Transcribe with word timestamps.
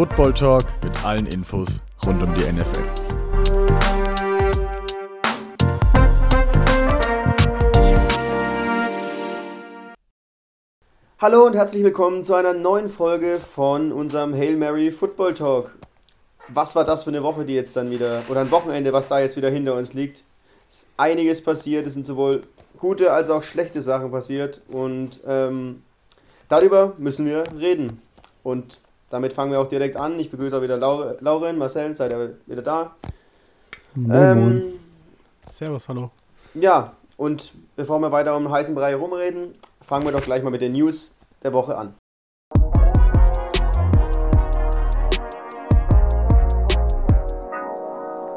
Football 0.00 0.32
Talk 0.32 0.64
mit 0.82 1.04
allen 1.04 1.26
Infos 1.26 1.78
rund 2.06 2.22
um 2.22 2.34
die 2.34 2.50
NFL. 2.50 2.88
Hallo 11.18 11.44
und 11.44 11.54
herzlich 11.54 11.84
willkommen 11.84 12.24
zu 12.24 12.32
einer 12.32 12.54
neuen 12.54 12.88
Folge 12.88 13.38
von 13.38 13.92
unserem 13.92 14.32
Hail 14.32 14.56
Mary 14.56 14.90
Football 14.90 15.34
Talk. 15.34 15.74
Was 16.48 16.74
war 16.74 16.84
das 16.84 17.04
für 17.04 17.10
eine 17.10 17.22
Woche, 17.22 17.44
die 17.44 17.52
jetzt 17.52 17.76
dann 17.76 17.90
wieder, 17.90 18.22
oder 18.30 18.40
ein 18.40 18.50
Wochenende, 18.50 18.94
was 18.94 19.08
da 19.08 19.20
jetzt 19.20 19.36
wieder 19.36 19.50
hinter 19.50 19.74
uns 19.74 19.92
liegt? 19.92 20.24
Ist 20.66 20.88
einiges 20.96 21.44
passiert, 21.44 21.86
es 21.86 21.92
sind 21.92 22.06
sowohl 22.06 22.44
gute 22.78 23.12
als 23.12 23.28
auch 23.28 23.42
schlechte 23.42 23.82
Sachen 23.82 24.10
passiert 24.10 24.62
und 24.68 25.20
ähm, 25.26 25.82
darüber 26.48 26.94
müssen 26.96 27.26
wir 27.26 27.44
reden. 27.54 28.00
Und 28.42 28.80
damit 29.10 29.32
fangen 29.32 29.50
wir 29.50 29.60
auch 29.60 29.68
direkt 29.68 29.96
an. 29.96 30.18
Ich 30.18 30.30
begrüße 30.30 30.56
auch 30.56 30.62
wieder 30.62 30.78
Lauren, 30.78 31.58
Marcel, 31.58 31.94
seid 31.94 32.12
ihr 32.12 32.36
wieder 32.46 32.62
da? 32.62 32.94
Moin, 33.94 34.16
ähm, 34.16 34.40
moin. 34.40 34.62
Servus, 35.50 35.88
hallo. 35.88 36.10
Ja, 36.54 36.92
und 37.16 37.52
bevor 37.74 37.98
wir 37.98 38.12
weiter 38.12 38.36
um 38.36 38.44
den 38.44 38.52
heißen 38.52 38.74
Brei 38.74 38.90
herumreden, 38.90 39.56
fangen 39.82 40.04
wir 40.04 40.12
doch 40.12 40.22
gleich 40.22 40.44
mal 40.44 40.50
mit 40.50 40.62
den 40.62 40.72
News 40.72 41.12
der 41.42 41.52
Woche 41.52 41.76
an. 41.76 41.94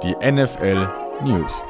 Die 0.02 0.16
NFL 0.20 0.90
News. 1.24 1.62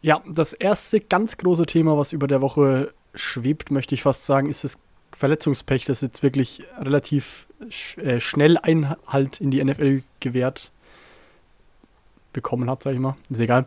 Ja, 0.00 0.20
das 0.26 0.52
erste 0.52 1.00
ganz 1.00 1.36
große 1.36 1.66
Thema, 1.66 1.96
was 1.96 2.12
über 2.12 2.26
der 2.26 2.42
Woche 2.42 2.92
schwebt, 3.14 3.70
möchte 3.70 3.94
ich 3.94 4.02
fast 4.02 4.26
sagen, 4.26 4.50
ist 4.50 4.64
das 4.64 4.76
Verletzungspech, 5.22 5.84
das 5.84 6.00
jetzt 6.00 6.24
wirklich 6.24 6.64
relativ 6.80 7.46
sch 7.68 7.96
äh, 7.98 8.20
schnell 8.20 8.58
Einhalt 8.58 9.40
in 9.40 9.52
die 9.52 9.62
NFL 9.62 10.02
gewährt 10.18 10.72
bekommen 12.32 12.68
hat, 12.68 12.82
sag 12.82 12.94
ich 12.94 12.98
mal. 12.98 13.14
Ist 13.30 13.38
egal. 13.38 13.66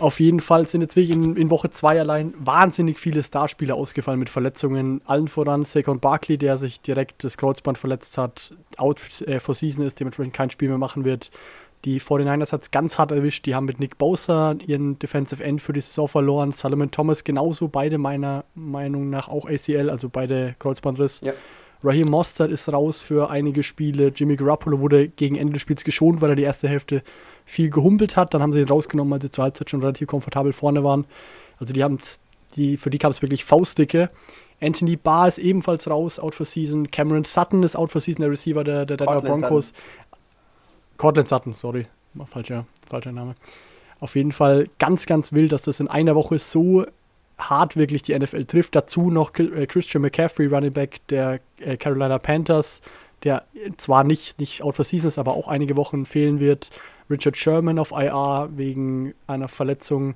Auf 0.00 0.20
jeden 0.20 0.40
Fall 0.40 0.66
sind 0.66 0.82
jetzt 0.82 0.94
wirklich 0.94 1.16
in, 1.16 1.34
in 1.36 1.48
Woche 1.48 1.70
2 1.70 1.98
allein 1.98 2.34
wahnsinnig 2.36 2.98
viele 2.98 3.22
Starspieler 3.22 3.74
ausgefallen 3.74 4.18
mit 4.18 4.28
Verletzungen. 4.28 5.00
Allen 5.06 5.28
voran 5.28 5.64
Saquon 5.64 5.98
Barkley, 5.98 6.36
der 6.36 6.58
sich 6.58 6.82
direkt 6.82 7.24
das 7.24 7.38
Kreuzband 7.38 7.78
verletzt 7.78 8.18
hat, 8.18 8.52
out 8.76 9.00
äh, 9.22 9.40
for 9.40 9.54
season 9.54 9.86
ist, 9.86 9.98
dementsprechend 9.98 10.34
kein 10.34 10.50
Spiel 10.50 10.68
mehr 10.68 10.76
machen 10.76 11.06
wird. 11.06 11.30
Die 11.84 12.00
49ers 12.00 12.52
hat 12.52 12.62
es 12.62 12.70
ganz 12.70 12.98
hart 12.98 13.10
erwischt. 13.10 13.44
Die 13.46 13.54
haben 13.54 13.64
mit 13.64 13.80
Nick 13.80 13.98
Bosa 13.98 14.54
ihren 14.66 14.98
Defensive 14.98 15.42
End 15.42 15.60
für 15.60 15.72
die 15.72 15.80
Saison 15.80 16.06
verloren. 16.06 16.52
Solomon 16.52 16.90
Thomas 16.90 17.24
genauso, 17.24 17.68
beide 17.68 17.98
meiner 17.98 18.44
Meinung 18.54 19.10
nach 19.10 19.28
auch 19.28 19.46
ACL, 19.48 19.90
also 19.90 20.08
beide 20.08 20.54
Kreuzbandriss. 20.58 21.20
Ja. 21.24 21.32
Raheem 21.84 22.08
Mostert 22.08 22.52
ist 22.52 22.72
raus 22.72 23.00
für 23.00 23.30
einige 23.30 23.64
Spiele. 23.64 24.12
Jimmy 24.14 24.36
Garoppolo 24.36 24.78
wurde 24.78 25.08
gegen 25.08 25.34
Ende 25.34 25.54
des 25.54 25.62
Spiels 25.62 25.82
geschont, 25.82 26.20
weil 26.20 26.30
er 26.30 26.36
die 26.36 26.42
erste 26.42 26.68
Hälfte 26.68 27.02
viel 27.44 27.70
gehumpelt 27.70 28.16
hat. 28.16 28.34
Dann 28.34 28.42
haben 28.42 28.52
sie 28.52 28.60
ihn 28.60 28.68
rausgenommen, 28.68 29.12
als 29.12 29.24
sie 29.24 29.30
zur 29.30 29.44
Halbzeit 29.44 29.68
schon 29.68 29.80
relativ 29.80 30.06
komfortabel 30.06 30.52
vorne 30.52 30.84
waren. 30.84 31.06
Also 31.58 31.74
die 31.74 31.82
haben 31.82 31.98
die, 32.54 32.76
für 32.76 32.90
die 32.90 32.98
kam 32.98 33.10
es 33.10 33.20
wirklich 33.22 33.44
Faustdicke. 33.44 34.10
Anthony 34.60 34.94
Barr 34.94 35.26
ist 35.26 35.38
ebenfalls 35.38 35.90
raus, 35.90 36.20
out 36.20 36.36
for 36.36 36.46
season. 36.46 36.88
Cameron 36.92 37.24
Sutton 37.24 37.64
ist 37.64 37.74
out 37.74 37.90
for 37.90 38.00
season, 38.00 38.20
der 38.20 38.30
Receiver 38.30 38.62
der, 38.62 38.84
der 38.84 38.96
Denver 38.96 39.20
Broncos. 39.20 39.68
Sutton. 39.68 39.82
Cortland 41.02 41.28
Sutton, 41.28 41.52
sorry. 41.52 41.86
Falscher, 42.26 42.64
falscher 42.88 43.10
Name. 43.10 43.34
Auf 43.98 44.14
jeden 44.14 44.30
Fall 44.30 44.66
ganz, 44.78 45.04
ganz 45.04 45.32
wild, 45.32 45.50
dass 45.50 45.62
das 45.62 45.80
in 45.80 45.88
einer 45.88 46.14
Woche 46.14 46.38
so 46.38 46.86
hart 47.38 47.76
wirklich 47.76 48.02
die 48.02 48.16
NFL 48.16 48.44
trifft. 48.44 48.76
Dazu 48.76 49.10
noch 49.10 49.36
äh, 49.36 49.66
Christian 49.66 50.02
McCaffrey, 50.02 50.46
Running 50.46 50.72
Back 50.72 51.00
der 51.08 51.40
äh, 51.58 51.76
Carolina 51.76 52.18
Panthers, 52.18 52.82
der 53.24 53.42
zwar 53.78 54.04
nicht, 54.04 54.38
nicht 54.38 54.62
out 54.62 54.76
for 54.76 54.84
season 54.84 55.08
ist, 55.08 55.18
aber 55.18 55.34
auch 55.34 55.48
einige 55.48 55.76
Wochen 55.76 56.06
fehlen 56.06 56.38
wird. 56.38 56.70
Richard 57.10 57.36
Sherman 57.36 57.80
auf 57.80 57.90
IR 57.90 58.50
wegen 58.52 59.12
einer 59.26 59.48
Verletzung. 59.48 60.14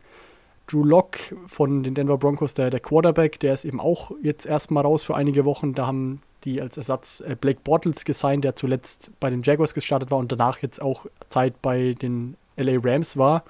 Drew 0.66 0.84
Locke 0.84 1.36
von 1.46 1.82
den 1.82 1.94
Denver 1.94 2.18
Broncos, 2.18 2.54
der, 2.54 2.70
der 2.70 2.80
Quarterback, 2.80 3.38
der 3.40 3.54
ist 3.54 3.64
eben 3.64 3.80
auch 3.80 4.10
jetzt 4.22 4.46
erstmal 4.46 4.84
raus 4.84 5.04
für 5.04 5.14
einige 5.14 5.44
Wochen. 5.44 5.74
Da 5.74 5.86
haben 5.86 6.22
die 6.44 6.60
als 6.60 6.76
Ersatz 6.76 7.22
äh, 7.26 7.36
Blake 7.40 7.60
Bortles 7.62 8.04
gesigned, 8.04 8.44
der 8.44 8.56
zuletzt 8.56 9.10
bei 9.20 9.30
den 9.30 9.42
Jaguars 9.42 9.74
gestartet 9.74 10.10
war 10.10 10.18
und 10.18 10.30
danach 10.32 10.62
jetzt 10.62 10.80
auch 10.80 11.06
Zeit 11.28 11.60
bei 11.62 11.94
den 11.94 12.36
LA 12.56 12.80
Rams 12.82 13.16
war. 13.16 13.44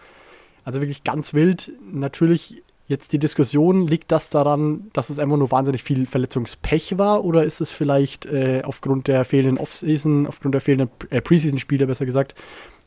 Also 0.64 0.80
wirklich 0.80 1.04
ganz 1.04 1.32
wild. 1.32 1.72
Natürlich 1.92 2.62
jetzt 2.88 3.12
die 3.12 3.18
Diskussion, 3.18 3.86
liegt 3.86 4.12
das 4.12 4.30
daran, 4.30 4.90
dass 4.92 5.10
es 5.10 5.18
einfach 5.18 5.36
nur 5.36 5.50
wahnsinnig 5.50 5.82
viel 5.82 6.06
Verletzungspech 6.06 6.98
war 6.98 7.24
oder 7.24 7.44
ist 7.44 7.60
es 7.60 7.70
vielleicht 7.70 8.26
äh, 8.26 8.62
aufgrund 8.64 9.08
der 9.08 9.24
fehlenden 9.24 9.58
Offseason, 9.58 10.26
aufgrund 10.26 10.54
der 10.54 10.60
fehlenden 10.60 10.90
äh, 11.10 11.20
Preseason-Spiele 11.20 11.86
besser 11.86 12.06
gesagt, 12.06 12.34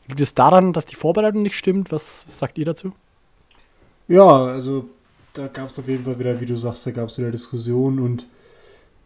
liegt 0.08 0.20
es 0.20 0.34
daran, 0.34 0.72
dass 0.72 0.86
die 0.86 0.94
Vorbereitung 0.94 1.42
nicht 1.42 1.56
stimmt? 1.56 1.92
Was 1.92 2.26
sagt 2.28 2.56
ihr 2.56 2.64
dazu? 2.64 2.92
Ja, 4.10 4.46
also 4.46 4.88
da 5.34 5.46
gab 5.46 5.68
es 5.68 5.78
auf 5.78 5.86
jeden 5.86 6.02
Fall 6.02 6.18
wieder, 6.18 6.40
wie 6.40 6.46
du 6.46 6.56
sagst, 6.56 6.84
da 6.84 6.90
gab 6.90 7.08
es 7.08 7.18
wieder 7.18 7.30
Diskussionen 7.30 8.00
und 8.00 8.26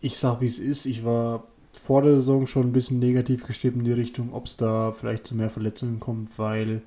ich 0.00 0.16
sag, 0.16 0.41
wie 0.41 0.47
es 0.47 0.59
ist. 0.59 0.87
Ich 0.87 1.04
war 1.04 1.44
vor 1.72 2.00
der 2.00 2.15
Saison 2.15 2.47
schon 2.47 2.69
ein 2.69 2.72
bisschen 2.72 3.00
negativ 3.00 3.47
gestimmt 3.47 3.76
in 3.76 3.84
die 3.84 3.92
Richtung, 3.92 4.32
ob 4.32 4.47
es 4.47 4.56
da 4.56 4.92
vielleicht 4.92 5.26
zu 5.26 5.34
mehr 5.37 5.50
Verletzungen 5.50 6.00
kommt, 6.00 6.38
weil 6.38 6.81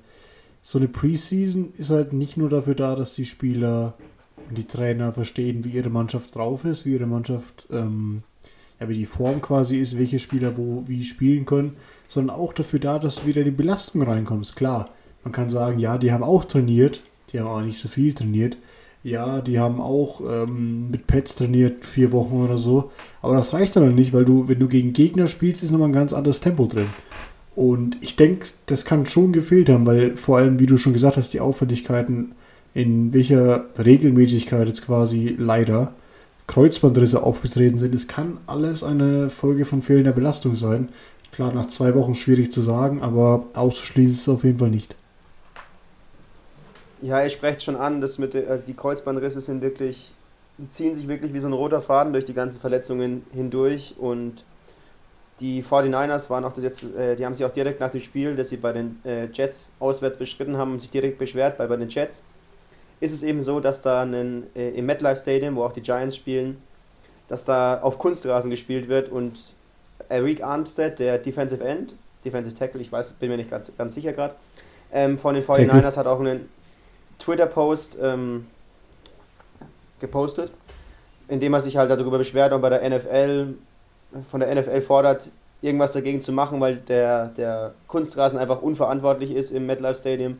so 0.62 0.78
eine 0.78 0.88
Preseason 0.88 1.70
ist 1.78 1.90
halt 1.90 2.12
nicht 2.12 2.36
nur 2.36 2.48
dafür 2.48 2.74
da, 2.74 2.96
dass 2.96 3.14
die 3.14 3.24
Spieler 3.24 3.94
und 4.48 4.58
die 4.58 4.66
Trainer 4.66 5.12
verstehen, 5.12 5.62
wie 5.62 5.70
ihre 5.70 5.90
Mannschaft 5.90 6.34
drauf 6.34 6.64
ist, 6.64 6.86
wie 6.86 6.94
ihre 6.94 7.06
Mannschaft, 7.06 7.68
ähm, 7.70 8.24
ja, 8.80 8.88
wie 8.88 8.98
die 8.98 9.06
Form 9.06 9.40
quasi 9.40 9.76
ist, 9.76 9.96
welche 9.96 10.18
Spieler 10.18 10.56
wo 10.56 10.82
wie 10.88 11.04
spielen 11.04 11.46
können, 11.46 11.76
sondern 12.08 12.36
auch 12.36 12.52
dafür 12.52 12.80
da, 12.80 12.98
dass 12.98 13.20
du 13.20 13.26
wieder 13.26 13.42
in 13.42 13.44
die 13.44 13.50
Belastung 13.52 14.02
reinkommst. 14.02 14.56
Klar, 14.56 14.90
man 15.22 15.30
kann 15.30 15.50
sagen, 15.50 15.78
ja, 15.78 15.98
die 15.98 16.10
haben 16.10 16.24
auch 16.24 16.44
trainiert, 16.44 17.04
die 17.32 17.40
haben 17.40 17.48
auch 17.48 17.62
nicht 17.62 17.78
so 17.78 17.88
viel 17.88 18.14
trainiert, 18.14 18.56
ja, 19.04 19.40
die 19.40 19.58
haben 19.58 19.80
auch 19.80 20.20
ähm, 20.20 20.90
mit 20.90 21.06
Pets 21.06 21.36
trainiert, 21.36 21.84
vier 21.84 22.12
Wochen 22.12 22.42
oder 22.44 22.58
so. 22.58 22.90
Aber 23.22 23.34
das 23.34 23.52
reicht 23.52 23.76
dann 23.76 23.94
nicht, 23.94 24.12
weil 24.12 24.24
du, 24.24 24.48
wenn 24.48 24.58
du 24.58 24.68
gegen 24.68 24.92
Gegner 24.92 25.28
spielst, 25.28 25.62
ist 25.62 25.70
nochmal 25.70 25.88
ein 25.88 25.94
ganz 25.94 26.12
anderes 26.12 26.40
Tempo 26.40 26.66
drin. 26.66 26.88
Und 27.54 27.96
ich 28.00 28.16
denke, 28.16 28.48
das 28.66 28.84
kann 28.84 29.06
schon 29.06 29.32
gefehlt 29.32 29.68
haben, 29.68 29.86
weil 29.86 30.16
vor 30.16 30.38
allem, 30.38 30.58
wie 30.58 30.66
du 30.66 30.78
schon 30.78 30.92
gesagt 30.92 31.16
hast, 31.16 31.32
die 31.32 31.40
Auffälligkeiten, 31.40 32.32
in 32.74 33.12
welcher 33.12 33.66
Regelmäßigkeit 33.78 34.68
jetzt 34.68 34.84
quasi 34.84 35.34
leider 35.38 35.94
Kreuzbandrisse 36.46 37.22
aufgetreten 37.22 37.78
sind, 37.78 37.94
es 37.94 38.08
kann 38.08 38.38
alles 38.46 38.84
eine 38.84 39.30
Folge 39.30 39.64
von 39.64 39.82
fehlender 39.82 40.12
Belastung 40.12 40.54
sein. 40.54 40.88
Klar, 41.32 41.52
nach 41.52 41.66
zwei 41.66 41.94
Wochen 41.94 42.14
schwierig 42.14 42.52
zu 42.52 42.60
sagen, 42.60 43.02
aber 43.02 43.46
auszuschließen 43.54 44.14
ist 44.14 44.20
es 44.22 44.28
auf 44.28 44.44
jeden 44.44 44.58
Fall 44.58 44.70
nicht. 44.70 44.94
Ja, 47.00 47.22
ihr 47.22 47.30
sprecht 47.30 47.62
schon 47.62 47.76
an, 47.76 48.00
dass 48.00 48.18
mit, 48.18 48.34
also 48.34 48.66
die 48.66 48.74
Kreuzbandrisse 48.74 49.40
sind 49.40 49.62
wirklich, 49.62 50.12
die 50.58 50.68
ziehen 50.70 50.94
sich 50.94 51.06
wirklich 51.06 51.32
wie 51.32 51.40
so 51.40 51.46
ein 51.46 51.52
roter 51.52 51.80
Faden 51.80 52.12
durch 52.12 52.24
die 52.24 52.34
ganzen 52.34 52.60
Verletzungen 52.60 53.24
hindurch 53.32 53.94
und 53.98 54.44
die 55.40 55.62
49ers 55.62 56.30
waren 56.30 56.44
auch 56.44 56.52
das 56.52 56.64
jetzt, 56.64 56.96
äh, 56.96 57.14
die 57.14 57.24
haben 57.24 57.34
sich 57.34 57.46
auch 57.46 57.52
direkt 57.52 57.78
nach 57.78 57.90
dem 57.90 58.00
Spiel, 58.00 58.34
das 58.34 58.48
sie 58.48 58.56
bei 58.56 58.72
den 58.72 59.00
äh, 59.04 59.26
Jets 59.26 59.68
auswärts 59.78 60.18
bestritten 60.18 60.56
haben, 60.56 60.80
sich 60.80 60.90
direkt 60.90 61.18
beschwert, 61.18 61.58
weil 61.60 61.68
bei 61.68 61.76
den 61.76 61.88
Jets 61.88 62.24
ist 63.00 63.12
es 63.12 63.22
eben 63.22 63.40
so, 63.40 63.60
dass 63.60 63.80
da 63.80 64.02
einen, 64.02 64.48
äh, 64.56 64.70
im 64.70 64.86
MetLife 64.86 65.20
Stadium, 65.20 65.54
wo 65.54 65.62
auch 65.62 65.72
die 65.72 65.82
Giants 65.82 66.16
spielen, 66.16 66.60
dass 67.28 67.44
da 67.44 67.80
auf 67.80 67.98
Kunstrasen 67.98 68.50
gespielt 68.50 68.88
wird 68.88 69.08
und 69.10 69.52
Eric 70.08 70.42
Armstead, 70.42 70.98
der 70.98 71.18
Defensive 71.18 71.62
End, 71.62 71.94
Defensive 72.24 72.56
Tackle, 72.56 72.80
ich 72.80 72.90
weiß, 72.90 73.12
bin 73.12 73.30
mir 73.30 73.36
nicht 73.36 73.50
ganz, 73.50 73.70
ganz 73.76 73.94
sicher 73.94 74.12
gerade, 74.12 74.34
ähm, 74.92 75.18
von 75.18 75.34
den 75.34 75.44
49ers 75.44 75.96
hat 75.96 76.06
auch 76.06 76.18
einen 76.18 76.48
Twitter-Post 77.18 77.98
ähm, 78.00 78.46
gepostet, 80.00 80.52
in 81.28 81.40
dem 81.40 81.54
er 81.54 81.60
sich 81.60 81.76
halt 81.76 81.90
darüber 81.90 82.18
beschwert 82.18 82.52
und 82.52 82.60
bei 82.60 82.70
der 82.70 82.88
NFL, 82.88 83.54
von 84.30 84.40
der 84.40 84.54
NFL 84.54 84.80
fordert, 84.80 85.28
irgendwas 85.60 85.92
dagegen 85.92 86.22
zu 86.22 86.32
machen, 86.32 86.60
weil 86.60 86.76
der, 86.76 87.26
der 87.36 87.74
Kunstrasen 87.88 88.38
einfach 88.38 88.62
unverantwortlich 88.62 89.32
ist 89.32 89.50
im 89.50 89.66
MetLife 89.66 89.96
Stadium 89.96 90.38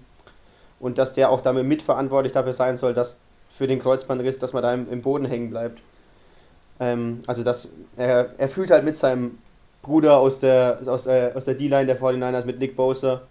und 0.80 0.98
dass 0.98 1.12
der 1.12 1.30
auch 1.30 1.40
damit 1.40 1.66
mitverantwortlich 1.66 2.32
dafür 2.32 2.52
sein 2.52 2.76
soll, 2.76 2.94
dass 2.94 3.20
für 3.50 3.66
den 3.66 3.80
Kreuzbandriss, 3.80 4.38
dass 4.38 4.52
man 4.52 4.62
da 4.62 4.72
im, 4.72 4.90
im 4.90 5.02
Boden 5.02 5.24
hängen 5.24 5.50
bleibt. 5.50 5.80
Ähm, 6.78 7.20
also 7.26 7.42
dass 7.42 7.68
er, 7.96 8.30
er 8.38 8.48
fühlt 8.48 8.70
halt 8.70 8.84
mit 8.84 8.96
seinem 8.96 9.38
Bruder 9.82 10.18
aus 10.18 10.38
der, 10.38 10.78
aus, 10.86 11.06
äh, 11.06 11.32
aus 11.34 11.44
der 11.44 11.54
D-Line 11.54 11.86
der 11.86 11.98
49ers 11.98 12.44
mit 12.44 12.60
Nick 12.60 12.76
Bosa 12.76 13.22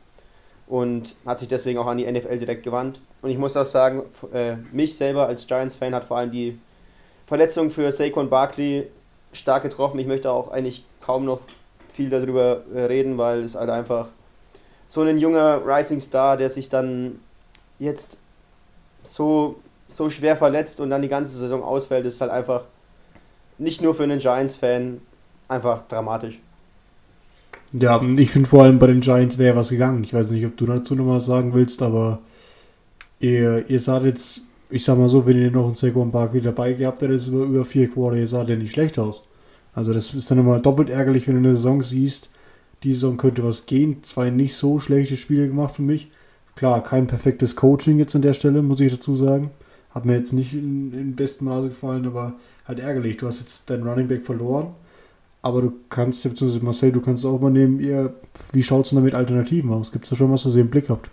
und 0.67 1.15
hat 1.25 1.39
sich 1.39 1.47
deswegen 1.47 1.79
auch 1.79 1.87
an 1.87 1.97
die 1.97 2.11
NFL 2.11 2.37
direkt 2.37 2.63
gewandt. 2.63 2.99
Und 3.21 3.29
ich 3.29 3.37
muss 3.37 3.55
auch 3.55 3.65
sagen, 3.65 4.03
äh, 4.33 4.55
mich 4.71 4.95
selber 4.95 5.27
als 5.27 5.47
Giants-Fan 5.47 5.95
hat 5.95 6.03
vor 6.03 6.17
allem 6.17 6.31
die 6.31 6.59
Verletzung 7.25 7.69
für 7.69 7.91
Saquon 7.91 8.29
Barkley 8.29 8.87
stark 9.31 9.63
getroffen. 9.63 9.99
Ich 9.99 10.07
möchte 10.07 10.31
auch 10.31 10.49
eigentlich 10.49 10.85
kaum 11.01 11.25
noch 11.25 11.39
viel 11.89 12.09
darüber 12.09 12.63
äh, 12.73 12.81
reden, 12.81 13.17
weil 13.17 13.43
es 13.43 13.55
halt 13.55 13.69
einfach 13.69 14.09
so 14.89 15.01
ein 15.01 15.17
junger 15.17 15.61
Rising 15.65 15.99
Star, 15.99 16.37
der 16.37 16.49
sich 16.49 16.69
dann 16.69 17.19
jetzt 17.79 18.19
so, 19.03 19.55
so 19.87 20.09
schwer 20.09 20.35
verletzt 20.35 20.79
und 20.79 20.89
dann 20.89 21.01
die 21.01 21.07
ganze 21.07 21.37
Saison 21.37 21.63
ausfällt, 21.63 22.05
ist 22.05 22.21
halt 22.21 22.31
einfach 22.31 22.65
nicht 23.57 23.81
nur 23.81 23.95
für 23.95 24.03
einen 24.03 24.19
Giants-Fan 24.19 25.01
einfach 25.47 25.87
dramatisch. 25.87 26.39
Ja, 27.73 28.01
ich 28.01 28.31
finde 28.31 28.47
vor 28.47 28.63
allem 28.63 28.79
bei 28.79 28.87
den 28.87 29.01
Giants 29.01 29.37
wäre 29.37 29.55
was 29.55 29.69
gegangen. 29.69 30.03
Ich 30.03 30.13
weiß 30.13 30.31
nicht, 30.31 30.45
ob 30.45 30.55
du 30.57 30.65
dazu 30.65 30.95
noch 30.95 31.07
was 31.07 31.25
sagen 31.25 31.53
willst, 31.53 31.81
aber 31.81 32.21
ihr, 33.19 33.69
ihr 33.69 33.79
saht 33.79 34.05
jetzt, 34.05 34.41
ich 34.69 34.83
sag 34.83 34.97
mal 34.97 35.09
so, 35.09 35.25
wenn 35.25 35.41
ihr 35.41 35.51
noch 35.51 35.65
einen 35.65 35.75
Saquon 35.75 36.11
Barkley 36.11 36.41
dabei 36.41 36.73
gehabt 36.73 37.01
hättet, 37.01 37.27
über, 37.27 37.43
über 37.43 37.65
vier 37.65 37.89
Quarter, 37.89 38.17
ihr 38.17 38.27
saht 38.27 38.49
ja 38.49 38.55
nicht 38.55 38.71
schlecht 38.71 38.97
aus. 38.97 39.23
Also 39.73 39.93
das 39.93 40.13
ist 40.13 40.31
dann 40.31 40.39
immer 40.39 40.59
doppelt 40.59 40.89
ärgerlich, 40.89 41.27
wenn 41.27 41.35
du 41.35 41.49
eine 41.49 41.55
Saison 41.55 41.81
siehst, 41.81 42.29
die 42.83 42.93
Saison 42.93 43.17
könnte 43.17 43.43
was 43.43 43.65
gehen. 43.65 44.01
Zwei 44.01 44.29
nicht 44.29 44.55
so 44.55 44.79
schlechte 44.79 45.17
Spiele 45.17 45.47
gemacht 45.47 45.75
für 45.75 45.81
mich. 45.81 46.09
Klar, 46.55 46.81
kein 46.83 47.07
perfektes 47.07 47.55
Coaching 47.55 47.99
jetzt 47.99 48.15
an 48.15 48.21
der 48.21 48.33
Stelle, 48.33 48.61
muss 48.61 48.79
ich 48.79 48.91
dazu 48.91 49.13
sagen. 49.13 49.51
Hat 49.91 50.05
mir 50.05 50.15
jetzt 50.15 50.33
nicht 50.33 50.53
in, 50.53 50.93
in 50.93 51.15
bestem 51.15 51.47
Maße 51.47 51.69
gefallen, 51.69 52.07
aber 52.07 52.35
halt 52.65 52.79
ärgerlich. 52.79 53.17
Du 53.17 53.27
hast 53.27 53.39
jetzt 53.39 53.69
deinen 53.69 53.87
Running 53.87 54.07
Back 54.07 54.25
verloren 54.25 54.73
aber 55.41 55.61
du 55.61 55.73
kannst, 55.89 56.23
beziehungsweise 56.23 56.63
Marcel, 56.63 56.91
du 56.91 57.01
kannst 57.01 57.25
auch 57.25 57.39
mal 57.39 57.51
nehmen, 57.51 57.79
ihr, 57.79 58.13
wie 58.51 58.63
schaut 58.63 58.85
es 58.85 58.89
denn 58.89 58.97
da 58.97 59.03
mit 59.03 59.13
Alternativen 59.13 59.71
aus? 59.71 59.91
Gibt 59.91 60.05
es 60.05 60.09
da 60.09 60.15
schon 60.15 60.31
was, 60.31 60.45
was 60.45 60.55
ihr 60.55 60.61
im 60.61 60.69
Blick 60.69 60.89
habt? 60.89 61.09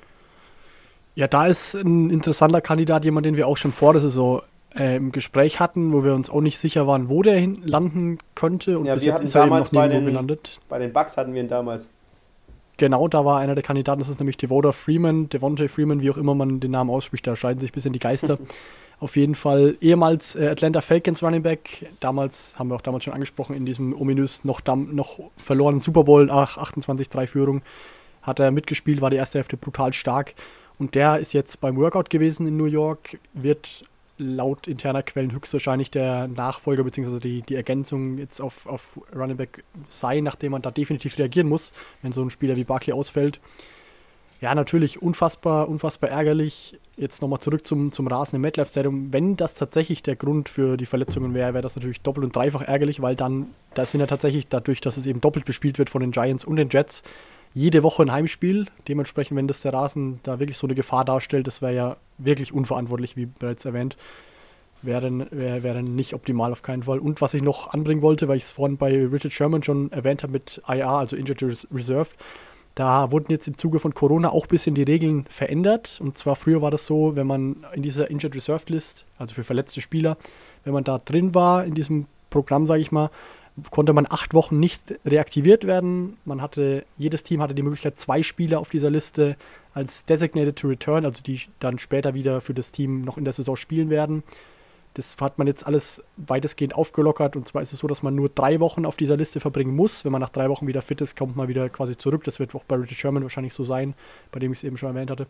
Ja, 1.14 1.28
da 1.28 1.46
ist 1.46 1.74
ein 1.74 2.10
interessanter 2.10 2.60
Kandidat, 2.60 3.04
jemand, 3.04 3.26
den 3.26 3.36
wir 3.36 3.46
auch 3.46 3.56
schon 3.56 3.72
vor 3.72 3.92
der 3.92 4.02
Saison 4.02 4.42
äh, 4.74 4.96
im 4.96 5.12
Gespräch 5.12 5.60
hatten, 5.60 5.92
wo 5.92 6.02
wir 6.02 6.14
uns 6.14 6.28
auch 6.28 6.40
nicht 6.40 6.58
sicher 6.58 6.86
waren, 6.86 7.08
wo 7.08 7.22
der 7.22 7.38
hin 7.38 7.62
landen 7.64 8.18
könnte. 8.34 8.78
Und 8.78 8.86
ja, 8.86 8.94
bis 8.94 9.04
wir 9.04 9.08
jetzt 9.08 9.14
hatten 9.14 9.24
ist 9.24 9.34
er 9.34 9.42
eben 9.42 9.50
damals 9.50 9.72
noch 9.72 9.80
bei 9.80 9.88
den, 9.88 10.04
gelandet. 10.04 10.60
bei 10.68 10.78
den 10.78 10.92
Bucks 10.92 11.16
hatten 11.16 11.32
wir 11.34 11.40
ihn 11.40 11.48
damals. 11.48 11.90
Genau, 12.76 13.06
da 13.06 13.24
war 13.24 13.38
einer 13.38 13.54
der 13.54 13.62
Kandidaten, 13.62 14.00
das 14.00 14.08
ist 14.08 14.18
nämlich 14.18 14.36
Devonta 14.36 14.72
Freeman, 14.72 15.28
Devonta 15.28 15.68
Freeman, 15.68 16.00
wie 16.00 16.10
auch 16.10 16.16
immer 16.16 16.34
man 16.34 16.58
den 16.58 16.72
Namen 16.72 16.90
ausspricht, 16.90 17.24
da 17.24 17.36
scheiden 17.36 17.60
sich 17.60 17.70
ein 17.70 17.74
bisschen 17.74 17.92
die 17.92 18.00
Geister. 18.00 18.38
Auf 19.00 19.16
jeden 19.16 19.34
Fall 19.34 19.76
ehemals 19.80 20.34
äh, 20.36 20.48
Atlanta 20.48 20.80
Falcons 20.80 21.22
Running 21.22 21.42
Back. 21.42 21.86
Damals, 22.00 22.58
haben 22.58 22.68
wir 22.68 22.76
auch 22.76 22.82
damals 22.82 23.04
schon 23.04 23.14
angesprochen, 23.14 23.54
in 23.54 23.66
diesem 23.66 23.92
ominös 23.92 24.44
noch, 24.44 24.60
noch 24.66 25.20
verlorenen 25.36 25.80
Super 25.80 26.04
Bowl 26.04 26.26
nach 26.26 26.58
28-3 26.58 27.26
Führung 27.26 27.62
hat 28.24 28.40
er 28.40 28.50
mitgespielt, 28.50 29.00
war 29.00 29.10
die 29.10 29.16
erste 29.16 29.38
Hälfte 29.38 29.56
brutal 29.56 29.92
stark. 29.92 30.34
Und 30.78 30.96
der 30.96 31.18
ist 31.18 31.32
jetzt 31.32 31.60
beim 31.60 31.76
Workout 31.76 32.10
gewesen 32.10 32.48
in 32.48 32.56
New 32.56 32.64
York, 32.64 33.18
wird 33.32 33.84
laut 34.16 34.66
interner 34.66 35.02
Quellen 35.02 35.32
höchstwahrscheinlich 35.32 35.90
der 35.90 36.28
Nachfolger 36.28 36.84
bzw. 36.84 37.20
Die, 37.20 37.42
die 37.42 37.54
Ergänzung 37.54 38.18
jetzt 38.18 38.40
auf, 38.40 38.66
auf 38.66 38.98
Running 39.14 39.36
Back 39.36 39.64
sein, 39.88 40.24
nachdem 40.24 40.52
man 40.52 40.62
da 40.62 40.70
definitiv 40.70 41.18
reagieren 41.18 41.48
muss, 41.48 41.72
wenn 42.02 42.12
so 42.12 42.22
ein 42.22 42.30
Spieler 42.30 42.56
wie 42.56 42.64
Barkley 42.64 42.92
ausfällt. 42.92 43.40
Ja, 44.40 44.54
natürlich 44.54 45.00
unfassbar, 45.00 45.68
unfassbar 45.68 46.10
ärgerlich. 46.10 46.78
Jetzt 46.96 47.22
nochmal 47.22 47.40
zurück 47.40 47.66
zum, 47.66 47.92
zum 47.92 48.06
Rasen 48.06 48.36
im 48.36 48.42
MetLife 48.42 48.70
Stadium. 48.70 49.12
Wenn 49.12 49.36
das 49.36 49.54
tatsächlich 49.54 50.02
der 50.02 50.16
Grund 50.16 50.48
für 50.48 50.76
die 50.76 50.86
Verletzungen 50.86 51.34
wäre, 51.34 51.54
wäre 51.54 51.62
das 51.62 51.76
natürlich 51.76 52.00
doppelt 52.02 52.24
und 52.24 52.36
dreifach 52.36 52.62
ärgerlich, 52.62 53.00
weil 53.00 53.16
dann, 53.16 53.46
da 53.74 53.84
sind 53.84 54.00
ja 54.00 54.06
tatsächlich 54.06 54.48
dadurch, 54.48 54.80
dass 54.80 54.96
es 54.96 55.06
eben 55.06 55.20
doppelt 55.20 55.44
bespielt 55.44 55.78
wird 55.78 55.90
von 55.90 56.00
den 56.00 56.10
Giants 56.10 56.44
und 56.44 56.56
den 56.56 56.68
Jets, 56.70 57.02
jede 57.54 57.82
Woche 57.84 58.02
ein 58.02 58.12
Heimspiel. 58.12 58.66
Dementsprechend, 58.88 59.36
wenn 59.36 59.48
das 59.48 59.62
der 59.62 59.72
Rasen 59.72 60.20
da 60.24 60.40
wirklich 60.40 60.58
so 60.58 60.66
eine 60.66 60.74
Gefahr 60.74 61.04
darstellt, 61.04 61.46
das 61.46 61.62
wäre 61.62 61.74
ja 61.74 61.96
wirklich 62.18 62.52
unverantwortlich, 62.52 63.16
wie 63.16 63.26
bereits 63.26 63.64
erwähnt. 63.64 63.96
Wäre 64.82 65.26
wär, 65.30 65.62
wär 65.62 65.80
nicht 65.80 66.12
optimal 66.12 66.52
auf 66.52 66.60
keinen 66.60 66.82
Fall. 66.82 66.98
Und 66.98 67.22
was 67.22 67.32
ich 67.32 67.42
noch 67.42 67.72
anbringen 67.72 68.02
wollte, 68.02 68.28
weil 68.28 68.36
ich 68.36 68.42
es 68.42 68.52
vorhin 68.52 68.76
bei 68.76 69.06
Richard 69.06 69.32
Sherman 69.32 69.62
schon 69.62 69.90
erwähnt 69.92 70.22
habe 70.22 70.32
mit 70.32 70.60
IR, 70.68 70.88
also 70.88 71.16
Injured 71.16 71.66
Reserve, 71.72 72.10
da 72.74 73.12
wurden 73.12 73.30
jetzt 73.30 73.46
im 73.46 73.56
Zuge 73.56 73.78
von 73.78 73.94
Corona 73.94 74.30
auch 74.30 74.46
ein 74.46 74.48
bisschen 74.48 74.74
die 74.74 74.82
Regeln 74.82 75.26
verändert. 75.28 76.00
Und 76.02 76.18
zwar 76.18 76.34
früher 76.34 76.60
war 76.60 76.70
das 76.70 76.86
so, 76.86 77.14
wenn 77.14 77.26
man 77.26 77.64
in 77.74 77.82
dieser 77.82 78.10
Injured 78.10 78.34
Reserve 78.34 78.64
List, 78.68 79.06
also 79.18 79.34
für 79.34 79.44
verletzte 79.44 79.80
Spieler, 79.80 80.16
wenn 80.64 80.72
man 80.72 80.84
da 80.84 80.98
drin 80.98 81.34
war 81.34 81.64
in 81.64 81.74
diesem 81.74 82.06
Programm, 82.30 82.66
sage 82.66 82.80
ich 82.80 82.90
mal, 82.90 83.10
konnte 83.70 83.92
man 83.92 84.06
acht 84.10 84.34
Wochen 84.34 84.58
nicht 84.58 84.94
reaktiviert 85.04 85.64
werden. 85.64 86.16
Man 86.24 86.42
hatte, 86.42 86.84
jedes 86.98 87.22
Team 87.22 87.40
hatte 87.40 87.54
die 87.54 87.62
Möglichkeit, 87.62 88.00
zwei 88.00 88.24
Spieler 88.24 88.58
auf 88.58 88.70
dieser 88.70 88.90
Liste 88.90 89.36
als 89.72 90.04
Designated 90.04 90.56
to 90.56 90.66
Return, 90.66 91.04
also 91.04 91.22
die 91.22 91.40
dann 91.60 91.78
später 91.78 92.14
wieder 92.14 92.40
für 92.40 92.54
das 92.54 92.72
Team 92.72 93.02
noch 93.02 93.18
in 93.18 93.24
der 93.24 93.32
Saison 93.32 93.54
spielen 93.54 93.90
werden. 93.90 94.24
Das 94.94 95.16
hat 95.20 95.38
man 95.38 95.48
jetzt 95.48 95.66
alles 95.66 96.02
weitestgehend 96.16 96.74
aufgelockert. 96.74 97.34
Und 97.36 97.48
zwar 97.48 97.62
ist 97.62 97.72
es 97.72 97.80
so, 97.80 97.88
dass 97.88 98.02
man 98.02 98.14
nur 98.14 98.28
drei 98.28 98.60
Wochen 98.60 98.86
auf 98.86 98.96
dieser 98.96 99.16
Liste 99.16 99.40
verbringen 99.40 99.74
muss. 99.74 100.04
Wenn 100.04 100.12
man 100.12 100.20
nach 100.20 100.30
drei 100.30 100.48
Wochen 100.48 100.68
wieder 100.68 100.82
fit 100.82 101.00
ist, 101.00 101.16
kommt 101.16 101.36
man 101.36 101.48
wieder 101.48 101.68
quasi 101.68 101.96
zurück. 101.96 102.22
Das 102.24 102.38
wird 102.38 102.54
auch 102.54 102.64
bei 102.64 102.76
Richard 102.76 102.98
Sherman 102.98 103.24
wahrscheinlich 103.24 103.54
so 103.54 103.64
sein, 103.64 103.94
bei 104.30 104.38
dem 104.38 104.52
ich 104.52 104.60
es 104.60 104.64
eben 104.64 104.76
schon 104.76 104.90
erwähnt 104.90 105.10
hatte. 105.10 105.26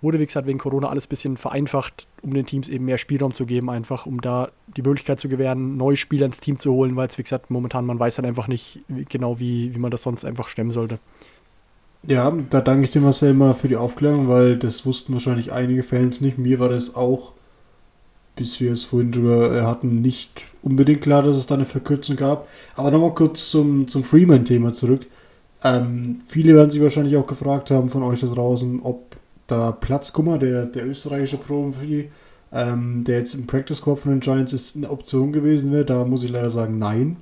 Wurde, 0.00 0.20
wie 0.20 0.26
gesagt, 0.26 0.46
wegen 0.46 0.58
Corona 0.58 0.90
alles 0.90 1.06
ein 1.06 1.08
bisschen 1.08 1.36
vereinfacht, 1.36 2.06
um 2.22 2.32
den 2.32 2.46
Teams 2.46 2.68
eben 2.68 2.84
mehr 2.84 2.98
Spielraum 2.98 3.34
zu 3.34 3.46
geben, 3.46 3.68
einfach 3.68 4.06
um 4.06 4.20
da 4.20 4.50
die 4.76 4.82
Möglichkeit 4.82 5.18
zu 5.18 5.28
gewähren, 5.28 5.76
neue 5.76 5.96
Spieler 5.96 6.26
ins 6.26 6.38
Team 6.38 6.58
zu 6.58 6.72
holen, 6.72 6.94
weil 6.94 7.08
es, 7.08 7.18
wie 7.18 7.24
gesagt, 7.24 7.50
momentan 7.50 7.84
man 7.84 7.98
weiß 7.98 8.16
dann 8.16 8.24
einfach 8.24 8.46
nicht 8.46 8.80
genau, 9.08 9.40
wie, 9.40 9.74
wie 9.74 9.78
man 9.78 9.90
das 9.90 10.02
sonst 10.02 10.24
einfach 10.24 10.48
stemmen 10.48 10.70
sollte. 10.70 11.00
Ja, 12.04 12.32
da 12.50 12.60
danke 12.60 12.84
ich 12.84 12.90
dir 12.90 13.00
Marcel 13.00 13.34
mal 13.34 13.54
für 13.54 13.66
die 13.66 13.74
Aufklärung, 13.74 14.28
weil 14.28 14.56
das 14.56 14.86
wussten 14.86 15.14
wahrscheinlich 15.14 15.50
einige 15.50 15.82
Fans 15.82 16.20
nicht. 16.20 16.38
Mir 16.38 16.60
war 16.60 16.68
das 16.68 16.94
auch 16.94 17.32
bis 18.38 18.60
wir 18.60 18.72
es 18.72 18.84
vorhin 18.84 19.12
drüber 19.12 19.54
äh, 19.54 19.62
hatten, 19.62 20.00
nicht 20.00 20.44
unbedingt 20.62 21.02
klar, 21.02 21.22
dass 21.22 21.36
es 21.36 21.46
da 21.46 21.56
eine 21.56 21.64
Verkürzung 21.64 22.16
gab. 22.16 22.48
Aber 22.76 22.90
nochmal 22.90 23.14
kurz 23.14 23.50
zum, 23.50 23.88
zum 23.88 24.04
Freeman-Thema 24.04 24.72
zurück. 24.72 25.06
Ähm, 25.64 26.20
viele 26.26 26.54
werden 26.54 26.70
sich 26.70 26.80
wahrscheinlich 26.80 27.16
auch 27.16 27.26
gefragt 27.26 27.70
haben 27.70 27.88
von 27.88 28.04
euch 28.04 28.20
da 28.20 28.28
draußen, 28.28 28.80
ob 28.82 29.16
da 29.48 29.72
Platzkummer, 29.72 30.38
der, 30.38 30.66
der 30.66 30.86
österreichische 30.86 31.38
Profi, 31.38 32.10
ähm, 32.52 33.02
der 33.04 33.18
jetzt 33.18 33.34
im 33.34 33.46
Practice 33.46 33.80
Corps 33.80 34.00
von 34.00 34.12
den 34.12 34.20
Giants 34.20 34.52
ist, 34.52 34.76
eine 34.76 34.90
Option 34.90 35.32
gewesen 35.32 35.72
wäre. 35.72 35.84
Da 35.84 36.04
muss 36.04 36.22
ich 36.22 36.30
leider 36.30 36.50
sagen, 36.50 36.78
nein. 36.78 37.16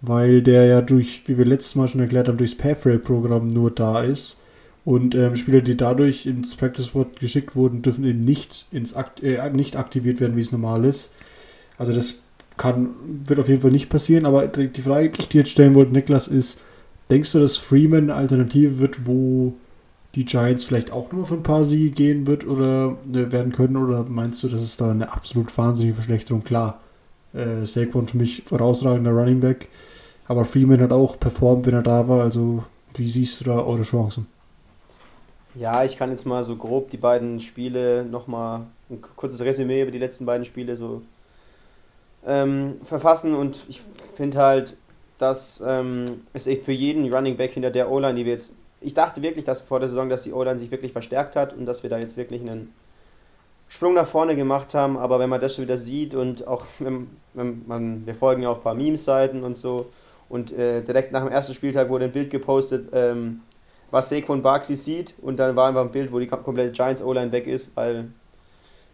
Weil 0.00 0.42
der 0.42 0.66
ja 0.66 0.80
durch, 0.80 1.22
wie 1.26 1.38
wir 1.38 1.44
letztes 1.44 1.74
Mal 1.74 1.88
schon 1.88 2.00
erklärt 2.00 2.28
haben, 2.28 2.38
durchs 2.38 2.56
Pathway-Programm 2.56 3.48
nur 3.48 3.70
da 3.70 4.02
ist. 4.02 4.36
Und 4.84 5.14
ähm, 5.14 5.36
Spieler, 5.36 5.60
die 5.60 5.76
dadurch 5.76 6.26
ins 6.26 6.56
Practice 6.56 6.86
Squad 6.86 7.20
geschickt 7.20 7.54
wurden, 7.54 7.82
dürfen 7.82 8.04
eben 8.04 8.20
nicht, 8.20 8.66
ins 8.72 8.94
Akt, 8.94 9.22
äh, 9.22 9.48
nicht 9.50 9.76
aktiviert 9.76 10.20
werden, 10.20 10.36
wie 10.36 10.40
es 10.40 10.50
normal 10.50 10.84
ist. 10.84 11.10
Also 11.78 11.92
das 11.92 12.14
kann, 12.56 12.90
wird 13.24 13.38
auf 13.38 13.48
jeden 13.48 13.60
Fall 13.60 13.70
nicht 13.70 13.90
passieren. 13.90 14.26
Aber 14.26 14.46
die 14.46 14.82
Frage, 14.82 15.10
die 15.10 15.20
ich 15.20 15.28
dir 15.28 15.38
jetzt 15.38 15.50
stellen 15.50 15.74
wollte, 15.74 15.92
Niklas, 15.92 16.26
ist, 16.26 16.58
denkst 17.10 17.32
du, 17.32 17.38
dass 17.38 17.56
Freeman 17.56 18.04
eine 18.04 18.14
Alternative 18.14 18.78
wird, 18.80 19.06
wo 19.06 19.54
die 20.14 20.24
Giants 20.24 20.64
vielleicht 20.64 20.90
auch 20.90 21.12
nur 21.12 21.26
für 21.26 21.34
ein 21.34 21.42
paar 21.42 21.64
Siege 21.64 21.90
gehen 21.90 22.26
wird 22.26 22.46
oder 22.46 22.96
äh, 23.12 23.30
werden 23.30 23.52
können? 23.52 23.76
Oder 23.76 24.04
meinst 24.04 24.42
du, 24.42 24.48
dass 24.48 24.62
es 24.62 24.76
da 24.76 24.90
eine 24.90 25.12
absolut 25.12 25.56
wahnsinnige 25.56 25.94
Verschlechterung? 25.94 26.42
Klar, 26.42 26.80
äh, 27.32 27.66
Saquon 27.66 28.08
für 28.08 28.16
mich 28.16 28.42
vorausragender 28.46 29.12
Running 29.12 29.40
Back, 29.40 29.68
aber 30.26 30.44
Freeman 30.44 30.80
hat 30.80 30.92
auch 30.92 31.18
performt, 31.18 31.66
wenn 31.66 31.74
er 31.74 31.82
da 31.82 32.08
war. 32.08 32.22
Also 32.22 32.64
wie 32.94 33.08
siehst 33.08 33.40
du 33.40 33.44
da 33.44 33.60
eure 33.60 33.82
Chancen? 33.82 34.26
Ja, 35.54 35.84
ich 35.84 35.98
kann 35.98 36.10
jetzt 36.10 36.24
mal 36.24 36.42
so 36.42 36.56
grob 36.56 36.90
die 36.90 36.96
beiden 36.96 37.38
Spiele 37.38 38.04
nochmal 38.04 38.62
ein 38.88 39.02
kurzes 39.16 39.42
Resümee 39.42 39.82
über 39.82 39.90
die 39.90 39.98
letzten 39.98 40.24
beiden 40.24 40.46
Spiele 40.46 40.76
so 40.76 41.02
ähm, 42.26 42.80
verfassen 42.84 43.34
und 43.34 43.64
ich 43.68 43.82
finde 44.14 44.38
halt, 44.38 44.76
dass 45.18 45.62
ähm, 45.64 46.06
es 46.32 46.44
für 46.44 46.72
jeden 46.72 47.12
Running 47.12 47.36
Back 47.36 47.52
hinter 47.52 47.70
der 47.70 47.90
O-Line, 47.90 48.14
die 48.14 48.24
wir 48.24 48.32
jetzt. 48.32 48.54
Ich 48.80 48.94
dachte 48.94 49.22
wirklich, 49.22 49.44
dass 49.44 49.60
vor 49.60 49.78
der 49.78 49.88
Saison, 49.88 50.08
dass 50.08 50.22
die 50.24 50.32
O-Line 50.32 50.58
sich 50.58 50.70
wirklich 50.70 50.92
verstärkt 50.92 51.36
hat 51.36 51.52
und 51.52 51.66
dass 51.66 51.82
wir 51.82 51.90
da 51.90 51.98
jetzt 51.98 52.16
wirklich 52.16 52.40
einen 52.40 52.72
Sprung 53.68 53.94
nach 53.94 54.06
vorne 54.06 54.34
gemacht 54.36 54.74
haben, 54.74 54.98
aber 54.98 55.18
wenn 55.18 55.30
man 55.30 55.40
das 55.40 55.54
schon 55.54 55.64
wieder 55.64 55.76
sieht 55.76 56.14
und 56.14 56.46
auch 56.46 56.64
wenn, 56.78 57.08
wenn 57.34 57.62
man, 57.66 58.06
wir 58.06 58.14
folgen 58.14 58.42
ja 58.42 58.48
auch 58.48 58.56
ein 58.56 58.62
paar 58.62 58.74
Memes-Seiten 58.74 59.44
und 59.44 59.56
so 59.56 59.90
und 60.28 60.50
äh, 60.52 60.82
direkt 60.82 61.12
nach 61.12 61.22
dem 61.22 61.30
ersten 61.30 61.54
Spieltag 61.54 61.90
wurde 61.90 62.06
ein 62.06 62.12
Bild 62.12 62.30
gepostet, 62.30 62.88
ähm, 62.92 63.40
was 63.92 64.08
Saquon 64.08 64.42
Barkley 64.42 64.74
sieht 64.74 65.14
und 65.22 65.36
dann 65.36 65.54
war 65.54 65.68
einfach 65.68 65.82
ein 65.82 65.92
Bild, 65.92 66.10
wo 66.12 66.18
die 66.18 66.26
komplette 66.26 66.72
Giants 66.72 67.02
O-Line 67.02 67.30
weg 67.30 67.46
ist, 67.46 67.76
weil 67.76 68.08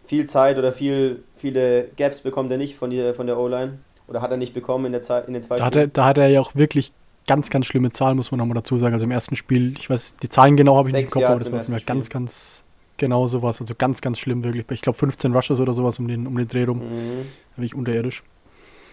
viel 0.04 0.26
Zeit 0.26 0.58
oder 0.58 0.72
viel, 0.72 1.22
viele 1.36 1.84
Gaps 1.96 2.20
bekommt 2.20 2.50
er 2.50 2.58
nicht 2.58 2.76
von, 2.76 2.90
die, 2.90 3.14
von 3.14 3.26
der 3.26 3.38
O-Line 3.38 3.78
oder 4.08 4.20
hat 4.20 4.30
er 4.30 4.36
nicht 4.36 4.54
bekommen 4.54 4.86
in, 4.86 4.92
der 4.92 5.02
Zeit, 5.02 5.28
in 5.28 5.34
den 5.34 5.42
zwei 5.42 5.56
da 5.56 5.66
hat, 5.66 5.76
er, 5.76 5.86
da 5.86 6.04
hat 6.04 6.18
er 6.18 6.28
ja 6.28 6.40
auch 6.40 6.54
wirklich 6.54 6.92
ganz, 7.28 7.48
ganz 7.48 7.66
schlimme 7.66 7.92
Zahlen, 7.92 8.16
muss 8.16 8.32
man 8.32 8.38
nochmal 8.38 8.56
dazu 8.56 8.76
sagen. 8.78 8.94
Also 8.94 9.04
im 9.04 9.12
ersten 9.12 9.36
Spiel, 9.36 9.74
ich 9.78 9.88
weiß, 9.88 10.16
die 10.20 10.28
Zahlen 10.28 10.56
genau 10.56 10.76
habe 10.76 10.88
ich 10.88 10.94
nicht 10.94 11.04
im 11.04 11.10
Kopf, 11.10 11.24
aber 11.24 11.38
das 11.38 11.52
war 11.52 11.62
mir 11.68 11.80
ganz, 11.82 12.08
ganz 12.08 12.64
genau 12.96 13.28
sowas. 13.28 13.60
Also 13.60 13.74
ganz, 13.76 14.00
ganz 14.00 14.18
schlimm 14.18 14.42
wirklich. 14.42 14.64
Ich 14.70 14.82
glaube 14.82 14.98
15 14.98 15.32
Rushes 15.32 15.60
oder 15.60 15.74
sowas 15.74 16.00
um 16.00 16.08
den, 16.08 16.26
um 16.26 16.36
den 16.36 16.48
Dreh 16.48 16.64
rum. 16.64 16.78
Mhm. 16.78 17.26
Wirklich 17.54 17.74
unterirdisch. 17.74 18.24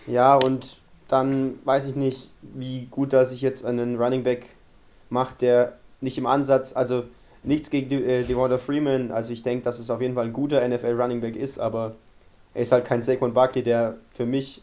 Ja, 0.06 0.36
und 0.36 0.78
dann 1.08 1.56
weiß 1.64 1.88
ich 1.88 1.96
nicht, 1.96 2.30
wie 2.42 2.88
gut 2.92 3.14
er 3.14 3.26
sich 3.26 3.42
jetzt 3.42 3.66
einen 3.66 3.96
Running 3.96 4.24
Back 4.24 4.48
macht, 5.10 5.42
der 5.42 5.78
nicht 6.06 6.18
im 6.18 6.26
Ansatz, 6.26 6.74
also 6.74 7.04
nichts 7.44 7.70
gegen 7.70 7.90
De 7.90 8.22
äh, 8.22 8.24
Devonta 8.24 8.58
Freeman, 8.58 9.12
also 9.12 9.34
ich 9.34 9.44
denke, 9.44 9.66
dass 9.66 9.80
es 9.80 9.90
auf 9.90 10.00
jeden 10.00 10.16
Fall 10.16 10.26
ein 10.26 10.34
guter 10.34 10.66
NFL 10.66 11.00
Running 11.00 11.20
Back 11.20 11.36
ist, 11.36 11.60
aber 11.60 11.96
er 12.54 12.62
ist 12.62 12.72
halt 12.72 12.86
kein 12.86 13.02
Saquon 13.02 13.34
Barkley, 13.34 13.64
der 13.64 13.96
für 14.12 14.26
mich 14.26 14.62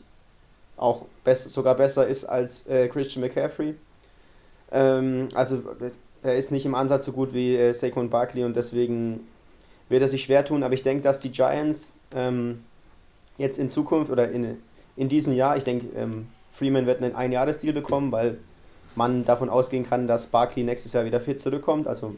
auch 0.77 1.05
best, 1.25 1.51
sogar 1.51 1.75
besser 1.75 2.07
ist 2.07 2.25
als 2.25 2.67
äh, 2.67 2.89
Christian 2.89 3.23
McCaffrey. 3.23 3.75
Ähm, 4.71 5.29
also 5.35 5.63
er 6.23 6.37
ist 6.37 6.51
nicht 6.51 6.65
im 6.65 6.75
Ansatz 6.75 7.05
so 7.05 7.13
gut 7.13 7.35
wie 7.35 7.57
äh, 7.57 7.73
Saquon 7.73 8.09
Barkley 8.09 8.45
und 8.45 8.57
deswegen 8.57 9.21
wird 9.89 10.01
er 10.01 10.09
sich 10.09 10.23
schwer 10.23 10.45
tun, 10.45 10.63
aber 10.63 10.75
ich 10.75 10.83
denke, 10.83 11.03
dass 11.03 11.21
die 11.21 11.31
Giants 11.31 11.93
ähm, 12.15 12.65
jetzt 13.37 13.59
in 13.59 13.69
Zukunft 13.69 14.11
oder 14.11 14.31
in, 14.31 14.57
in 14.97 15.09
diesem 15.09 15.33
Jahr. 15.35 15.57
Ich 15.57 15.65
denke, 15.65 15.87
ähm, 15.97 16.29
Freeman 16.53 16.87
wird 16.87 17.03
einen 17.03 17.15
Einjahresdeal 17.15 17.75
bekommen, 17.75 18.11
weil 18.13 18.39
man 18.95 19.25
davon 19.25 19.49
ausgehen 19.49 19.85
kann, 19.85 20.07
dass 20.07 20.27
Barkley 20.27 20.65
nächstes 20.65 20.93
Jahr 20.93 21.05
wieder 21.05 21.21
fit 21.21 21.41
zurückkommt. 21.41 21.87
Also 21.87 22.15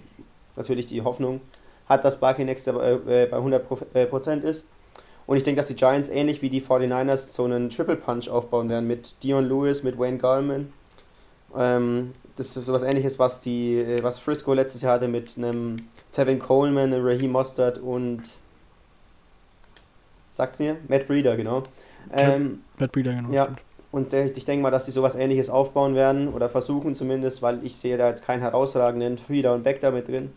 natürlich 0.57 0.87
die 0.87 1.03
Hoffnung 1.03 1.41
hat, 1.89 2.05
dass 2.05 2.21
Barkley 2.21 2.45
nächstes 2.45 2.75
Jahr 2.75 2.83
äh, 3.09 3.27
bei 3.27 3.37
100% 3.37 4.43
ist. 4.43 4.67
Und 5.27 5.37
ich 5.37 5.43
denke, 5.43 5.59
dass 5.59 5.69
die 5.69 5.77
Giants 5.77 6.09
ähnlich 6.09 6.43
wie 6.43 6.51
die 6.51 6.61
49ers 6.61 7.33
so 7.33 7.45
einen 7.45 7.71
Triple 7.71 7.97
Punch 7.97 8.29
aufbauen 8.29 8.69
werden 8.69 8.87
mit 8.87 9.23
Dion 9.23 9.45
Lewis, 9.47 9.83
mit 9.83 9.99
Wayne 9.99 10.19
Gallman. 10.19 10.73
Ähm, 11.57 12.13
das 12.37 12.57
ist 12.57 12.67
sowas 12.67 12.83
ähnliches, 12.83 13.19
was, 13.19 13.41
die, 13.41 13.79
äh, 13.79 14.03
was 14.03 14.19
Frisco 14.19 14.53
letztes 14.53 14.83
Jahr 14.83 14.95
hatte 14.95 15.09
mit 15.09 15.39
einem 15.39 15.77
Tevin 16.13 16.39
Coleman, 16.39 16.93
Raheem 16.93 17.31
Mostert 17.33 17.79
und 17.79 18.23
sagt 20.31 20.59
mir, 20.59 20.77
Matt 20.89 21.07
Breeder, 21.07 21.37
genau. 21.37 21.63
Ähm, 22.13 22.65
Matt 22.79 22.93
Breeder, 22.93 23.15
genau. 23.15 23.31
Ja, 23.31 23.55
und 23.95 24.13
ich 24.13 24.45
denke 24.45 24.61
mal, 24.61 24.73
dass 24.73 24.87
sie 24.87 24.93
sowas 24.93 25.15
ähnliches 25.15 25.49
aufbauen 25.49 25.95
werden 25.95 26.29
oder 26.29 26.49
versuchen 26.49 26.97
zumindest, 26.97 27.43
weil 27.43 27.65
ich 27.65 27.77
sehe 27.77 27.97
da 27.97 28.09
jetzt 28.09 28.27
keinen 28.27 28.41
herausragenden 28.41 29.19
Frieda 29.19 29.55
und 29.55 29.63
Beck 29.63 29.81
da 29.81 29.93
mit 29.93 30.09
drin. 30.09 30.33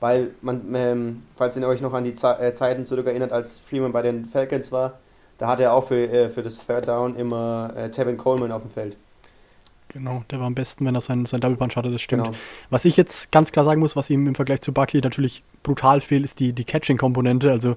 Weil 0.00 0.30
man, 0.40 0.74
ähm, 0.74 1.22
falls 1.36 1.54
ihr 1.56 1.68
euch 1.68 1.82
noch 1.82 1.92
an 1.92 2.04
die 2.04 2.14
Ze 2.14 2.38
äh, 2.38 2.54
Zeiten 2.54 2.86
zurück 2.86 3.06
erinnert, 3.06 3.30
als 3.30 3.58
Freeman 3.58 3.92
bei 3.92 4.00
den 4.00 4.24
Falcons 4.24 4.72
war, 4.72 4.94
da 5.36 5.48
hatte 5.48 5.64
er 5.64 5.74
auch 5.74 5.84
für, 5.84 5.96
äh, 5.96 6.28
für 6.30 6.42
das 6.42 6.66
Third 6.66 6.88
Down 6.88 7.14
immer 7.14 7.74
äh, 7.76 7.90
Tevin 7.90 8.16
Coleman 8.16 8.52
auf 8.52 8.62
dem 8.62 8.70
Feld. 8.70 8.96
Genau, 9.88 10.22
der 10.30 10.38
war 10.38 10.46
am 10.46 10.54
besten, 10.54 10.86
wenn 10.86 10.94
er 10.94 11.02
sein, 11.02 11.26
sein 11.26 11.40
Double 11.40 11.58
Punch 11.58 11.76
hatte, 11.76 11.90
das 11.90 12.00
stimmt. 12.00 12.24
Genau. 12.24 12.36
Was 12.70 12.86
ich 12.86 12.96
jetzt 12.96 13.30
ganz 13.32 13.52
klar 13.52 13.66
sagen 13.66 13.80
muss, 13.80 13.96
was 13.96 14.08
ihm 14.08 14.26
im 14.26 14.34
Vergleich 14.34 14.62
zu 14.62 14.72
Buckley 14.72 15.02
natürlich 15.02 15.42
brutal 15.62 16.00
fehlt, 16.00 16.24
ist 16.24 16.40
die, 16.40 16.54
die 16.54 16.64
Catching-Komponente. 16.64 17.50
Also 17.50 17.76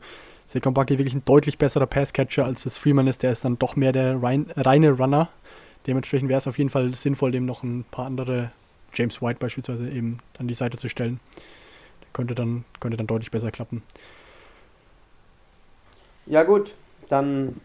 Saquon 0.51 0.73
Buckley 0.73 0.97
wirklich 0.97 1.13
ein 1.13 1.23
deutlich 1.23 1.57
besserer 1.57 1.85
Passcatcher 1.85 2.43
als 2.43 2.63
das 2.63 2.77
Freeman 2.77 3.07
ist. 3.07 3.23
Der 3.23 3.31
ist 3.31 3.45
dann 3.45 3.57
doch 3.57 3.77
mehr 3.77 3.93
der 3.93 4.21
rein, 4.21 4.51
reine 4.57 4.91
Runner. 4.91 5.29
Dementsprechend 5.87 6.27
wäre 6.27 6.39
es 6.39 6.47
auf 6.47 6.57
jeden 6.57 6.69
Fall 6.69 6.93
sinnvoll, 6.93 7.31
dem 7.31 7.45
noch 7.45 7.63
ein 7.63 7.85
paar 7.89 8.05
andere, 8.05 8.51
James 8.93 9.21
White 9.21 9.39
beispielsweise, 9.39 9.89
eben 9.89 10.19
an 10.39 10.49
die 10.49 10.53
Seite 10.53 10.77
zu 10.77 10.89
stellen. 10.89 11.21
Der 12.01 12.09
könnte 12.11 12.35
dann, 12.35 12.65
könnte 12.81 12.97
dann 12.97 13.07
deutlich 13.07 13.31
besser 13.31 13.49
klappen. 13.49 13.81
Ja 16.25 16.43
gut, 16.43 16.75
dann 17.07 17.61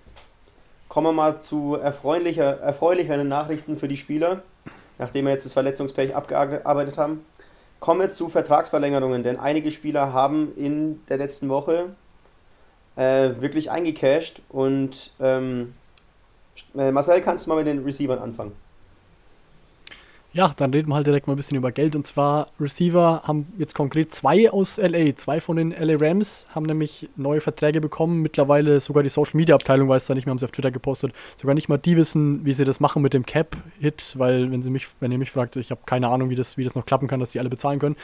kommen 0.89 1.09
wir 1.09 1.13
mal 1.13 1.41
zu 1.41 1.75
erfreulicher, 1.75 2.61
erfreulicheren 2.61 3.27
Nachrichten 3.27 3.77
für 3.77 3.89
die 3.89 3.97
Spieler, 3.97 4.43
nachdem 4.99 5.25
wir 5.25 5.33
jetzt 5.33 5.45
das 5.45 5.53
Verletzungspech 5.53 6.15
abgearbeitet 6.15 6.99
haben. 6.99 7.25
Kommen 7.81 8.01
wir 8.01 8.11
zu 8.11 8.29
Vertragsverlängerungen, 8.29 9.25
denn 9.25 9.41
einige 9.41 9.73
Spieler 9.73 10.13
haben 10.13 10.57
in 10.57 11.05
der 11.09 11.17
letzten 11.17 11.49
Woche 11.49 11.91
äh, 12.97 13.41
wirklich 13.41 13.71
eingecashed. 13.71 14.43
Und 14.49 15.13
ähm, 15.21 15.75
äh, 16.77 16.91
Marcel, 16.91 17.21
kannst 17.21 17.47
du 17.47 17.51
mal 17.51 17.57
mit 17.57 17.67
den 17.67 17.85
Receivern 17.85 18.19
anfangen? 18.19 18.53
Ja, 20.37 20.53
dann 20.55 20.71
reden 20.75 20.91
wir 20.91 20.97
halt 20.97 21.07
direkt 21.07 21.27
mal 21.27 21.33
ein 21.33 21.39
bisschen 21.39 21.57
über 21.57 21.73
Geld. 21.73 21.97
Und 21.97 22.07
zwar, 22.07 22.49
Receiver 22.61 23.23
haben 23.25 23.47
jetzt 23.57 23.75
konkret 23.75 24.15
zwei 24.15 24.51
aus 24.51 24.77
LA. 24.77 25.17
Zwei 25.17 25.41
von 25.41 25.57
den 25.57 25.71
LA 25.71 25.97
Rams 25.99 26.47
haben 26.55 26.67
nämlich 26.67 27.09
neue 27.17 27.41
Verträge 27.41 27.81
bekommen. 27.81 28.21
Mittlerweile 28.21 28.83
sogar 28.83 29.03
die 29.03 29.09
Social 29.09 29.39
Media 29.39 29.55
Abteilung 29.55 29.89
weiß 29.89 30.07
da 30.07 30.15
nicht 30.15 30.27
mehr, 30.27 30.33
haben 30.33 30.39
sie 30.39 30.45
auf 30.45 30.53
Twitter 30.53 30.71
gepostet. 30.71 31.15
Sogar 31.39 31.55
nicht 31.55 31.71
mal 31.71 31.79
die 31.79 31.97
wissen, 31.97 32.45
wie 32.45 32.53
sie 32.53 32.67
das 32.67 32.81
machen 32.81 33.01
mit 33.01 33.15
dem 33.15 33.25
Cap-Hit, 33.25 34.13
weil, 34.19 34.51
wenn, 34.53 34.63
sie 34.63 34.69
mich, 34.69 34.89
wenn 35.01 35.11
ihr 35.11 35.17
mich 35.17 35.31
fragt, 35.31 35.57
ich 35.57 35.71
habe 35.71 35.81
keine 35.87 36.09
Ahnung, 36.09 36.29
wie 36.29 36.37
das, 36.37 36.59
wie 36.59 36.65
das 36.65 36.75
noch 36.75 36.85
klappen 36.85 37.09
kann, 37.09 37.19
dass 37.19 37.31
sie 37.31 37.41
alle 37.41 37.49
bezahlen 37.49 37.79
können. 37.79 37.97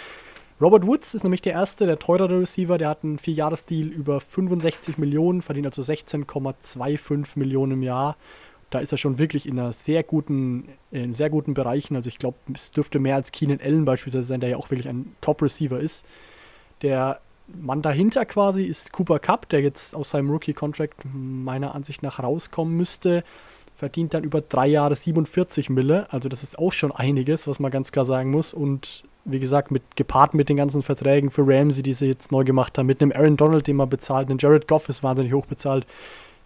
Robert 0.63 0.87
Woods 0.87 1.15
ist 1.15 1.25
nämlich 1.25 1.43
der 1.43 1.55
erste, 1.55 1.87
der 1.87 1.99
teurere 1.99 2.41
Receiver. 2.41 2.79
Der 2.79 2.89
hat 2.89 3.03
einen 3.03 3.19
Vierjahresdeal 3.19 3.89
über 3.89 4.21
65 4.21 4.97
Millionen, 4.97 5.43
verdient 5.43 5.67
also 5.67 5.83
16,25 5.83 7.37
Millionen 7.37 7.73
im 7.73 7.83
Jahr. 7.83 8.17
Da 8.71 8.79
ist 8.79 8.93
er 8.93 8.99
schon 8.99 9.19
wirklich 9.19 9.49
in 9.49 9.59
einer 9.59 9.73
sehr 9.73 10.05
guten, 10.05 10.69
in 10.93 11.15
sehr 11.15 11.31
guten 11.31 11.53
Bereichen. 11.53 11.97
Also 11.97 12.09
ich 12.09 12.19
glaube, 12.19 12.37
es 12.55 12.71
dürfte 12.71 13.01
mehr 13.01 13.17
als 13.17 13.33
Keenan 13.33 13.59
Allen 13.61 13.85
beispielsweise 13.85 14.29
sein, 14.29 14.41
der 14.41 14.51
ja 14.51 14.57
auch 14.57 14.71
wirklich 14.71 14.89
ein 14.89 15.17
Top-Receiver 15.21 15.81
ist. 15.81 16.07
Der 16.83 17.21
Mann 17.49 17.83
dahinter 17.83 18.25
quasi 18.25 18.63
ist 18.63 18.93
Cooper 18.93 19.19
Cup, 19.19 19.49
der 19.49 19.63
jetzt 19.63 19.97
aus 19.97 20.11
seinem 20.11 20.31
Rookie-Contract 20.31 21.05
meiner 21.13 21.75
Ansicht 21.75 22.05
nach 22.05 22.23
rauskommen 22.23 22.77
müsste. 22.77 23.25
Verdient 23.75 24.15
dann 24.15 24.23
über 24.23 24.41
drei 24.41 24.69
Jahre 24.69 24.95
47 24.95 25.71
Mille. 25.71 26.07
Also 26.13 26.29
das 26.29 26.45
ist 26.45 26.57
auch 26.57 26.73
schon 26.73 26.93
einiges, 26.93 27.49
was 27.49 27.59
man 27.59 27.73
ganz 27.73 27.91
klar 27.91 28.05
sagen 28.05 28.31
muss. 28.31 28.55
Und 28.55 29.03
wie 29.25 29.39
gesagt, 29.39 29.71
mit, 29.71 29.97
gepaart 29.97 30.35
mit 30.35 30.49
den 30.49 30.57
ganzen 30.57 30.83
Verträgen 30.83 31.31
für 31.31 31.47
Ramsey, 31.47 31.83
die 31.83 31.95
sie 31.95 32.07
jetzt 32.07 32.33
neu 32.33 32.45
gemacht 32.45 32.77
haben, 32.77 32.87
mit 32.87 33.01
einem 33.01 33.13
Aaron 33.13 33.37
Donald, 33.37 33.67
den 33.67 33.77
man 33.77 33.89
bezahlt, 33.89 34.29
einen 34.29 34.39
Jared 34.39 34.67
Goff 34.67 34.89
ist 34.89 35.03
wahnsinnig 35.03 35.33
hoch 35.33 35.47
bezahlt. 35.47 35.87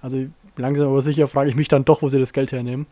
Also 0.03 0.27
langsam 0.57 0.89
aber 0.89 1.03
sicher 1.03 1.29
frage 1.29 1.51
ich 1.51 1.57
mich 1.57 1.69
dann 1.69 1.85
doch, 1.85 2.03
wo 2.03 2.09
sie 2.09 2.19
das 2.19 2.33
Geld 2.33 2.53
hernehmen. 2.53 2.87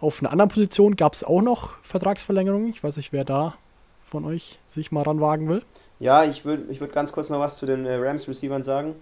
Auf 0.00 0.22
einer 0.22 0.30
anderen 0.30 0.50
Position 0.50 0.94
gab 0.94 1.14
es 1.14 1.24
auch 1.24 1.42
noch 1.42 1.78
Vertragsverlängerungen. 1.82 2.70
Ich 2.70 2.84
weiß 2.84 2.96
nicht, 2.96 3.12
wer 3.12 3.24
da 3.24 3.54
von 4.08 4.24
euch 4.24 4.58
sich 4.68 4.92
mal 4.92 5.02
ranwagen 5.02 5.48
will. 5.48 5.62
Ja, 5.98 6.24
ich 6.24 6.44
würde 6.44 6.64
ich 6.70 6.80
würd 6.80 6.92
ganz 6.92 7.12
kurz 7.12 7.30
noch 7.30 7.40
was 7.40 7.56
zu 7.56 7.66
den 7.66 7.84
äh, 7.84 7.96
Rams-Receivern 7.96 8.62
sagen. 8.62 8.94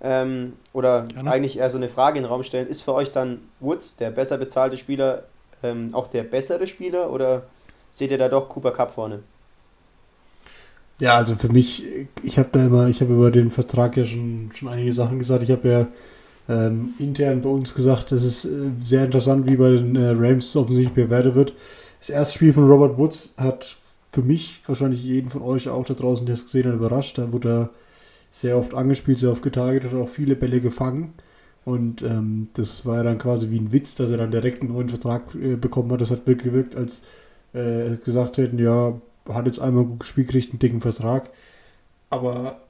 Ähm, 0.00 0.54
oder 0.72 1.02
Gerne. 1.02 1.30
eigentlich 1.30 1.58
eher 1.58 1.68
so 1.68 1.76
eine 1.76 1.88
Frage 1.88 2.18
in 2.18 2.24
den 2.24 2.32
Raum 2.32 2.42
stellen. 2.42 2.66
Ist 2.68 2.80
für 2.80 2.94
euch 2.94 3.12
dann 3.12 3.42
Woods, 3.60 3.96
der 3.96 4.10
besser 4.10 4.38
bezahlte 4.38 4.78
Spieler, 4.78 5.24
ähm, 5.62 5.90
auch 5.92 6.06
der 6.06 6.22
bessere 6.22 6.66
Spieler 6.66 7.12
oder 7.12 7.42
seht 7.90 8.10
ihr 8.10 8.18
da 8.18 8.28
doch 8.28 8.48
Cooper 8.48 8.72
Cup 8.72 8.92
vorne. 8.92 9.20
Ja, 10.98 11.16
also 11.16 11.34
für 11.34 11.48
mich, 11.48 11.84
ich 12.22 12.38
habe 12.38 12.50
da 12.52 12.66
immer, 12.66 12.88
ich 12.88 13.00
habe 13.00 13.14
über 13.14 13.30
den 13.30 13.50
Vertrag 13.50 13.96
ja 13.96 14.04
schon, 14.04 14.50
schon 14.54 14.68
einige 14.68 14.92
Sachen 14.92 15.18
gesagt. 15.18 15.42
Ich 15.42 15.50
habe 15.50 15.68
ja 15.68 15.86
ähm, 16.48 16.94
intern 16.98 17.40
bei 17.40 17.48
uns 17.48 17.74
gesagt, 17.74 18.12
dass 18.12 18.22
es 18.22 18.44
äh, 18.44 18.70
sehr 18.84 19.04
interessant, 19.04 19.48
wie 19.48 19.56
bei 19.56 19.70
den 19.70 19.96
äh, 19.96 20.10
Rams 20.10 20.54
offensichtlich 20.56 20.94
bewertet 20.94 21.34
wird. 21.34 21.54
Das 21.98 22.10
erste 22.10 22.34
Spiel 22.34 22.52
von 22.52 22.68
Robert 22.68 22.98
Woods 22.98 23.34
hat 23.38 23.78
für 24.10 24.22
mich, 24.22 24.60
wahrscheinlich 24.66 25.02
jeden 25.02 25.30
von 25.30 25.42
euch 25.42 25.68
auch 25.68 25.84
da 25.84 25.94
draußen, 25.94 26.26
der 26.26 26.34
es 26.34 26.44
gesehen 26.44 26.66
hat, 26.66 26.74
überrascht. 26.74 27.16
Da 27.16 27.32
wurde 27.32 27.48
er 27.48 27.70
sehr 28.32 28.58
oft 28.58 28.74
angespielt, 28.74 29.18
sehr 29.18 29.30
oft 29.30 29.42
getargetet, 29.42 29.92
hat 29.92 29.98
auch 29.98 30.08
viele 30.08 30.36
Bälle 30.36 30.60
gefangen. 30.60 31.14
Und 31.64 32.02
ähm, 32.02 32.48
das 32.54 32.84
war 32.84 32.96
ja 32.96 33.02
dann 33.04 33.18
quasi 33.18 33.50
wie 33.50 33.58
ein 33.58 33.72
Witz, 33.72 33.94
dass 33.94 34.10
er 34.10 34.16
dann 34.16 34.30
direkt 34.30 34.62
einen 34.62 34.72
neuen 34.72 34.88
Vertrag 34.88 35.34
äh, 35.34 35.56
bekommen 35.56 35.92
hat. 35.92 36.00
Das 36.00 36.10
hat 36.10 36.26
wirklich 36.26 36.52
gewirkt, 36.52 36.74
als 36.74 37.02
äh, 37.52 37.96
gesagt 38.04 38.38
hätten, 38.38 38.58
ja, 38.58 39.00
hat 39.28 39.46
jetzt 39.46 39.60
einmal 39.60 39.84
gut 39.84 40.00
gespielt, 40.00 40.28
kriegt 40.28 40.50
einen 40.50 40.58
dicken 40.58 40.80
Vertrag. 40.80 41.30
Aber 42.10 42.60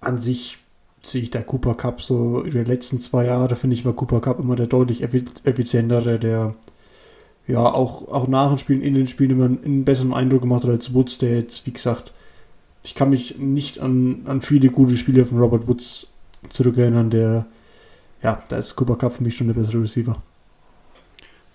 an 0.00 0.18
sich 0.18 0.58
sehe 1.02 1.22
ich 1.22 1.30
der 1.30 1.44
Cooper 1.44 1.74
Cup 1.74 2.02
so 2.02 2.42
in 2.42 2.52
den 2.52 2.66
letzten 2.66 3.00
zwei 3.00 3.26
Jahren, 3.26 3.54
finde 3.56 3.74
ich, 3.74 3.84
war 3.84 3.92
Cooper 3.92 4.20
Cup 4.20 4.38
immer 4.38 4.56
der 4.56 4.66
deutlich 4.66 5.02
effizientere, 5.02 6.18
der 6.18 6.54
ja 7.46 7.64
auch, 7.64 8.08
auch 8.08 8.28
nach 8.28 8.48
dem 8.48 8.58
Spielen, 8.58 8.82
in 8.82 8.94
den 8.94 9.06
Spielen 9.06 9.30
immer 9.30 9.46
einen 9.46 9.84
besseren 9.84 10.12
Eindruck 10.12 10.42
gemacht 10.42 10.64
hat 10.64 10.70
als 10.70 10.94
Woods, 10.94 11.18
der 11.18 11.36
jetzt, 11.36 11.66
wie 11.66 11.72
gesagt, 11.72 12.12
ich 12.82 12.94
kann 12.94 13.10
mich 13.10 13.38
nicht 13.38 13.80
an, 13.80 14.22
an 14.26 14.42
viele 14.42 14.70
gute 14.70 14.96
Spiele 14.96 15.26
von 15.26 15.38
Robert 15.38 15.68
Woods 15.68 16.06
zurückerinnern, 16.48 17.10
der, 17.10 17.46
ja, 18.22 18.42
da 18.48 18.56
ist 18.56 18.76
Cooper 18.76 18.96
Cup 18.96 19.14
für 19.14 19.22
mich 19.22 19.36
schon 19.36 19.48
der 19.48 19.54
bessere 19.54 19.82
Receiver. 19.82 20.22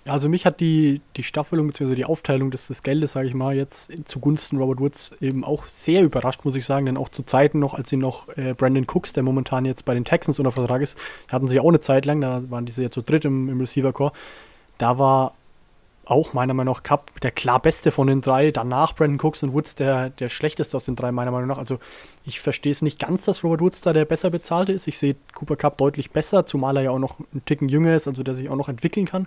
Also 0.08 0.30
mich 0.30 0.46
hat 0.46 0.60
die, 0.60 1.02
die 1.16 1.24
Staffelung 1.24 1.66
bzw. 1.66 1.96
die 1.96 2.06
Aufteilung 2.06 2.52
des, 2.52 2.68
des 2.68 2.84
Geldes, 2.84 3.14
sage 3.14 3.28
ich 3.28 3.34
mal, 3.34 3.56
jetzt 3.56 3.92
zugunsten 4.06 4.58
Robert 4.58 4.80
Woods 4.80 5.12
eben 5.20 5.44
auch 5.44 5.66
sehr 5.66 6.04
überrascht, 6.04 6.46
muss 6.46 6.56
ich 6.56 6.66
sagen. 6.66 6.86
Denn 6.86 6.96
auch 6.96 7.10
zu 7.10 7.24
Zeiten 7.24 7.58
noch, 7.58 7.74
als 7.74 7.90
sie 7.90 7.98
noch 7.98 8.30
äh, 8.38 8.54
Brandon 8.54 8.86
Cooks, 8.86 9.14
der 9.14 9.24
momentan 9.24 9.66
jetzt 9.66 9.84
bei 9.84 9.96
den 9.96 10.06
Texans 10.06 10.38
unter 10.38 10.52
Vertrag 10.52 10.84
ist, 10.84 10.96
hatten 11.28 11.48
sie 11.48 11.60
auch 11.60 11.70
eine 11.70 11.80
Zeit 11.80 12.06
lang, 12.06 12.22
da 12.22 12.44
waren 12.52 12.68
diese 12.68 12.84
jetzt 12.84 12.94
zu 12.94 13.02
dritt 13.02 13.26
im, 13.26 13.50
im 13.50 13.60
Receiver-Core. 13.60 14.12
Da 14.78 15.00
war 15.00 15.34
auch 16.08 16.34
meiner 16.34 16.54
Meinung 16.54 16.76
nach 16.76 16.84
Cup 16.84 17.10
der 17.22 17.32
klar 17.32 17.60
beste 17.60 17.90
von 17.90 18.06
den 18.06 18.22
drei. 18.22 18.52
Danach 18.52 18.94
Brandon 18.94 19.20
Cooks 19.20 19.42
und 19.42 19.54
Woods 19.54 19.74
der, 19.74 20.12
der 20.12 20.30
schlechteste 20.30 20.78
aus 20.78 20.86
den 20.86 20.96
drei, 20.96 21.12
meiner 21.12 21.32
Meinung 21.32 21.48
nach. 21.48 21.58
Also 21.58 21.80
ich 22.26 22.42
verstehe 22.42 22.72
es 22.72 22.84
nicht 22.84 23.00
ganz, 23.00 23.26
dass 23.26 23.44
Robert 23.44 23.62
Woods 23.62 23.82
da 23.82 23.92
der 23.92 24.06
besser 24.06 24.30
bezahlte 24.30 24.72
ist. 24.72 24.88
Ich 24.88 25.00
sehe 25.00 25.16
Cooper 25.34 25.56
Cup 25.56 25.80
deutlich 25.80 26.12
besser, 26.12 26.46
zumal 26.46 26.78
er 26.78 26.84
ja 26.84 26.92
auch 26.92 27.00
noch 27.00 27.18
einen 27.34 27.44
Ticken 27.46 27.70
jünger 27.70 27.96
ist, 27.96 28.08
also 28.08 28.22
der 28.22 28.36
sich 28.36 28.50
auch 28.50 28.56
noch 28.56 28.70
entwickeln 28.70 29.08
kann 29.08 29.26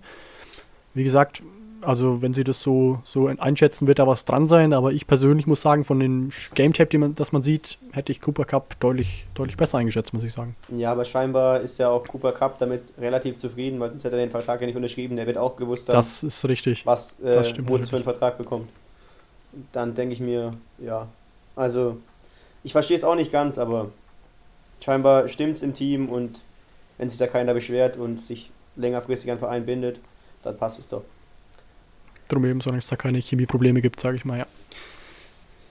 wie 0.95 1.05
gesagt, 1.05 1.43
also 1.83 2.23
wenn 2.23 2.35
sie 2.35 2.45
das 2.45 2.63
so, 2.63 3.01
so 3.05 3.27
einschätzen, 3.27 3.87
wird 3.87 3.99
da 3.99 4.07
was 4.07 4.25
dran 4.25 4.49
sein, 4.49 4.73
aber 4.73 4.93
ich 4.93 5.07
persönlich 5.07 5.47
muss 5.47 5.63
sagen, 5.63 5.85
von 5.85 6.01
dem 6.01 6.31
Game 6.55 6.73
Tape, 6.73 6.99
man, 6.99 7.15
das 7.15 7.33
man 7.33 7.43
sieht, 7.43 7.79
hätte 7.93 8.13
ich 8.13 8.21
Cooper 8.21 8.45
Cup 8.45 8.79
deutlich, 8.81 9.27
deutlich 9.35 9.57
besser 9.57 9.79
eingeschätzt, 9.79 10.13
muss 10.13 10.25
ich 10.25 10.33
sagen. 10.33 10.57
Ja, 10.75 10.93
aber 10.93 11.05
scheinbar 11.05 11.61
ist 11.61 11.79
ja 11.79 11.89
auch 11.89 12.07
Cooper 12.07 12.33
Cup 12.33 12.59
damit 12.59 12.83
relativ 12.99 13.39
zufrieden, 13.39 13.79
weil 13.81 13.91
sonst 13.91 14.05
hätte 14.05 14.17
er 14.17 14.23
den 14.23 14.31
Vertrag 14.31 14.61
ja 14.61 14.67
nicht 14.67 14.77
unterschrieben. 14.77 15.17
Der 15.17 15.27
wird 15.27 15.39
auch 15.39 15.57
gewusst 15.57 15.89
haben, 15.89 15.97
das 15.97 16.23
ist 16.25 16.49
richtig. 16.49 16.85
was 16.85 17.19
äh, 17.21 17.43
Woods 17.69 17.91
für 17.91 17.97
einen 17.97 18.05
Vertrag 18.05 18.39
bekommt. 18.39 18.69
Dann 19.73 19.95
denke 19.95 20.15
ich 20.15 20.21
mir, 20.21 20.53
ja, 20.79 21.09
also 21.57 21.97
ich 22.65 22.73
verstehe 22.73 22.97
es 22.97 23.05
auch 23.05 23.15
nicht 23.15 23.33
ganz, 23.33 23.59
aber 23.59 23.91
scheinbar 24.83 25.29
stimmt 25.29 25.57
es 25.57 25.63
im 25.63 25.75
Team 25.75 26.09
und 26.09 26.41
wenn 26.99 27.09
sich 27.09 27.19
da 27.19 27.27
keiner 27.27 27.55
beschwert 27.55 27.97
und 27.97 28.21
sich 28.21 28.51
längerfristig 28.77 29.31
ein 29.31 29.39
Verein 29.39 29.65
bindet, 29.65 30.01
dann 30.43 30.57
passt 30.57 30.79
es 30.79 30.89
doch. 30.89 31.03
Drum 32.29 32.45
eben, 32.45 32.61
solange 32.61 32.79
es 32.79 32.89
da 32.89 32.97
keine 32.97 33.19
Chemieprobleme 33.19 33.81
gibt, 33.81 34.01
sage 34.01 34.17
ich 34.17 34.25
mal, 34.25 34.39
ja. 34.39 34.47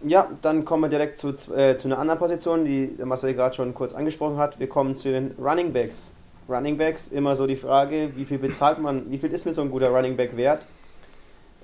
Ja, 0.05 0.29
dann 0.41 0.63
kommen 0.63 0.83
wir 0.83 0.89
direkt 0.89 1.17
zu, 1.17 1.29
äh, 1.55 1.75
zu 1.77 1.87
einer 1.87 1.97
anderen 1.97 2.19
Position, 2.19 2.65
die 2.65 2.95
Marcel 3.03 3.33
gerade 3.33 3.55
schon 3.55 3.73
kurz 3.73 3.93
angesprochen 3.93 4.37
hat. 4.37 4.59
Wir 4.59 4.69
kommen 4.69 4.95
zu 4.95 5.09
den 5.09 5.31
Running 5.39 5.73
Backs. 5.73 6.13
Running 6.47 6.77
Backs 6.77 7.07
immer 7.07 7.35
so 7.35 7.47
die 7.47 7.55
Frage, 7.55 8.11
wie 8.15 8.25
viel 8.25 8.37
bezahlt 8.37 8.79
man, 8.79 9.09
wie 9.11 9.17
viel 9.17 9.31
ist 9.31 9.45
mir 9.45 9.53
so 9.53 9.61
ein 9.61 9.71
guter 9.71 9.89
Running 9.89 10.15
Back 10.15 10.37
wert? 10.37 10.67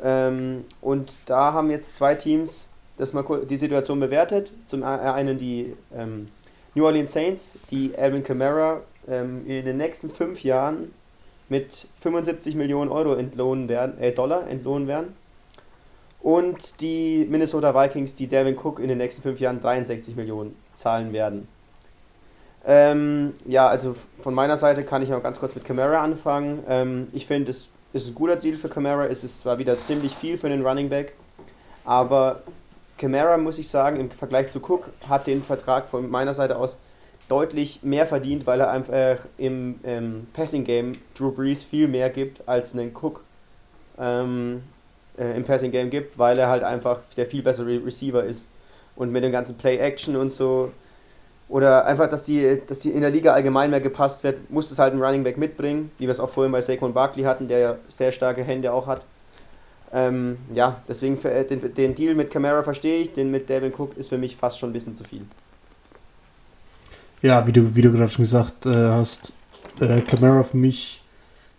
Ähm, 0.03 0.65
und 0.81 1.19
da 1.27 1.53
haben 1.53 1.69
jetzt 1.69 1.95
zwei 1.95 2.15
Teams 2.15 2.67
das 2.97 3.13
mal 3.13 3.23
die 3.49 3.57
Situation 3.57 3.99
bewertet. 3.99 4.51
Zum 4.65 4.83
einen 4.83 5.37
die 5.37 5.75
ähm, 5.95 6.27
New 6.75 6.85
Orleans 6.85 7.11
Saints, 7.11 7.51
die 7.71 7.95
Alvin 7.97 8.23
Kamara 8.23 8.81
ähm, 9.07 9.47
in 9.47 9.65
den 9.65 9.77
nächsten 9.77 10.09
fünf 10.09 10.43
Jahren 10.43 10.91
mit 11.53 11.87
75 11.99 12.55
Millionen 12.55 12.89
Euro 12.89 13.13
entlohnen 13.13 13.69
werden, 13.69 14.01
äh, 14.01 14.11
Dollar 14.11 14.47
entlohnen 14.47 14.87
werden. 14.87 15.13
Und 16.19 16.81
die 16.81 17.27
Minnesota 17.29 17.75
Vikings, 17.75 18.15
die 18.15 18.25
Devin 18.25 18.57
Cook 18.57 18.79
in 18.79 18.87
den 18.87 18.97
nächsten 18.97 19.21
fünf 19.21 19.39
Jahren 19.39 19.61
63 19.61 20.15
Millionen 20.15 20.55
zahlen 20.73 21.13
werden. 21.13 21.47
Ähm, 22.65 23.33
ja, 23.45 23.67
also 23.67 23.95
von 24.21 24.33
meiner 24.33 24.57
Seite 24.57 24.83
kann 24.83 25.03
ich 25.03 25.09
noch 25.09 25.21
ganz 25.21 25.39
kurz 25.39 25.53
mit 25.53 25.63
Camara 25.63 26.01
anfangen. 26.01 26.63
Ähm, 26.67 27.07
ich 27.13 27.27
finde, 27.27 27.51
es 27.51 27.69
ist 27.93 28.07
ein 28.07 28.15
guter 28.15 28.35
Deal 28.35 28.57
für 28.57 28.69
Camara. 28.69 29.05
Es 29.05 29.23
ist 29.23 29.41
zwar 29.41 29.59
wieder 29.59 29.79
ziemlich 29.83 30.15
viel 30.15 30.39
für 30.39 30.49
den 30.49 30.65
Running 30.65 30.89
Back, 30.89 31.13
aber 31.85 32.41
Camara, 32.97 33.37
muss 33.37 33.59
ich 33.59 33.69
sagen, 33.69 33.99
im 33.99 34.09
Vergleich 34.09 34.49
zu 34.49 34.57
Cook 34.57 34.89
hat 35.07 35.27
den 35.27 35.43
Vertrag 35.43 35.87
von 35.87 36.09
meiner 36.09 36.33
Seite 36.33 36.57
aus 36.57 36.79
deutlich 37.33 37.81
mehr 37.81 38.05
verdient, 38.05 38.45
weil 38.45 38.59
er 38.59 38.69
einfach 38.69 39.25
im, 39.39 39.79
im 39.81 40.27
Passing 40.33 40.63
Game 40.63 40.91
Drew 41.17 41.31
Brees 41.31 41.63
viel 41.63 41.87
mehr 41.87 42.11
gibt 42.11 42.47
als 42.47 42.75
einen 42.75 42.95
Cook 42.95 43.23
ähm, 43.97 44.61
äh, 45.17 45.35
im 45.35 45.43
Passing 45.43 45.71
Game 45.71 45.89
gibt, 45.89 46.19
weil 46.19 46.37
er 46.37 46.47
halt 46.47 46.61
einfach 46.61 46.99
der 47.17 47.25
viel 47.25 47.41
bessere 47.41 47.83
Receiver 47.83 48.23
ist. 48.23 48.45
Und 48.95 49.11
mit 49.11 49.23
dem 49.23 49.31
ganzen 49.31 49.57
Play 49.57 49.77
Action 49.77 50.15
und 50.15 50.31
so 50.31 50.71
oder 51.49 51.85
einfach, 51.87 52.07
dass 52.07 52.25
die, 52.25 52.61
dass 52.67 52.81
die 52.81 52.91
in 52.91 53.01
der 53.01 53.09
Liga 53.09 53.33
allgemein 53.33 53.71
mehr 53.71 53.81
gepasst 53.81 54.23
wird, 54.23 54.51
muss 54.51 54.69
es 54.69 54.77
halt 54.77 54.93
ein 54.93 55.01
Running 55.01 55.23
Back 55.23 55.37
mitbringen, 55.37 55.89
wie 55.97 56.03
wir 56.03 56.11
es 56.11 56.19
auch 56.19 56.29
vorhin 56.29 56.51
bei 56.51 56.61
Saquon 56.61 56.93
Barkley 56.93 57.23
hatten, 57.23 57.47
der 57.47 57.57
ja 57.57 57.75
sehr 57.89 58.11
starke 58.11 58.43
Hände 58.43 58.71
auch 58.71 58.85
hat. 58.85 59.01
Ähm, 59.91 60.37
ja, 60.53 60.81
deswegen 60.87 61.19
äh, 61.23 61.45
den, 61.45 61.73
den 61.73 61.95
Deal 61.95 62.13
mit 62.13 62.29
Camara 62.29 62.61
verstehe 62.61 63.01
ich, 63.01 63.11
den 63.11 63.31
mit 63.31 63.49
Devin 63.49 63.73
Cook 63.75 63.97
ist 63.97 64.09
für 64.09 64.19
mich 64.19 64.35
fast 64.35 64.59
schon 64.59 64.69
ein 64.69 64.73
bisschen 64.73 64.95
zu 64.95 65.03
viel. 65.03 65.25
Ja, 67.23 67.47
wie 67.47 67.53
du, 67.53 67.73
wie 67.73 67.81
du 67.81 67.89
gerade 67.89 68.11
schon 68.11 68.23
gesagt 68.25 68.65
äh, 68.65 68.89
hast, 68.89 69.31
äh, 69.79 70.01
Camara 70.01 70.43
für 70.43 70.57
mich, 70.57 71.01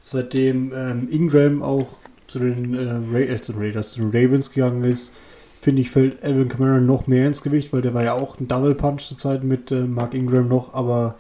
seitdem 0.03 0.75
ähm, 0.77 1.09
Ingram 1.11 1.63
auch 1.63 1.87
zu 2.27 2.39
den, 2.39 2.75
äh, 2.75 3.01
Ra 3.11 3.21
äh, 3.21 3.41
zu 3.41 3.53
den 3.53 3.63
Raiders, 3.63 3.93
zu 3.93 4.01
den 4.01 4.11
Ravens 4.11 4.53
gegangen 4.53 4.85
ist, 4.85 5.15
finde 5.63 5.81
ich, 5.81 5.91
fällt 5.91 6.23
Alvin 6.23 6.51
Kamara 6.51 6.81
noch 6.81 7.07
mehr 7.07 7.27
ins 7.27 7.41
Gewicht, 7.41 7.73
weil 7.73 7.81
der 7.81 7.95
war 7.95 8.05
ja 8.05 8.13
auch 8.13 8.39
ein 8.39 8.47
Double 8.47 8.75
Punch 8.75 9.09
zur 9.09 9.17
Zeit 9.17 9.43
mit 9.43 9.71
äh, 9.71 9.87
Mark 9.87 10.13
Ingram 10.13 10.49
noch, 10.49 10.75
aber 10.75 11.15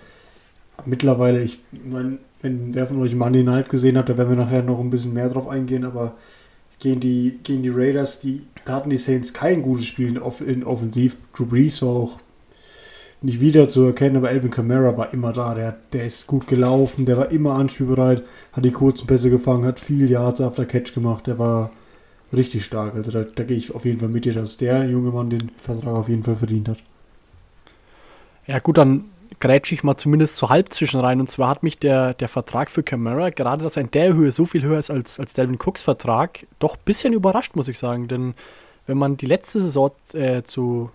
mittlerweile, 0.84 1.42
ich 1.42 1.60
meine, 1.72 2.18
wenn 2.42 2.74
wer 2.74 2.86
von 2.86 3.00
euch 3.00 3.14
Monday 3.14 3.44
Night 3.44 3.70
gesehen 3.70 3.96
hat, 3.96 4.10
da 4.10 4.18
werden 4.18 4.36
wir 4.36 4.44
nachher 4.44 4.62
noch 4.62 4.78
ein 4.78 4.90
bisschen 4.90 5.14
mehr 5.14 5.30
drauf 5.30 5.48
eingehen, 5.48 5.86
aber 5.86 6.16
gegen 6.80 7.00
die, 7.00 7.40
gegen 7.42 7.62
die 7.62 7.72
Raiders, 7.72 8.18
die, 8.18 8.42
da 8.66 8.74
hatten 8.74 8.90
die 8.90 8.98
Saints 8.98 9.32
kein 9.32 9.62
gutes 9.62 9.86
Spiel 9.86 10.08
in, 10.08 10.18
Off 10.18 10.42
in 10.42 10.64
Offensiv. 10.64 11.16
Drew 11.34 11.46
Brees 11.46 11.80
war 11.80 11.88
auch 11.88 12.18
nicht 13.24 13.40
wieder 13.40 13.68
zu 13.68 13.84
erkennen, 13.84 14.16
aber 14.16 14.28
Alvin 14.28 14.50
Kamara 14.50 14.96
war 14.96 15.12
immer 15.12 15.32
da. 15.32 15.54
Der, 15.54 15.76
der 15.92 16.06
ist 16.06 16.26
gut 16.26 16.46
gelaufen, 16.46 17.06
der 17.06 17.16
war 17.16 17.30
immer 17.30 17.54
anspielbereit, 17.54 18.22
hat 18.52 18.64
die 18.64 18.70
kurzen 18.70 19.06
Pässe 19.06 19.30
gefangen, 19.30 19.64
hat 19.64 19.80
viel 19.80 20.10
Yards 20.10 20.40
after 20.40 20.66
Catch 20.66 20.92
gemacht. 20.92 21.26
Der 21.26 21.38
war 21.38 21.70
richtig 22.32 22.64
stark. 22.64 22.94
Also 22.94 23.10
da, 23.10 23.24
da 23.24 23.42
gehe 23.44 23.56
ich 23.56 23.74
auf 23.74 23.84
jeden 23.84 23.98
Fall 23.98 24.10
mit 24.10 24.26
dir, 24.26 24.34
dass 24.34 24.58
der 24.58 24.84
junge 24.84 25.10
Mann 25.10 25.30
den 25.30 25.50
Vertrag 25.56 25.94
auf 25.94 26.08
jeden 26.08 26.22
Fall 26.22 26.36
verdient 26.36 26.68
hat. 26.68 26.78
Ja, 28.46 28.58
gut, 28.58 28.76
dann 28.76 29.06
grätsche 29.40 29.74
ich 29.74 29.82
mal 29.82 29.96
zumindest 29.96 30.36
zur 30.36 30.50
Halbzwischen 30.50 31.00
rein. 31.00 31.18
Und 31.18 31.30
zwar 31.30 31.48
hat 31.48 31.62
mich 31.62 31.78
der, 31.78 32.12
der 32.12 32.28
Vertrag 32.28 32.70
für 32.70 32.82
Camara, 32.82 33.30
gerade 33.30 33.64
dass 33.64 33.76
er 33.76 33.82
in 33.84 33.90
der 33.90 34.12
Höhe 34.12 34.32
so 34.32 34.44
viel 34.44 34.62
höher 34.62 34.78
ist 34.78 34.90
als, 34.90 35.18
als 35.18 35.32
Delvin 35.32 35.58
Cooks 35.58 35.82
Vertrag, 35.82 36.46
doch 36.58 36.76
ein 36.76 36.84
bisschen 36.84 37.14
überrascht, 37.14 37.56
muss 37.56 37.68
ich 37.68 37.78
sagen. 37.78 38.06
Denn 38.06 38.34
wenn 38.86 38.98
man 38.98 39.16
die 39.16 39.26
letzte 39.26 39.62
Saison 39.62 39.92
äh, 40.12 40.42
zu, 40.42 40.90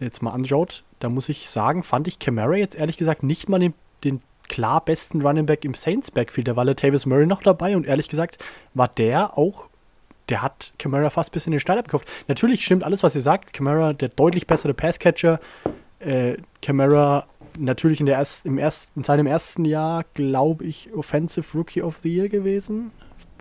jetzt 0.00 0.22
mal 0.22 0.32
anschaut, 0.32 0.82
da 0.98 1.08
muss 1.08 1.28
ich 1.28 1.48
sagen, 1.50 1.82
fand 1.82 2.08
ich 2.08 2.18
Camara 2.18 2.56
jetzt 2.56 2.74
ehrlich 2.74 2.96
gesagt 2.96 3.22
nicht 3.22 3.48
mal 3.48 3.58
den, 3.58 3.74
den 4.04 4.20
klar 4.48 4.84
besten 4.84 5.22
Running 5.22 5.46
Back 5.46 5.64
im 5.64 5.74
Saints 5.74 6.10
Backfield. 6.10 6.48
Da 6.48 6.56
war 6.56 6.64
Latavius 6.64 7.06
Murray 7.06 7.26
noch 7.26 7.42
dabei 7.42 7.76
und 7.76 7.86
ehrlich 7.86 8.08
gesagt 8.08 8.42
war 8.74 8.88
der 8.88 9.38
auch 9.38 9.68
der 10.30 10.42
hat 10.42 10.72
Camara 10.78 11.10
fast 11.10 11.32
bis 11.32 11.46
in 11.46 11.50
den 11.50 11.60
Stein 11.60 11.78
abgekauft. 11.78 12.08
Natürlich 12.28 12.64
stimmt 12.64 12.84
alles, 12.84 13.02
was 13.02 13.14
ihr 13.14 13.20
sagt. 13.20 13.52
Camara, 13.52 13.92
der 13.92 14.08
deutlich 14.08 14.46
bessere 14.46 14.74
Passcatcher. 14.74 15.40
Äh, 15.98 16.36
Camara 16.62 17.26
natürlich 17.58 18.00
in, 18.00 18.06
der 18.06 18.16
erst, 18.16 18.46
im 18.46 18.56
ersten, 18.56 19.00
in 19.00 19.04
seinem 19.04 19.26
ersten 19.26 19.64
Jahr, 19.64 20.04
glaube 20.14 20.64
ich, 20.64 20.90
Offensive 20.94 21.46
Rookie 21.56 21.82
of 21.82 21.98
the 22.02 22.14
Year 22.14 22.28
gewesen. 22.28 22.92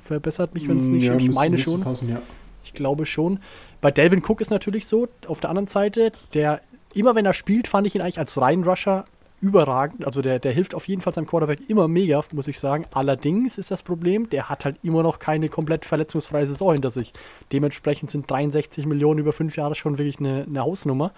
Verbessert 0.03 0.53
mich, 0.53 0.67
wenn 0.67 0.79
es 0.79 0.87
nicht 0.87 1.05
ja, 1.05 1.13
stimmt. 1.13 1.29
Ich 1.29 1.35
meine 1.35 1.57
schon. 1.57 1.81
Passen, 1.81 2.09
ja. 2.09 2.21
Ich 2.63 2.73
glaube 2.73 3.05
schon. 3.05 3.39
Bei 3.81 3.91
Delvin 3.91 4.23
Cook 4.25 4.41
ist 4.41 4.51
natürlich 4.51 4.87
so, 4.87 5.07
auf 5.27 5.39
der 5.39 5.49
anderen 5.49 5.67
Seite, 5.67 6.11
der 6.33 6.61
immer 6.93 7.15
wenn 7.15 7.25
er 7.25 7.33
spielt, 7.33 7.67
fand 7.67 7.87
ich 7.87 7.95
ihn 7.95 8.01
eigentlich 8.01 8.19
als 8.19 8.39
Reihenrusher 8.39 9.05
überragend. 9.41 10.05
Also 10.05 10.21
der, 10.21 10.39
der 10.39 10.51
hilft 10.51 10.75
auf 10.75 10.87
jeden 10.87 11.01
Fall 11.01 11.13
seinem 11.13 11.27
Quarterback 11.27 11.69
immer 11.69 11.87
mega, 11.87 12.21
muss 12.33 12.47
ich 12.47 12.59
sagen. 12.59 12.85
Allerdings 12.93 13.57
ist 13.57 13.71
das 13.71 13.83
Problem, 13.83 14.29
der 14.29 14.49
hat 14.49 14.65
halt 14.65 14.77
immer 14.83 15.03
noch 15.03 15.19
keine 15.19 15.49
komplett 15.49 15.85
verletzungsfreie 15.85 16.47
Saison 16.47 16.73
hinter 16.73 16.91
sich. 16.91 17.13
Dementsprechend 17.51 18.11
sind 18.11 18.29
63 18.29 18.85
Millionen 18.85 19.19
über 19.19 19.33
fünf 19.33 19.55
Jahre 19.55 19.75
schon 19.75 19.97
wirklich 19.97 20.19
eine, 20.19 20.43
eine 20.43 20.61
Hausnummer. 20.61 21.13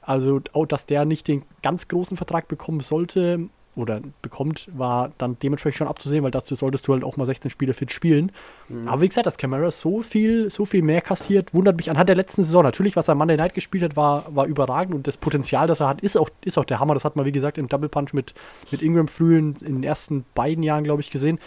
Also, 0.00 0.38
dass 0.38 0.86
der 0.86 1.06
nicht 1.06 1.28
den 1.28 1.44
ganz 1.62 1.88
großen 1.88 2.16
Vertrag 2.16 2.46
bekommen 2.46 2.80
sollte, 2.80 3.48
oder 3.76 4.00
bekommt, 4.22 4.68
war 4.72 5.10
dann 5.18 5.36
dementsprechend 5.42 5.78
schon 5.78 5.88
abzusehen, 5.88 6.22
weil 6.22 6.30
dazu 6.30 6.54
solltest 6.54 6.86
du 6.86 6.92
halt 6.92 7.04
auch 7.04 7.16
mal 7.16 7.26
16 7.26 7.50
Spiele 7.50 7.74
fit 7.74 7.92
spielen. 7.92 8.30
Mhm. 8.68 8.88
Aber 8.88 9.02
wie 9.02 9.08
gesagt, 9.08 9.26
dass 9.26 9.36
Camara 9.36 9.70
so 9.70 10.02
viel, 10.02 10.50
so 10.50 10.64
viel 10.64 10.82
mehr 10.82 11.00
kassiert, 11.00 11.54
wundert 11.54 11.76
mich 11.76 11.90
anhand 11.90 12.08
der 12.08 12.16
letzten 12.16 12.44
Saison. 12.44 12.62
Natürlich, 12.62 12.96
was 12.96 13.08
er 13.08 13.14
Monday 13.14 13.36
Night 13.36 13.54
gespielt 13.54 13.82
hat, 13.82 13.96
war, 13.96 14.24
war 14.34 14.46
überragend 14.46 14.94
und 14.94 15.06
das 15.06 15.16
Potenzial, 15.16 15.66
das 15.66 15.80
er 15.80 15.88
hat, 15.88 16.00
ist 16.00 16.16
auch, 16.16 16.30
ist 16.44 16.58
auch 16.58 16.64
der 16.64 16.80
Hammer. 16.80 16.94
Das 16.94 17.04
hat 17.04 17.16
man, 17.16 17.24
wie 17.24 17.32
gesagt, 17.32 17.58
im 17.58 17.68
Double 17.68 17.88
Punch 17.88 18.12
mit, 18.12 18.34
mit 18.70 18.82
Ingram 18.82 19.08
früh 19.08 19.36
in, 19.36 19.54
in 19.56 19.74
den 19.74 19.82
ersten 19.82 20.24
beiden 20.34 20.62
Jahren, 20.62 20.84
glaube 20.84 21.00
ich, 21.00 21.10
gesehen, 21.10 21.38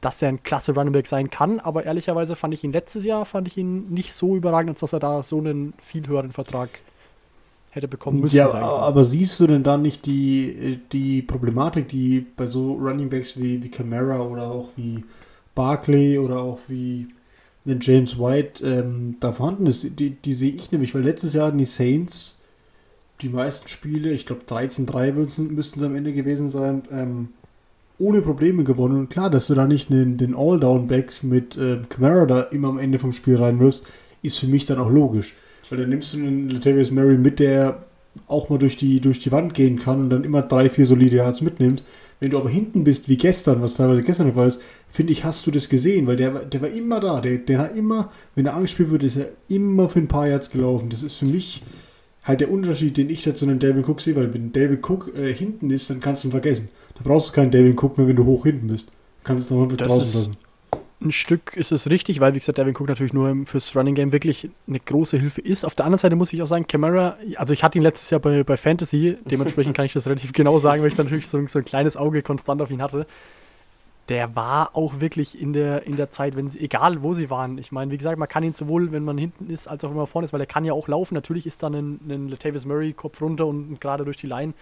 dass 0.00 0.22
er 0.22 0.28
ein 0.28 0.42
klasse 0.42 0.74
Running 0.74 0.92
Back 0.92 1.06
sein 1.06 1.30
kann. 1.30 1.60
Aber 1.60 1.84
ehrlicherweise 1.84 2.36
fand 2.36 2.54
ich 2.54 2.64
ihn 2.64 2.72
letztes 2.72 3.04
Jahr, 3.04 3.24
fand 3.24 3.48
ich 3.48 3.56
ihn 3.56 3.90
nicht 3.90 4.12
so 4.12 4.36
überragend, 4.36 4.70
als 4.70 4.80
dass 4.80 4.92
er 4.92 5.00
da 5.00 5.22
so 5.22 5.38
einen 5.38 5.74
viel 5.82 6.06
höheren 6.06 6.32
Vertrag 6.32 6.70
hätte 7.78 7.88
bekommen 7.88 8.20
müssen. 8.20 8.36
Ja, 8.36 8.52
aber 8.52 9.04
siehst 9.04 9.40
du 9.40 9.46
denn 9.46 9.62
da 9.62 9.76
nicht 9.76 10.06
die, 10.06 10.80
die 10.92 11.22
Problematik, 11.22 11.88
die 11.88 12.26
bei 12.36 12.46
so 12.46 12.74
Running 12.74 13.08
Backs 13.08 13.38
wie, 13.38 13.62
wie 13.62 13.70
Camara 13.70 14.20
oder 14.20 14.50
auch 14.50 14.70
wie 14.76 15.04
Barkley 15.54 16.18
oder 16.18 16.40
auch 16.40 16.58
wie 16.68 17.08
den 17.64 17.80
James 17.80 18.18
White 18.18 18.64
ähm, 18.66 19.16
da 19.20 19.32
vorhanden 19.32 19.66
ist? 19.66 19.98
Die, 19.98 20.10
die 20.10 20.32
sehe 20.34 20.52
ich 20.52 20.70
nämlich, 20.70 20.94
weil 20.94 21.02
letztes 21.02 21.34
Jahr 21.34 21.50
die 21.52 21.64
Saints 21.64 22.38
die 23.20 23.28
meisten 23.28 23.68
Spiele, 23.68 24.12
ich 24.12 24.26
glaube 24.26 24.42
13-3 24.48 25.12
müssten 25.12 25.58
es 25.58 25.82
am 25.82 25.96
Ende 25.96 26.12
gewesen 26.12 26.48
sein, 26.48 26.82
ähm, 26.90 27.30
ohne 27.98 28.22
Probleme 28.22 28.64
gewonnen. 28.64 28.96
Und 28.96 29.10
klar, 29.10 29.28
dass 29.28 29.48
du 29.48 29.54
da 29.54 29.66
nicht 29.66 29.90
den, 29.90 30.16
den 30.18 30.36
All-Down-Back 30.36 31.24
mit 31.24 31.56
äh, 31.56 31.80
Camara 31.88 32.26
da 32.26 32.42
immer 32.42 32.68
am 32.68 32.78
Ende 32.78 32.98
vom 32.98 33.12
Spiel 33.12 33.36
reinwirfst, 33.36 33.84
ist 34.22 34.38
für 34.38 34.46
mich 34.46 34.66
dann 34.66 34.78
auch 34.78 34.90
logisch. 34.90 35.34
Weil 35.70 35.78
dann 35.78 35.90
nimmst 35.90 36.14
du 36.14 36.18
einen 36.18 36.48
Latavius 36.48 36.90
Murray 36.90 37.18
mit, 37.18 37.38
der 37.38 37.84
auch 38.26 38.48
mal 38.48 38.58
durch 38.58 38.76
die, 38.76 39.00
durch 39.00 39.18
die 39.18 39.32
Wand 39.32 39.54
gehen 39.54 39.78
kann 39.78 40.00
und 40.00 40.10
dann 40.10 40.24
immer 40.24 40.42
drei, 40.42 40.68
vier 40.70 40.86
solide 40.86 41.16
Yards 41.16 41.40
mitnimmt. 41.40 41.82
Wenn 42.20 42.30
du 42.30 42.38
aber 42.38 42.48
hinten 42.48 42.82
bist, 42.82 43.08
wie 43.08 43.16
gestern, 43.16 43.62
was 43.62 43.74
teilweise 43.74 44.02
gestern 44.02 44.26
der 44.26 44.34
Fall 44.34 44.48
ist, 44.48 44.60
finde 44.88 45.12
ich, 45.12 45.24
hast 45.24 45.46
du 45.46 45.52
das 45.52 45.68
gesehen, 45.68 46.06
weil 46.06 46.16
der, 46.16 46.30
der 46.30 46.62
war 46.62 46.68
immer 46.68 46.98
da. 46.98 47.20
Der, 47.20 47.38
der 47.38 47.58
hat 47.58 47.76
immer, 47.76 48.10
wenn 48.34 48.46
er 48.46 48.56
angespielt 48.56 48.90
wird, 48.90 49.04
ist 49.04 49.16
er 49.16 49.28
immer 49.48 49.88
für 49.88 50.00
ein 50.00 50.08
paar 50.08 50.26
Yards 50.26 50.50
gelaufen. 50.50 50.90
Das 50.90 51.04
ist 51.04 51.16
für 51.16 51.26
mich 51.26 51.62
halt 52.24 52.40
der 52.40 52.50
Unterschied, 52.50 52.96
den 52.96 53.08
ich 53.08 53.22
da 53.22 53.34
zu 53.34 53.46
einem 53.46 53.60
David 53.60 53.88
Cook 53.88 54.00
sehe, 54.00 54.16
weil 54.16 54.34
wenn 54.34 54.50
David 54.50 54.88
Cook 54.88 55.12
äh, 55.16 55.32
hinten 55.32 55.70
ist, 55.70 55.90
dann 55.90 56.00
kannst 56.00 56.24
du 56.24 56.28
ihn 56.28 56.32
vergessen. 56.32 56.70
Da 56.96 57.02
brauchst 57.04 57.28
du 57.28 57.32
keinen 57.34 57.52
David 57.52 57.80
Cook 57.80 57.96
mehr, 57.96 58.08
wenn 58.08 58.16
du 58.16 58.24
hoch 58.24 58.44
hinten 58.44 58.66
bist. 58.66 58.88
Du 58.88 59.24
kannst 59.24 59.44
es 59.44 59.50
noch 59.50 59.62
einfach 59.62 59.76
draußen 59.76 60.12
lassen 60.12 60.47
ein 61.00 61.12
Stück 61.12 61.56
ist 61.56 61.70
es 61.70 61.88
richtig, 61.88 62.18
weil, 62.20 62.34
wie 62.34 62.40
gesagt, 62.40 62.58
Devin 62.58 62.74
Cook 62.74 62.88
natürlich 62.88 63.12
nur 63.12 63.46
fürs 63.46 63.74
Running 63.76 63.94
Game 63.94 64.10
wirklich 64.10 64.50
eine 64.66 64.80
große 64.80 65.16
Hilfe 65.16 65.40
ist. 65.40 65.64
Auf 65.64 65.76
der 65.76 65.86
anderen 65.86 66.00
Seite 66.00 66.16
muss 66.16 66.32
ich 66.32 66.42
auch 66.42 66.46
sagen, 66.46 66.66
Camara, 66.66 67.16
also 67.36 67.52
ich 67.52 67.62
hatte 67.62 67.78
ihn 67.78 67.82
letztes 67.82 68.10
Jahr 68.10 68.20
bei, 68.20 68.42
bei 68.42 68.56
Fantasy, 68.56 69.16
dementsprechend 69.24 69.74
kann 69.76 69.84
ich 69.84 69.92
das 69.92 70.06
relativ 70.06 70.32
genau 70.32 70.58
sagen, 70.58 70.82
weil 70.82 70.88
ich 70.88 70.96
da 70.96 71.04
natürlich 71.04 71.28
so, 71.28 71.46
so, 71.46 71.58
ein 71.60 71.64
kleines 71.64 71.96
Auge 71.96 72.22
konstant 72.22 72.60
auf 72.60 72.70
ihn 72.70 72.82
hatte. 72.82 73.06
Der 74.08 74.34
war 74.34 74.74
auch 74.74 75.00
wirklich 75.00 75.40
in 75.40 75.52
der, 75.52 75.86
in 75.86 75.96
der 75.96 76.10
Zeit, 76.10 76.34
wenn 76.34 76.50
sie, 76.50 76.60
egal 76.60 77.02
wo 77.02 77.12
sie 77.12 77.30
waren. 77.30 77.58
Ich 77.58 77.70
meine, 77.70 77.92
wie 77.92 77.98
gesagt, 77.98 78.18
man 78.18 78.28
kann 78.28 78.42
ihn 78.42 78.54
sowohl, 78.54 78.90
wenn 78.90 79.04
man 79.04 79.18
hinten 79.18 79.50
ist, 79.50 79.68
als 79.68 79.84
auch 79.84 79.90
wenn 79.90 79.98
man 79.98 80.06
vorne 80.06 80.24
ist, 80.24 80.32
weil 80.32 80.40
er 80.40 80.46
kann 80.46 80.64
ja 80.64 80.72
auch 80.72 80.88
laufen. 80.88 81.14
Natürlich 81.14 81.46
ist 81.46 81.62
dann 81.62 81.74
ein, 81.74 82.00
ein 82.08 82.28
Latavius 82.28 82.64
Murray 82.64 82.92
Kopf 82.92 83.20
runter 83.20 83.46
und 83.46 83.80
gerade 83.80 84.04
durch 84.04 84.16
die 84.16 84.26
Line 84.26 84.54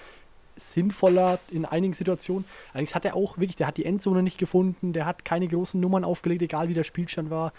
sinnvoller 0.57 1.39
in 1.51 1.65
einigen 1.65 1.95
Situationen. 1.95 2.45
Allerdings 2.73 2.95
hat 2.95 3.05
er 3.05 3.15
auch 3.15 3.39
wirklich, 3.39 3.57
der 3.57 3.67
hat 3.67 3.77
die 3.77 3.85
Endzone 3.85 4.23
nicht 4.23 4.39
gefunden, 4.39 4.93
der 4.93 5.07
hat 5.07 5.25
keine 5.25 5.49
großen 5.49 5.81
Nummern 5.81 6.05
aufgelegt, 6.05 6.43
egal 6.43 6.69
wie 6.69 6.75
der 6.75 6.85
Spielstand 6.85 7.31
war. 7.31 7.53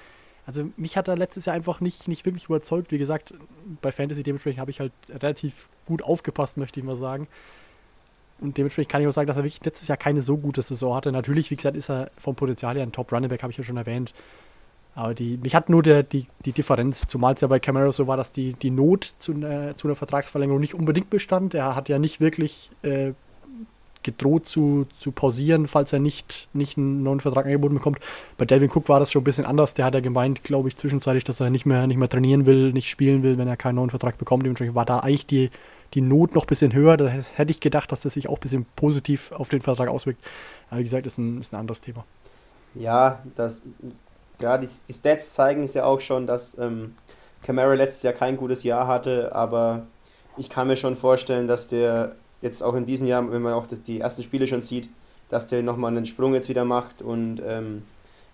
Also 0.46 0.70
mich 0.78 0.96
hat 0.96 1.08
er 1.10 1.18
letztes 1.18 1.46
Jahr 1.46 1.56
einfach 1.56 1.82
nicht, 1.82 2.08
nicht 2.08 2.26
wirklich 2.26 2.46
überzeugt. 2.46 2.92
Wie 2.92 2.98
gesagt, 2.98 3.34
bei 3.82 3.92
Fantasy 3.92 4.24
dementsprechend 4.24 4.62
habe 4.62 4.72
ich 4.72 4.80
halt 4.80 4.94
relativ 5.10 5.68
gut 5.86 6.02
aufgepasst, 6.02 6.58
möchte 6.58 6.80
ich 6.80 6.86
mal 6.86 6.96
sagen. 6.96 7.28
und 8.40 8.58
dementsprechend 8.58 8.92
kann 8.92 9.02
ich 9.02 9.08
auch 9.08 9.12
sagen, 9.12 9.28
dass 9.28 9.38
er 9.38 9.44
wirklich 9.44 9.64
letztes 9.66 9.88
Jahr 9.88 9.98
keine 9.98 10.22
so 10.22 10.38
gute 10.38 10.62
Saison 10.62 10.96
hatte. 10.96 11.12
Natürlich, 11.12 11.52
wie 11.52 11.56
gesagt, 11.56 11.76
ist 11.76 11.90
er 11.90 12.12
vom 12.18 12.36
Potenzial 12.36 12.76
her 12.76 12.84
ein 12.84 12.92
Top 12.92 13.12
Running 13.12 13.30
Back, 13.30 13.44
habe 13.44 13.52
ich 13.52 13.58
ja 13.58 13.64
schon 13.64 13.78
erwähnt. 13.78 14.14
Aber 14.98 15.14
die, 15.14 15.38
mich 15.38 15.54
hat 15.54 15.70
nur 15.70 15.84
der, 15.84 16.02
die, 16.02 16.26
die 16.44 16.54
Differenz, 16.54 17.06
zumal 17.06 17.36
es 17.36 17.42
ja 17.42 17.48
bei 17.48 17.60
Camaro 17.60 17.92
so 17.92 18.08
war, 18.08 18.18
dass 18.18 18.32
die, 18.32 18.54
die 18.54 18.72
Not 18.72 19.14
zu, 19.20 19.32
äh, 19.44 19.76
zu 19.76 19.88
einer 19.88 19.96
Vertragsverlängerung 19.96 20.60
nicht 20.60 20.74
unbedingt 20.74 21.12
bestand. 21.12 21.54
Er 21.54 21.76
hat 21.76 21.88
ja 21.88 22.00
nicht 22.00 22.20
wirklich 22.20 22.72
äh, 22.82 23.12
gedroht 24.02 24.48
zu, 24.48 24.88
zu 24.98 25.12
pausieren, 25.12 25.68
falls 25.68 25.94
er 25.94 26.00
nicht, 26.00 26.50
nicht 26.54 26.80
einen 26.80 27.04
neuen 27.04 27.20
Vertrag 27.20 27.46
angeboten 27.46 27.76
bekommt. 27.76 28.00
Bei 28.40 28.46
Delvin 28.46 28.72
Cook 28.72 28.90
war 28.90 29.00
das 29.00 29.12
schon 29.12 29.22
ein 29.22 29.26
bisschen 29.26 29.46
anders. 29.46 29.76
Der 29.76 29.86
hat 29.86 29.94
ja 29.94 30.00
gemeint, 30.00 30.44
glaube 30.44 30.68
ich, 30.68 30.78
zwischenzeitlich, 30.78 31.24
dass 31.24 31.42
er 31.42 31.52
nicht 31.52 31.68
mehr, 31.68 31.86
nicht 31.86 31.98
mehr 31.98 32.10
trainieren 32.10 32.48
will, 32.48 32.74
nicht 32.74 32.90
spielen 32.90 33.22
will, 33.22 33.38
wenn 33.38 33.48
er 33.48 33.56
keinen 33.56 33.76
neuen 33.76 33.92
Vertrag 33.92 34.18
bekommt. 34.18 34.46
Dementsprechend 34.46 34.74
war 34.74 34.86
da 34.86 35.02
eigentlich 35.02 35.28
die, 35.28 35.52
die 35.94 36.02
Not 36.02 36.34
noch 36.34 36.46
ein 36.46 36.48
bisschen 36.48 36.74
höher. 36.74 36.98
Da 36.98 37.08
hätte 37.08 37.52
ich 37.52 37.60
gedacht, 37.60 37.92
dass 37.92 38.00
das 38.00 38.16
sich 38.16 38.30
auch 38.30 38.38
ein 38.38 38.42
bisschen 38.42 38.66
positiv 38.76 39.32
auf 39.32 39.50
den 39.50 39.62
Vertrag 39.62 39.90
auswirkt. 39.90 40.26
Aber 40.72 40.80
wie 40.80 40.86
gesagt, 40.86 41.06
ist 41.06 41.20
ein, 41.20 41.38
ist 41.38 41.54
ein 41.54 41.60
anderes 41.60 41.82
Thema. 41.82 42.04
Ja, 42.74 43.20
das, 43.36 43.62
ja 44.42 44.58
die, 44.58 44.70
die 44.88 44.94
Stats 44.94 45.34
zeigen 45.34 45.64
es 45.64 45.74
ja 45.74 45.86
auch 45.86 46.00
schon, 46.00 46.28
dass 46.28 46.58
ähm, 46.58 46.96
Camara 47.44 47.74
letztes 47.74 48.04
Jahr 48.04 48.14
kein 48.14 48.38
gutes 48.38 48.64
Jahr 48.64 48.88
hatte, 48.88 49.34
aber 49.34 49.86
ich 50.38 50.50
kann 50.50 50.68
mir 50.68 50.78
schon 50.78 50.96
vorstellen, 50.96 51.48
dass 51.48 51.68
der 51.68 52.16
jetzt 52.42 52.62
auch 52.62 52.76
in 52.76 52.86
diesem 52.86 53.08
Jahr, 53.08 53.32
wenn 53.32 53.42
man 53.42 53.54
auch 53.54 53.68
das, 53.68 53.82
die 53.82 54.00
ersten 54.00 54.24
Spiele 54.24 54.48
schon 54.48 54.62
sieht, 54.62 54.90
dass 55.30 55.48
der 55.48 55.64
nochmal 55.64 55.92
einen 55.92 56.06
Sprung 56.06 56.34
jetzt 56.34 56.50
wieder 56.50 56.66
macht 56.66 57.02
und 57.02 57.42
ähm, 57.46 57.84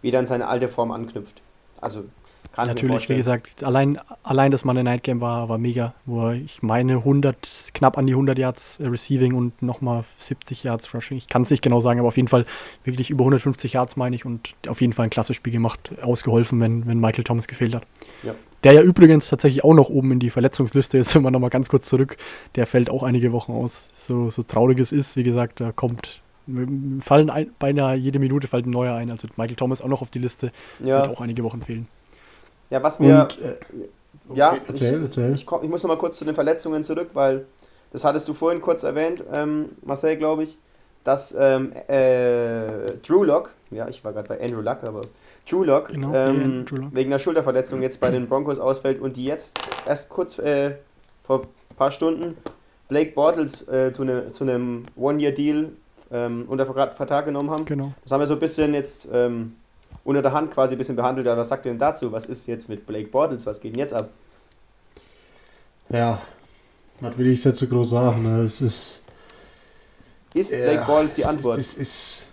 wieder 0.02 0.20
in 0.20 0.26
seine 0.26 0.48
alte 0.48 0.68
Form 0.68 0.92
anknüpft. 0.92 1.42
Also 1.80 2.06
kann 2.54 2.68
Natürlich, 2.68 3.10
wie 3.10 3.16
gesagt, 3.16 3.64
allein, 3.64 4.00
allein 4.22 4.52
das 4.52 4.64
Monday 4.64 4.84
Night 4.84 5.02
Game 5.02 5.22
war, 5.22 5.50
war 5.50 5.58
mega, 5.58 5.96
wo 6.06 6.30
ich 6.30 6.62
meine 6.62 6.98
100, 6.98 7.72
knapp 7.74 7.98
an 7.98 8.06
die 8.06 8.14
100 8.14 8.38
Yards 8.38 8.80
äh, 8.80 8.86
Receiving 8.86 9.34
und 9.34 9.64
nochmal 9.64 10.04
70 10.20 10.64
Yards 10.64 10.94
Rushing. 10.94 11.18
Ich 11.18 11.28
kann 11.28 11.42
es 11.42 11.50
nicht 11.50 11.64
genau 11.64 11.82
sagen, 11.82 12.00
aber 12.00 12.10
auf 12.10 12.16
jeden 12.16 12.28
Fall 12.28 12.46
wirklich 12.84 13.10
über 13.10 13.24
150 13.24 13.74
Yards 13.74 13.96
meine 13.96 14.16
ich 14.16 14.24
und 14.24 14.54
auf 14.68 14.82
jeden 14.82 14.94
Fall 14.94 15.06
ein 15.06 15.10
klasse 15.10 15.34
Spiel 15.34 15.52
gemacht, 15.52 15.90
ausgeholfen, 16.04 16.60
wenn, 16.60 16.86
wenn 16.86 17.00
Michael 17.00 17.24
Thomas 17.24 17.48
gefehlt 17.48 17.74
hat. 17.74 17.88
Ja. 18.22 18.36
Der 18.64 18.74
ja 18.74 18.82
übrigens 18.84 19.28
tatsächlich 19.30 19.64
auch 19.64 19.74
noch 19.74 19.90
oben 19.90 20.12
in 20.12 20.20
die 20.20 20.30
Verletzungsliste 20.30 21.00
ist, 21.00 21.16
wenn 21.16 21.24
wir 21.24 21.32
nochmal 21.32 21.50
ganz 21.50 21.70
kurz 21.70 21.90
zurück, 21.90 22.18
der 22.54 22.68
fällt 22.68 22.92
auch 22.92 23.02
einige 23.02 23.32
Wochen 23.32 23.52
aus. 23.52 23.90
So, 23.96 24.30
so 24.30 24.44
traurig 24.44 24.78
es 24.78 24.92
ist, 24.92 25.16
wie 25.16 25.24
gesagt, 25.24 25.60
da 25.60 25.72
kommt 25.72 26.22
fallen 27.00 27.30
ein, 27.30 27.52
beinahe 27.58 27.96
jede 27.96 28.20
Minute 28.20 28.48
fällt 28.48 28.68
ein 28.68 28.72
neuer 28.72 28.94
ein. 28.96 29.10
Also 29.10 29.28
Michael 29.38 29.56
Thomas 29.56 29.82
auch 29.82 29.88
noch 29.88 30.02
auf 30.02 30.10
die 30.10 30.20
Liste, 30.20 30.52
ja. 30.84 31.02
wird 31.02 31.18
auch 31.18 31.22
einige 31.22 31.44
Wochen 31.44 31.62
fehlen. 31.62 31.88
Ja, 32.70 32.82
was 32.82 33.00
wir. 33.00 33.22
Und, 33.22 33.42
äh, 33.42 33.56
okay, 34.30 34.40
ja, 34.40 34.58
erzähl, 34.68 34.96
ich, 34.96 35.02
erzähl. 35.04 35.34
Ich, 35.34 35.42
ich, 35.42 35.70
muss 35.70 35.84
noch 35.84 35.90
mal 35.90 35.98
kurz 35.98 36.18
zu 36.18 36.26
den 36.26 36.36
Verletzungen 36.36 36.84
zurück, 36.84 37.10
weil 37.14 37.46
das 37.92 38.04
hattest 38.04 38.28
du 38.28 38.34
vorhin 38.34 38.62
kurz 38.62 38.84
erwähnt, 38.84 39.24
ähm, 39.36 39.70
Marcel, 39.84 40.18
glaube 40.18 40.44
ich, 40.44 40.58
dass 41.04 41.36
ähm, 41.38 41.74
äh, 41.88 42.68
Drew 43.06 43.24
Lock, 43.24 43.52
ja, 43.72 43.88
ich 43.88 44.04
war 44.04 44.14
gerade 44.14 44.30
bei 44.30 44.42
Andrew 44.42 44.62
Luck, 44.62 44.80
aber 44.84 45.02
Drew 45.50 45.64
Lock, 45.64 45.90
genau, 45.90 46.14
ähm, 46.14 46.66
Drew 46.66 46.78
Lock, 46.78 46.96
wegen 46.96 47.12
einer 47.12 47.20
Schulterverletzung 47.20 47.82
jetzt 47.82 48.00
bei 48.00 48.10
den 48.10 48.28
Broncos 48.28 48.60
ausfällt 48.60 49.02
und 49.02 49.18
die 49.18 49.26
jetzt 49.26 49.60
erst 49.86 50.10
kurz 50.10 50.40
äh, 50.40 50.76
vor 51.24 51.42
ein 51.42 51.76
paar 51.76 51.92
Stunden 51.92 52.38
Blake 52.88 53.12
Bortles 53.12 53.68
äh, 53.68 53.92
zu, 53.92 54.04
ne, 54.04 54.32
zu 54.32 54.44
einem 54.44 54.84
One-Year-Deal 54.96 55.70
ähm, 56.12 56.46
unter 56.48 56.66
Vertrag 56.66 57.26
genommen 57.26 57.50
haben. 57.50 57.66
Genau. 57.66 57.94
Das 58.04 58.12
haben 58.12 58.20
wir 58.20 58.28
so 58.28 58.34
ein 58.34 58.40
bisschen 58.40 58.74
jetzt 58.74 59.08
ähm, 59.12 59.56
unter 60.04 60.22
der 60.22 60.34
Hand 60.34 60.52
quasi 60.52 60.76
ein 60.76 60.78
bisschen 60.78 60.96
behandelt. 60.96 61.28
Aber 61.28 61.42
was 61.42 61.50
sagt 61.50 61.66
ihr 61.66 61.72
denn 61.72 61.80
dazu? 61.80 62.12
Was 62.12 62.26
ist 62.26 62.48
jetzt 62.48 62.70
mit 62.70 62.86
Blake 62.86 63.08
Bortles? 63.08 63.46
Was 63.46 63.60
geht 63.60 63.74
denn 63.74 63.80
jetzt 63.80 63.94
ab? 63.94 64.10
Ja, 65.90 66.22
was 67.00 67.18
will 67.18 67.28
ich 67.28 67.42
dazu 67.42 67.68
groß 67.68 67.90
sagen? 67.90 68.24
Ne? 68.24 68.44
Es 68.44 68.62
ist. 68.62 69.02
Ist 70.34 70.52
ja, 70.52 70.58
Blake 70.60 70.86
Bortles 70.86 71.16
die 71.16 71.26
Antwort? 71.26 71.58
Es 71.58 71.76
ist. 71.76 71.78
ist 71.78 72.26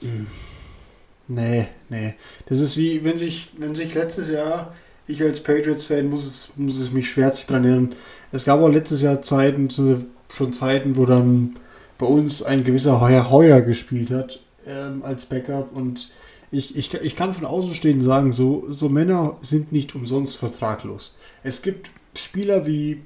hm. 0.00 0.26
nee, 1.28 1.68
nee. 1.88 2.14
Das 2.46 2.60
ist 2.60 2.76
wie, 2.76 3.04
wenn 3.04 3.16
sich, 3.16 3.50
wenn 3.56 3.74
sich 3.74 3.94
letztes 3.94 4.28
Jahr, 4.28 4.74
ich 5.06 5.22
als 5.22 5.40
Patriots-Fan 5.40 6.06
muss 6.06 6.26
es, 6.26 6.50
muss 6.56 6.78
es 6.78 6.92
mich 6.92 7.10
schwer 7.10 7.32
sich 7.32 7.46
daran 7.46 7.64
erinnern. 7.64 7.94
Es 8.32 8.44
gab 8.44 8.60
auch 8.60 8.68
letztes 8.68 9.02
Jahr 9.02 9.22
Zeiten, 9.22 9.68
schon 9.70 10.52
Zeiten, 10.52 10.96
wo 10.96 11.06
dann 11.06 11.54
bei 11.98 12.06
uns 12.06 12.42
ein 12.42 12.64
gewisser 12.64 13.00
Heuer 13.00 13.30
Heuer 13.30 13.60
gespielt 13.60 14.10
hat 14.10 14.40
ähm, 14.66 15.02
als 15.04 15.26
Backup 15.26 15.74
und 15.74 16.10
ich, 16.52 16.76
ich, 16.76 16.92
ich 16.92 17.16
kann 17.16 17.32
von 17.32 17.46
außen 17.46 17.74
stehen 17.74 18.00
sagen, 18.00 18.30
so, 18.30 18.66
so 18.68 18.90
Männer 18.90 19.38
sind 19.40 19.72
nicht 19.72 19.94
umsonst 19.94 20.36
vertraglos. 20.36 21.16
Es 21.42 21.62
gibt 21.62 21.90
Spieler 22.14 22.66
wie, 22.66 23.00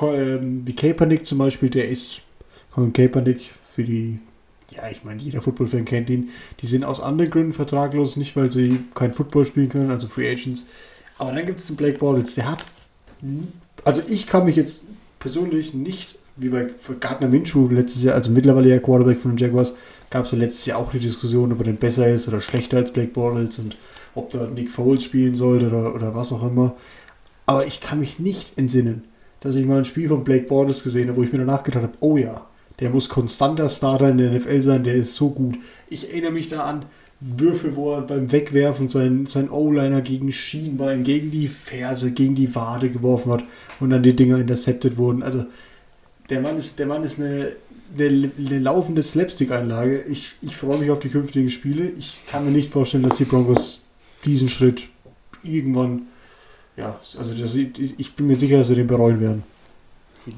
ähm, 0.00 0.62
wie 0.66 0.74
Kaepernick 0.74 1.26
zum 1.26 1.38
Beispiel, 1.38 1.68
der 1.68 1.88
ist, 1.88 2.22
Colin 2.70 2.94
Kaepernick 2.94 3.50
für 3.70 3.84
die, 3.84 4.18
ja, 4.70 4.88
ich 4.90 5.04
meine, 5.04 5.20
jeder 5.20 5.42
Football-Fan 5.42 5.84
kennt 5.84 6.08
ihn, 6.08 6.30
die 6.60 6.66
sind 6.66 6.84
aus 6.84 7.00
anderen 7.00 7.30
Gründen 7.30 7.52
vertraglos, 7.52 8.16
nicht 8.16 8.34
weil 8.34 8.50
sie 8.50 8.80
kein 8.94 9.12
Football 9.12 9.44
spielen 9.44 9.68
können, 9.68 9.90
also 9.90 10.08
Free 10.08 10.30
Agents. 10.30 10.64
Aber 11.18 11.32
dann 11.32 11.44
gibt 11.44 11.60
es 11.60 11.66
den 11.66 11.76
Blake 11.76 11.98
Bortles, 11.98 12.34
der 12.34 12.50
hat, 12.50 12.64
also 13.84 14.02
ich 14.08 14.26
kann 14.26 14.46
mich 14.46 14.56
jetzt 14.56 14.82
persönlich 15.18 15.74
nicht, 15.74 16.18
wie 16.36 16.48
bei 16.48 16.66
Gardner 17.00 17.28
Minshew 17.28 17.68
letztes 17.68 18.02
Jahr, 18.02 18.14
also 18.14 18.30
mittlerweile 18.30 18.68
ja 18.68 18.78
Quarterback 18.78 19.18
von 19.18 19.32
den 19.32 19.38
Jaguars, 19.38 19.74
gab 20.10 20.26
es 20.26 20.32
ja 20.32 20.38
letztes 20.38 20.66
Jahr 20.66 20.78
auch 20.78 20.92
die 20.92 20.98
Diskussion, 20.98 21.52
ob 21.52 21.58
er 21.58 21.64
denn 21.64 21.76
besser 21.76 22.08
ist 22.08 22.28
oder 22.28 22.40
schlechter 22.40 22.76
als 22.76 22.92
Blake 22.92 23.12
Bortles 23.12 23.58
und 23.58 23.76
ob 24.14 24.30
da 24.30 24.46
Nick 24.46 24.70
Foles 24.70 25.04
spielen 25.04 25.34
sollte 25.34 25.68
oder, 25.68 25.94
oder 25.94 26.14
was 26.14 26.32
auch 26.32 26.46
immer. 26.46 26.76
Aber 27.46 27.66
ich 27.66 27.80
kann 27.80 28.00
mich 28.00 28.18
nicht 28.18 28.58
entsinnen, 28.58 29.04
dass 29.40 29.54
ich 29.54 29.66
mal 29.66 29.78
ein 29.78 29.84
Spiel 29.84 30.08
von 30.08 30.24
Blake 30.24 30.46
Bortles 30.46 30.82
gesehen 30.82 31.08
habe, 31.08 31.18
wo 31.18 31.22
ich 31.22 31.32
mir 31.32 31.38
danach 31.38 31.62
gedacht 31.62 31.84
habe, 31.84 31.98
oh 32.00 32.16
ja, 32.16 32.46
der 32.80 32.90
muss 32.90 33.08
konstanter 33.08 33.68
Starter 33.68 34.10
in 34.10 34.18
der 34.18 34.32
NFL 34.32 34.60
sein, 34.60 34.84
der 34.84 34.94
ist 34.94 35.14
so 35.14 35.30
gut. 35.30 35.56
Ich 35.88 36.10
erinnere 36.10 36.32
mich 36.32 36.48
da 36.48 36.62
an 36.62 36.84
Würfe, 37.20 37.76
wo 37.76 37.94
er 37.94 38.02
beim 38.02 38.30
Wegwerfen 38.30 38.88
sein, 38.88 39.24
sein 39.24 39.50
O-Liner 39.50 40.02
gegen 40.02 40.32
Schienbein, 40.32 41.02
gegen 41.02 41.30
die 41.30 41.48
Ferse, 41.48 42.10
gegen 42.10 42.34
die 42.34 42.54
Wade 42.54 42.90
geworfen 42.90 43.32
hat 43.32 43.44
und 43.80 43.90
dann 43.90 44.02
die 44.02 44.14
Dinger 44.14 44.38
intercepted 44.38 44.98
wurden. 44.98 45.22
Also 45.22 45.46
der 46.28 46.40
Mann 46.40 46.56
ist, 46.56 46.78
der 46.78 46.86
Mann 46.86 47.04
ist 47.04 47.18
eine 47.18 47.56
eine, 47.94 48.30
eine 48.38 48.58
laufende 48.58 49.02
Slapstick-Einlage. 49.02 50.02
Ich, 50.02 50.34
ich 50.42 50.56
freue 50.56 50.78
mich 50.78 50.90
auf 50.90 50.98
die 50.98 51.08
künftigen 51.08 51.50
Spiele. 51.50 51.88
Ich 51.90 52.24
kann 52.26 52.44
mir 52.44 52.50
nicht 52.50 52.70
vorstellen, 52.70 53.02
dass 53.02 53.16
die 53.16 53.24
Broncos 53.24 53.82
diesen 54.24 54.48
Schritt 54.48 54.88
irgendwann, 55.42 56.08
ja, 56.76 56.98
also 57.18 57.34
das, 57.34 57.54
ich 57.54 58.14
bin 58.14 58.26
mir 58.26 58.36
sicher, 58.36 58.58
dass 58.58 58.68
sie 58.68 58.74
den 58.74 58.86
bereuen 58.86 59.20
werden. 59.20 59.44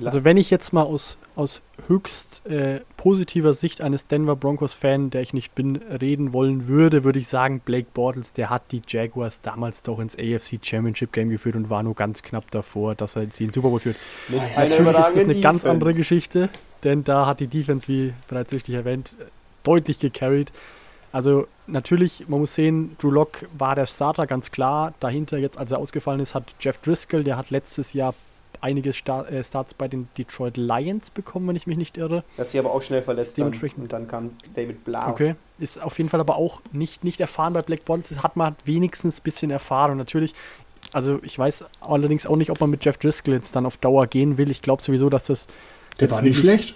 Also 0.04 0.24
wenn 0.24 0.36
ich 0.36 0.50
jetzt 0.50 0.72
mal 0.72 0.82
aus, 0.82 1.16
aus 1.34 1.62
höchst 1.88 2.46
äh, 2.46 2.80
positiver 2.96 3.54
Sicht 3.54 3.80
eines 3.80 4.06
Denver 4.06 4.36
Broncos-Fan, 4.36 5.10
der 5.10 5.22
ich 5.22 5.32
nicht 5.32 5.54
bin, 5.54 5.76
reden 5.76 6.32
wollen 6.32 6.68
würde, 6.68 7.02
würde 7.02 7.18
ich 7.18 7.28
sagen, 7.28 7.60
Blake 7.64 7.88
Bortles, 7.92 8.32
der 8.34 8.50
hat 8.50 8.62
die 8.70 8.82
Jaguars 8.86 9.40
damals 9.40 9.82
doch 9.82 9.98
ins 9.98 10.16
AFC 10.16 10.58
Championship 10.62 11.12
Game 11.12 11.30
geführt 11.30 11.56
und 11.56 11.70
war 11.70 11.82
nur 11.82 11.94
ganz 11.94 12.22
knapp 12.22 12.50
davor, 12.50 12.94
dass 12.94 13.16
er 13.16 13.26
sie 13.32 13.44
in 13.44 13.52
Super 13.52 13.70
Bowl 13.70 13.80
führt. 13.80 13.96
Mit 14.28 14.40
Natürlich 14.56 14.86
ist 14.86 14.96
das 14.96 15.16
eine 15.16 15.40
ganz 15.40 15.64
andere 15.64 15.94
Geschichte 15.94 16.50
denn 16.84 17.04
da 17.04 17.26
hat 17.26 17.40
die 17.40 17.46
Defense, 17.46 17.88
wie 17.88 18.12
bereits 18.28 18.52
richtig 18.52 18.74
erwähnt, 18.74 19.16
deutlich 19.62 19.98
gecarried. 19.98 20.52
Also 21.10 21.46
natürlich, 21.66 22.28
man 22.28 22.40
muss 22.40 22.54
sehen, 22.54 22.96
Drew 22.98 23.10
Lock 23.10 23.46
war 23.56 23.74
der 23.74 23.86
Starter, 23.86 24.26
ganz 24.26 24.50
klar. 24.50 24.92
Dahinter 25.00 25.38
jetzt, 25.38 25.58
als 25.58 25.72
er 25.72 25.78
ausgefallen 25.78 26.20
ist, 26.20 26.34
hat 26.34 26.54
Jeff 26.60 26.78
Driscoll, 26.78 27.24
der 27.24 27.36
hat 27.36 27.50
letztes 27.50 27.92
Jahr 27.92 28.14
einige 28.60 28.92
Star 28.92 29.30
äh, 29.30 29.42
Starts 29.42 29.74
bei 29.74 29.88
den 29.88 30.08
Detroit 30.16 30.56
Lions 30.56 31.10
bekommen, 31.10 31.48
wenn 31.48 31.56
ich 31.56 31.66
mich 31.66 31.76
nicht 31.76 31.96
irre. 31.96 32.24
Er 32.36 32.44
hat 32.44 32.50
sich 32.50 32.58
aber 32.58 32.72
auch 32.72 32.82
schnell 32.82 33.02
verletzt 33.02 33.38
dementsprechend. 33.38 33.82
und 33.84 33.92
dann 33.92 34.08
kam 34.08 34.30
David 34.54 34.84
Blau. 34.84 35.08
Okay, 35.08 35.34
ist 35.58 35.82
auf 35.82 35.98
jeden 35.98 36.10
Fall 36.10 36.20
aber 36.20 36.36
auch 36.36 36.60
nicht, 36.72 37.04
nicht 37.04 37.20
erfahren 37.20 37.52
bei 37.52 37.62
Black 37.62 37.84
Bonds, 37.84 38.10
hat 38.22 38.36
man 38.36 38.56
wenigstens 38.64 39.18
ein 39.18 39.22
bisschen 39.22 39.50
Erfahrung. 39.50 39.96
Natürlich, 39.96 40.34
also 40.92 41.18
ich 41.22 41.38
weiß 41.38 41.64
allerdings 41.80 42.26
auch 42.26 42.36
nicht, 42.36 42.50
ob 42.50 42.60
man 42.60 42.70
mit 42.70 42.84
Jeff 42.84 42.96
Driscoll 42.96 43.34
jetzt 43.34 43.54
dann 43.56 43.66
auf 43.66 43.76
Dauer 43.76 44.06
gehen 44.06 44.38
will. 44.38 44.50
Ich 44.50 44.62
glaube 44.62 44.82
sowieso, 44.82 45.10
dass 45.10 45.24
das 45.24 45.46
der 46.00 46.10
war 46.10 46.22
nicht 46.22 46.38
schlecht. 46.38 46.74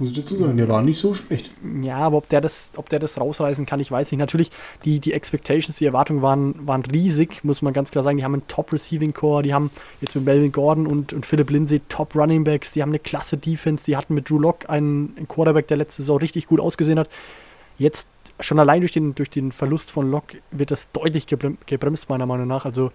Muss 0.00 0.12
ich 0.12 0.16
dazu 0.16 0.36
sagen, 0.36 0.56
der 0.56 0.66
war 0.66 0.80
nicht 0.80 0.98
so 0.98 1.12
schlecht. 1.12 1.50
Ja, 1.82 1.98
aber 1.98 2.16
ob 2.16 2.28
der 2.30 2.40
das, 2.40 2.72
ob 2.76 2.88
der 2.88 2.98
das 2.98 3.20
rausreißen 3.20 3.66
kann, 3.66 3.80
ich 3.80 3.90
weiß 3.90 4.10
nicht. 4.10 4.18
Natürlich, 4.18 4.50
die, 4.86 4.98
die 4.98 5.12
Expectations, 5.12 5.76
die 5.76 5.84
Erwartungen 5.84 6.22
waren, 6.22 6.66
waren 6.66 6.82
riesig, 6.82 7.44
muss 7.44 7.60
man 7.60 7.74
ganz 7.74 7.90
klar 7.90 8.02
sagen. 8.02 8.16
Die 8.16 8.24
haben 8.24 8.32
einen 8.32 8.48
Top-Receiving-Core, 8.48 9.42
die 9.42 9.52
haben 9.52 9.70
jetzt 10.00 10.16
mit 10.16 10.24
Melvin 10.24 10.52
Gordon 10.52 10.86
und, 10.86 11.12
und 11.12 11.26
Philip 11.26 11.50
Lindsay 11.50 11.82
Top-Running-Backs, 11.90 12.72
die 12.72 12.80
haben 12.80 12.88
eine 12.88 12.98
klasse 12.98 13.36
Defense, 13.36 13.84
die 13.84 13.94
hatten 13.94 14.14
mit 14.14 14.30
Drew 14.30 14.38
Lock 14.38 14.70
einen, 14.70 15.12
einen 15.18 15.28
Quarterback, 15.28 15.68
der 15.68 15.76
letzte 15.76 16.00
Saison 16.00 16.16
richtig 16.16 16.46
gut 16.46 16.60
ausgesehen 16.60 16.98
hat. 16.98 17.10
Jetzt 17.76 18.08
schon 18.40 18.58
allein 18.58 18.80
durch 18.80 18.92
den, 18.92 19.14
durch 19.14 19.28
den 19.28 19.52
Verlust 19.52 19.90
von 19.90 20.10
Lock 20.10 20.24
wird 20.50 20.70
das 20.70 20.88
deutlich 20.94 21.26
gebremst, 21.26 22.08
meiner 22.08 22.24
Meinung 22.24 22.46
nach. 22.46 22.64
Also 22.64 22.90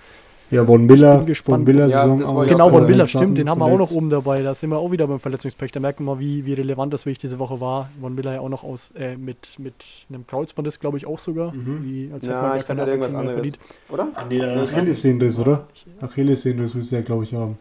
ja, 0.51 0.65
Von 0.65 0.85
Miller, 0.85 1.25
Von 1.43 1.63
Miller 1.63 1.89
Saison 1.89 2.19
ja, 2.19 2.25
auch. 2.25 2.45
Genau, 2.45 2.69
Von 2.69 2.85
Miller, 2.85 3.05
stimmt, 3.05 3.37
den 3.37 3.49
haben 3.49 3.59
wir 3.59 3.65
auch 3.65 3.77
noch 3.77 3.91
oben 3.91 4.09
dabei. 4.09 4.43
Da 4.43 4.53
sind 4.53 4.69
wir 4.69 4.77
auch 4.77 4.91
wieder 4.91 5.07
beim 5.07 5.19
Verletzungspech. 5.19 5.71
Da 5.71 5.79
merken 5.79 6.05
wir, 6.05 6.19
wie, 6.19 6.45
wie 6.45 6.53
relevant 6.53 6.93
das 6.93 7.05
wirklich 7.05 7.19
diese 7.19 7.39
Woche 7.39 7.59
war. 7.59 7.89
Von 7.99 8.13
Miller 8.15 8.33
ja 8.33 8.39
auch 8.41 8.49
noch 8.49 8.63
aus 8.63 8.91
äh, 8.97 9.15
mit, 9.17 9.57
mit 9.57 9.73
einem 10.09 10.27
Kreuzband 10.27 10.67
ist, 10.67 10.79
glaube 10.79 10.97
ich, 10.97 11.07
auch 11.07 11.19
sogar. 11.19 11.51
Mhm. 11.53 11.83
Wie, 11.83 12.11
als 12.13 12.25
ja, 12.25 12.41
man 12.41 12.57
ich 12.57 12.65
keine 12.65 12.85
irgendwas 12.85 13.11
mehr 13.11 13.33
verliert. 13.33 13.59
Oder? 13.89 14.07
Ah, 14.13 14.25
nee, 14.29 14.41
Achillessehnenriss, 14.41 15.39
oder? 15.39 15.67
Achillessehnenriss 16.01 16.73
müsste 16.73 16.97
er, 16.97 17.01
glaube 17.01 17.23
ich, 17.23 17.33
haben. 17.33 17.57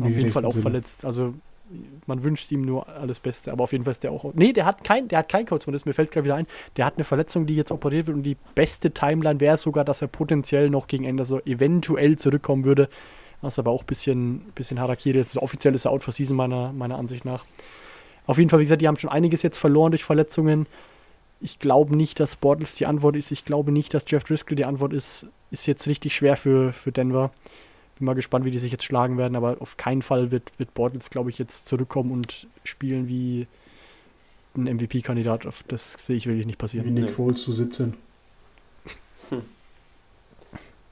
Auf 0.00 0.08
jeden 0.08 0.30
Fall 0.30 0.44
auch 0.44 0.52
Sinn. 0.52 0.62
verletzt. 0.62 1.04
Also 1.04 1.34
man 2.06 2.22
wünscht 2.22 2.50
ihm 2.52 2.62
nur 2.62 2.88
alles 2.88 3.20
Beste, 3.20 3.52
aber 3.52 3.64
auf 3.64 3.72
jeden 3.72 3.84
Fall 3.84 3.92
ist 3.92 4.02
der 4.02 4.12
auch. 4.12 4.32
Nee, 4.34 4.52
der 4.52 4.66
hat 4.66 4.84
kein, 4.84 5.08
der 5.08 5.20
hat 5.20 5.28
kein 5.28 5.46
Kreuzband, 5.46 5.84
mir 5.86 5.92
fällt 5.92 6.10
gerade 6.10 6.24
wieder 6.24 6.36
ein. 6.36 6.46
Der 6.76 6.86
hat 6.86 6.94
eine 6.96 7.04
Verletzung, 7.04 7.46
die 7.46 7.54
jetzt 7.54 7.70
operiert 7.70 8.06
wird 8.06 8.16
und 8.16 8.22
die 8.22 8.36
beste 8.54 8.90
Timeline 8.90 9.40
wäre 9.40 9.56
sogar, 9.56 9.84
dass 9.84 10.02
er 10.02 10.08
potenziell 10.08 10.70
noch 10.70 10.86
gegen 10.86 11.04
Ende 11.04 11.24
so 11.24 11.40
eventuell 11.40 12.16
zurückkommen 12.18 12.64
würde. 12.64 12.88
Was 13.40 13.58
aber 13.58 13.72
auch 13.72 13.82
ein 13.82 13.86
bisschen, 13.86 14.40
bisschen 14.54 14.80
Harakiri 14.80 15.18
ist. 15.18 15.30
Also 15.30 15.42
offiziell 15.42 15.74
ist 15.74 15.84
er 15.84 15.90
out 15.90 16.04
for 16.04 16.12
season, 16.12 16.36
meiner, 16.36 16.72
meiner 16.72 16.96
Ansicht 16.96 17.24
nach. 17.24 17.44
Auf 18.26 18.38
jeden 18.38 18.50
Fall, 18.50 18.60
wie 18.60 18.64
gesagt, 18.64 18.82
die 18.82 18.88
haben 18.88 18.96
schon 18.96 19.10
einiges 19.10 19.42
jetzt 19.42 19.58
verloren 19.58 19.90
durch 19.90 20.04
Verletzungen. 20.04 20.66
Ich 21.40 21.58
glaube 21.58 21.96
nicht, 21.96 22.20
dass 22.20 22.36
Bortles 22.36 22.76
die 22.76 22.86
Antwort 22.86 23.16
ist. 23.16 23.32
Ich 23.32 23.44
glaube 23.44 23.72
nicht, 23.72 23.94
dass 23.94 24.04
Jeff 24.06 24.22
Driscoll 24.22 24.54
die 24.54 24.64
Antwort 24.64 24.92
ist. 24.92 25.26
Ist 25.50 25.66
jetzt 25.66 25.88
richtig 25.88 26.14
schwer 26.14 26.36
für, 26.36 26.72
für 26.72 26.92
Denver. 26.92 27.32
Bin 28.02 28.06
mal 28.06 28.14
gespannt, 28.14 28.44
wie 28.44 28.50
die 28.50 28.58
sich 28.58 28.72
jetzt 28.72 28.82
schlagen 28.82 29.16
werden, 29.16 29.36
aber 29.36 29.58
auf 29.60 29.76
keinen 29.76 30.02
Fall 30.02 30.32
wird, 30.32 30.50
wird 30.58 30.74
Bortles, 30.74 31.08
glaube 31.08 31.30
ich, 31.30 31.38
jetzt 31.38 31.68
zurückkommen 31.68 32.10
und 32.10 32.48
spielen 32.64 33.06
wie 33.06 33.46
ein 34.56 34.64
MVP-Kandidat. 34.64 35.46
Das 35.68 35.92
sehe 35.92 36.16
ich 36.16 36.26
wirklich 36.26 36.46
nicht 36.46 36.58
passieren. 36.58 36.84
Wie 36.84 36.90
Nick 36.90 37.10
Foles 37.10 37.40
zu 37.42 37.52
17. 37.52 37.94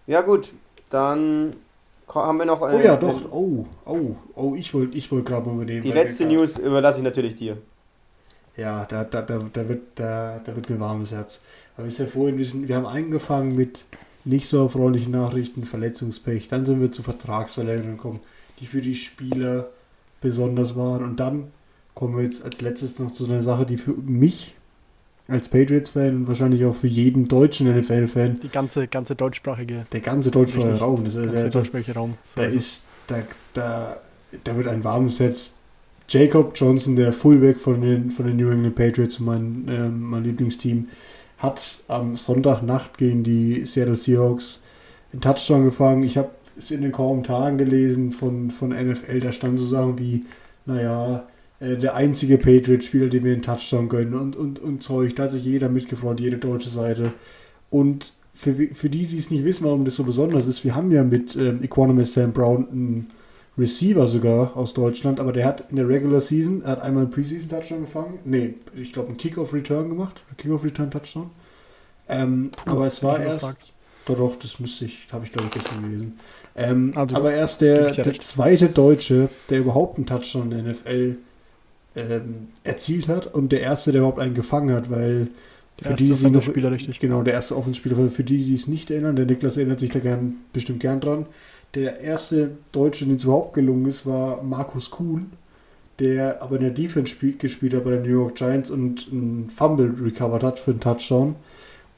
Ja, 0.07 0.21
gut. 0.21 0.53
Dann 0.89 1.57
haben 2.09 2.39
wir 2.39 2.45
noch. 2.45 2.63
Äh, 2.63 2.77
oh 2.77 2.81
ja, 2.81 2.95
doch. 2.95 3.33
Oh, 3.33 3.67
oh, 3.87 4.15
oh, 4.37 4.55
ich 4.55 4.73
wollte 4.73 4.97
ich 4.97 5.11
wollt 5.11 5.25
gerade 5.25 5.49
mal 5.49 5.57
übernehmen. 5.57 5.83
Die 5.83 5.91
letzte 5.91 6.27
News 6.27 6.59
überlasse 6.59 6.99
ich 6.99 7.05
natürlich 7.05 7.35
dir. 7.35 7.57
Ja, 8.57 8.85
da, 8.85 9.03
da, 9.03 9.23
da, 9.23 9.45
da, 9.53 9.69
wird, 9.69 9.83
da, 9.97 10.39
da 10.45 10.55
wird 10.55 10.71
mir 10.71 10.79
warmes 10.79 11.11
Herz. 11.11 11.41
Aber 11.77 11.89
wir, 11.89 11.93
ja 11.93 12.07
vorhin, 12.07 12.39
wir, 12.39 12.45
sind, 12.45 12.69
wir 12.69 12.77
haben 12.77 12.87
angefangen 12.87 13.57
mit 13.57 13.85
nicht 14.25 14.47
so 14.47 14.63
erfreulichen 14.63 15.13
Nachrichten, 15.13 15.65
Verletzungspech. 15.65 16.49
Dann 16.49 16.67
sind 16.67 16.81
wir 16.81 16.93
zu 16.93 17.03
Vertragsverlängerungen 17.03 17.97
gekommen, 17.97 18.21
die 18.61 18.67
für 18.67 18.83
die 18.83 18.95
Spieler 18.95 19.71
besonders 20.21 20.77
waren. 20.77 21.05
Und 21.05 21.21
dann 21.21 21.49
kommen 21.95 22.17
wir 22.17 22.25
jetzt 22.25 22.45
als 22.45 22.61
letztes 22.61 22.99
noch 22.99 23.13
zu 23.13 23.25
einer 23.25 23.43
Sache, 23.43 23.67
die 23.67 23.79
für 23.79 23.93
mich 23.93 24.55
als 25.29 25.49
Patriots-Fan 25.49 26.17
und 26.17 26.29
wahrscheinlich 26.29 26.65
auch 26.65 26.75
für 26.75 26.89
jeden 26.89 27.29
deutschen 27.29 27.73
NFL-Fan. 27.79 28.41
Die 28.41 28.49
ganze, 28.49 28.89
ganze 28.89 29.15
deutschsprachige. 29.15 29.87
Der 29.93 30.01
ganze 30.01 30.31
deutschsprachige 30.31 30.79
Raum. 30.79 31.05
Das 31.05 31.15
ist, 31.15 31.35
also, 31.35 31.59
deutschsprachige 31.59 31.95
Raum. 31.95 32.15
So 32.25 32.41
da 32.41 32.47
ist, 32.47 32.83
da, 33.07 33.23
da, 33.55 33.97
da 34.45 34.57
wird 34.57 34.69
ein 34.69 34.83
warmes 34.83 35.21
Herz. 35.21 35.55
Jacob 36.09 36.53
Johnson, 36.57 36.97
der 36.97 37.13
Fullback 37.13 37.61
von 37.61 37.81
den, 37.81 38.11
von 38.11 38.27
den 38.27 38.37
New 38.37 38.51
England 38.51 38.75
Patriots, 38.75 39.21
mein, 39.21 39.69
äh, 39.69 39.89
mein 39.89 40.25
Lieblingsteam, 40.25 40.89
hat 41.41 41.79
am 41.89 42.17
Sonntagnacht 42.17 42.99
gegen 42.99 43.25
die 43.25 43.67
Seattle 43.67 43.97
Seahawks 43.97 44.61
einen 45.13 45.23
Touchdown 45.23 45.65
gefangen. 45.65 46.03
Ich 46.03 46.17
habe 46.17 46.31
es 46.57 46.71
in 46.71 46.83
den 46.83 46.93
Kommentaren 46.93 47.59
gelesen 47.59 48.13
von, 48.13 48.51
von 48.51 48.71
NFL, 48.71 49.21
da 49.21 49.33
stand 49.33 49.59
so 49.59 49.67
Sachen 49.67 49.99
wie, 49.99 50.27
naja, 50.67 51.27
äh, 51.59 51.77
der 51.77 51.95
einzige 51.95 52.37
Patriot-Spieler, 52.37 53.09
dem 53.09 53.25
wir 53.25 53.33
einen 53.33 53.43
Touchdown 53.43 53.89
gönnen 53.89 54.15
und, 54.15 54.37
und, 54.37 54.59
und 54.59 54.83
Zeug. 54.83 55.17
Da 55.17 55.25
hat 55.25 55.31
sich 55.31 55.45
jeder 55.45 55.71
mitgefreut, 55.71 56.21
jede 56.21 56.37
deutsche 56.37 56.69
Seite. 56.69 57.13
Und 57.71 58.13
für, 58.35 58.55
für 58.55 58.91
die, 58.91 59.07
die 59.07 59.19
es 59.19 59.31
nicht 59.31 59.45
wissen, 59.45 59.65
warum 59.65 59.85
das 59.85 59.97
so 59.97 60.05
besonders 60.05 60.47
ist, 60.47 60.65
wir 60.65 60.75
haben 60.75 60.93
ja 60.93 61.03
mit 61.03 61.37
ähm, 61.37 61.63
Equanimous 61.63 62.13
Sam 62.13 62.33
Brown 62.33 62.69
einen 62.71 63.07
Receiver 63.59 64.07
sogar 64.07 64.57
aus 64.57 64.75
Deutschland, 64.75 65.21
aber 65.21 65.33
der 65.33 65.45
hat 65.45 65.65
in 65.71 65.77
der 65.77 65.89
Regular 65.89 66.21
Season, 66.21 66.63
er 66.63 66.73
hat 66.73 66.83
einmal 66.83 67.05
einen 67.05 67.13
Preseason-Touchdown 67.13 67.81
gefangen. 67.81 68.19
Nee, 68.25 68.55
ich 68.75 68.93
glaube 68.93 69.09
einen 69.09 69.17
Kickoff-Return 69.17 69.89
gemacht. 69.89 70.23
Kickoff-Return-Touchdown. 70.37 71.31
Ähm, 72.09 72.51
aber 72.67 72.87
es 72.87 73.03
war 73.03 73.21
erst. 73.21 73.57
Doch, 74.07 74.17
doch, 74.17 74.37
das 74.37 74.59
müsste 74.59 74.87
ich, 74.87 75.07
habe 75.13 75.27
ich 75.27 75.33
glaube 75.33 75.49
ich 75.49 75.55
gestern 75.55 75.83
gelesen. 75.83 76.19
Ähm, 76.57 76.93
also, 76.95 77.17
aber 77.17 77.33
erst 77.33 77.61
der, 77.61 77.93
der 77.93 78.19
zweite 78.19 78.69
Deutsche, 78.69 79.29
der 79.51 79.61
überhaupt 79.61 79.99
einen 79.99 80.07
Touchdown 80.07 80.51
in 80.51 80.65
der 80.65 80.73
NFL 80.73 81.17
ähm, 81.97 82.49
erzielt 82.65 83.09
hat 83.09 83.33
und 83.33 83.53
der 83.53 83.61
erste, 83.61 83.93
der 83.93 84.01
überhaupt 84.01 84.19
einen 84.19 84.35
gefangen 84.35 84.75
hat, 84.75 84.91
weil 84.91 85.29
für 85.81 85.95
die, 85.95 86.13
die 86.13 86.31
noch, 86.31 86.43
Spieler 86.43 86.71
richtig. 86.71 86.99
Genau, 86.99 87.23
der 87.23 87.35
erste 87.35 87.57
Offenspieler, 87.57 87.97
für 88.11 88.25
die, 88.25 88.45
die 88.45 88.55
es 88.55 88.67
nicht 88.67 88.91
erinnern, 88.91 89.17
der 89.17 89.27
Niklas 89.27 89.57
erinnert 89.57 89.81
sich 89.81 89.91
da 89.91 89.99
gern, 89.99 90.37
bestimmt 90.53 90.81
gern 90.81 91.01
dran. 91.01 91.27
Der 91.75 92.01
erste 92.01 92.51
Deutsche, 92.73 93.05
den 93.05 93.17
es 93.17 93.25
überhaupt 93.25 93.55
gelungen 93.55 93.87
ist, 93.87 94.05
war 94.05 94.43
Markus 94.43 94.91
Kuhn, 94.91 95.33
der 96.01 96.43
aber 96.43 96.57
in 96.57 96.63
der 96.63 96.71
Defense 96.71 97.13
spiel, 97.13 97.37
gespielt 97.37 97.75
hat 97.75 97.85
bei 97.85 97.91
den 97.91 98.03
New 98.03 98.09
York 98.09 98.35
Giants 98.35 98.71
und 98.71 99.07
einen 99.13 99.49
Fumble 99.51 99.95
recovered 100.03 100.43
hat 100.43 100.59
für 100.59 100.73
einen 100.73 100.81
Touchdown. 100.81 101.37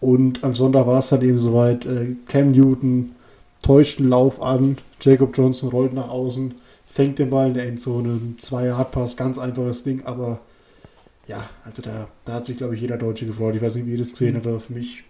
Und 0.01 0.45
am 0.45 0.55
Sonntag 0.55 0.87
war 0.87 0.99
es 0.99 1.09
dann 1.09 1.23
eben 1.23 1.39
soweit, 1.39 1.87
äh, 1.87 2.17
Cam 2.27 2.51
Newton 2.51 3.13
täuscht 3.63 4.01
einen 4.01 4.11
Lauf 4.11 4.43
an, 4.43 4.77
Jacob 5.01 5.37
Johnson 5.37 5.71
rollt 5.71 5.95
nach 5.95 6.09
außen, 6.09 6.55
fängt 6.87 7.19
den 7.19 7.31
Ball 7.31 7.49
in 7.49 7.55
der 7.55 7.67
Endzone, 7.67 8.35
zwei 8.41 8.67
Yard 8.67 8.91
Pass, 8.91 9.17
ganz 9.17 9.39
einfaches 9.39 9.85
Ding, 9.85 10.05
aber 10.05 10.41
ja, 11.29 11.49
also 11.65 11.81
da, 11.81 12.09
da 12.25 12.35
hat 12.35 12.47
sich 12.47 12.57
glaube 12.57 12.75
ich 12.75 12.81
jeder 12.81 12.99
Deutsche 12.99 13.27
gefreut. 13.27 13.55
Ich 13.55 13.63
weiß 13.63 13.77
nicht, 13.77 13.87
wie 13.87 13.93
ihr 13.93 13.99
das 13.99 14.11
gesehen 14.11 14.35
habt, 14.35 14.47
aber 14.47 14.61
für 14.61 14.73
mich 14.73 15.05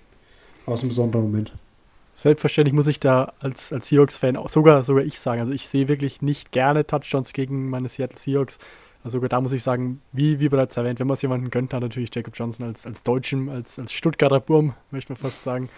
war 0.66 0.74
es 0.74 0.82
ein 0.82 0.88
besonderer 0.88 1.22
Moment. 1.22 1.52
Selbstverständlich 2.14 2.74
muss 2.74 2.86
ich 2.86 3.00
da 3.00 3.32
als, 3.40 3.72
als 3.72 3.88
Seahawks-Fan 3.88 4.36
auch 4.36 4.48
sogar, 4.48 4.84
sogar 4.84 5.04
ich 5.04 5.18
sagen. 5.18 5.40
Also 5.40 5.52
ich 5.52 5.68
sehe 5.68 5.88
wirklich 5.88 6.22
nicht 6.22 6.52
gerne 6.52 6.86
Touchdowns 6.86 7.32
gegen 7.32 7.70
meine 7.70 7.88
Seattle 7.88 8.18
Seahawks. 8.18 8.58
Also 9.02 9.16
sogar 9.16 9.28
da 9.28 9.40
muss 9.40 9.52
ich 9.52 9.62
sagen, 9.62 10.00
wie, 10.12 10.38
wie 10.38 10.48
bereits 10.48 10.76
erwähnt, 10.76 11.00
wenn 11.00 11.08
man 11.08 11.16
es 11.16 11.22
jemanden 11.22 11.50
gönnt, 11.50 11.72
dann 11.72 11.82
natürlich 11.82 12.14
Jacob 12.14 12.34
Johnson 12.36 12.66
als, 12.66 12.86
als 12.86 13.02
Deutschen, 13.02 13.48
als, 13.48 13.78
als 13.78 13.92
Stuttgarter 13.92 14.40
Burm, 14.40 14.74
möchte 14.90 15.12
man 15.12 15.16
fast 15.16 15.42
sagen. 15.42 15.68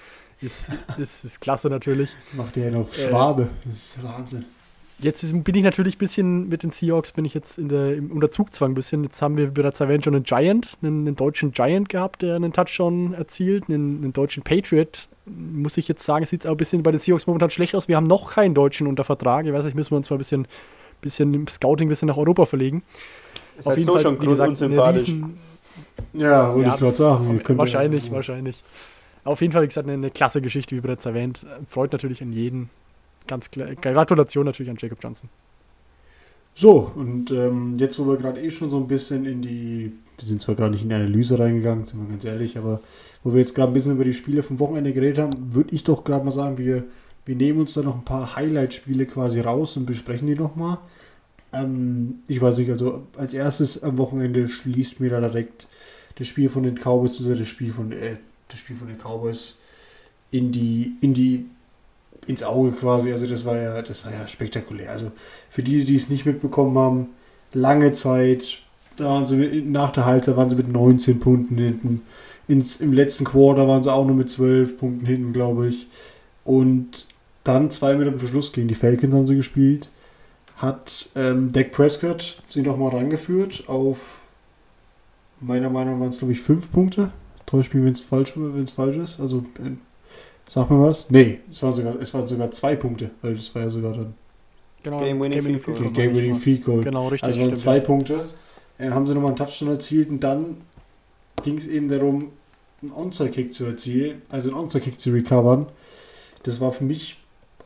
Ist, 0.41 0.73
ist, 0.99 1.25
ist 1.25 1.41
klasse 1.41 1.71
natürlich. 1.71 2.17
Macht 2.33 2.57
der 2.57 2.71
ja 2.71 2.79
noch 2.79 2.93
Schwabe. 2.93 3.45
Äh, 3.45 3.69
das 3.69 3.77
ist 3.77 4.03
Wahnsinn. 4.03 4.45
Jetzt 4.99 5.45
bin 5.45 5.55
ich 5.55 5.65
natürlich 5.65 5.97
ein 5.97 5.99
bisschen 5.99 6.49
mit 6.49 6.63
den 6.63 6.71
Seahawks, 6.71 7.13
bin 7.13 7.25
ich 7.25 7.35
jetzt 7.35 7.59
in 7.59 7.69
der, 7.69 7.97
im, 7.97 8.13
unter 8.13 8.31
Zugzwang 8.31 8.73
ein 8.73 8.75
bisschen. 8.75 9.03
Jetzt 9.05 9.21
haben 9.23 9.37
wir 9.37 9.51
bereits 9.51 9.81
erwähnt 9.81 10.05
schon 10.05 10.15
einen 10.15 10.25
Giant, 10.25 10.77
einen, 10.83 11.07
einen 11.07 11.17
deutschen 11.17 11.53
Giant 11.53 11.89
gehabt, 11.89 12.23
der 12.23 12.37
einen 12.37 12.53
Touchdown 12.53 13.15
erzielt, 13.15 13.69
einen, 13.69 14.03
einen 14.03 14.13
deutschen 14.13 14.43
Patriot. 14.43 15.09
Muss 15.27 15.77
ich 15.79 15.89
jetzt 15.89 16.05
sagen, 16.05 16.27
sieht 16.27 16.43
es 16.43 16.47
auch 16.47 16.53
ein 16.53 16.57
bisschen 16.59 16.83
bei 16.83 16.91
den 16.91 17.01
Seahawks 17.01 17.27
momentan 17.27 17.51
schlecht 17.51 17.75
aus. 17.75 17.89
Wir 17.89 17.97
haben 17.97 18.07
noch 18.07 18.35
keinen 18.35 18.55
Deutschen 18.55 18.87
unter 18.87 19.05
Vertrag. 19.05 19.47
Ich 19.47 19.53
weiß 19.53 19.65
nicht, 19.65 19.75
müssen 19.75 19.93
wir 19.93 19.97
uns 19.97 20.11
mal 20.11 20.17
ein 20.17 20.19
bisschen, 20.19 20.47
bisschen 21.01 21.33
im 21.33 21.49
Scouting 21.49 21.87
ein 21.87 21.91
bisschen 21.91 22.09
nach 22.09 22.19
Europa 22.19 22.45
verlegen. 22.47 22.83
Ist 23.59 23.61
Auf 23.61 23.67
halt 23.69 23.79
jeden 23.79 23.87
so 23.87 23.93
Fall, 23.95 24.03
schon 24.03 24.21
wie 24.21 24.27
gesagt, 24.27 24.51
unsympathisch. 24.51 25.09
Riesen, 25.09 25.39
ja, 26.13 26.55
wollte 26.55 26.69
ja, 26.69 26.75
ich 26.75 26.81
gerade 26.81 26.97
sagen. 26.97 27.43
Wahrscheinlich, 27.49 28.11
wahrscheinlich. 28.11 28.63
Auf 29.25 29.41
jeden 29.41 29.53
Fall, 29.53 29.63
wie 29.63 29.69
gesagt, 29.69 29.87
eine, 29.87 29.95
eine 29.95 30.11
klasse 30.11 30.43
Geschichte, 30.43 30.77
wie 30.77 30.81
bereits 30.81 31.07
erwähnt. 31.07 31.47
Freut 31.67 31.93
natürlich 31.93 32.23
an 32.23 32.33
jeden, 32.33 32.69
ganz 33.27 33.51
klar. 33.51 33.75
Gratulation 33.75 34.45
natürlich 34.45 34.71
an 34.71 34.77
Jacob 34.79 34.99
Johnson. 35.03 35.31
So, 36.53 36.93
und 36.95 37.31
ähm, 37.31 37.77
jetzt, 37.79 37.99
wo 37.99 38.07
wir 38.07 38.17
gerade 38.17 38.41
eh 38.41 38.51
schon 38.51 38.71
so 38.71 38.77
ein 38.77 38.87
bisschen 38.87 39.25
in 39.25 39.43
die, 39.43 39.93
wir 40.17 40.27
sind 40.27 40.41
zwar 40.41 40.55
gar 40.55 40.71
nicht 40.71 40.83
in 40.83 40.89
die 40.89 40.95
Analyse 40.95 41.39
reingegangen, 41.39 41.85
sind 41.85 42.01
wir 42.01 42.09
ganz 42.09 42.25
ehrlich, 42.25 42.57
aber 42.57 42.81
wo 43.23 43.33
wir 43.33 43.41
jetzt 43.41 43.55
gerade 43.55 43.71
ein 43.71 43.75
bisschen 43.75 43.93
über 43.93 44.05
die 44.05 44.15
Spiele 44.15 44.43
vom 44.43 44.59
Wochenende 44.59 44.93
geredet 44.93 45.19
haben, 45.19 45.55
würde 45.55 45.75
ich 45.75 45.85
doch 45.85 46.05
gerade 46.05 46.25
mal 46.25 46.31
sagen, 46.31 46.59
wir, 46.59 46.85
wir 47.25 47.35
nehmen 47.35 47.61
uns 47.61 47.75
da 47.75 47.83
noch 47.83 47.97
ein 47.97 48.05
paar 48.05 48.37
Highlight-Spiele 48.37 49.07
quasi 49.07 49.41
raus 49.41 49.77
und 49.77 49.87
besprechen 49.87 50.27
die 50.27 50.35
nochmal. 50.35 50.79
Ähm, 51.53 52.21
ich 52.29 52.41
weiß 52.41 52.59
nicht, 52.59 52.71
also 52.71 53.07
als 53.17 53.35
erstes 53.35 53.83
am 53.83 53.99
Wochenende 53.99 54.49
schließt 54.49 55.01
mir 55.01 55.11
da 55.11 55.21
direkt 55.21 55.67
das 56.17 56.27
Spiel 56.27 56.49
von 56.49 56.63
den 56.63 56.77
Cowboys, 56.77 57.17
also 57.19 57.35
das 57.35 57.49
Spiel 57.49 57.73
von, 57.73 57.93
äh, 57.93 58.17
das 58.49 58.59
Spiel 58.59 58.77
von 58.77 58.89
den 58.89 58.99
Cowboys 58.99 59.59
in 60.31 60.53
die, 60.53 60.95
in 61.01 61.15
die 61.15 61.47
ins 62.27 62.43
Auge 62.43 62.73
quasi. 62.73 63.13
Also 63.13 63.27
das 63.27 63.45
war 63.45 63.57
ja, 63.57 63.83
das 63.83 64.05
war 64.05 64.13
ja 64.13 64.27
spektakulär. 64.29 64.91
Also 64.91 65.13
für 65.51 65.63
die, 65.63 65.85
die 65.85 65.95
es 65.95 66.09
nicht 66.09 66.27
mitbekommen 66.27 66.77
haben, 66.79 67.09
lange 67.53 67.93
Zeit, 67.93 68.64
da 68.97 69.07
waren 69.07 69.27
sie 69.27 69.37
mit, 69.37 69.67
nach 69.71 69.93
der 69.93 70.05
Halter 70.05 70.37
waren 70.37 70.51
sie 70.51 70.57
mit 70.57 70.69
19 70.69 71.21
Punkten 71.21 71.57
hinten. 71.57 72.03
Ins, 72.47 72.81
Im 72.81 72.93
letzten 72.93 73.25
Quarter 73.25 73.67
waren 73.69 73.83
sie 73.83 73.93
auch 73.93 74.07
nur 74.07 74.17
mit 74.17 74.31
12 74.31 74.79
Punkten 74.79 75.07
hinten, 75.07 75.33
glaube 75.33 75.69
ich. 75.69 75.87
Und 76.45 77.07
dann 77.43 77.71
zwei 77.71 77.95
Minuten 77.95 78.19
vor 78.19 78.29
Schluss 78.29 78.53
gegen 78.53 78.69
die 78.69 78.75
Falcons 78.75 79.15
haben 79.15 79.27
sie 79.27 79.37
gespielt. 79.37 79.91
Hat 80.57 81.09
ähm, 81.17 81.53
Dak 81.53 81.73
Prescott 81.73 82.43
sie 82.49 82.63
nochmal 82.63 82.91
rangeführt 82.91 83.65
auf 83.67 84.23
meiner 85.41 85.69
Meinung 85.69 85.95
nach 85.95 86.01
waren 86.01 86.11
es, 86.11 86.19
glaube 86.19 86.33
ich, 86.33 86.41
fünf 86.41 86.71
Punkte. 86.71 87.11
Täuscht 87.47 87.75
mich, 87.75 87.85
wenn 87.85 87.93
es 87.93 88.01
falsch, 88.01 88.33
falsch 88.75 88.97
ist. 88.97 89.21
Also 89.21 89.45
Sag 90.49 90.71
mir 90.71 90.81
was? 90.81 91.11
Nee, 91.11 91.41
es, 91.51 91.63
war 91.63 91.73
sogar, 91.73 92.01
es 92.01 92.13
waren 92.13 92.27
sogar 92.27 92.51
zwei 92.51 92.77
Punkte, 92.77 93.11
weil 93.23 93.35
das 93.35 93.55
war 93.55 93.63
ja 93.63 93.71
sogar 93.71 93.93
dann. 93.93 94.15
Genau, 94.83 94.99
Game 94.99 95.21
Winning 95.21 95.43
Game 95.43 95.59
Field 95.59 95.79
Goal. 95.79 95.93
Game 95.93 96.15
Winning 96.15 96.37
Field 96.37 96.65
Goal. 96.65 96.85
Genau, 96.85 97.09
richtig. 97.09 97.25
Also 97.25 97.41
waren 97.41 97.57
zwei 97.57 97.81
Punkte. 97.81 98.21
Äh, 98.79 98.91
haben 98.91 99.07
sie 99.07 99.15
nochmal 99.15 99.31
einen 99.31 99.39
Touchdown 99.39 99.69
erzielt 99.69 100.11
und 100.11 100.21
dann 100.21 100.59
ging 101.43 101.59
es 101.59 101.67
eben 101.67 101.89
darum, 101.89 102.31
einen 102.83 102.93
Onside-Kick 102.93 103.53
zu 103.53 103.65
erzielen, 103.65 104.23
also 104.29 104.49
einen 104.49 104.59
Onside-Kick 104.59 105.01
zu 105.01 105.11
recovern. 105.11 105.67
Das 106.43 106.61
war 106.61 106.73
für 106.73 106.85
mich 106.85 107.19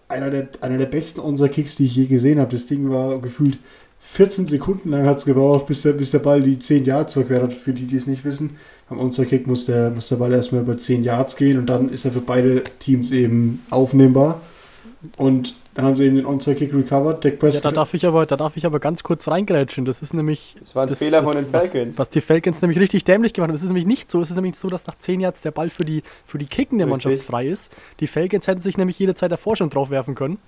einer 0.08 0.30
der, 0.30 0.48
einer 0.60 0.78
der 0.78 0.86
besten 0.86 1.20
Onside-Kicks, 1.20 1.76
die 1.76 1.86
ich 1.86 1.96
je 1.96 2.06
gesehen 2.06 2.38
habe. 2.38 2.52
Das 2.52 2.66
Ding 2.66 2.90
war 2.90 3.20
gefühlt 3.20 3.58
14 4.00 4.46
Sekunden 4.46 4.90
lang 4.90 5.06
hat 5.06 5.18
es 5.18 5.24
gebraucht, 5.24 5.66
bis 5.66 5.82
der, 5.82 5.92
bis 5.92 6.12
der 6.12 6.20
Ball 6.20 6.40
die 6.40 6.58
10 6.58 6.84
Yards 6.84 7.16
überquert 7.16 7.42
hat. 7.42 7.52
Für 7.52 7.72
die, 7.72 7.86
die 7.86 7.96
es 7.96 8.06
nicht 8.06 8.24
wissen, 8.24 8.56
am 8.88 9.00
Onside-Kick 9.00 9.46
muss 9.46 9.66
der, 9.66 9.90
muss 9.90 10.08
der 10.08 10.16
Ball 10.16 10.32
erstmal 10.32 10.62
über 10.62 10.78
10 10.78 11.02
Yards 11.02 11.36
gehen 11.36 11.58
und 11.58 11.66
dann 11.66 11.88
ist 11.88 12.04
er 12.04 12.12
für 12.12 12.20
beide 12.20 12.62
Teams 12.78 13.10
eben 13.10 13.64
aufnehmbar. 13.70 14.40
Und 15.16 15.54
Dann 15.78 15.86
haben 15.86 15.96
sie 15.96 16.06
eben 16.06 16.16
den 16.16 16.26
Onside-Kick 16.26 16.74
recovered. 16.74 17.24
Dak 17.24 17.38
Prescott. 17.38 17.62
Ja, 17.62 17.70
da 17.70 17.76
darf 17.76 17.94
ich 17.94 18.04
aber, 18.04 18.26
da 18.26 18.36
darf 18.36 18.56
ich 18.56 18.66
aber 18.66 18.80
ganz 18.80 19.04
kurz 19.04 19.28
reingrätschen. 19.28 19.84
Das 19.84 20.02
ist 20.02 20.12
nämlich. 20.12 20.56
Das 20.58 20.74
war 20.74 20.82
ein 20.82 20.88
das, 20.88 20.98
Fehler 20.98 21.22
das, 21.22 21.30
von 21.30 21.36
den 21.36 21.52
was, 21.52 21.70
Falcons. 21.70 21.98
Was 22.00 22.08
die 22.08 22.20
Falcons 22.20 22.60
nämlich 22.62 22.80
richtig 22.80 23.04
dämlich 23.04 23.32
gemacht 23.32 23.50
haben. 23.50 23.54
Es 23.54 23.62
ist 23.62 23.68
nämlich 23.68 23.86
nicht 23.86 24.10
so. 24.10 24.20
Es 24.20 24.30
ist 24.30 24.34
nämlich 24.34 24.56
so, 24.56 24.66
dass 24.66 24.88
nach 24.88 24.98
10 24.98 25.20
Yards 25.20 25.40
der 25.40 25.52
Ball 25.52 25.70
für 25.70 25.84
die, 25.84 26.02
für 26.26 26.38
die 26.38 26.46
kickende 26.46 26.84
Richtig. 26.84 27.04
Mannschaft 27.04 27.24
frei 27.24 27.46
ist. 27.46 27.70
Die 28.00 28.08
Falcons 28.08 28.48
hätten 28.48 28.60
sich 28.60 28.76
nämlich 28.76 28.98
jederzeit 28.98 29.30
davor 29.30 29.54
schon 29.54 29.70
drauf 29.70 29.88
werfen 29.90 30.16
können. 30.16 30.38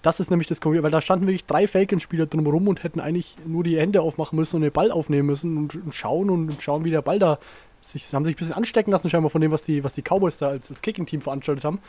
Das 0.00 0.18
ist 0.18 0.30
nämlich 0.30 0.48
das 0.48 0.62
Konkrete, 0.62 0.82
weil 0.82 0.90
da 0.90 1.02
standen 1.02 1.26
wirklich 1.26 1.44
drei 1.44 1.66
Falcons-Spieler 1.66 2.24
drumherum 2.24 2.66
und 2.66 2.82
hätten 2.82 3.00
eigentlich 3.00 3.36
nur 3.46 3.62
die 3.62 3.76
Hände 3.76 4.00
aufmachen 4.00 4.36
müssen 4.36 4.56
und 4.56 4.62
den 4.62 4.72
Ball 4.72 4.90
aufnehmen 4.90 5.26
müssen 5.26 5.58
und, 5.58 5.74
und 5.74 5.94
schauen 5.94 6.30
und, 6.30 6.48
und 6.48 6.62
schauen, 6.62 6.86
wie 6.86 6.90
der 6.90 7.02
Ball 7.02 7.18
da 7.18 7.38
sich, 7.82 8.12
haben 8.14 8.24
sich 8.24 8.34
ein 8.34 8.38
bisschen 8.38 8.54
anstecken 8.54 8.92
lassen, 8.92 9.10
scheinbar 9.10 9.28
von 9.28 9.42
dem, 9.42 9.50
was 9.50 9.64
die, 9.64 9.84
was 9.84 9.92
die 9.92 10.02
Cowboys 10.02 10.38
da 10.38 10.48
als, 10.48 10.70
als 10.70 10.80
Kicking-Team 10.80 11.20
veranstaltet 11.20 11.66
haben. 11.66 11.80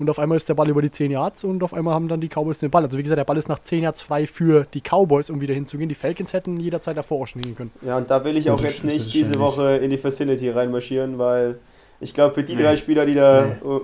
Und 0.00 0.08
auf 0.10 0.18
einmal 0.18 0.36
ist 0.36 0.48
der 0.48 0.54
Ball 0.54 0.68
über 0.70 0.80
die 0.82 0.90
10 0.90 1.10
Yards 1.10 1.44
und 1.44 1.62
auf 1.62 1.74
einmal 1.74 1.92
haben 1.94 2.08
dann 2.08 2.20
die 2.22 2.28
Cowboys 2.28 2.58
den 2.58 2.70
Ball. 2.70 2.82
Also 2.84 2.96
wie 2.96 3.02
gesagt, 3.02 3.18
der 3.18 3.24
Ball 3.24 3.36
ist 3.36 3.48
nach 3.48 3.58
10 3.58 3.82
Yards 3.82 4.00
frei 4.00 4.26
für 4.26 4.66
die 4.72 4.80
Cowboys, 4.80 5.28
um 5.28 5.40
wieder 5.42 5.52
hinzugehen. 5.54 5.90
Die 5.90 5.94
Falcons 5.94 6.32
hätten 6.32 6.56
jederzeit 6.56 6.96
davor 6.96 7.20
auch 7.22 7.26
schon 7.26 7.42
hingehen 7.42 7.56
können. 7.56 7.70
Ja, 7.86 7.98
und 7.98 8.10
da 8.10 8.24
will 8.24 8.36
ich 8.38 8.50
auch 8.50 8.60
jetzt 8.62 8.82
nicht 8.82 9.12
diese. 9.12 9.38
Woche 9.38 9.76
in 9.76 9.90
die 9.90 9.98
Facility 9.98 10.48
reinmarschieren, 10.50 11.18
weil 11.18 11.58
ich 12.00 12.14
glaube, 12.14 12.34
für 12.34 12.42
die 12.42 12.56
Nee. 12.56 12.62
drei 12.62 12.76
Spieler, 12.76 13.04
die 13.04 13.12
da 13.12 13.44
Nee. 13.62 13.80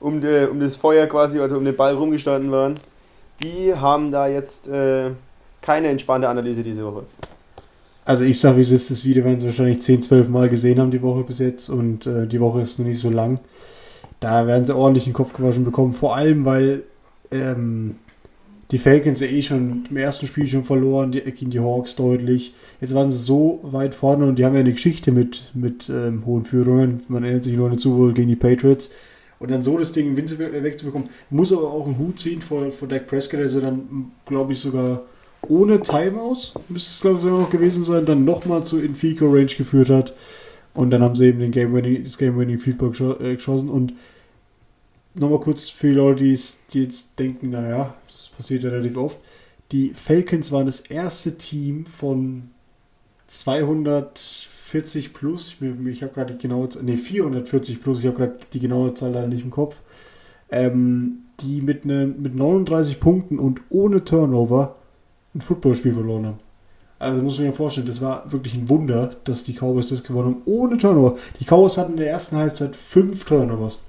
um, 0.00 0.20
de, 0.20 0.46
um 0.46 0.60
das 0.60 0.76
Feuer 0.76 1.06
quasi, 1.08 1.40
also 1.40 1.56
um 1.56 1.64
den 1.64 1.74
Ball 1.76 1.94
rumgestanden 1.94 2.52
waren, 2.52 2.74
die 3.42 3.74
haben 3.74 4.12
da 4.12 4.28
jetzt 4.28 4.68
äh, 4.68 5.10
keine 5.60 5.88
entspannte 5.88 6.28
Analyse 6.28 6.62
diese 6.62 6.84
Woche. 6.84 7.02
Also 8.04 8.22
ich 8.24 8.38
sage, 8.40 8.58
wie 8.58 8.62
es 8.62 8.70
ist, 8.70 8.90
das 8.90 9.04
Video 9.04 9.24
werden 9.24 9.40
sie 9.40 9.46
wahrscheinlich 9.46 9.82
10, 9.82 10.02
12 10.02 10.28
Mal 10.28 10.48
gesehen 10.48 10.78
haben 10.80 10.90
die 10.92 11.02
Woche 11.02 11.24
bis 11.24 11.40
jetzt 11.40 11.68
und 11.68 12.06
äh, 12.06 12.26
die 12.28 12.40
Woche 12.40 12.60
ist 12.62 12.78
noch 12.78 12.86
nicht 12.86 13.00
so 13.00 13.10
lang. 13.10 13.40
Da 14.20 14.46
werden 14.46 14.64
sie 14.64 14.74
ordentlich 14.74 15.04
den 15.04 15.12
Kopf 15.12 15.32
gewaschen 15.32 15.64
bekommen, 15.64 15.92
vor 15.92 16.16
allem 16.16 16.44
weil 16.44 16.84
ähm, 17.30 17.96
die 18.70 18.78
Falcons 18.78 19.20
ja 19.20 19.26
eh 19.26 19.42
schon 19.42 19.84
im 19.88 19.96
ersten 19.96 20.26
Spiel 20.26 20.46
schon 20.46 20.64
verloren, 20.64 21.12
die, 21.12 21.20
gegen 21.20 21.50
die 21.50 21.60
Hawks 21.60 21.96
deutlich. 21.96 22.52
Jetzt 22.80 22.94
waren 22.94 23.10
sie 23.10 23.18
so 23.18 23.60
weit 23.62 23.94
vorne 23.94 24.26
und 24.26 24.38
die 24.38 24.44
haben 24.44 24.54
ja 24.54 24.60
eine 24.60 24.72
Geschichte 24.72 25.12
mit, 25.12 25.52
mit 25.54 25.88
ähm, 25.88 26.26
hohen 26.26 26.44
Führungen. 26.44 27.02
Man 27.08 27.24
erinnert 27.24 27.44
sich 27.44 27.56
nur 27.56 27.66
an 27.66 27.72
den 27.72 27.78
Super 27.78 28.12
gegen 28.12 28.28
die 28.28 28.36
Patriots. 28.36 28.90
Und 29.38 29.52
dann 29.52 29.62
so 29.62 29.78
das 29.78 29.92
Ding 29.92 30.16
wegzubekommen, 30.16 31.08
muss 31.30 31.52
aber 31.52 31.70
auch 31.72 31.86
einen 31.86 31.98
Hut 31.98 32.18
ziehen 32.18 32.42
vor, 32.42 32.72
vor 32.72 32.88
Dak 32.88 33.06
Prescott, 33.06 33.38
der 33.38 33.48
sie 33.48 33.60
dann, 33.60 34.10
glaube 34.26 34.52
ich, 34.52 34.58
sogar 34.58 35.02
ohne 35.46 35.80
Timeouts, 35.80 36.54
müsste 36.68 36.90
es 36.90 37.00
glaube 37.00 37.18
ich 37.18 37.22
sogar 37.22 37.38
noch 37.38 37.50
gewesen 37.50 37.84
sein, 37.84 38.04
dann 38.04 38.24
nochmal 38.24 38.64
zu 38.64 38.80
Infico 38.80 39.26
Range 39.26 39.46
geführt 39.46 39.88
hat. 39.88 40.12
Und 40.78 40.90
dann 40.90 41.02
haben 41.02 41.16
sie 41.16 41.26
eben 41.26 41.40
den 41.40 41.50
Game 41.50 41.74
-Winning, 41.74 42.04
das 42.04 42.18
Game-Winning 42.18 42.58
Field 42.58 42.78
Goal 42.78 43.16
äh, 43.20 43.34
geschossen. 43.34 43.68
Und 43.68 43.94
nochmal 45.14 45.40
kurz 45.40 45.68
für 45.70 45.88
die 45.88 45.94
Leute, 45.94 46.22
die, 46.22 46.38
die 46.72 46.84
jetzt 46.84 47.18
denken, 47.18 47.50
naja, 47.50 47.96
das 48.06 48.28
passiert 48.28 48.62
ja 48.62 48.70
relativ 48.70 48.96
oft. 48.96 49.18
Die 49.72 49.88
Falcons 49.92 50.52
waren 50.52 50.66
das 50.66 50.78
erste 50.78 51.36
Team 51.36 51.84
von 51.84 52.50
240 53.26 55.14
plus, 55.14 55.56
ich, 55.60 55.86
ich 55.86 56.02
habe 56.04 56.14
gerade 56.14 56.34
die 56.34 56.42
genaue 56.42 56.68
Zahl, 56.68 56.84
nee, 56.84 56.96
440 56.96 57.82
plus, 57.82 57.98
ich 57.98 58.06
habe 58.06 58.16
gerade 58.16 58.38
die 58.52 58.60
genaue 58.60 58.94
Zahl 58.94 59.10
leider 59.10 59.26
nicht 59.26 59.42
im 59.42 59.50
Kopf, 59.50 59.80
ähm, 60.48 61.24
die 61.40 61.60
mit, 61.60 61.86
ne, 61.86 62.06
mit 62.06 62.36
39 62.36 63.00
Punkten 63.00 63.40
und 63.40 63.62
ohne 63.68 64.04
Turnover 64.04 64.76
ein 65.34 65.40
Footballspiel 65.40 65.94
verloren 65.94 66.26
haben. 66.26 66.47
Also 66.98 67.22
muss 67.22 67.38
man 67.38 67.46
ja 67.46 67.52
vorstellen, 67.52 67.86
das 67.86 68.00
war 68.00 68.30
wirklich 68.30 68.54
ein 68.54 68.68
Wunder, 68.68 69.10
dass 69.24 69.44
die 69.44 69.52
Cowboys 69.54 69.88
das 69.88 70.02
gewonnen 70.02 70.34
haben, 70.34 70.42
ohne 70.46 70.78
Turnover. 70.78 71.16
Die 71.38 71.44
Cowboys 71.44 71.78
hatten 71.78 71.92
in 71.92 71.98
der 71.98 72.10
ersten 72.10 72.36
Halbzeit 72.36 72.74
fünf 72.74 73.24
Turnovers 73.24 73.80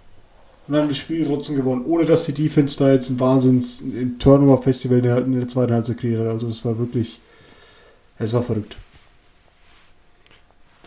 und 0.67 0.75
haben 0.75 0.89
das 0.89 0.97
Spiel 0.97 1.25
trotzdem 1.25 1.55
gewonnen, 1.55 1.83
ohne 1.85 2.05
dass 2.05 2.25
die 2.25 2.33
Defense 2.33 2.77
da 2.77 2.91
jetzt 2.91 3.09
ein 3.09 3.19
Wahnsinns 3.19 3.83
Turnover-Festival 4.19 4.99
in 4.99 5.03
der, 5.03 5.17
in 5.17 5.31
der 5.31 5.47
zweiten 5.47 5.73
Halbzeit 5.73 5.97
kreiert 5.97 6.21
hat. 6.21 6.33
Also 6.33 6.47
es 6.47 6.63
war 6.63 6.77
wirklich, 6.77 7.19
es 8.19 8.31
war 8.33 8.43
verrückt. 8.43 8.77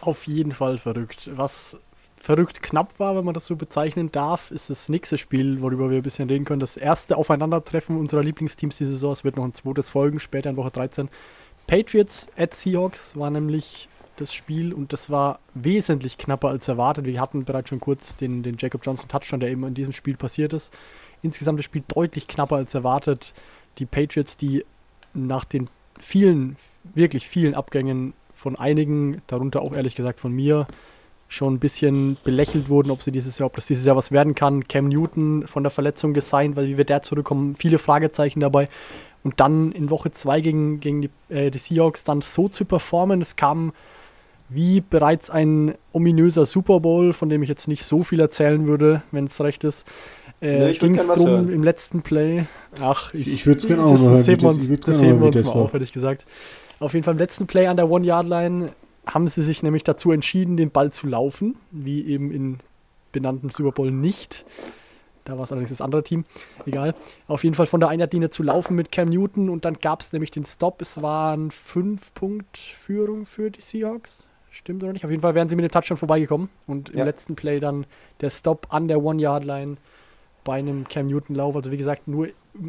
Auf 0.01 0.29
jeden 0.29 0.53
Fall 0.53 0.79
verrückt. 0.79 1.29
Was 1.35 1.77
verrückt 2.17 2.63
knapp 2.63 3.01
war, 3.01 3.17
wenn 3.17 3.25
man 3.25 3.35
das 3.35 3.47
so 3.47 3.57
bezeichnen 3.57 4.13
darf, 4.13 4.53
ist 4.53 4.71
das 4.71 4.89
nächste 4.89 5.19
Spiel, 5.19 5.61
worüber 5.61 5.91
wir 5.91 5.97
ein 5.97 6.03
bisschen 6.05 6.29
reden 6.29 6.45
können. 6.45 6.61
Das 6.61 6.77
erste 6.77 7.17
Aufeinandertreffen 7.17 7.97
unserer 7.97 8.23
Lieblingsteams 8.23 8.79
diese 8.79 8.93
Saison. 8.93 9.13
Es 9.13 9.25
wird 9.25 9.37
noch 9.37 9.45
ein 9.45 9.55
zweites 9.55 9.91
folgen, 9.91 10.21
später 10.21 10.51
in 10.51 10.57
Woche 10.57 10.71
13. 10.71 11.09
Patriots 11.67 12.29
at 12.37 12.55
Seahawks 12.55 13.17
war 13.17 13.31
nämlich 13.31 13.89
das 14.17 14.35
Spiel 14.35 14.73
und 14.73 14.93
das 14.93 15.11
war 15.11 15.41
wesentlich 15.55 16.19
knapper 16.19 16.49
als 16.49 16.69
erwartet. 16.69 17.07
Wir 17.07 17.21
hatten 17.21 17.45
bereits 17.45 17.71
schon 17.71 17.81
kurz 17.81 18.17
den, 18.17 18.43
den 18.43 18.57
Jacob 18.59 18.83
Johnson 18.85 19.09
Touchdown, 19.09 19.41
der 19.41 19.51
eben 19.51 19.65
in 19.65 19.75
diesem 19.75 19.93
Spiel 19.93 20.17
passiert 20.17 20.53
ist. 20.53 20.77
Insgesamt 21.23 21.59
das 21.59 21.65
Spiel 21.65 21.83
deutlich 21.89 22.29
knapper 22.29 22.57
als 22.57 22.75
erwartet. 22.75 23.33
Die 23.79 23.87
Patriots, 23.87 24.37
die 24.37 24.65
nach 25.15 25.45
den 25.45 25.69
vielen, 25.99 26.57
wirklich 26.95 27.29
vielen 27.29 27.55
Abgängen 27.55 28.13
von 28.35 28.57
einigen, 28.57 29.23
darunter 29.27 29.63
auch 29.63 29.75
ehrlich 29.75 29.95
gesagt 29.95 30.21
von 30.21 30.33
mir, 30.33 30.67
schon 31.29 31.55
ein 31.55 31.59
bisschen 31.59 32.19
belächelt 32.25 32.69
wurden, 32.69 32.91
ob 32.91 33.03
sie 33.03 33.13
dieses 33.13 33.39
Jahr, 33.39 33.47
ob 33.47 33.55
das 33.55 33.67
dieses 33.67 33.87
Jahr 33.87 33.97
was 33.97 34.13
werden 34.13 34.35
kann. 34.35 34.69
Cam 34.69 34.89
Newton 34.89 35.47
von 35.47 35.63
der 35.63 35.71
Verletzung 35.71 36.13
gesigned, 36.13 36.57
weil 36.57 36.67
wie 36.67 36.77
wird 36.77 36.91
der 36.91 37.03
zurückkommen? 37.03 37.55
Viele 37.55 37.79
Fragezeichen 37.79 38.41
dabei. 38.41 38.69
Und 39.25 39.39
dann 39.41 39.71
in 39.73 39.89
Woche 39.91 40.11
2 40.11 40.41
gegen, 40.41 40.81
gegen 40.81 41.03
die, 41.03 41.11
äh, 41.29 41.51
die 41.51 41.59
Seahawks 41.59 42.03
dann 42.05 42.23
so 42.23 42.49
zu 42.49 42.65
performen, 42.65 43.21
es 43.21 43.37
kam 43.37 43.73
wie 44.49 44.81
bereits 44.83 45.31
ein 45.31 45.75
ominöser 45.93 46.45
Super 46.45 46.81
Bowl, 46.81 47.13
von 47.13 47.29
dem 47.29 47.43
ich 47.43 47.49
jetzt 47.49 47.69
nicht 47.69 47.85
so 47.85 48.03
viel 48.03 48.21
erzählen 48.21 48.67
würde, 48.67 49.03
wenn 49.13 49.25
es 49.27 49.41
recht 49.41 49.65
ist. 49.65 49.87
Äh, 50.41 50.59
würd 50.61 50.81
Ging 50.81 50.95
es 50.99 51.07
drum 51.07 51.27
hören. 51.29 51.53
im 51.53 51.63
letzten 51.63 52.03
Play. 52.03 52.45
Ach, 52.81 53.15
Ich- 53.15 53.33
ich 53.33 53.47
würd's 53.47 53.67
gern 53.67 53.81
auch 53.81 53.93
das, 53.93 54.03
das 54.05 54.27
wie 54.27 54.33
heben 54.33 54.43
wir 54.43 54.49
uns, 54.51 54.69
das 54.81 55.01
hören, 55.03 55.21
wir 55.21 55.27
uns 55.29 55.37
das 55.37 55.47
mal 55.49 55.55
war. 55.55 55.63
auf, 55.63 55.73
hätte 55.73 55.85
ich 55.85 55.93
gesagt. 55.93 56.27
Auf 56.81 56.93
jeden 56.95 57.05
Fall 57.05 57.13
im 57.15 57.19
letzten 57.19 57.47
Play 57.47 57.69
an 57.69 57.77
der 57.77 57.89
One-Yard-Line 57.89 58.67
haben 59.07 59.29
sie 59.29 59.43
sich 59.43 59.63
nämlich 59.63 59.85
dazu 59.85 60.11
entschieden, 60.11 60.57
den 60.57 60.71
Ball 60.71 60.93
zu 60.93 61.07
laufen, 61.07 61.55
wie 61.71 62.05
eben 62.07 62.31
in 62.33 62.59
benanntem 63.13 63.51
Super 63.51 63.71
Bowl 63.73 63.91
nicht. 63.93 64.45
Da 65.25 65.37
war 65.37 65.45
es 65.45 65.53
allerdings 65.53 65.71
das 65.71 65.81
andere 65.81 66.03
Team. 66.03 66.25
Egal. 66.67 66.95
Auf 67.29 67.45
jeden 67.45 67.55
Fall 67.55 67.67
von 67.67 67.81
der 67.81 67.89
Einheitlinie 67.89 68.31
zu 68.31 68.43
laufen 68.43 68.75
mit 68.75 68.91
Cam 68.91 69.09
Newton 69.09 69.51
und 69.51 69.65
dann 69.65 69.75
gab 69.75 70.01
es 70.01 70.13
nämlich 70.13 70.31
den 70.31 70.45
Stop. 70.45 70.83
Es 70.83 71.01
waren 71.01 71.51
5-Punkt-Führung 71.51 73.27
für 73.27 73.51
die 73.51 73.61
Seahawks. 73.61 74.27
Stimmt 74.51 74.83
oder 74.83 74.93
nicht? 74.93 75.05
Auf 75.05 75.11
jeden 75.11 75.23
Fall 75.23 75.35
wären 75.35 75.49
sie 75.49 75.57
mit 75.57 75.65
dem 75.65 75.71
Touchdown 75.71 75.97
vorbeigekommen 75.97 76.49
und 76.67 76.91
im 76.91 76.99
Ja. 76.99 77.05
letzten 77.05 77.37
Play 77.37 77.59
dann 77.59 77.87
der 78.21 78.31
Stop 78.31 78.67
an 78.71 78.87
der 78.89 79.03
One-Yard-Line 79.03 79.77
bei 80.45 80.55
einem 80.59 80.87
Cam 80.89 81.07
Newton-Lauf. 81.07 81.57
Also 81.57 81.71
wie 81.71 81.77
gesagt, 81.77 82.07
nur 82.09 82.29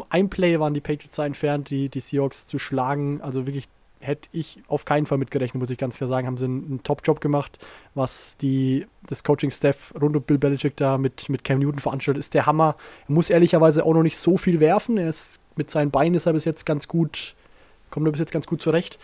ein 0.10 0.30
Play 0.30 0.60
waren 0.60 0.74
die 0.74 0.80
Patriots 0.82 1.16
da 1.18 1.26
entfernt, 1.26 1.70
die, 1.70 1.90
die 1.90 2.00
Seahawks 2.00 2.48
zu 2.48 2.58
schlagen. 2.58 3.20
Also 3.22 3.46
wirklich 3.48 3.68
hätte 4.04 4.30
ich 4.34 4.62
auf 4.68 4.86
keinen 4.86 5.06
Fall 5.06 5.18
mitgerechnet, 5.18 5.60
muss 5.60 5.70
ich 5.70 5.78
ganz 5.78 5.98
klar 5.98 6.08
sagen. 6.08 6.28
Haben 6.28 6.38
sie 6.38 6.46
einen, 6.46 6.66
einen 6.66 6.84
Top-Job 6.84 7.22
gemacht, 7.22 7.58
was 7.96 8.38
die, 8.38 8.86
das 9.08 9.24
Coaching-Staff 9.24 9.94
rund 10.00 10.16
um 10.16 10.22
Bill 10.22 10.38
Belichick 10.38 10.76
da 10.76 10.98
mit, 10.98 11.30
mit 11.30 11.44
Cam 11.44 11.60
Newton 11.60 11.80
veranstaltet, 11.80 12.20
ist 12.20 12.34
der 12.34 12.46
Hammer. 12.46 12.76
Er 13.08 13.14
muss 13.14 13.30
ehrlicherweise 13.30 13.86
auch 13.86 13.94
noch 13.94 14.04
nicht 14.04 14.18
so 14.18 14.38
viel 14.38 14.60
werfen. 14.60 14.98
Er 14.98 15.10
ist 15.10 15.40
mit 15.56 15.72
seinen 15.72 15.92
Beinen 15.92 16.16
ist 16.16 16.26
er 16.26 16.34
bis 16.34 16.46
jetzt 16.46 16.66
ganz 16.66 16.88
gut, 16.88 17.36
kommt 17.90 18.08
er 18.08 18.12
bis 18.12 18.20
jetzt 18.20 18.32
ganz 18.32 18.48
gut 18.48 18.62
zurecht. 18.62 19.00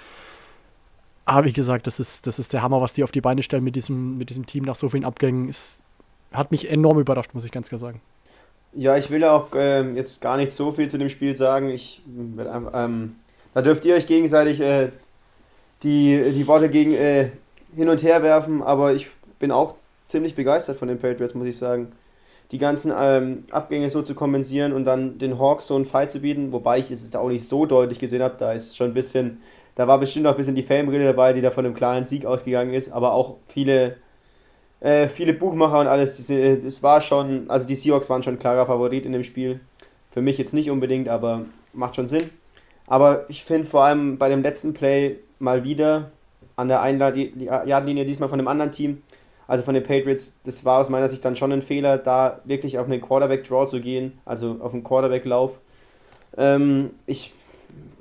Aber 1.26 1.46
wie 1.46 1.54
gesagt, 1.54 1.86
das 1.86 2.00
ist, 2.00 2.26
das 2.26 2.40
ist 2.40 2.54
der 2.54 2.64
Hammer, 2.64 2.82
was 2.82 2.94
die 2.94 3.04
auf 3.04 3.12
die 3.12 3.22
Beine 3.22 3.44
stellen 3.44 3.64
mit 3.64 3.76
diesem, 3.76 4.18
mit 4.18 4.30
diesem 4.30 4.46
Team 4.46 4.64
nach 4.64 4.76
so 4.76 4.90
vielen 4.90 5.06
Abgängen. 5.06 5.48
Ist, 5.48 5.82
hat 6.32 6.52
mich 6.52 6.70
enorm 6.70 7.00
überrascht, 7.00 7.34
muss 7.34 7.46
ich 7.46 7.52
ganz 7.52 7.70
klar 7.70 7.80
sagen. 7.80 8.02
Ja, 8.74 8.98
ich 8.98 9.10
will 9.10 9.24
auch 9.24 9.50
ähm, 9.56 9.96
jetzt 9.96 10.22
gar 10.22 10.38
nicht 10.38 10.52
so 10.52 10.72
viel 10.72 10.90
zu 10.90 10.98
dem 10.98 11.10
Spiel 11.10 11.36
sagen. 11.36 11.70
Ich, 11.70 12.02
ähm, 12.38 13.16
da 13.54 13.62
dürft 13.62 13.86
ihr 13.86 13.96
euch 13.96 14.08
gegenseitig 14.08 14.62
äh, 14.62 14.90
die, 15.84 16.32
die 16.34 16.48
Worte 16.48 16.70
gegen 16.70 16.94
äh, 16.94 17.30
hin 17.76 17.90
und 17.90 18.04
her 18.04 18.24
werfen, 18.24 18.62
aber 18.62 18.94
ich 18.94 19.08
bin 19.40 19.52
auch 19.52 19.76
ziemlich 20.06 20.36
begeistert 20.36 20.78
von 20.78 20.88
den 20.88 21.00
Patriots, 21.00 21.36
muss 21.36 21.48
ich 21.48 21.58
sagen. 21.58 21.92
Die 22.52 22.58
ganzen 22.58 22.92
ähm, 22.98 23.46
Abgänge 23.52 23.90
so 23.90 24.02
zu 24.02 24.16
kompensieren 24.16 24.74
und 24.74 24.86
dann 24.86 25.20
den 25.20 25.38
Hawks 25.38 25.68
so 25.68 25.76
einen 25.76 25.86
Fight 25.86 26.10
zu 26.10 26.20
bieten, 26.20 26.52
wobei 26.52 26.80
ich 26.80 26.90
es 26.90 27.04
jetzt 27.04 27.16
auch 27.16 27.30
nicht 27.30 27.48
so 27.48 27.66
deutlich 27.68 28.00
gesehen 28.00 28.24
habe, 28.24 28.36
da 28.40 28.54
ist 28.54 28.76
schon 28.76 28.88
ein 28.88 28.94
bisschen, 28.94 29.42
da 29.76 29.88
war 29.88 30.00
bestimmt 30.00 30.26
auch 30.26 30.32
ein 30.32 30.38
bisschen 30.38 30.56
die 30.56 30.64
Fame-Brille 30.64 31.06
dabei, 31.06 31.34
die 31.34 31.42
da 31.42 31.52
von 31.52 31.66
einem 31.66 31.76
klaren 31.76 32.06
Sieg 32.06 32.26
ausgegangen 32.26 32.74
ist, 32.74 32.92
aber 32.92 33.14
auch 33.14 33.36
viele 33.48 33.98
äh, 34.80 35.08
viele 35.08 35.34
Buchmacher 35.34 35.80
und 35.80 35.88
alles, 35.88 36.16
diese, 36.16 36.58
das 36.58 36.82
war 36.82 37.02
schon, 37.02 37.50
also 37.50 37.68
die 37.68 37.76
Seahawks 37.76 38.10
waren 38.10 38.24
schon 38.24 38.40
klarer 38.40 38.66
Favorit 38.66 39.06
in 39.06 39.12
dem 39.12 39.24
Spiel. 39.24 39.60
Für 40.10 40.22
mich 40.22 40.38
jetzt 40.38 40.54
nicht 40.54 40.72
unbedingt, 40.72 41.10
aber 41.10 41.46
macht 41.74 41.96
schon 41.96 42.08
Sinn. 42.08 42.30
Aber 42.90 43.30
ich 43.30 43.46
finde 43.46 43.68
vor 43.68 43.84
allem 43.84 44.18
bei 44.18 44.30
dem 44.30 44.42
letzten 44.42 44.74
Play 44.74 45.18
mal 45.38 45.64
wieder 45.64 46.10
an 46.56 46.68
der 46.68 46.82
Einladlinie, 46.82 48.04
diesmal 48.04 48.28
von 48.28 48.40
einem 48.40 48.48
anderen 48.48 48.72
Team, 48.72 49.04
also 49.48 49.64
von 49.64 49.76
den 49.76 49.84
Patriots, 49.84 50.38
das 50.44 50.66
war 50.66 50.80
aus 50.80 50.90
meiner 50.90 51.08
Sicht 51.08 51.24
dann 51.24 51.36
schon 51.36 51.52
ein 51.52 51.62
Fehler, 51.62 52.00
da 52.00 52.42
wirklich 52.46 52.80
auf 52.80 52.88
einen 52.88 53.00
Quarterback-Draw 53.00 53.68
zu 53.68 53.80
gehen, 53.80 54.20
also 54.26 54.58
auf 54.60 54.74
einen 54.74 54.84
Quarterback-Lauf. 54.84 55.60
Ähm, 56.36 56.90
ich, 57.06 57.32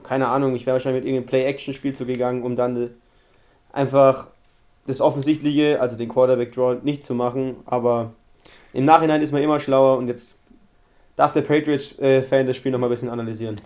keine 0.03 0.29
Ahnung, 0.29 0.55
ich 0.55 0.65
wäre 0.65 0.75
wahrscheinlich 0.77 1.03
mit 1.03 1.09
irgendeinem 1.09 1.29
Play-Action-Spiel 1.29 1.95
zugegangen, 1.95 2.43
um 2.43 2.57
dann 2.57 2.77
äh, 2.77 2.89
einfach 3.73 4.29
das 4.87 5.03
Offensichtliche, 5.03 5.81
also 5.81 5.97
den 5.97 6.09
Quarterback-Draw, 6.09 6.79
nicht 6.83 7.05
zu 7.05 7.15
machen. 7.15 7.57
Aber 7.67 8.13
im 8.73 8.87
Nachhinein 8.87 9.21
ist 9.21 9.33
man 9.33 9.43
immer 9.43 9.61
schlauer 9.61 9.99
und 9.99 10.09
jetzt 10.09 10.35
darf 11.17 11.33
der 11.33 11.43
Patriots-Fan 11.43 12.47
das 12.47 12.57
Spiel 12.57 12.73
nochmal 12.73 12.89
ein 12.89 12.93
bisschen 12.93 13.11
analysieren. 13.11 13.61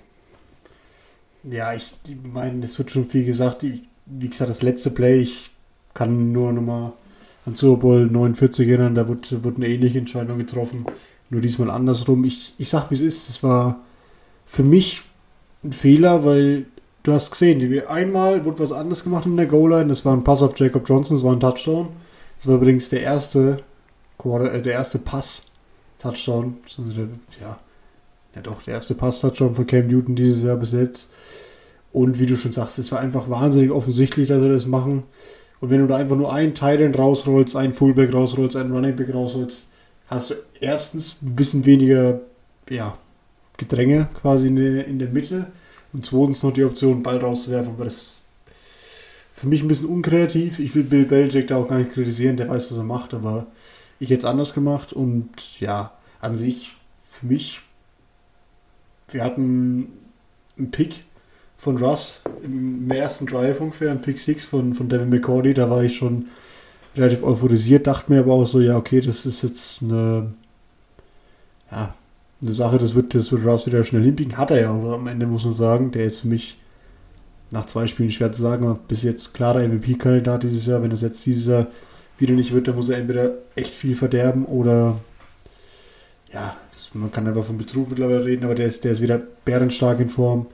Ja, 1.44 1.74
ich 1.74 1.94
meine, 2.22 2.64
es 2.64 2.78
wird 2.78 2.90
schon 2.90 3.06
viel 3.06 3.24
gesagt. 3.24 3.64
Wie 4.06 4.28
gesagt, 4.28 4.50
das 4.50 4.62
letzte 4.62 4.90
Play, 4.90 5.20
ich 5.20 5.50
kann 5.94 6.32
nur 6.32 6.52
nochmal 6.52 6.92
an 7.44 7.56
Super 7.56 7.80
Bowl 7.80 8.06
49 8.06 8.68
erinnern, 8.68 8.94
da 8.94 9.08
wird, 9.08 9.42
wird 9.42 9.56
eine 9.56 9.68
ähnliche 9.68 9.98
Entscheidung 9.98 10.38
getroffen. 10.38 10.86
Nur 11.30 11.40
diesmal 11.40 11.70
andersrum. 11.70 12.24
Ich, 12.24 12.54
ich 12.58 12.68
sag, 12.68 12.90
wie 12.90 12.94
es 12.94 13.00
ist. 13.00 13.28
Es 13.28 13.42
war 13.42 13.80
für 14.46 14.62
mich 14.62 15.02
ein 15.64 15.72
Fehler, 15.72 16.24
weil 16.24 16.66
du 17.02 17.12
hast 17.12 17.30
gesehen, 17.30 17.82
einmal 17.86 18.44
wurde 18.44 18.60
was 18.60 18.72
anderes 18.72 19.02
gemacht 19.02 19.26
in 19.26 19.36
der 19.36 19.46
Goal-Line. 19.46 19.88
Das 19.88 20.04
war 20.04 20.14
ein 20.14 20.24
Pass 20.24 20.42
auf 20.42 20.56
Jacob 20.58 20.88
Johnson, 20.88 21.16
das 21.16 21.24
war 21.24 21.32
ein 21.32 21.40
Touchdown. 21.40 21.88
Das 22.38 22.46
war 22.48 22.56
übrigens 22.56 22.88
der 22.88 23.02
erste, 23.02 23.62
äh, 24.24 24.60
der 24.60 24.72
erste 24.72 24.98
Pass-Touchdown. 24.98 26.58
Ja, 27.40 27.58
ja 28.34 28.42
doch, 28.42 28.62
der 28.62 28.74
erste 28.74 28.94
Pass-Touchdown 28.94 29.54
von 29.54 29.66
Cam 29.66 29.86
Newton 29.86 30.14
dieses 30.14 30.42
Jahr 30.42 30.56
bis 30.56 30.72
jetzt. 30.72 31.10
Und 31.92 32.18
wie 32.18 32.26
du 32.26 32.36
schon 32.36 32.52
sagst, 32.52 32.78
es 32.78 32.90
war 32.90 33.00
einfach 33.00 33.28
wahnsinnig 33.28 33.70
offensichtlich, 33.70 34.28
dass 34.28 34.42
sie 34.42 34.48
das 34.48 34.66
machen. 34.66 35.02
Und 35.60 35.70
wenn 35.70 35.80
du 35.80 35.86
da 35.86 35.96
einfach 35.96 36.16
nur 36.16 36.32
einen 36.32 36.54
Titan 36.54 36.94
rausrollst, 36.94 37.54
einen 37.54 37.74
Fullback 37.74 38.12
rausrollst, 38.12 38.56
einen 38.56 38.72
Running 38.72 38.96
Back 38.96 39.14
rausrollst, 39.14 39.66
hast 40.06 40.30
du 40.30 40.34
erstens 40.60 41.16
ein 41.22 41.36
bisschen 41.36 41.64
weniger 41.64 42.20
ja, 42.68 42.96
Gedränge 43.58 44.08
quasi 44.14 44.48
in 44.48 44.56
der, 44.56 44.86
in 44.86 44.98
der 44.98 45.08
Mitte 45.08 45.46
und 45.92 46.04
zweitens 46.04 46.42
noch 46.42 46.52
die 46.52 46.64
Option, 46.64 47.02
Ball 47.02 47.18
rauszuwerfen. 47.18 47.74
Aber 47.74 47.84
das 47.84 47.94
ist 47.94 48.22
für 49.32 49.46
mich 49.46 49.62
ein 49.62 49.68
bisschen 49.68 49.88
unkreativ. 49.88 50.58
Ich 50.58 50.74
will 50.74 50.84
Bill 50.84 51.04
Belichick 51.04 51.46
da 51.46 51.56
auch 51.56 51.68
gar 51.68 51.78
nicht 51.78 51.92
kritisieren, 51.92 52.36
der 52.36 52.48
weiß, 52.48 52.70
was 52.70 52.78
er 52.78 52.84
macht, 52.84 53.14
aber 53.14 53.46
ich 53.98 54.10
hätte 54.10 54.20
es 54.20 54.24
anders 54.24 54.54
gemacht 54.54 54.92
und 54.92 55.60
ja, 55.60 55.92
an 56.20 56.36
sich 56.36 56.76
für 57.10 57.26
mich, 57.26 57.60
wir 59.12 59.24
hatten 59.24 59.88
einen 60.58 60.70
Pick 60.70 61.04
von 61.56 61.76
Russ 61.76 62.20
im 62.42 62.90
ersten 62.90 63.26
Drive 63.26 63.60
ungefähr, 63.60 63.90
ein 63.90 64.02
Pick 64.02 64.18
6 64.18 64.44
von, 64.44 64.74
von 64.74 64.88
Devin 64.88 65.10
McCordy, 65.10 65.54
da 65.54 65.70
war 65.70 65.82
ich 65.82 65.96
schon 65.96 66.26
relativ 66.96 67.22
euphorisiert, 67.22 67.86
dachte 67.86 68.12
mir 68.12 68.20
aber 68.20 68.34
auch 68.34 68.46
so, 68.46 68.60
ja, 68.60 68.76
okay, 68.76 69.00
das 69.00 69.24
ist 69.26 69.42
jetzt 69.42 69.82
eine, 69.82 70.32
ja, 71.70 71.94
eine 72.42 72.52
Sache, 72.52 72.78
das 72.78 72.94
wird, 72.94 73.14
das 73.14 73.30
wird 73.30 73.44
Russ 73.44 73.66
wieder 73.66 73.84
schnell 73.84 74.02
hinbiegen. 74.02 74.36
Hat 74.36 74.50
er 74.50 74.60
ja 74.60 74.70
auch 74.72 74.92
am 74.92 75.06
Ende, 75.06 75.26
muss 75.26 75.44
man 75.44 75.52
sagen. 75.52 75.92
Der 75.92 76.04
ist 76.04 76.20
für 76.20 76.28
mich 76.28 76.58
nach 77.52 77.66
zwei 77.66 77.86
Spielen 77.86 78.10
schwer 78.10 78.32
zu 78.32 78.42
sagen, 78.42 78.64
aber 78.64 78.80
bis 78.88 79.04
jetzt 79.04 79.32
klarer 79.32 79.66
MVP-Kandidat 79.66 80.42
dieses 80.42 80.66
Jahr. 80.66 80.82
Wenn 80.82 80.90
es 80.90 81.02
jetzt 81.02 81.24
dieses 81.24 81.46
Jahr 81.46 81.68
wieder 82.18 82.34
nicht 82.34 82.52
wird, 82.52 82.66
dann 82.66 82.74
muss 82.74 82.88
er 82.88 82.98
entweder 82.98 83.34
echt 83.54 83.74
viel 83.74 83.94
verderben 83.94 84.44
oder 84.44 84.98
ja, 86.32 86.56
man 86.94 87.10
kann 87.10 87.26
einfach 87.26 87.44
von 87.44 87.58
Betrug 87.58 87.90
mittlerweile 87.90 88.24
reden, 88.24 88.44
aber 88.44 88.54
der 88.54 88.66
ist, 88.66 88.84
der 88.84 88.92
ist 88.92 89.00
wieder 89.00 89.18
bärenstark 89.44 90.00
in 90.00 90.08
Form. 90.08 90.46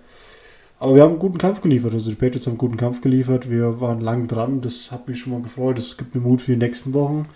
Aber 0.81 0.95
wir 0.95 1.03
haben 1.03 1.13
einen 1.13 1.19
guten 1.19 1.39
Kampf 1.39 1.61
geliefert. 1.61 1.93
Also 1.93 2.11
die 2.11 2.17
Patriots 2.17 2.47
haben 2.47 2.53
einen 2.53 2.59
guten 2.59 2.77
Kampf 2.77 3.01
geliefert. 3.01 3.51
Wir 3.51 3.81
waren 3.81 4.01
lang 4.01 4.29
dran. 4.29 4.61
Das 4.61 4.93
hat 4.93 5.09
mich 5.09 5.19
schon 5.19 5.33
mal 5.33 5.43
gefreut. 5.43 5.77
Das 5.79 5.97
gibt 5.97 6.15
mir 6.15 6.21
Mut 6.21 6.41
für 6.41 6.53
die 6.53 6.59
nächsten 6.59 6.95
Wochen. 6.95 7.27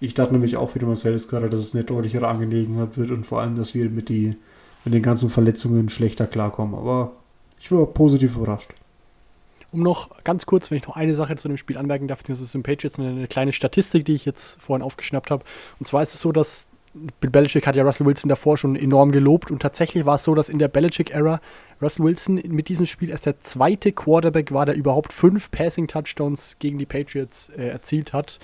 Ich 0.00 0.12
dachte 0.12 0.34
nämlich 0.34 0.56
auch, 0.56 0.74
wie 0.74 0.80
du 0.80 0.86
Marcel 0.86 1.18
gerade, 1.18 1.48
dass 1.48 1.60
es 1.60 1.74
eine 1.74 1.84
deutlichere 1.84 2.28
Angelegenheit 2.28 2.98
wird 2.98 3.10
und 3.10 3.24
vor 3.24 3.40
allem, 3.40 3.56
dass 3.56 3.74
wir 3.74 3.88
mit, 3.88 4.10
die, 4.10 4.36
mit 4.84 4.92
den 4.92 5.02
ganzen 5.02 5.30
Verletzungen 5.30 5.88
schlechter 5.88 6.26
klarkommen. 6.26 6.74
Aber 6.74 7.12
ich 7.58 7.72
war 7.72 7.86
positiv 7.86 8.36
überrascht. 8.36 8.70
Um 9.72 9.82
noch 9.82 10.22
ganz 10.22 10.44
kurz, 10.44 10.70
wenn 10.70 10.78
ich 10.78 10.86
noch 10.86 10.96
eine 10.96 11.14
Sache 11.14 11.36
zu 11.36 11.48
dem 11.48 11.56
Spiel 11.56 11.78
anmerken 11.78 12.06
darf, 12.06 12.18
beziehungsweise 12.18 12.50
zu 12.50 12.58
den 12.58 12.62
Patriots, 12.64 12.98
eine 12.98 13.26
kleine 13.26 13.52
Statistik, 13.52 14.04
die 14.04 14.14
ich 14.14 14.26
jetzt 14.26 14.60
vorhin 14.60 14.84
aufgeschnappt 14.84 15.30
habe. 15.30 15.44
Und 15.80 15.86
zwar 15.86 16.02
ist 16.02 16.14
es 16.14 16.20
so, 16.20 16.32
dass 16.32 16.66
Bill 17.20 17.30
Belichick 17.30 17.66
hat 17.66 17.76
ja 17.76 17.82
Russell 17.82 18.06
Wilson 18.06 18.28
davor 18.28 18.56
schon 18.56 18.76
enorm 18.76 19.10
gelobt 19.10 19.50
und 19.50 19.60
tatsächlich 19.60 20.06
war 20.06 20.16
es 20.16 20.24
so, 20.24 20.34
dass 20.34 20.48
in 20.48 20.58
der 20.58 20.68
Belichick-Ära 20.68 21.40
Russell 21.82 22.04
Wilson 22.04 22.40
mit 22.46 22.68
diesem 22.68 22.86
Spiel 22.86 23.10
erst 23.10 23.26
der 23.26 23.40
zweite 23.40 23.92
Quarterback 23.92 24.52
war, 24.52 24.64
der 24.64 24.76
überhaupt 24.76 25.12
fünf 25.12 25.50
Passing-Touchdowns 25.50 26.56
gegen 26.60 26.78
die 26.78 26.86
Patriots 26.86 27.48
äh, 27.50 27.66
erzielt 27.66 28.12
hat. 28.12 28.38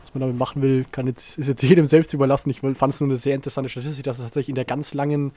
Was 0.00 0.14
man 0.14 0.20
damit 0.20 0.38
machen 0.38 0.62
will, 0.62 0.86
kann 0.92 1.08
jetzt, 1.08 1.36
ist 1.36 1.48
jetzt 1.48 1.62
jedem 1.62 1.86
selbst 1.86 2.14
überlassen. 2.14 2.48
Ich 2.50 2.60
fand 2.60 2.94
es 2.94 3.00
nur 3.00 3.08
eine 3.08 3.16
sehr 3.16 3.34
interessante 3.34 3.68
Statistik, 3.68 4.04
dass 4.04 4.18
es 4.18 4.24
tatsächlich 4.24 4.50
in 4.50 4.54
der 4.54 4.64
ganz 4.64 4.94
langen 4.94 5.32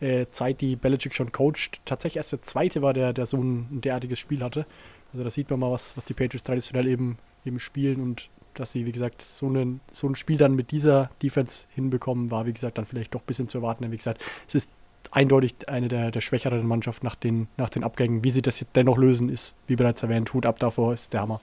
äh, 0.00 0.26
Zeit, 0.30 0.60
die 0.60 0.76
Belichick 0.76 1.14
schon 1.14 1.32
coacht, 1.32 1.80
tatsächlich 1.86 2.18
erst 2.18 2.32
der 2.32 2.42
zweite 2.42 2.82
war, 2.82 2.92
der, 2.92 3.14
der 3.14 3.24
so 3.24 3.38
ein, 3.38 3.68
ein 3.72 3.80
derartiges 3.80 4.18
Spiel 4.18 4.42
hatte. 4.42 4.66
Also 5.12 5.24
da 5.24 5.30
sieht 5.30 5.48
man 5.48 5.60
mal, 5.60 5.70
was, 5.70 5.96
was 5.96 6.04
die 6.04 6.14
Patriots 6.14 6.44
traditionell 6.44 6.86
eben, 6.86 7.16
eben 7.46 7.58
spielen 7.58 8.02
und 8.02 8.28
dass 8.60 8.72
sie, 8.72 8.86
wie 8.86 8.92
gesagt, 8.92 9.22
so, 9.22 9.46
einen, 9.46 9.80
so 9.92 10.06
ein 10.06 10.14
Spiel 10.14 10.36
dann 10.36 10.54
mit 10.54 10.70
dieser 10.70 11.10
Defense 11.22 11.66
hinbekommen, 11.74 12.30
war, 12.30 12.46
wie 12.46 12.52
gesagt, 12.52 12.78
dann 12.78 12.86
vielleicht 12.86 13.14
doch 13.14 13.20
ein 13.20 13.26
bisschen 13.26 13.48
zu 13.48 13.58
erwarten. 13.58 13.82
Denn 13.82 13.92
wie 13.92 13.96
gesagt, 13.96 14.24
es 14.48 14.54
ist 14.54 14.70
eindeutig 15.10 15.54
eine 15.68 15.88
der, 15.88 16.10
der 16.10 16.20
schwächeren 16.20 16.66
Mannschaften 16.66 17.06
nach 17.06 17.16
den, 17.16 17.48
nach 17.56 17.70
den 17.70 17.84
Abgängen. 17.84 18.24
Wie 18.24 18.30
sie 18.30 18.42
das 18.42 18.60
jetzt 18.60 18.74
dennoch 18.76 18.98
lösen, 18.98 19.28
ist, 19.28 19.54
wie 19.66 19.76
bereits 19.76 20.02
erwähnt, 20.02 20.32
Hut 20.34 20.46
ab 20.46 20.58
davor, 20.58 20.92
ist 20.92 21.12
der 21.12 21.22
Hammer. 21.22 21.40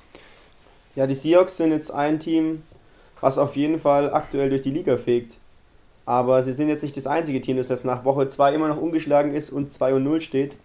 Ja, 0.95 1.07
die 1.07 1.15
Seahawks 1.15 1.57
sind 1.57 1.71
jetzt 1.71 1.91
ein 1.91 2.19
Team, 2.19 2.63
was 3.21 3.37
auf 3.37 3.55
jeden 3.55 3.79
Fall 3.79 4.13
aktuell 4.13 4.49
durch 4.49 4.61
die 4.61 4.71
Liga 4.71 4.97
fegt. 4.97 5.37
Aber 6.05 6.43
sie 6.43 6.51
sind 6.51 6.67
jetzt 6.67 6.83
nicht 6.83 6.97
das 6.97 7.07
einzige 7.07 7.39
Team, 7.41 7.57
das 7.57 7.69
jetzt 7.69 7.85
nach 7.85 8.03
Woche 8.03 8.27
2 8.27 8.53
immer 8.53 8.67
noch 8.67 8.77
ungeschlagen 8.77 9.33
ist 9.33 9.49
und 9.49 9.71
2 9.71 9.95
und 9.95 10.03
0 10.03 10.21
steht. 10.21 10.57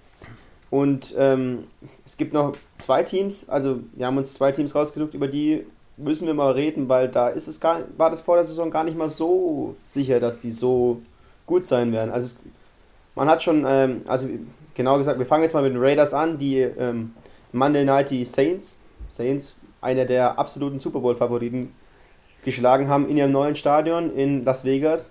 Und 0.71 1.15
ähm, 1.17 1.61
es 2.05 2.17
gibt 2.17 2.35
noch 2.35 2.55
zwei 2.77 3.03
Teams, 3.03 3.49
also 3.49 3.81
wir 3.95 4.07
haben 4.07 4.19
uns 4.19 4.35
zwei 4.35 4.53
Teams 4.53 4.75
rausgesucht, 4.75 5.15
über 5.15 5.29
die 5.29 5.65
müssen 5.99 6.27
wir 6.27 6.35
mal 6.35 6.53
reden, 6.53 6.89
weil 6.89 7.09
da 7.09 7.29
ist 7.29 7.49
es 7.49 7.61
gar, 7.61 7.83
war 7.97 8.11
das 8.11 8.21
vor 8.21 8.37
der 8.37 8.45
Saison 8.45 8.71
gar 8.71 8.85
nicht 8.85 8.97
mal 8.97 9.09
so 9.09 9.77
sicher, 9.85 10.21
dass 10.21 10.39
die 10.39 10.51
so 10.51 11.03
gut 11.47 11.65
sein 11.65 11.93
werden. 11.93 12.11
Also 12.11 12.27
es, 12.27 12.41
man 13.15 13.29
hat 13.29 13.43
schon, 13.43 13.65
ähm, 13.67 14.03
also 14.07 14.29
genau 14.75 14.97
gesagt, 14.97 15.19
wir 15.19 15.27
fangen 15.27 15.43
jetzt 15.43 15.55
mal 15.55 15.63
mit 15.63 15.73
den 15.73 15.83
Raiders 15.83 16.15
an, 16.15 16.39
die 16.39 16.59
ähm, 16.61 17.15
Monday 17.53 17.85
Night 17.85 18.09
Saints, 18.27 18.79
Saints, 19.09 19.57
einer 19.81 20.05
der 20.05 20.39
absoluten 20.39 20.79
Super 20.79 21.01
Bowl-Favoriten, 21.01 21.73
geschlagen 22.45 22.89
haben 22.89 23.09
in 23.09 23.17
ihrem 23.17 23.33
neuen 23.33 23.57
Stadion 23.57 24.15
in 24.15 24.45
Las 24.45 24.65
Vegas. 24.65 25.11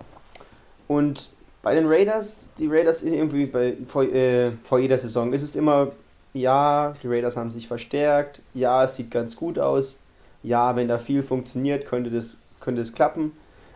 Und 0.86 1.30
bei 1.62 1.74
den 1.74 1.86
Raiders, 1.86 2.46
die 2.58 2.66
Raiders 2.66 3.02
irgendwie 3.02 3.46
bei, 3.46 3.76
vor, 3.86 4.02
äh, 4.04 4.52
vor 4.64 4.78
jeder 4.78 4.96
Saison 4.96 5.32
ist 5.32 5.42
es 5.42 5.54
immer, 5.54 5.92
ja, 6.32 6.92
die 7.02 7.08
Raiders 7.08 7.36
haben 7.36 7.50
sich 7.50 7.68
verstärkt, 7.68 8.40
ja, 8.54 8.84
es 8.84 8.96
sieht 8.96 9.10
ganz 9.10 9.36
gut 9.36 9.58
aus, 9.58 9.98
ja, 10.42 10.76
wenn 10.76 10.88
da 10.88 10.98
viel 10.98 11.22
funktioniert, 11.22 11.86
könnte 11.86 12.10
das, 12.10 12.36
könnte 12.60 12.80
das 12.80 12.92
klappen. 12.92 13.32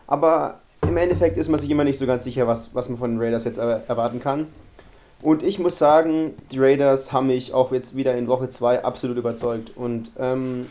Aber 0.06 0.60
im 0.86 0.96
Endeffekt 0.96 1.36
ist 1.36 1.48
man 1.48 1.60
sich 1.60 1.70
immer 1.70 1.84
nicht 1.84 1.98
so 1.98 2.06
ganz 2.06 2.24
sicher, 2.24 2.46
was, 2.46 2.74
was 2.74 2.88
man 2.88 2.98
von 2.98 3.12
den 3.12 3.20
Raiders 3.20 3.44
jetzt 3.44 3.58
erwarten 3.58 4.20
kann. 4.20 4.48
Und 5.22 5.44
ich 5.44 5.60
muss 5.60 5.78
sagen, 5.78 6.34
die 6.50 6.58
Raiders 6.58 7.12
haben 7.12 7.28
mich 7.28 7.54
auch 7.54 7.70
jetzt 7.70 7.96
wieder 7.96 8.14
in 8.16 8.26
Woche 8.26 8.50
2 8.50 8.84
absolut 8.84 9.16
überzeugt. 9.16 9.70
Und 9.76 10.10
ähm, 10.18 10.66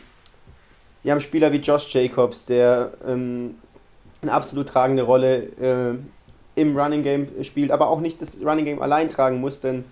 wir 1.02 1.12
haben 1.12 1.20
Spieler 1.20 1.52
wie 1.52 1.56
Josh 1.56 1.92
Jacobs, 1.92 2.44
der 2.44 2.92
ähm, 3.06 3.56
eine 4.20 4.32
absolut 4.32 4.68
tragende 4.68 5.02
Rolle 5.02 5.42
äh, 5.60 5.98
im 6.54 6.76
Running 6.76 7.02
Game 7.02 7.28
spielt, 7.42 7.70
aber 7.70 7.88
auch 7.88 8.00
nicht 8.00 8.20
das 8.20 8.38
Running 8.44 8.66
Game 8.66 8.82
allein 8.82 9.08
tragen 9.08 9.40
muss, 9.40 9.60
denn 9.60 9.84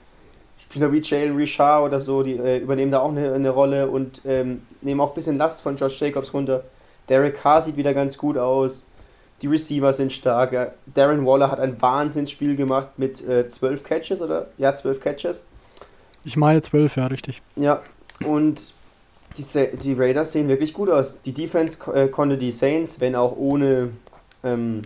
Spieler 0.61 0.93
wie 0.93 1.01
Jalen 1.01 1.37
Richard 1.37 1.83
oder 1.83 1.99
so, 1.99 2.23
die 2.23 2.37
äh, 2.37 2.59
übernehmen 2.59 2.93
da 2.93 3.01
auch 3.01 3.11
eine, 3.11 3.33
eine 3.33 3.51
Rolle 3.51 3.89
und 3.89 4.23
ähm, 4.25 4.63
nehmen 4.83 5.01
auch 5.01 5.11
ein 5.11 5.15
bisschen 5.15 5.39
Last 5.39 5.63
von 5.63 5.77
Josh 5.77 6.01
Jacobs 6.01 6.33
runter. 6.33 6.65
Derek 7.09 7.35
Carr 7.35 7.63
sieht 7.63 7.77
wieder 7.77 7.95
ganz 7.95 8.17
gut 8.17 8.37
aus. 8.39 8.87
Die 9.43 9.47
Receiver 9.47 9.93
sind 9.93 10.13
stark. 10.13 10.75
Darren 10.95 11.25
Waller 11.27 11.51
hat 11.51 11.61
ein 11.61 11.81
Wahnsinnsspiel 11.81 12.57
gemacht 12.57 12.91
mit 12.99 13.27
äh, 13.27 13.49
12 13.49 13.83
Catches, 13.83 14.21
oder? 14.21 14.49
Ja, 14.59 14.75
12 14.75 15.01
Catches. 15.01 15.47
Ich 16.25 16.37
meine 16.37 16.61
12, 16.61 16.97
ja, 16.97 17.07
richtig. 17.07 17.41
Ja, 17.57 17.83
und 18.25 18.75
die, 19.39 19.77
die 19.83 19.95
Raiders 19.95 20.33
sehen 20.33 20.49
wirklich 20.49 20.75
gut 20.75 20.91
aus. 20.91 21.21
Die 21.23 21.33
Defense 21.33 21.79
äh, 21.93 22.09
konnte 22.09 22.37
die 22.37 22.53
Saints, 22.53 23.01
wenn 23.01 23.15
auch 23.15 23.37
ohne, 23.37 23.91
ähm, 24.45 24.83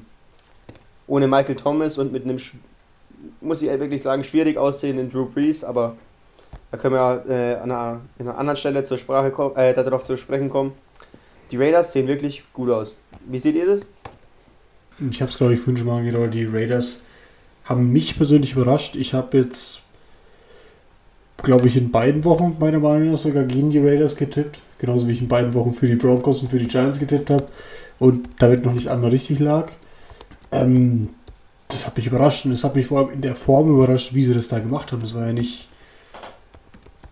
ohne 1.07 1.27
Michael 1.27 1.57
Thomas 1.57 1.99
und 1.99 2.13
mit 2.13 2.25
einem, 2.25 2.39
muss 3.45 3.63
ich 3.63 3.69
wirklich 3.69 4.03
sagen, 4.03 4.25
schwierig 4.25 4.57
aussehenden 4.57 5.11
Drew 5.11 5.27
Brees, 5.27 5.65
aber 5.65 5.97
da 6.71 6.79
können 6.79 6.95
wir 6.95 7.25
äh, 7.29 7.55
an, 7.55 7.71
einer, 7.71 7.77
an 7.77 8.01
einer 8.19 8.39
anderen 8.39 8.57
Stelle 8.57 8.85
zur 8.85 8.99
Sprache 8.99 9.31
kommen, 9.31 9.57
äh, 9.57 9.73
darauf 9.75 10.05
zu 10.05 10.17
sprechen 10.17 10.51
kommen. 10.51 10.73
Die 11.51 11.57
Raiders 11.57 11.93
sehen 11.93 12.09
wirklich 12.09 12.43
gut 12.53 12.71
aus. 12.71 12.97
Wie 13.27 13.39
seht 13.39 13.55
ihr 13.55 13.67
das? 13.67 13.81
Ich 15.11 15.21
habe 15.21 15.31
es, 15.31 15.37
glaube 15.37 15.55
ich, 15.55 15.61
vorhin 15.61 15.77
schon 15.77 15.87
mal 15.87 15.99
angedeutet. 15.99 16.35
Die 16.35 16.47
Raiders 16.47 17.01
haben 17.65 17.93
mich 17.93 18.17
persönlich 18.17 18.53
überrascht. 18.53 18.97
Ich 18.97 19.15
habe 19.15 19.39
jetzt 19.39 19.85
glaube 21.45 21.69
ich, 21.69 21.77
in 21.77 21.91
beiden 21.91 22.25
Wochen 22.25 22.57
meiner 22.59 22.81
Meinung 22.81 23.13
nach 23.13 23.19
sogar 23.19 23.45
gegen 23.45 23.71
die 23.71 23.79
Raiders 23.79 24.17
getippt. 24.17 24.61
Genauso 24.79 25.07
wie 25.07 25.13
ich 25.13 25.21
in 25.21 25.29
beiden 25.29 25.55
Wochen 25.55 25.73
für 25.73 25.87
die 25.87 25.95
Broncos 25.95 26.43
und 26.43 26.49
für 26.49 26.59
die 26.59 26.67
Giants 26.67 26.99
getippt 26.99 27.31
habe. 27.31 27.45
Und 27.99 28.29
damit 28.41 28.65
noch 28.65 28.73
nicht 28.73 28.89
einmal 28.89 29.11
richtig 29.11 29.39
lag. 29.39 29.71
Ähm, 30.51 31.11
das 31.75 31.87
hat 31.87 31.97
mich 31.97 32.07
überrascht 32.07 32.45
und 32.47 32.53
es 32.53 32.65
hat 32.65 32.75
mich 32.75 32.87
vor 32.87 32.99
allem 32.99 33.11
in 33.11 33.21
der 33.21 33.37
Form 33.37 33.69
überrascht, 33.71 34.15
wie 34.15 34.25
sie 34.25 34.35
das 34.35 34.49
da 34.49 34.59
gemacht 34.59 34.93
haben. 34.93 35.03
Das 35.03 35.15
war 35.15 35.27
ja 35.27 35.33
nicht. 35.33 35.69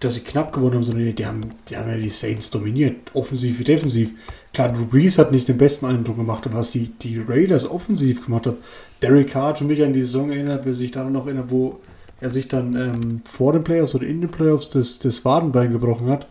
dass 0.00 0.14
sie 0.14 0.20
knapp 0.20 0.52
gewonnen 0.52 0.74
haben, 0.74 0.84
sondern 0.84 1.14
die 1.14 1.26
haben, 1.26 1.42
die 1.68 1.76
haben 1.76 1.88
ja 1.88 1.96
die 1.96 2.10
Saints 2.10 2.50
dominiert, 2.50 3.14
offensiv 3.14 3.58
wie 3.60 3.64
defensiv. 3.64 4.10
Klar, 4.52 4.72
Drew 4.72 4.84
Brees 4.84 5.16
hat 5.16 5.30
nicht 5.30 5.46
den 5.46 5.58
besten 5.58 5.86
Eindruck 5.86 6.16
gemacht, 6.16 6.44
aber 6.46 6.58
was 6.58 6.72
die, 6.72 6.88
die 6.88 7.22
Raiders 7.24 7.70
offensiv 7.70 8.24
gemacht 8.24 8.46
haben, 8.46 8.56
Derek 9.00 9.30
Carr 9.30 9.54
für 9.54 9.64
mich 9.64 9.82
an 9.82 9.92
die 9.92 10.00
Saison 10.00 10.30
erinnert, 10.30 10.64
wer 10.64 10.74
sich 10.74 10.90
daran 10.90 11.12
noch 11.12 11.26
erinnert, 11.26 11.50
wo 11.50 11.80
er 12.20 12.30
sich 12.30 12.48
dann 12.48 12.74
ähm, 12.76 13.22
vor 13.24 13.52
den 13.52 13.64
Playoffs 13.64 13.94
oder 13.94 14.06
in 14.06 14.20
den 14.20 14.30
Playoffs 14.30 14.68
das, 14.70 14.98
das 14.98 15.24
Wadenbein 15.24 15.72
gebrochen 15.72 16.08
hat. 16.08 16.26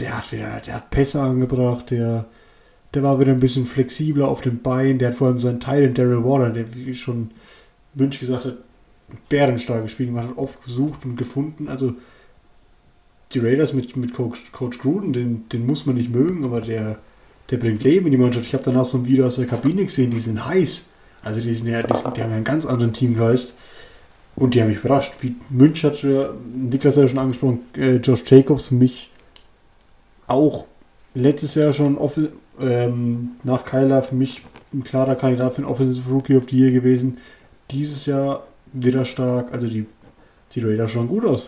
Der 0.00 0.16
hat 0.16 0.30
wieder, 0.30 0.60
der 0.64 0.74
hat 0.74 0.90
Pässe 0.90 1.20
angebracht, 1.20 1.90
der, 1.90 2.26
der 2.94 3.02
war 3.02 3.20
wieder 3.20 3.32
ein 3.32 3.40
bisschen 3.40 3.66
flexibler 3.66 4.28
auf 4.28 4.40
dem 4.40 4.62
Bein, 4.62 4.98
der 4.98 5.08
hat 5.08 5.16
vor 5.16 5.28
allem 5.28 5.38
seinen 5.38 5.60
Teil 5.60 5.82
in 5.82 5.94
Daryl 5.94 6.24
Water, 6.24 6.50
der 6.50 6.64
wie 6.74 6.94
schon 6.94 7.30
Münch 7.94 8.20
gesagt 8.20 8.44
hat, 8.44 8.56
bärenstark 9.28 9.84
gespielt, 9.84 10.10
man 10.10 10.28
hat 10.28 10.38
oft 10.38 10.62
gesucht 10.64 11.04
und 11.04 11.16
gefunden. 11.16 11.68
Also 11.68 11.94
die 13.32 13.38
Raiders 13.38 13.72
mit, 13.72 13.96
mit 13.96 14.14
Coach, 14.14 14.52
Coach 14.52 14.78
Gruden, 14.78 15.12
den, 15.12 15.48
den 15.48 15.66
muss 15.66 15.86
man 15.86 15.96
nicht 15.96 16.10
mögen, 16.10 16.44
aber 16.44 16.60
der, 16.60 16.98
der 17.50 17.56
bringt 17.56 17.82
Leben 17.82 18.06
in 18.06 18.12
die 18.12 18.18
Mannschaft. 18.18 18.46
Ich 18.46 18.54
habe 18.54 18.64
danach 18.64 18.84
so 18.84 18.98
ein 18.98 19.06
Video 19.06 19.26
aus 19.26 19.36
der 19.36 19.46
Kabine 19.46 19.84
gesehen, 19.84 20.10
die 20.10 20.20
sind 20.20 20.44
heiß. 20.46 20.84
Also 21.22 21.40
die, 21.40 21.54
sind 21.54 21.68
ja, 21.68 21.82
die, 21.82 21.96
sind, 21.96 22.16
die 22.16 22.22
haben 22.22 22.30
ja 22.30 22.36
einen 22.36 22.44
ganz 22.44 22.66
anderen 22.66 22.92
Teamgeist. 22.92 23.54
Und 24.36 24.54
die 24.54 24.60
haben 24.60 24.68
mich 24.68 24.78
überrascht. 24.78 25.14
Wie 25.20 25.34
Münch 25.50 25.82
hat 25.82 26.02
ja, 26.02 26.30
Niklas 26.54 26.96
hat 26.96 27.04
ja 27.04 27.08
schon 27.08 27.18
angesprochen, 27.18 27.60
äh, 27.76 27.96
Josh 27.96 28.22
Jacobs 28.26 28.68
für 28.68 28.74
mich 28.74 29.10
auch 30.26 30.66
letztes 31.14 31.54
Jahr 31.54 31.72
schon 31.72 31.96
ähm, 32.60 33.30
nach 33.44 33.64
Kyler 33.64 34.02
für 34.02 34.14
mich 34.14 34.42
ein 34.72 34.84
klarer 34.84 35.14
Kandidat 35.14 35.54
für 35.54 35.62
den 35.62 35.68
Offensive 35.68 36.10
Rookie 36.10 36.36
of 36.36 36.44
the 36.48 36.56
Year 36.56 36.70
gewesen. 36.70 37.18
Dieses 37.70 38.06
Jahr 38.06 38.46
wieder 38.72 39.04
stark. 39.04 39.52
Also 39.52 39.66
die, 39.66 39.86
die 40.52 40.60
Raiders 40.60 40.90
schauen 40.90 41.08
gut 41.08 41.24
aus. 41.24 41.46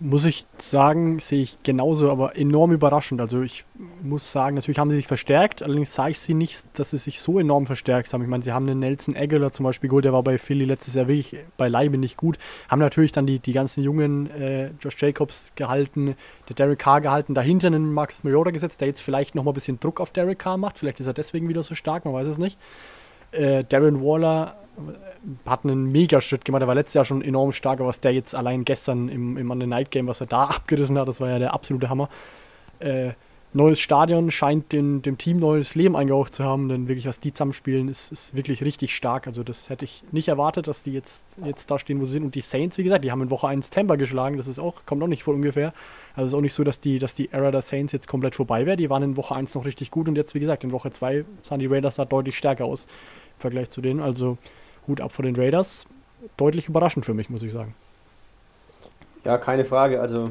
Muss 0.00 0.24
ich 0.24 0.46
sagen, 0.58 1.18
sehe 1.18 1.42
ich 1.42 1.58
genauso, 1.64 2.12
aber 2.12 2.36
enorm 2.36 2.70
überraschend. 2.70 3.20
Also 3.20 3.42
ich 3.42 3.64
muss 4.00 4.30
sagen, 4.30 4.54
natürlich 4.54 4.78
haben 4.78 4.90
sie 4.90 4.96
sich 4.96 5.08
verstärkt, 5.08 5.60
allerdings 5.60 5.92
sage 5.92 6.12
ich 6.12 6.20
sie 6.20 6.34
nicht, 6.34 6.66
dass 6.74 6.90
sie 6.90 6.98
sich 6.98 7.20
so 7.20 7.40
enorm 7.40 7.66
verstärkt 7.66 8.12
haben. 8.12 8.22
Ich 8.22 8.28
meine, 8.28 8.44
sie 8.44 8.52
haben 8.52 8.68
den 8.68 8.78
Nelson 8.78 9.16
Aguilar 9.16 9.50
zum 9.50 9.64
Beispiel 9.64 9.90
geholt, 9.90 10.04
der 10.04 10.12
war 10.12 10.22
bei 10.22 10.38
Philly 10.38 10.66
letztes 10.66 10.94
Jahr 10.94 11.08
wirklich 11.08 11.44
beileibe 11.56 11.98
nicht 11.98 12.16
gut. 12.16 12.38
Haben 12.68 12.78
natürlich 12.78 13.10
dann 13.10 13.26
die, 13.26 13.40
die 13.40 13.52
ganzen 13.52 13.82
jungen 13.82 14.30
äh, 14.30 14.70
Josh 14.80 15.02
Jacobs 15.02 15.50
gehalten, 15.56 16.14
der 16.48 16.54
Derek 16.54 16.78
Carr 16.78 17.00
gehalten, 17.00 17.34
dahinter 17.34 17.66
einen 17.66 17.92
Marcus 17.92 18.22
Mariota 18.22 18.52
gesetzt, 18.52 18.80
der 18.80 18.86
jetzt 18.86 19.00
vielleicht 19.00 19.34
nochmal 19.34 19.50
ein 19.50 19.56
bisschen 19.56 19.80
Druck 19.80 20.00
auf 20.00 20.12
Derek 20.12 20.38
Carr 20.38 20.58
macht. 20.58 20.78
Vielleicht 20.78 21.00
ist 21.00 21.08
er 21.08 21.14
deswegen 21.14 21.48
wieder 21.48 21.64
so 21.64 21.74
stark, 21.74 22.04
man 22.04 22.14
weiß 22.14 22.28
es 22.28 22.38
nicht. 22.38 22.56
Äh, 23.32 23.64
Darren 23.64 24.00
Waller 24.00 24.54
hat 25.46 25.64
einen 25.64 25.90
Megaschritt 25.90 26.44
gemacht. 26.44 26.62
Er 26.62 26.68
war 26.68 26.74
letztes 26.74 26.94
Jahr 26.94 27.04
schon 27.04 27.22
enorm 27.22 27.52
stark, 27.52 27.80
aber 27.80 27.88
was 27.88 28.00
der 28.00 28.12
jetzt 28.12 28.34
allein 28.34 28.64
gestern 28.64 29.08
im, 29.08 29.36
im 29.36 29.46
Monday 29.46 29.66
Night 29.66 29.90
Game, 29.90 30.06
was 30.06 30.20
er 30.20 30.26
da 30.26 30.44
abgerissen 30.44 30.98
hat, 30.98 31.08
das 31.08 31.20
war 31.20 31.28
ja 31.28 31.38
der 31.38 31.54
absolute 31.54 31.88
Hammer. 31.88 32.08
Äh, 32.80 33.12
neues 33.52 33.80
Stadion 33.80 34.30
scheint 34.30 34.72
den, 34.72 35.00
dem 35.02 35.16
Team 35.16 35.38
neues 35.38 35.74
Leben 35.74 35.96
eingehaucht 35.96 36.34
zu 36.34 36.44
haben, 36.44 36.68
denn 36.68 36.86
wirklich, 36.86 37.06
was 37.06 37.20
die 37.20 37.32
zusammenspielen, 37.32 37.88
ist, 37.88 38.12
ist 38.12 38.36
wirklich 38.36 38.62
richtig 38.62 38.94
stark. 38.94 39.26
Also, 39.26 39.42
das 39.42 39.70
hätte 39.70 39.84
ich 39.84 40.04
nicht 40.12 40.28
erwartet, 40.28 40.68
dass 40.68 40.82
die 40.82 40.92
jetzt, 40.92 41.24
jetzt 41.44 41.70
da 41.70 41.78
stehen, 41.78 42.00
wo 42.00 42.04
sie 42.04 42.12
sind. 42.12 42.24
Und 42.24 42.34
die 42.34 42.40
Saints, 42.40 42.76
wie 42.78 42.84
gesagt, 42.84 43.04
die 43.04 43.10
haben 43.10 43.22
in 43.22 43.30
Woche 43.30 43.48
1 43.48 43.70
Tampa 43.70 43.96
geschlagen, 43.96 44.36
das 44.36 44.48
ist 44.48 44.58
auch, 44.58 44.84
kommt 44.84 45.02
auch 45.02 45.08
nicht 45.08 45.22
vor 45.22 45.34
ungefähr. 45.34 45.72
Also, 46.14 46.26
es 46.26 46.32
ist 46.32 46.36
auch 46.36 46.42
nicht 46.42 46.54
so, 46.54 46.64
dass 46.64 46.80
die, 46.80 46.98
dass 46.98 47.14
die 47.14 47.30
Era 47.32 47.50
der 47.50 47.62
Saints 47.62 47.92
jetzt 47.92 48.08
komplett 48.08 48.34
vorbei 48.34 48.66
wäre. 48.66 48.76
Die 48.76 48.90
waren 48.90 49.02
in 49.02 49.16
Woche 49.16 49.34
1 49.34 49.54
noch 49.54 49.64
richtig 49.64 49.90
gut 49.90 50.08
und 50.08 50.16
jetzt, 50.16 50.34
wie 50.34 50.40
gesagt, 50.40 50.64
in 50.64 50.72
Woche 50.72 50.90
2 50.90 51.24
sahen 51.42 51.60
die 51.60 51.66
Raiders 51.66 51.94
da 51.94 52.04
deutlich 52.04 52.36
stärker 52.36 52.66
aus 52.66 52.84
im 52.84 53.40
Vergleich 53.40 53.70
zu 53.70 53.80
denen. 53.80 54.00
Also, 54.00 54.36
Hut 54.88 55.00
ab 55.00 55.12
vor 55.12 55.24
den 55.24 55.36
Raiders. 55.36 55.86
Deutlich 56.36 56.68
überraschend 56.68 57.04
für 57.04 57.14
mich, 57.14 57.30
muss 57.30 57.42
ich 57.42 57.52
sagen. 57.52 57.74
Ja, 59.24 59.38
keine 59.38 59.64
Frage. 59.64 60.00
Also, 60.00 60.30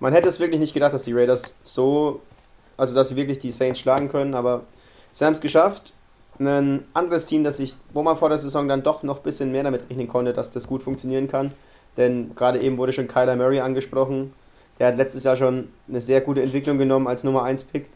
man 0.00 0.12
hätte 0.12 0.28
es 0.28 0.38
wirklich 0.38 0.60
nicht 0.60 0.74
gedacht, 0.74 0.92
dass 0.92 1.02
die 1.02 1.12
Raiders 1.12 1.54
so, 1.64 2.20
also 2.76 2.94
dass 2.94 3.08
sie 3.08 3.16
wirklich 3.16 3.38
die 3.38 3.52
Saints 3.52 3.80
schlagen 3.80 4.08
können, 4.08 4.34
aber 4.34 4.62
sie 5.12 5.24
haben 5.24 5.32
es 5.32 5.40
geschafft. 5.40 5.92
Ein 6.38 6.84
anderes 6.94 7.26
Team, 7.26 7.42
das 7.42 7.56
sich, 7.56 7.74
wo 7.92 8.02
man 8.02 8.16
vor 8.16 8.28
der 8.28 8.38
Saison 8.38 8.68
dann 8.68 8.84
doch 8.84 9.02
noch 9.02 9.16
ein 9.16 9.22
bisschen 9.24 9.50
mehr 9.50 9.64
damit 9.64 9.90
rechnen 9.90 10.06
konnte, 10.06 10.32
dass 10.32 10.52
das 10.52 10.68
gut 10.68 10.84
funktionieren 10.84 11.26
kann. 11.26 11.52
Denn 11.96 12.36
gerade 12.36 12.60
eben 12.60 12.78
wurde 12.78 12.92
schon 12.92 13.08
Kyler 13.08 13.34
Murray 13.34 13.58
angesprochen. 13.58 14.32
Der 14.78 14.86
hat 14.86 14.96
letztes 14.96 15.24
Jahr 15.24 15.36
schon 15.36 15.68
eine 15.88 16.00
sehr 16.00 16.20
gute 16.20 16.40
Entwicklung 16.40 16.78
genommen 16.78 17.08
als 17.08 17.24
Nummer 17.24 17.42
1 17.42 17.64
Pick. 17.64 17.86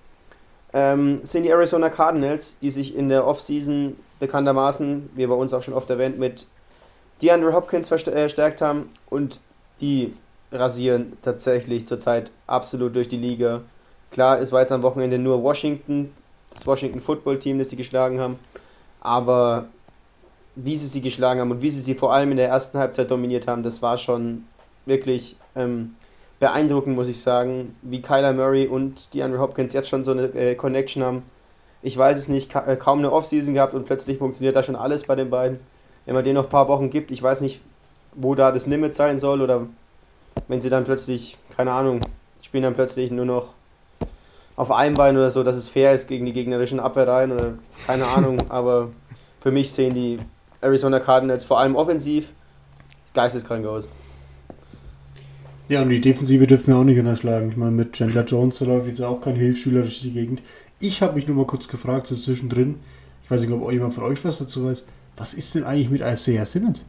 Ähm, 0.75 1.21
sind 1.23 1.43
die 1.43 1.51
Arizona 1.51 1.91
Cardinals, 1.91 2.59
die 2.61 2.71
sich 2.71 2.97
in 2.97 3.09
der 3.09 3.27
Offseason 3.27 3.97
bekanntermaßen, 4.21 5.11
wie 5.15 5.27
bei 5.27 5.35
uns 5.35 5.53
auch 5.53 5.63
schon 5.63 5.75
oft 5.75 5.91
erwähnt, 5.91 6.19
mit 6.19 6.47
DeAndre 7.21 7.53
Hopkins 7.53 7.89
verstärkt 7.89 8.61
äh, 8.61 8.65
haben 8.65 8.89
und 9.11 9.41
die 9.81 10.15
rasieren 10.51 11.17
tatsächlich 11.23 11.87
zurzeit 11.87 12.31
absolut 12.47 12.95
durch 12.97 13.09
die 13.09 13.17
Liga. 13.17 13.63
Klar, 14.11 14.41
es 14.41 14.53
war 14.53 14.61
jetzt 14.61 14.73
am 14.73 14.83
Wochenende 14.83 15.19
nur 15.19 15.43
Washington, 15.43 16.13
das 16.53 16.67
Washington 16.67 17.01
Football 17.01 17.39
Team, 17.39 17.59
das 17.59 17.71
sie 17.71 17.77
geschlagen 17.77 18.21
haben, 18.21 18.39
aber 19.01 19.67
wie 20.55 20.77
sie 20.77 20.87
sie 20.87 21.01
geschlagen 21.01 21.41
haben 21.41 21.51
und 21.51 21.63
wie 21.63 21.71
sie 21.71 21.81
sie 21.81 21.95
vor 21.95 22.13
allem 22.13 22.31
in 22.31 22.37
der 22.37 22.49
ersten 22.49 22.79
Halbzeit 22.79 23.11
dominiert 23.11 23.47
haben, 23.47 23.63
das 23.63 23.81
war 23.81 23.97
schon 23.97 24.45
wirklich 24.85 25.37
ähm, 25.57 25.95
beeindruckend, 26.43 26.95
muss 26.95 27.09
ich 27.09 27.23
sagen, 27.23 27.75
wie 27.81 28.03
Kyler 28.03 28.35
Murray 28.35 28.67
und 28.67 29.15
DeAndre 29.15 29.41
Hopkins 29.41 29.73
jetzt 29.73 29.89
schon 29.89 30.05
so 30.05 30.11
eine 30.11 30.25
äh, 30.35 30.55
Connection 30.55 31.03
haben 31.03 31.23
ich 31.83 31.99
weiß 31.99 32.17
es 32.17 32.29
nicht, 32.29 32.51
ka 32.51 32.65
äh, 32.65 32.77
kaum 32.77 33.01
eine 33.01 33.13
Offseason 33.13 33.55
gehabt 33.55 33.75
und 33.75 33.85
plötzlich 33.85 34.19
funktioniert 34.19 34.57
da 34.57 34.63
schon 34.63 34.77
alles 34.77 35.05
bei 35.05 35.17
den 35.17 35.31
beiden. 35.31 35.59
Wenn 36.07 36.15
man 36.15 36.25
denen 36.25 36.37
noch 36.37 36.45
ein 36.45 36.51
paar 36.51 36.69
Wochen 36.69 36.91
gibt, 36.91 37.11
ich 37.11 37.23
weiß 37.23 37.41
nicht, 37.41 37.61
wo 38.15 38.35
da 38.35 38.53
das 38.53 38.67
Limit 38.67 38.95
sein 38.95 39.19
soll 39.19 39.43
oder 39.43 39.67
wenn 40.49 40.61
sie 40.61 40.71
dann 40.71 40.85
plötzlich, 40.85 41.37
keine 41.57 41.73
Ahnung, 41.73 42.01
spielen 42.41 42.63
dann 42.63 42.75
plötzlich 42.75 43.11
nur 43.11 43.25
noch 43.25 43.51
auf 44.55 44.71
einem 44.71 44.95
Bein 44.95 45.17
oder 45.17 45.31
so, 45.31 45.43
dass 45.43 45.57
es 45.57 45.69
fair 45.69 45.93
ist 45.93 46.09
gegen 46.09 46.27
die 46.27 46.33
gegnerischen 46.33 46.81
Abwehrreihen 46.81 47.33
oder 47.33 47.55
keine 47.87 48.07
Ahnung, 48.17 48.39
aber 48.49 48.91
für 49.41 49.51
mich 49.51 49.73
sehen 49.73 49.95
die 49.95 50.19
Arizona 50.61 51.01
Cardinals 51.01 51.45
vor 51.45 51.59
allem 51.59 51.75
offensiv 51.75 52.29
geisteskrank 53.15 53.67
aus. 53.67 53.91
Ja, 55.69 55.83
und 55.83 55.89
die 55.89 56.01
Defensive 56.01 56.47
dürfen 56.47 56.69
wir 56.69 56.77
auch 56.77 56.85
nicht 56.85 56.99
unterschlagen. 56.99 57.51
Ich 57.51 57.57
meine, 57.57 57.71
mit 57.73 57.93
Chandler 57.93 58.25
Jones, 58.25 58.59
da 58.59 58.67
läuft 58.67 58.89
jetzt 58.89 59.01
auch 59.01 59.21
kein 59.21 59.37
Hilfsschüler 59.37 59.83
durch 59.83 60.01
die 60.01 60.13
Gegend. 60.13 60.43
Ich 60.81 61.01
habe 61.03 61.15
mich 61.15 61.27
nur 61.27 61.37
mal 61.37 61.47
kurz 61.47 61.69
gefragt, 61.69 62.07
so 62.07 62.17
zwischendrin, 62.17 62.77
ich 63.25 63.31
weiß 63.31 63.41
nicht, 63.43 63.53
ob 63.53 63.71
jemand 63.73 63.95
von 63.95 64.05
euch 64.05 64.25
was 64.25 64.39
dazu 64.39 64.67
weiß, 64.67 64.83
was 65.17 65.35
ist 65.35 65.55
denn 65.55 65.65
eigentlich 65.65 65.91
mit 65.91 66.01
Isaiah 66.01 66.45
Simmons? 66.45 66.85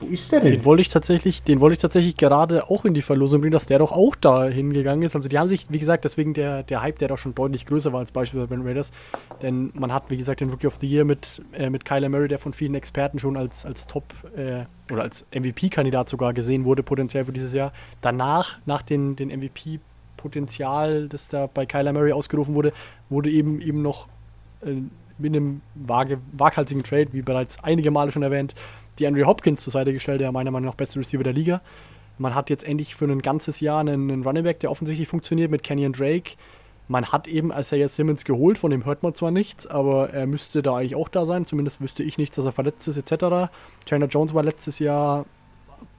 Wo 0.00 0.06
ist 0.06 0.30
der 0.30 0.40
denn? 0.40 0.52
Den 0.52 0.64
wollte 0.64 0.80
ich 0.80 0.88
tatsächlich, 0.88 1.42
den 1.42 1.60
wollte 1.60 1.74
ich 1.74 1.80
tatsächlich 1.80 2.16
gerade 2.16 2.70
auch 2.70 2.84
in 2.84 2.94
die 2.94 3.02
Verlosung 3.02 3.40
bringen, 3.40 3.52
dass 3.52 3.66
der 3.66 3.78
doch 3.78 3.92
auch 3.92 4.14
da 4.14 4.44
hingegangen 4.44 5.02
ist. 5.02 5.16
Also 5.16 5.28
die 5.28 5.38
haben 5.38 5.48
sich, 5.48 5.66
wie 5.70 5.78
gesagt, 5.78 6.04
deswegen 6.04 6.34
der, 6.34 6.62
der 6.62 6.82
Hype, 6.82 6.98
der 6.98 7.08
doch 7.08 7.18
schon 7.18 7.34
deutlich 7.34 7.66
größer 7.66 7.92
war 7.92 8.00
als 8.00 8.12
beispielsweise 8.12 8.48
bei 8.48 8.56
den 8.56 8.66
Raiders. 8.66 8.92
Denn 9.42 9.70
man 9.74 9.92
hat, 9.92 10.04
wie 10.08 10.16
gesagt, 10.16 10.40
den 10.40 10.50
Rookie 10.50 10.68
of 10.68 10.78
the 10.80 10.86
Year 10.86 11.04
mit, 11.04 11.42
äh, 11.52 11.68
mit 11.68 11.84
Kyler 11.84 12.08
Murray, 12.08 12.28
der 12.28 12.38
von 12.38 12.52
vielen 12.52 12.74
Experten 12.74 13.18
schon 13.18 13.36
als, 13.36 13.66
als 13.66 13.86
Top 13.86 14.04
äh, 14.36 14.64
oder 14.92 15.02
als 15.02 15.26
MVP-Kandidat 15.34 16.08
sogar 16.08 16.32
gesehen 16.32 16.64
wurde, 16.64 16.82
potenziell 16.82 17.24
für 17.24 17.32
dieses 17.32 17.52
Jahr. 17.52 17.72
Danach, 18.00 18.60
nach 18.66 18.82
den, 18.82 19.16
den 19.16 19.28
MVP 19.28 19.80
Potenzial, 20.16 21.08
das 21.08 21.28
da 21.28 21.46
bei 21.46 21.64
Kyler 21.64 21.92
Murray 21.92 22.12
ausgerufen 22.12 22.54
wurde, 22.54 22.72
wurde 23.08 23.30
eben 23.30 23.60
eben 23.60 23.80
noch 23.82 24.08
äh, 24.60 24.82
mit 25.18 25.34
einem 25.34 25.60
vage, 25.74 26.18
waghalsigen 26.32 26.82
Trade, 26.82 27.12
wie 27.12 27.22
bereits 27.22 27.62
einige 27.62 27.90
Male 27.90 28.12
schon 28.12 28.22
erwähnt, 28.22 28.54
die 28.98 29.06
Andrew 29.06 29.26
Hopkins 29.26 29.62
zur 29.62 29.72
Seite 29.72 29.92
gestellt, 29.92 30.20
der 30.20 30.32
meiner 30.32 30.50
Meinung 30.50 30.68
nach 30.68 30.74
beste 30.74 30.98
Receiver 30.98 31.22
der 31.22 31.32
Liga. 31.32 31.60
Man 32.18 32.34
hat 32.34 32.50
jetzt 32.50 32.64
endlich 32.64 32.96
für 32.96 33.04
ein 33.04 33.22
ganzes 33.22 33.60
Jahr 33.60 33.80
einen, 33.80 34.10
einen 34.10 34.22
Running 34.24 34.44
Back, 34.44 34.60
der 34.60 34.70
offensichtlich 34.70 35.08
funktioniert 35.08 35.50
mit 35.50 35.62
Kenyon 35.62 35.92
Drake. 35.92 36.32
Man 36.88 37.12
hat 37.12 37.28
eben 37.28 37.52
Isaiah 37.52 37.88
Simmons 37.88 38.24
geholt, 38.24 38.58
von 38.58 38.70
dem 38.70 38.84
hört 38.84 39.02
man 39.02 39.14
zwar 39.14 39.30
nichts, 39.30 39.66
aber 39.66 40.10
er 40.10 40.26
müsste 40.26 40.62
da 40.62 40.76
eigentlich 40.76 40.96
auch 40.96 41.08
da 41.08 41.26
sein. 41.26 41.46
Zumindest 41.46 41.80
wüsste 41.80 42.02
ich 42.02 42.18
nichts, 42.18 42.36
dass 42.36 42.46
er 42.46 42.52
verletzt 42.52 42.88
ist, 42.88 42.96
etc. 42.96 43.50
Chandler 43.84 44.08
Jones 44.08 44.34
war 44.34 44.42
letztes 44.42 44.78
Jahr 44.78 45.26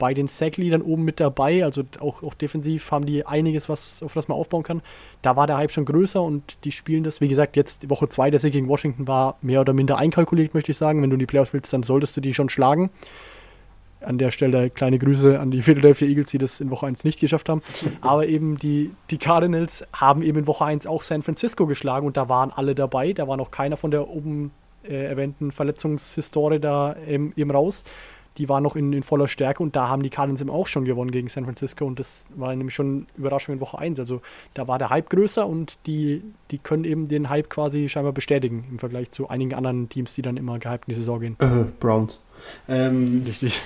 bei 0.00 0.14
den 0.14 0.26
Sack-Leadern 0.26 0.82
oben 0.82 1.04
mit 1.04 1.20
dabei. 1.20 1.62
Also 1.62 1.84
auch, 2.00 2.24
auch 2.24 2.34
defensiv 2.34 2.90
haben 2.90 3.06
die 3.06 3.24
einiges, 3.24 3.68
was, 3.68 4.02
auf 4.02 4.14
das 4.14 4.26
man 4.26 4.36
aufbauen 4.36 4.64
kann. 4.64 4.82
Da 5.22 5.36
war 5.36 5.46
der 5.46 5.58
Hype 5.58 5.70
schon 5.70 5.84
größer 5.84 6.20
und 6.20 6.56
die 6.64 6.72
spielen 6.72 7.04
das. 7.04 7.20
Wie 7.20 7.28
gesagt, 7.28 7.54
jetzt 7.54 7.88
Woche 7.88 8.08
2 8.08 8.32
der 8.32 8.40
Sieg 8.40 8.52
gegen 8.52 8.66
Washington 8.66 9.06
war 9.06 9.36
mehr 9.42 9.60
oder 9.60 9.72
minder 9.72 9.98
einkalkuliert, 9.98 10.54
möchte 10.54 10.72
ich 10.72 10.78
sagen. 10.78 11.02
Wenn 11.02 11.10
du 11.10 11.14
in 11.14 11.20
die 11.20 11.26
Playoffs 11.26 11.52
willst, 11.52 11.72
dann 11.72 11.84
solltest 11.84 12.16
du 12.16 12.20
die 12.20 12.34
schon 12.34 12.48
schlagen. 12.48 12.90
An 14.00 14.16
der 14.16 14.30
Stelle 14.30 14.70
kleine 14.70 14.98
Grüße 14.98 15.38
an 15.38 15.50
die 15.50 15.60
Philadelphia 15.60 16.08
Eagles, 16.08 16.30
die 16.30 16.38
das 16.38 16.60
in 16.60 16.70
Woche 16.70 16.86
1 16.86 17.04
nicht 17.04 17.20
geschafft 17.20 17.50
haben. 17.50 17.60
Aber 18.00 18.26
eben 18.26 18.56
die, 18.56 18.90
die 19.10 19.18
Cardinals 19.18 19.84
haben 19.92 20.22
eben 20.22 20.38
in 20.38 20.46
Woche 20.46 20.64
1 20.64 20.86
auch 20.86 21.02
San 21.02 21.22
Francisco 21.22 21.66
geschlagen 21.66 22.06
und 22.06 22.16
da 22.16 22.28
waren 22.30 22.50
alle 22.50 22.74
dabei. 22.74 23.12
Da 23.12 23.28
war 23.28 23.36
noch 23.36 23.50
keiner 23.50 23.76
von 23.76 23.90
der 23.90 24.08
oben 24.08 24.50
äh, 24.82 25.04
erwähnten 25.04 25.52
Verletzungshistorie 25.52 26.58
da 26.58 26.96
ähm, 27.06 27.34
eben 27.36 27.50
raus 27.50 27.84
die 28.40 28.48
war 28.48 28.62
noch 28.62 28.74
in, 28.74 28.94
in, 28.94 29.02
voller 29.02 29.28
Stärke 29.28 29.62
und 29.62 29.76
da 29.76 29.88
haben 29.88 30.02
die 30.02 30.08
Cardinals 30.08 30.40
eben 30.40 30.48
auch 30.48 30.66
schon 30.66 30.86
gewonnen 30.86 31.10
gegen 31.10 31.28
San 31.28 31.44
Francisco 31.44 31.84
und 31.84 31.98
das 31.98 32.24
war 32.34 32.56
nämlich 32.56 32.74
schon 32.74 33.06
Überraschung 33.18 33.54
in 33.54 33.60
Woche 33.60 33.78
1. 33.78 34.00
Also 34.00 34.22
da 34.54 34.66
war 34.66 34.78
der 34.78 34.88
Hype 34.88 35.10
größer 35.10 35.46
und 35.46 35.76
die, 35.86 36.22
die 36.50 36.56
können 36.56 36.84
eben 36.84 37.08
den 37.08 37.28
Hype 37.28 37.50
quasi 37.50 37.90
scheinbar 37.90 38.14
bestätigen 38.14 38.64
im 38.70 38.78
Vergleich 38.78 39.10
zu 39.10 39.28
einigen 39.28 39.52
anderen 39.52 39.90
Teams, 39.90 40.14
die 40.14 40.22
dann 40.22 40.38
immer 40.38 40.58
gehypt 40.58 40.88
in 40.88 40.94
die 40.94 40.98
Saison 40.98 41.20
gehen. 41.20 41.36
Äh, 41.38 41.66
Browns. 41.78 42.20
Ähm, 42.66 43.24
Richtig. 43.26 43.60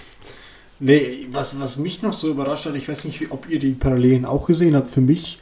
Nee, 0.81 1.29
was, 1.31 1.61
was 1.61 1.77
mich 1.79 2.03
noch 2.03 2.13
so 2.13 2.31
überrascht 2.31 2.67
hat, 2.67 2.75
ich 2.75 2.89
weiß 2.89 3.05
nicht, 3.05 3.31
ob 3.31 3.49
ihr 3.49 3.61
die 3.61 3.73
Parallelen 3.73 4.25
auch 4.25 4.49
gesehen 4.49 4.75
habt. 4.75 4.89
Für 4.89 5.01
mich 5.01 5.39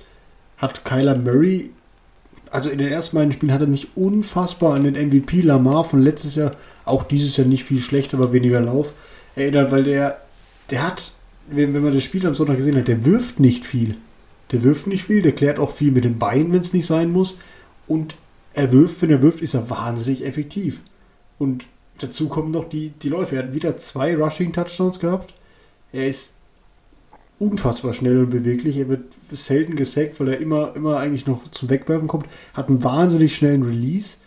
hat 0.59 0.85
Kyler 0.85 1.16
Murray, 1.16 1.70
also 2.51 2.68
in 2.68 2.78
den 2.78 2.93
ersten 2.93 3.16
beiden 3.16 3.33
Spielen 3.33 3.53
hat 3.53 3.62
er 3.62 3.66
mich 3.66 3.97
unfassbar 3.97 4.74
an 4.74 4.85
den 4.85 4.95
MVP 4.95 5.41
Lamar 5.41 5.85
von 5.85 6.03
letztes 6.03 6.35
Jahr, 6.35 6.53
auch 6.85 7.05
dieses 7.05 7.39
Jahr 7.39 7.47
nicht 7.47 7.64
viel 7.64 7.80
schlechter, 7.80 8.18
aber 8.18 8.35
weniger 8.35 8.61
Lauf, 8.61 8.93
erinnert, 9.35 9.70
weil 9.70 9.85
der, 9.85 10.20
der 10.70 10.87
hat, 10.87 11.14
wenn, 11.49 11.74
wenn 11.74 11.83
man 11.83 11.93
das 11.93 12.05
Spiel 12.05 12.26
am 12.26 12.35
Sonntag 12.35 12.57
gesehen 12.57 12.76
hat, 12.76 12.89
der 12.89 13.05
wirft 13.05 13.41
nicht 13.41 13.64
viel. 13.64 13.97
Der 14.51 14.62
wirft 14.62 14.87
nicht 14.87 15.05
viel, 15.05 15.22
der 15.22 15.33
klärt 15.33 15.59
auch 15.59 15.70
viel 15.70 15.93
mit 15.93 16.05
den 16.05 16.18
Beinen, 16.18 16.53
wenn 16.53 16.61
es 16.61 16.72
nicht 16.72 16.87
sein 16.87 17.11
muss. 17.11 17.39
Und 17.87 18.14
er 18.55 18.70
wirft, 18.72 19.01
wenn 19.03 19.11
er 19.11 19.22
wirft, 19.22 19.41
ist 19.41 19.55
er 19.55 19.70
wahnsinnig 19.70 20.24
effektiv. 20.24 20.83
Und 21.39 21.66
dazu 21.99 22.28
kommen 22.28 22.51
noch 22.51 22.68
die, 22.68 22.91
die 22.91 23.09
Läufe. 23.09 23.37
Er 23.37 23.45
hat 23.45 23.55
wieder 23.55 23.76
zwei 23.76 24.14
Rushing-Touchdowns 24.14 25.01
gehabt. 25.01 25.35
Er 25.93 26.07
ist 26.07 26.35
unfassbar 27.39 27.93
schnell 27.95 28.20
und 28.20 28.30
beweglich. 28.30 28.76
Er 28.76 28.89
wird 28.89 29.14
selten 29.33 29.74
gesackt, 29.74 30.20
weil 30.20 30.28
er 30.28 30.39
immer, 30.39 30.76
immer 30.76 30.99
eigentlich 30.99 31.26
noch 31.26 31.51
zum 31.51 31.70
Wegwerfen 31.70 32.09
kommt. 32.09 32.26
Hat 32.55 32.68
einen 32.68 32.85
wahnsinnig 32.85 33.35
schnellen 33.35 33.62
Release. 33.62 34.18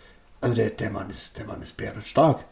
Also 0.41 0.56
der, 0.56 0.72
der 0.72 0.89
Mann 0.89 1.10
ist, 1.10 1.38
der 1.38 1.45
Mann 1.45 1.62
ist 1.62 1.76
stark. 2.03 2.45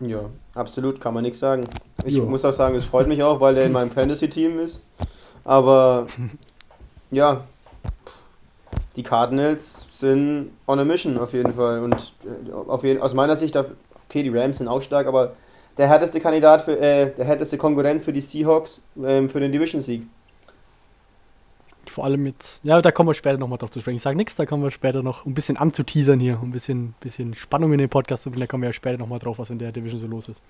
Ja, 0.00 0.20
absolut, 0.54 1.00
kann 1.00 1.14
man 1.14 1.24
nichts 1.24 1.40
sagen. 1.40 1.64
Ich 2.04 2.14
ja. 2.14 2.22
muss 2.22 2.44
auch 2.44 2.52
sagen, 2.52 2.76
es 2.76 2.84
freut 2.84 3.08
mich 3.08 3.22
auch, 3.22 3.40
weil 3.40 3.56
er 3.56 3.66
in 3.66 3.72
meinem 3.72 3.90
Fantasy-Team 3.90 4.60
ist. 4.60 4.84
Aber 5.44 6.06
ja, 7.10 7.44
die 8.94 9.02
Cardinals 9.02 9.86
sind 9.92 10.50
on 10.66 10.78
a 10.78 10.84
mission 10.84 11.18
auf 11.18 11.32
jeden 11.32 11.52
Fall. 11.52 11.82
Und 11.82 12.12
äh, 12.24 12.52
auf 12.52 12.84
jeden, 12.84 13.00
aus 13.00 13.14
meiner 13.14 13.34
Sicht, 13.36 13.56
okay, 13.56 14.22
die 14.22 14.28
Rams 14.28 14.58
sind 14.58 14.68
auch 14.68 14.82
stark, 14.82 15.06
aber 15.06 15.32
der 15.76 15.88
härteste 15.88 16.20
Kandidat 16.20 16.62
für, 16.62 16.78
äh, 16.78 17.14
der 17.14 17.24
härteste 17.24 17.56
Konkurrent 17.56 18.04
für 18.04 18.12
die 18.12 18.20
Seahawks 18.20 18.82
ähm, 19.04 19.28
für 19.28 19.40
den 19.40 19.52
Division-Sieg. 19.52 20.02
Vor 21.98 22.04
allem 22.04 22.26
jetzt, 22.26 22.60
ja, 22.62 22.80
da 22.80 22.92
kommen 22.92 23.08
wir 23.08 23.14
später 23.14 23.38
nochmal 23.38 23.58
drauf 23.58 23.72
zu 23.72 23.80
sprechen. 23.80 23.96
Ich 23.96 24.04
sage 24.04 24.16
nichts, 24.16 24.36
da 24.36 24.46
kommen 24.46 24.62
wir 24.62 24.70
später 24.70 25.02
noch 25.02 25.26
ein 25.26 25.34
bisschen 25.34 25.56
anzuteasern 25.56 26.20
hier, 26.20 26.38
um 26.40 26.50
ein 26.50 26.52
bisschen, 26.52 26.94
bisschen 27.00 27.34
Spannung 27.34 27.72
in 27.72 27.80
den 27.80 27.88
Podcast 27.88 28.22
zu 28.22 28.30
bringen. 28.30 28.42
Da 28.42 28.46
kommen 28.46 28.62
wir 28.62 28.68
ja 28.68 28.72
später 28.72 28.98
nochmal 28.98 29.18
drauf, 29.18 29.40
was 29.40 29.50
in 29.50 29.58
der 29.58 29.72
Division 29.72 29.98
so 29.98 30.06
los 30.06 30.28
ist. 30.28 30.40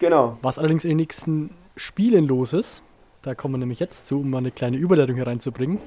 Genau. 0.00 0.36
Was 0.42 0.58
allerdings 0.58 0.84
in 0.84 0.90
den 0.90 0.98
nächsten 0.98 1.48
Spielen 1.76 2.28
los 2.28 2.52
ist, 2.52 2.82
da 3.22 3.34
kommen 3.34 3.54
wir 3.54 3.58
nämlich 3.58 3.80
jetzt 3.80 4.06
zu, 4.06 4.20
um 4.20 4.28
mal 4.28 4.36
eine 4.36 4.50
kleine 4.50 4.76
Überleitung 4.76 5.16
hier 5.16 5.26
reinzubringen. 5.26 5.78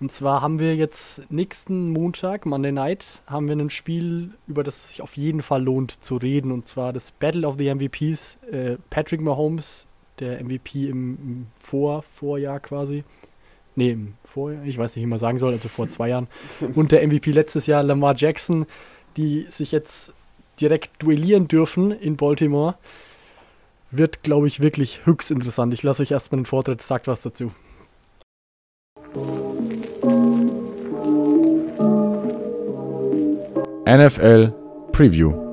Und 0.00 0.12
zwar 0.12 0.42
haben 0.42 0.58
wir 0.58 0.76
jetzt 0.76 1.22
nächsten 1.30 1.88
Montag, 1.88 2.44
Monday 2.44 2.72
Night, 2.72 3.22
haben 3.26 3.48
wir 3.48 3.56
ein 3.56 3.70
Spiel, 3.70 4.34
über 4.46 4.64
das 4.64 4.76
es 4.76 4.88
sich 4.90 5.00
auf 5.00 5.16
jeden 5.16 5.40
Fall 5.40 5.62
lohnt 5.62 6.04
zu 6.04 6.16
reden. 6.16 6.52
Und 6.52 6.68
zwar 6.68 6.92
das 6.92 7.10
Battle 7.10 7.48
of 7.48 7.54
the 7.56 7.74
MVPs. 7.74 8.36
Äh, 8.52 8.76
Patrick 8.90 9.22
Mahomes, 9.22 9.86
der 10.18 10.44
MVP 10.44 10.90
im, 10.90 11.14
im 11.14 11.46
Vor 11.58 12.02
Vorjahr 12.02 12.60
quasi. 12.60 13.02
Nee, 13.76 13.96
Vorjahr, 14.24 14.64
ich 14.64 14.78
weiß 14.78 14.96
nicht, 14.96 15.04
wie 15.04 15.08
man 15.08 15.18
sagen 15.18 15.38
soll, 15.38 15.52
also 15.52 15.68
vor 15.68 15.90
zwei 15.90 16.08
Jahren. 16.08 16.28
Und 16.74 16.92
der 16.92 17.06
MVP 17.06 17.30
letztes 17.30 17.66
Jahr, 17.66 17.82
Lamar 17.82 18.14
Jackson, 18.16 18.66
die 19.16 19.46
sich 19.48 19.72
jetzt 19.72 20.12
direkt 20.60 21.02
duellieren 21.02 21.48
dürfen 21.48 21.90
in 21.90 22.16
Baltimore. 22.16 22.74
Wird, 23.90 24.22
glaube 24.22 24.46
ich, 24.46 24.60
wirklich 24.60 25.04
höchst 25.04 25.30
interessant. 25.30 25.74
Ich 25.74 25.82
lasse 25.82 26.02
euch 26.02 26.10
erstmal 26.12 26.40
den 26.40 26.46
Vortritt, 26.46 26.82
sagt 26.82 27.08
was 27.08 27.22
dazu. 27.22 27.52
NFL 33.86 34.52
Preview. 34.92 35.49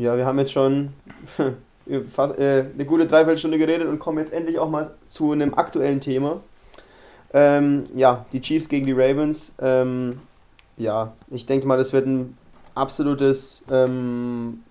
Ja, 0.00 0.16
wir 0.16 0.24
haben 0.24 0.38
jetzt 0.38 0.52
schon 0.52 0.94
fast, 2.10 2.38
äh, 2.38 2.64
eine 2.72 2.86
gute 2.86 3.04
Dreiviertelstunde 3.04 3.58
geredet 3.58 3.86
und 3.86 3.98
kommen 3.98 4.16
jetzt 4.16 4.32
endlich 4.32 4.58
auch 4.58 4.70
mal 4.70 4.92
zu 5.06 5.32
einem 5.32 5.52
aktuellen 5.52 6.00
Thema. 6.00 6.40
Ähm, 7.34 7.84
ja, 7.94 8.24
die 8.32 8.40
Chiefs 8.40 8.70
gegen 8.70 8.86
die 8.86 8.92
Ravens. 8.92 9.54
Ähm, 9.60 10.18
ja, 10.78 11.12
ich 11.30 11.44
denke 11.44 11.66
mal, 11.66 11.76
das 11.76 11.92
wird 11.92 12.06
ein 12.06 12.38
absolutes 12.74 13.62
ähm, 13.70 14.62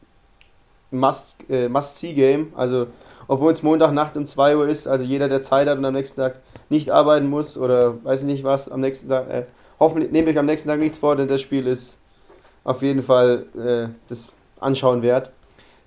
Must-See-Game. 0.89 2.41
Äh, 2.41 2.47
Must 2.47 2.57
also 2.57 2.87
obwohl 3.27 3.51
es 3.51 3.61
Montagnacht 3.61 4.17
um 4.17 4.25
2 4.25 4.57
Uhr 4.57 4.67
ist, 4.67 4.87
also 4.87 5.03
jeder, 5.03 5.29
der 5.29 5.43
Zeit 5.43 5.67
hat 5.67 5.77
und 5.77 5.85
am 5.85 5.93
nächsten 5.93 6.19
Tag 6.19 6.37
nicht 6.69 6.89
arbeiten 6.89 7.29
muss 7.29 7.55
oder 7.55 8.03
weiß 8.03 8.21
ich 8.21 8.25
nicht 8.25 8.43
was, 8.43 8.67
am 8.67 8.81
nächsten 8.81 9.09
Tag, 9.09 9.29
äh, 9.29 9.43
hoffentlich 9.79 10.11
nehme 10.11 10.31
ich 10.31 10.39
am 10.39 10.47
nächsten 10.47 10.69
Tag 10.69 10.79
nichts 10.79 10.97
vor, 10.97 11.15
denn 11.15 11.27
das 11.27 11.39
Spiel 11.39 11.67
ist 11.67 11.99
auf 12.63 12.81
jeden 12.81 13.03
Fall 13.03 13.45
äh, 13.55 13.93
das 14.07 14.33
Anschauen 14.59 15.01
wert. 15.01 15.31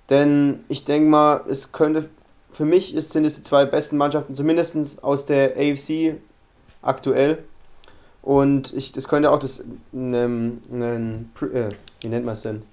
Denn 0.09 0.63
ich 0.67 0.85
denke 0.85 1.09
mal, 1.09 1.41
es 1.47 1.71
könnte, 1.71 2.09
für 2.51 2.65
mich 2.65 2.95
sind 2.97 3.25
es 3.25 3.35
die 3.35 3.43
zwei 3.43 3.65
besten 3.65 3.97
Mannschaften, 3.97 4.33
zumindest 4.33 5.03
aus 5.03 5.25
der 5.25 5.55
AFC 5.57 6.15
aktuell. 6.81 7.39
Und 8.21 8.73
ich, 8.73 8.91
das 8.91 9.07
könnte 9.07 9.31
auch 9.31 9.39
das, 9.39 9.63
ähm, 9.93 10.61
ein, 10.71 11.31
äh, 11.41 11.69
wie 12.01 12.07
nennt 12.07 12.25
man 12.25 12.33
es 12.33 12.41
denn? 12.41 12.63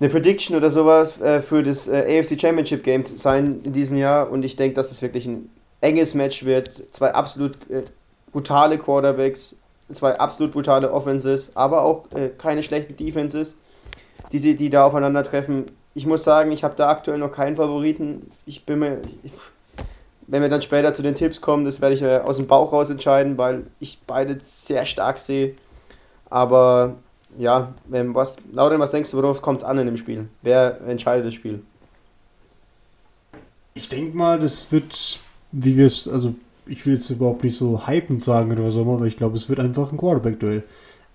eine 0.00 0.10
Prediction 0.10 0.56
oder 0.56 0.70
sowas 0.70 1.20
äh, 1.20 1.40
für 1.40 1.62
das 1.62 1.88
äh, 1.88 2.18
AFC 2.18 2.40
Championship 2.40 2.82
Game 2.82 3.04
sein 3.04 3.60
in 3.64 3.72
diesem 3.72 3.96
Jahr 3.96 4.30
und 4.30 4.44
ich 4.44 4.56
denke, 4.56 4.74
dass 4.74 4.90
es 4.90 5.02
wirklich 5.02 5.26
ein 5.26 5.50
enges 5.80 6.14
Match 6.14 6.44
wird. 6.44 6.82
Zwei 6.92 7.12
absolut 7.14 7.56
äh, 7.70 7.84
brutale 8.32 8.78
Quarterbacks, 8.78 9.56
zwei 9.92 10.18
absolut 10.18 10.52
brutale 10.52 10.92
Offenses, 10.92 11.52
aber 11.54 11.82
auch 11.82 12.04
äh, 12.14 12.30
keine 12.36 12.62
schlechten 12.62 12.96
Defenses, 12.96 13.56
die, 14.32 14.56
die 14.56 14.70
da 14.70 14.86
aufeinandertreffen. 14.86 15.66
Ich 15.94 16.06
muss 16.06 16.24
sagen, 16.24 16.52
ich 16.52 16.64
habe 16.64 16.74
da 16.76 16.88
aktuell 16.88 17.18
noch 17.18 17.32
keinen 17.32 17.56
Favoriten. 17.56 18.26
Ich 18.46 18.64
bin 18.64 18.80
mir. 18.80 19.00
Wenn 20.26 20.40
wir 20.40 20.48
dann 20.48 20.62
später 20.62 20.94
zu 20.94 21.02
den 21.02 21.14
Tipps 21.14 21.42
kommen, 21.42 21.66
das 21.66 21.82
werde 21.82 21.94
ich 21.94 22.00
äh, 22.00 22.16
aus 22.16 22.38
dem 22.38 22.46
Bauch 22.46 22.72
raus 22.72 22.88
entscheiden, 22.88 23.36
weil 23.36 23.64
ich 23.78 23.98
beide 24.06 24.38
sehr 24.40 24.86
stark 24.86 25.18
sehe. 25.18 25.54
Aber 26.30 26.94
ja, 27.38 27.74
wenn 27.86 28.14
was, 28.14 28.36
Lauren, 28.52 28.78
was 28.78 28.90
denkst 28.90 29.10
du, 29.10 29.18
worauf 29.18 29.42
kommt 29.42 29.60
es 29.60 29.64
an 29.64 29.78
in 29.78 29.86
dem 29.86 29.96
Spiel? 29.96 30.28
Wer 30.42 30.80
entscheidet 30.86 31.26
das 31.26 31.34
Spiel? 31.34 31.62
Ich 33.74 33.88
denke 33.88 34.16
mal, 34.16 34.38
das 34.38 34.70
wird, 34.72 35.20
wie 35.52 35.76
wir 35.76 35.86
es, 35.86 36.08
also 36.08 36.34
ich 36.66 36.86
will 36.86 36.94
jetzt 36.94 37.10
überhaupt 37.10 37.44
nicht 37.44 37.56
so 37.56 37.86
hypend 37.86 38.24
sagen 38.24 38.52
oder 38.52 38.70
so, 38.70 38.80
aber 38.80 39.04
ich 39.04 39.16
glaube, 39.16 39.36
es 39.36 39.48
wird 39.48 39.60
einfach 39.60 39.92
ein 39.92 39.98
Quarterback-Duell. 39.98 40.62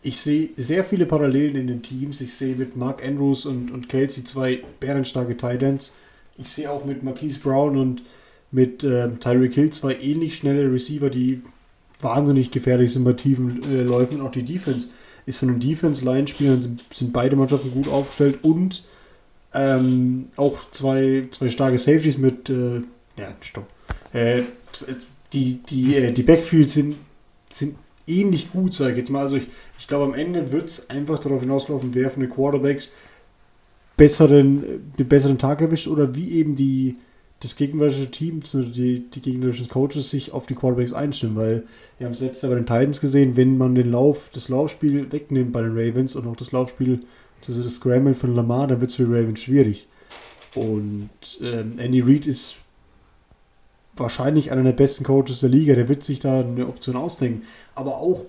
Ich 0.01 0.19
sehe 0.19 0.49
sehr 0.55 0.83
viele 0.85 1.05
Parallelen 1.05 1.55
in 1.55 1.67
den 1.67 1.81
Teams. 1.81 2.21
Ich 2.21 2.33
sehe 2.33 2.55
mit 2.55 2.77
Mark 2.77 3.05
Andrews 3.05 3.45
und, 3.45 3.71
und 3.71 3.89
Kelsey 3.89 4.23
zwei 4.23 4.63
bärenstarke 4.79 5.35
Titans. 5.35 5.91
Ich 6.37 6.49
sehe 6.49 6.71
auch 6.71 6.85
mit 6.85 7.03
Marquise 7.03 7.39
Brown 7.39 7.77
und 7.77 8.03
mit 8.51 8.83
äh, 8.83 9.09
Tyreek 9.09 9.53
Hill 9.53 9.71
zwei 9.71 9.95
ähnlich 9.95 10.37
schnelle 10.37 10.71
Receiver, 10.71 11.09
die 11.09 11.41
wahnsinnig 11.99 12.49
gefährlich 12.51 12.93
sind 12.93 13.03
bei 13.03 13.13
tiefen 13.13 13.61
äh, 13.63 13.81
Läufen. 13.81 14.21
Und 14.21 14.27
auch 14.27 14.31
die 14.31 14.43
Defense 14.43 14.87
ist 15.25 15.37
von 15.37 15.49
den 15.49 15.59
Defense-Line-Spielern 15.59 16.61
sind, 16.61 16.83
sind, 16.91 17.11
beide 17.11 17.35
Mannschaften 17.35 17.71
gut 17.71 17.87
aufgestellt 17.89 18.39
und 18.41 18.83
ähm, 19.53 20.29
auch 20.37 20.71
zwei, 20.71 21.27
zwei 21.31 21.49
starke 21.49 21.77
Safeties 21.77 22.17
mit, 22.17 22.49
äh, 22.49 22.81
ja, 23.17 23.33
stopp. 23.41 23.67
Äh, 24.13 24.43
die, 25.33 25.59
die, 25.69 25.95
äh, 25.95 26.11
die 26.11 26.23
Backfields 26.23 26.73
sind, 26.73 26.95
sind 27.49 27.75
ähnlich 28.09 28.51
gut, 28.51 28.73
sage 28.73 28.91
ich 28.91 28.97
jetzt 28.97 29.09
mal. 29.09 29.21
Also 29.21 29.37
ich, 29.37 29.47
ich 29.77 29.87
glaube, 29.87 30.05
am 30.05 30.13
Ende 30.13 30.51
wird 30.51 30.69
es 30.69 30.89
einfach 30.89 31.19
darauf 31.19 31.41
hinauslaufen, 31.41 31.93
wer 31.93 32.09
von 32.09 32.21
den 32.21 32.29
Quarterbacks 32.29 32.91
besseren, 33.97 34.63
den 34.97 35.07
besseren 35.07 35.37
Tag 35.37 35.61
erwischt 35.61 35.87
oder 35.87 36.15
wie 36.15 36.31
eben 36.31 36.55
die, 36.55 36.95
das 37.41 37.55
gegnerische 37.55 38.09
Team, 38.09 38.41
die, 38.53 39.09
die 39.09 39.21
gegnerischen 39.21 39.67
Coaches 39.67 40.09
sich 40.09 40.31
auf 40.31 40.45
die 40.45 40.55
Quarterbacks 40.55 40.93
einstimmen, 40.93 41.35
weil 41.35 41.63
wir 41.97 42.07
haben 42.07 42.13
es 42.13 42.19
letztes 42.19 42.41
Jahr 42.43 42.51
bei 42.51 42.55
den 42.55 42.65
Titans 42.65 43.01
gesehen, 43.01 43.35
wenn 43.35 43.57
man 43.57 43.75
den 43.75 43.91
Lauf, 43.91 44.29
das 44.33 44.49
Laufspiel 44.49 45.11
wegnimmt 45.11 45.51
bei 45.51 45.61
den 45.61 45.71
Ravens 45.71 46.15
und 46.15 46.27
auch 46.27 46.35
das 46.35 46.51
Laufspiel, 46.51 47.01
also 47.47 47.63
das 47.63 47.75
Scramble 47.75 48.13
von 48.13 48.35
Lamar, 48.35 48.67
dann 48.67 48.81
wird 48.81 48.89
es 48.89 48.97
für 48.97 49.05
die 49.05 49.13
Ravens 49.13 49.41
schwierig. 49.41 49.87
Und 50.55 51.09
ähm, 51.41 51.75
Andy 51.77 52.01
Reid 52.01 52.25
ist 52.25 52.57
wahrscheinlich 53.95 54.51
einer 54.51 54.63
der 54.63 54.73
besten 54.73 55.03
Coaches 55.03 55.41
der 55.41 55.49
Liga, 55.49 55.75
der 55.75 55.89
wird 55.89 56.03
sich 56.03 56.19
da 56.19 56.39
eine 56.39 56.67
Option 56.67 56.95
ausdenken. 56.95 57.43
Aber 57.75 57.97
auch 57.97 58.25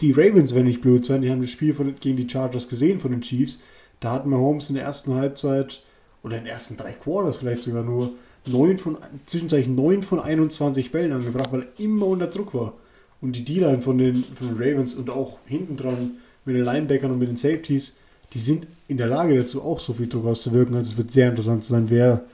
die 0.00 0.12
Ravens, 0.12 0.54
wenn 0.54 0.66
nicht 0.66 0.80
blöd 0.80 1.04
sein, 1.04 1.22
die 1.22 1.30
haben 1.30 1.40
das 1.40 1.50
Spiel 1.50 1.74
von, 1.74 1.94
gegen 2.00 2.16
die 2.16 2.28
Chargers 2.28 2.68
gesehen 2.68 3.00
von 3.00 3.10
den 3.10 3.20
Chiefs. 3.20 3.60
Da 4.00 4.24
wir 4.24 4.38
Holmes 4.38 4.70
in 4.70 4.76
der 4.76 4.84
ersten 4.84 5.14
Halbzeit 5.14 5.82
oder 6.22 6.38
in 6.38 6.44
den 6.44 6.52
ersten 6.52 6.76
drei 6.76 6.92
Quarters 6.92 7.36
vielleicht 7.36 7.62
sogar 7.62 7.82
nur 7.82 8.12
9 8.46 8.78
von, 8.78 8.98
zwischenzeitlich 9.26 9.68
9 9.68 10.02
von 10.02 10.20
21 10.20 10.90
Bällen 10.90 11.12
angebracht, 11.12 11.52
weil 11.52 11.62
er 11.62 11.84
immer 11.84 12.06
unter 12.06 12.26
Druck 12.26 12.54
war. 12.54 12.74
Und 13.20 13.36
die 13.36 13.44
D-Line 13.44 13.82
von 13.82 13.98
den, 13.98 14.24
von 14.34 14.48
den 14.48 14.56
Ravens 14.56 14.94
und 14.94 15.10
auch 15.10 15.38
hinten 15.44 15.76
dran 15.76 16.12
mit 16.46 16.56
den 16.56 16.64
Linebackern 16.64 17.10
und 17.10 17.18
mit 17.18 17.28
den 17.28 17.36
Safeties, 17.36 17.92
die 18.32 18.38
sind 18.38 18.66
in 18.88 18.96
der 18.96 19.08
Lage 19.08 19.36
dazu, 19.36 19.62
auch 19.62 19.78
so 19.78 19.92
viel 19.92 20.08
Druck 20.08 20.24
auszuwirken. 20.26 20.74
Also 20.74 20.92
es 20.92 20.96
wird 20.96 21.10
sehr 21.10 21.28
interessant 21.28 21.64
sein, 21.64 21.90
wer 21.90 22.24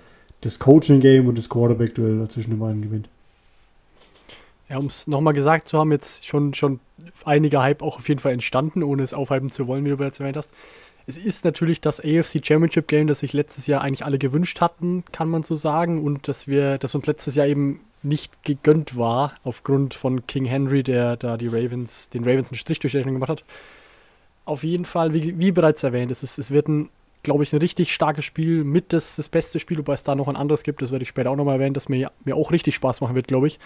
das 0.41 0.59
Coaching-Game 0.59 1.26
und 1.26 1.39
das 1.39 1.49
Quarterback-Duell 1.49 2.26
zwischen 2.28 2.51
den 2.51 2.59
beiden 2.59 2.82
gewinnt. 2.82 3.09
Ja, 4.68 4.78
um 4.78 4.87
es 4.87 5.07
nochmal 5.07 5.34
gesagt 5.34 5.68
zu 5.68 5.78
haben, 5.78 5.93
jetzt 5.93 6.26
schon, 6.26 6.53
schon 6.55 6.80
einiger 7.24 7.62
Hype 7.62 7.82
auch 7.82 7.99
auf 7.99 8.09
jeden 8.09 8.20
Fall 8.20 8.32
entstanden, 8.32 8.82
ohne 8.82 9.03
es 9.03 9.14
aufhypen 9.14 9.53
zu 9.53 9.66
wollen, 9.66 9.84
wie 9.84 9.91
du 9.91 9.97
bereits 9.97 10.18
erwähnt 10.18 10.37
hast. 10.37 10.53
Es 11.07 11.16
ist 11.16 11.45
natürlich 11.45 11.80
das 11.80 12.01
AFC 12.01 12.45
Championship 12.45 12.89
Game, 12.89 13.07
das 13.07 13.20
sich 13.20 13.32
letztes 13.32 13.68
Jahr 13.68 13.82
eigentlich 13.82 14.05
alle 14.05 14.18
gewünscht 14.18 14.61
hatten, 14.61 15.05
kann 15.12 15.28
man 15.28 15.45
so 15.45 15.55
sagen. 15.55 16.03
Und 16.03 16.26
dass 16.26 16.49
wir, 16.49 16.78
dass 16.78 16.97
uns 16.97 17.07
letztes 17.07 17.37
Jahr 17.37 17.47
eben 17.47 17.80
nicht 18.03 18.43
gegönnt 18.43 18.97
war, 18.97 19.34
aufgrund 19.45 19.95
von 19.95 20.26
King 20.26 20.47
Henry, 20.47 20.82
der 20.82 21.16
da 21.16 21.37
die 21.37 21.47
Ravens, 21.47 22.09
den 22.09 22.24
Ravens 22.24 22.51
einen 22.51 22.59
Strich 22.59 22.80
durch 22.80 22.93
die 22.93 22.99
Rechnung 22.99 23.14
gemacht 23.14 23.30
hat. 23.30 23.45
Auf 24.45 24.64
jeden 24.64 24.84
Fall, 24.84 25.14
wie, 25.14 25.39
wie 25.39 25.53
bereits 25.53 25.82
erwähnt, 25.84 26.11
es, 26.11 26.24
ist, 26.24 26.39
es 26.39 26.51
wird 26.51 26.68
ein, 26.68 26.89
glaube 27.26 27.42
ich, 27.42 27.52
ein 27.52 27.58
richtig 27.58 27.92
starkes 27.92 28.24
Spiel, 28.24 28.62
mit 28.62 28.92
das, 28.92 29.16
das 29.16 29.28
beste 29.28 29.58
Spiel, 29.58 29.78
wobei 29.78 29.94
es 29.94 30.04
da 30.04 30.14
noch 30.14 30.28
ein 30.28 30.36
anderes 30.36 30.62
gibt, 30.62 30.80
das 30.80 30.92
werde 30.92 31.02
ich 31.02 31.08
später 31.08 31.32
auch 31.32 31.36
nochmal 31.36 31.56
erwähnen, 31.56 31.74
das 31.74 31.88
mir, 31.88 32.12
mir 32.24 32.36
auch 32.36 32.52
richtig 32.52 32.76
Spaß 32.76 33.00
machen 33.00 33.16
wird, 33.16 33.26
glaube 33.26 33.48
ich. 33.48 33.58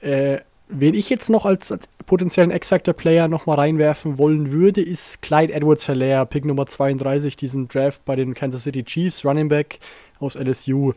Äh, 0.00 0.40
wen 0.68 0.92
ich 0.94 1.08
jetzt 1.08 1.30
noch 1.30 1.46
als, 1.46 1.70
als 1.70 1.88
potenziellen 2.06 2.50
X-Factor-Player 2.50 3.28
nochmal 3.28 3.56
reinwerfen 3.58 4.18
wollen 4.18 4.50
würde, 4.50 4.82
ist 4.82 5.22
Clyde 5.22 5.52
edwards 5.52 5.84
verleer 5.84 6.26
Pick 6.26 6.44
Nummer 6.44 6.66
32, 6.66 7.36
diesen 7.36 7.68
Draft 7.68 8.04
bei 8.04 8.16
den 8.16 8.34
Kansas 8.34 8.64
City 8.64 8.82
Chiefs, 8.82 9.24
Running 9.24 9.48
Back 9.48 9.78
aus 10.18 10.34
LSU. 10.34 10.92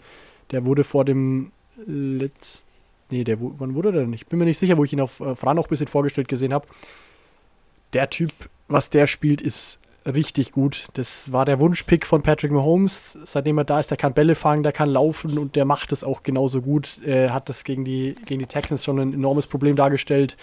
Der 0.49 0.65
wurde 0.65 0.83
vor 0.83 1.05
dem 1.05 1.51
letzten. 1.86 2.65
Nee, 3.11 3.23
der, 3.23 3.38
wann 3.39 3.75
wurde 3.75 3.91
der 3.91 4.01
denn? 4.01 4.13
Ich 4.13 4.25
bin 4.25 4.39
mir 4.39 4.45
nicht 4.45 4.57
sicher, 4.57 4.77
wo 4.77 4.83
ich 4.83 4.91
ihn 4.91 5.01
auf 5.01 5.19
äh, 5.19 5.36
Fran 5.36 5.59
auch 5.59 5.67
ein 5.67 5.69
bisschen 5.69 5.86
vorgestellt 5.86 6.27
gesehen 6.27 6.51
habe. 6.51 6.65
Der 7.93 8.09
Typ, 8.09 8.31
was 8.67 8.89
der 8.89 9.05
spielt, 9.05 9.41
ist 9.41 9.77
richtig 10.06 10.51
gut. 10.51 10.88
Das 10.93 11.32
war 11.32 11.45
der 11.45 11.60
Wunschpick 11.60 12.06
von 12.06 12.22
Patrick 12.22 12.51
Mahomes. 12.51 13.18
Seitdem 13.24 13.58
er 13.58 13.64
da 13.64 13.80
ist, 13.80 13.89
der 13.89 13.97
kann 13.97 14.14
Bälle 14.14 14.36
fangen, 14.36 14.64
der 14.64 14.72
kann 14.72 14.89
laufen 14.89 15.38
und 15.38 15.56
der 15.56 15.66
macht 15.66 15.91
es 15.91 16.03
auch 16.03 16.24
genauso 16.24 16.62
gut. 16.62 16.99
Er 17.03 17.34
hat 17.34 17.49
das 17.49 17.64
gegen 17.64 17.86
die, 17.86 18.16
gegen 18.26 18.39
die 18.39 18.45
Texans 18.45 18.84
schon 18.84 18.99
ein 18.99 19.14
enormes 19.14 19.47
Problem 19.47 19.76
dargestellt. 19.76 20.38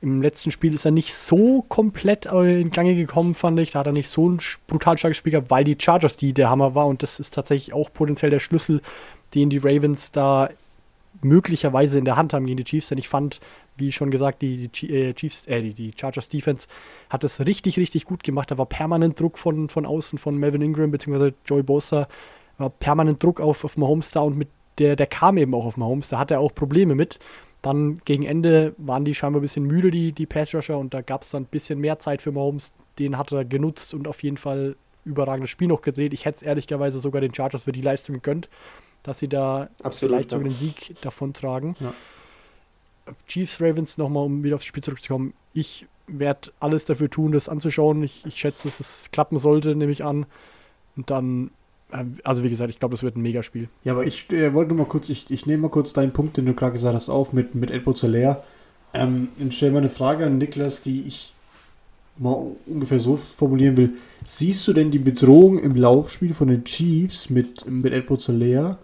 Im 0.00 0.20
letzten 0.20 0.50
Spiel 0.50 0.74
ist 0.74 0.84
er 0.84 0.90
nicht 0.90 1.14
so 1.14 1.62
komplett 1.68 2.26
äh, 2.26 2.60
in 2.60 2.70
Gange 2.70 2.94
gekommen, 2.94 3.34
fand 3.34 3.58
ich. 3.60 3.70
Da 3.70 3.80
hat 3.80 3.86
er 3.86 3.92
nicht 3.92 4.08
so 4.08 4.28
ein 4.28 4.38
brutal 4.66 4.98
starkes 4.98 5.16
Spiel 5.16 5.32
gehabt, 5.32 5.50
weil 5.50 5.64
die 5.64 5.78
Chargers 5.78 6.16
die 6.16 6.32
der 6.32 6.50
Hammer 6.50 6.74
war 6.74 6.86
und 6.86 7.02
das 7.02 7.20
ist 7.20 7.34
tatsächlich 7.34 7.74
auch 7.74 7.92
potenziell 7.92 8.30
der 8.30 8.40
Schlüssel, 8.40 8.82
den 9.34 9.50
die 9.50 9.58
Ravens 9.58 10.12
da 10.12 10.50
möglicherweise 11.22 11.98
in 11.98 12.04
der 12.04 12.16
Hand 12.16 12.34
haben 12.34 12.46
gegen 12.46 12.58
die 12.58 12.64
Chiefs, 12.64 12.88
denn 12.88 12.98
ich 12.98 13.08
fand, 13.08 13.40
wie 13.76 13.92
schon 13.92 14.10
gesagt, 14.10 14.42
die, 14.42 14.68
die 14.68 14.94
äh, 14.94 15.14
Chiefs, 15.14 15.46
äh, 15.46 15.62
die, 15.62 15.74
die 15.74 15.92
Chargers 15.96 16.28
Defense 16.28 16.66
hat 17.10 17.24
das 17.24 17.44
richtig, 17.44 17.78
richtig 17.78 18.04
gut 18.04 18.22
gemacht. 18.22 18.50
Da 18.50 18.58
war 18.58 18.66
permanent 18.66 19.18
Druck 19.18 19.38
von, 19.38 19.68
von 19.68 19.86
außen 19.86 20.18
von 20.18 20.36
Melvin 20.36 20.62
Ingram 20.62 20.90
bzw. 20.90 21.32
Joey 21.46 21.62
Bosa, 21.62 22.08
war 22.58 22.70
permanent 22.70 23.22
Druck 23.22 23.40
auf, 23.40 23.64
auf 23.64 23.76
Mahomes 23.76 24.10
da 24.10 24.20
und 24.20 24.36
mit 24.36 24.48
der, 24.78 24.96
der 24.96 25.06
kam 25.06 25.38
eben 25.38 25.54
auch 25.54 25.66
auf 25.66 25.76
Mahomes, 25.76 26.08
da 26.08 26.18
hatte 26.18 26.34
er 26.34 26.40
auch 26.40 26.54
Probleme 26.54 26.94
mit. 26.94 27.18
Dann 27.62 27.98
gegen 28.04 28.24
Ende 28.24 28.74
waren 28.76 29.04
die 29.04 29.14
scheinbar 29.14 29.40
ein 29.40 29.42
bisschen 29.42 29.64
müde, 29.64 29.90
die, 29.90 30.12
die 30.12 30.26
Pass-Rusher, 30.26 30.78
und 30.78 30.92
da 30.92 31.00
gab 31.00 31.22
es 31.22 31.30
dann 31.30 31.44
ein 31.44 31.46
bisschen 31.46 31.80
mehr 31.80 31.98
Zeit 31.98 32.20
für 32.20 32.30
Mahomes. 32.30 32.74
Den 32.98 33.16
hat 33.16 33.32
er 33.32 33.44
genutzt 33.44 33.94
und 33.94 34.06
auf 34.06 34.22
jeden 34.22 34.36
Fall 34.36 34.76
überragendes 35.04 35.50
Spiel 35.50 35.68
noch 35.68 35.80
gedreht. 35.80 36.12
Ich 36.12 36.24
hätte 36.26 36.36
es 36.36 36.42
ehrlicherweise 36.42 37.00
sogar 37.00 37.20
den 37.20 37.34
Chargers 37.34 37.62
für 37.62 37.72
die 37.72 37.80
Leistung 37.80 38.16
gegönnt 38.16 38.48
dass 39.04 39.18
sie 39.18 39.28
da 39.28 39.68
Absolut, 39.82 40.14
vielleicht 40.14 40.30
sogar 40.30 40.48
den 40.48 40.58
Sieg 40.58 40.96
davontragen. 41.02 41.76
Ja. 41.78 41.94
Chiefs 43.26 43.60
Ravens 43.60 43.98
nochmal, 43.98 44.24
um 44.24 44.42
wieder 44.42 44.56
aufs 44.56 44.64
Spiel 44.64 44.82
zurückzukommen. 44.82 45.34
Ich 45.52 45.86
werde 46.06 46.50
alles 46.60 46.84
dafür 46.84 47.10
tun, 47.10 47.32
das 47.32 47.48
anzuschauen. 47.48 48.02
Ich, 48.02 48.24
ich 48.26 48.36
schätze, 48.36 48.68
dass 48.68 48.80
es 48.80 49.08
klappen 49.12 49.38
sollte, 49.38 49.74
nehme 49.74 49.92
ich 49.92 50.04
an. 50.04 50.26
Und 50.96 51.10
dann, 51.10 51.50
äh, 51.90 52.04
also 52.24 52.44
wie 52.44 52.50
gesagt, 52.50 52.70
ich 52.70 52.78
glaube, 52.78 52.94
das 52.94 53.02
wird 53.02 53.16
ein 53.16 53.22
Megaspiel. 53.22 53.68
Ja, 53.84 53.92
aber 53.92 54.06
ich 54.06 54.30
äh, 54.30 54.52
wollte 54.52 54.74
nur 54.74 54.84
mal 54.84 54.90
kurz, 54.90 55.08
ich, 55.08 55.30
ich 55.30 55.46
nehme 55.46 55.62
mal 55.62 55.68
kurz 55.70 55.92
deinen 55.92 56.12
Punkt, 56.12 56.36
den 56.36 56.46
du 56.46 56.54
gerade 56.54 56.72
gesagt 56.72 56.94
hast, 56.94 57.08
auf 57.08 57.32
mit, 57.32 57.54
mit 57.54 57.70
Edward 57.70 57.96
Zeller. 57.96 58.44
Ähm, 58.92 59.28
ich 59.38 59.56
stelle 59.56 59.72
mal 59.72 59.78
eine 59.78 59.90
Frage 59.90 60.26
an 60.26 60.38
Niklas, 60.38 60.82
die 60.82 61.02
ich 61.02 61.32
mal 62.16 62.52
ungefähr 62.66 63.00
so 63.00 63.16
formulieren 63.16 63.76
will. 63.76 63.94
Siehst 64.26 64.66
du 64.68 64.72
denn 64.72 64.90
die 64.90 64.98
Bedrohung 64.98 65.58
im 65.58 65.74
Laufspiel 65.74 66.32
von 66.32 66.48
den 66.48 66.64
Chiefs 66.64 67.28
mit, 67.28 67.68
mit 67.68 67.92
Edward 67.92 68.20
Zeller? 68.20 68.78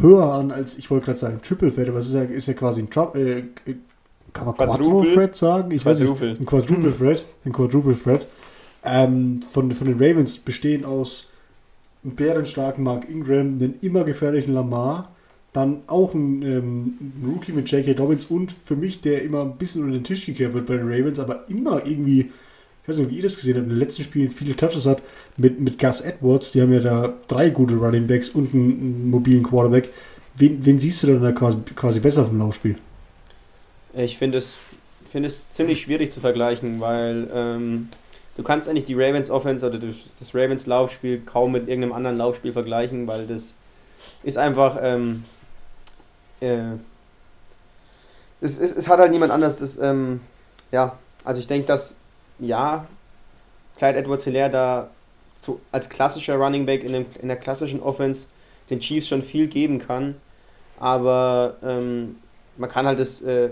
Höher 0.00 0.32
an 0.32 0.50
als, 0.50 0.76
ich 0.76 0.90
wollte 0.90 1.06
gerade 1.06 1.18
sagen, 1.18 1.40
Triple 1.42 1.72
Threat, 1.72 1.88
aber 1.88 1.98
es 1.98 2.08
ist 2.08 2.14
ja, 2.14 2.22
ist 2.22 2.48
ja 2.48 2.54
quasi 2.54 2.82
ein 2.82 2.90
Trump, 2.90 3.14
äh, 3.16 3.44
kann 4.32 4.46
man 4.46 4.56
Quadruple 4.56 5.14
Threat 5.14 5.36
sagen? 5.36 5.70
Ich 5.70 5.86
weiß 5.86 6.00
nicht, 6.00 6.22
ein 6.22 6.44
Quadruple 6.44 6.90
hm. 6.90 6.98
Threat, 6.98 7.24
ein 7.44 7.52
Quadruple 7.52 7.96
Threat. 7.96 8.26
Ähm, 8.84 9.40
von, 9.42 9.70
von 9.72 9.86
den 9.86 9.94
Ravens 9.94 10.38
bestehen 10.38 10.84
aus 10.84 11.28
einem 12.02 12.16
bärenstarken 12.16 12.84
Mark 12.84 13.08
Ingram, 13.08 13.58
den 13.58 13.76
immer 13.80 14.04
gefährlichen 14.04 14.52
Lamar, 14.52 15.10
dann 15.52 15.82
auch 15.86 16.14
ein, 16.14 16.42
ähm, 16.42 16.98
ein 17.00 17.24
Rookie 17.26 17.52
mit 17.52 17.70
J.K. 17.70 17.94
Dobbins 17.94 18.26
und 18.26 18.52
für 18.52 18.76
mich, 18.76 19.00
der 19.00 19.22
immer 19.22 19.42
ein 19.42 19.56
bisschen 19.56 19.82
unter 19.82 19.94
den 19.94 20.04
Tisch 20.04 20.26
gekehrt 20.26 20.52
wird 20.52 20.66
bei 20.66 20.76
den 20.76 20.88
Ravens, 20.88 21.18
aber 21.18 21.48
immer 21.48 21.86
irgendwie 21.86 22.32
ich 22.84 22.88
weiß 22.90 22.98
nicht, 22.98 23.10
wie 23.10 23.16
ihr 23.16 23.22
das 23.22 23.36
gesehen 23.36 23.56
habt, 23.56 23.64
in 23.64 23.70
den 23.70 23.78
letzten 23.78 24.02
Spielen 24.02 24.28
viele 24.28 24.54
Touches 24.54 24.84
hat, 24.84 25.00
mit, 25.38 25.58
mit 25.58 25.78
Gus 25.78 26.02
Edwards, 26.02 26.52
die 26.52 26.60
haben 26.60 26.70
ja 26.70 26.80
da 26.80 27.14
drei 27.28 27.48
gute 27.48 27.76
Running 27.76 28.06
Backs 28.06 28.28
und 28.28 28.52
einen, 28.52 28.72
einen 28.72 29.10
mobilen 29.10 29.42
Quarterback. 29.42 29.88
Wen, 30.34 30.64
wen, 30.66 30.78
siehst 30.78 31.02
du 31.02 31.06
denn 31.06 31.22
da 31.22 31.32
quasi, 31.32 31.56
quasi 31.74 31.98
besser 32.00 32.26
vom 32.26 32.38
Laufspiel? 32.38 32.76
Ich 33.94 34.18
finde 34.18 34.36
es, 34.36 34.56
find 35.10 35.24
es 35.24 35.50
ziemlich 35.50 35.80
schwierig 35.80 36.10
zu 36.10 36.20
vergleichen, 36.20 36.78
weil 36.78 37.26
ähm, 37.32 37.88
du 38.36 38.42
kannst 38.42 38.68
eigentlich 38.68 38.84
die 38.84 38.94
Ravens 38.94 39.30
Offense 39.30 39.66
oder 39.66 39.78
das 39.78 40.34
Ravens 40.34 40.66
Laufspiel 40.66 41.22
kaum 41.24 41.52
mit 41.52 41.68
irgendeinem 41.68 41.94
anderen 41.94 42.18
Laufspiel 42.18 42.52
vergleichen, 42.52 43.06
weil 43.06 43.26
das 43.26 43.54
ist 44.24 44.36
einfach, 44.36 44.76
ähm, 44.82 45.24
äh, 46.40 46.74
es, 48.42 48.58
es, 48.58 48.76
es, 48.76 48.88
hat 48.90 48.98
halt 48.98 49.10
niemand 49.10 49.32
anders, 49.32 49.60
das, 49.60 49.78
ähm, 49.78 50.20
ja, 50.70 50.98
also 51.24 51.40
ich 51.40 51.46
denke, 51.46 51.66
dass 51.66 51.96
ja, 52.38 52.86
Clyde 53.76 53.98
Edwards 53.98 54.24
Hilaire 54.24 54.50
da 54.50 54.90
so 55.36 55.60
als 55.72 55.88
klassischer 55.88 56.36
Running 56.36 56.66
Back 56.66 56.84
in, 56.84 56.92
dem, 56.92 57.06
in 57.20 57.28
der 57.28 57.36
klassischen 57.36 57.82
Offense 57.82 58.28
den 58.70 58.80
Chiefs 58.80 59.08
schon 59.08 59.22
viel 59.22 59.46
geben 59.48 59.78
kann. 59.78 60.14
Aber 60.78 61.56
ähm, 61.62 62.16
man 62.56 62.70
kann 62.70 62.86
halt 62.86 62.98
das, 62.98 63.22
äh, 63.22 63.50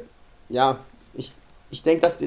ja, 0.48 0.78
ich, 1.14 1.32
ich 1.70 1.82
denke, 1.82 2.02
dass, 2.02 2.18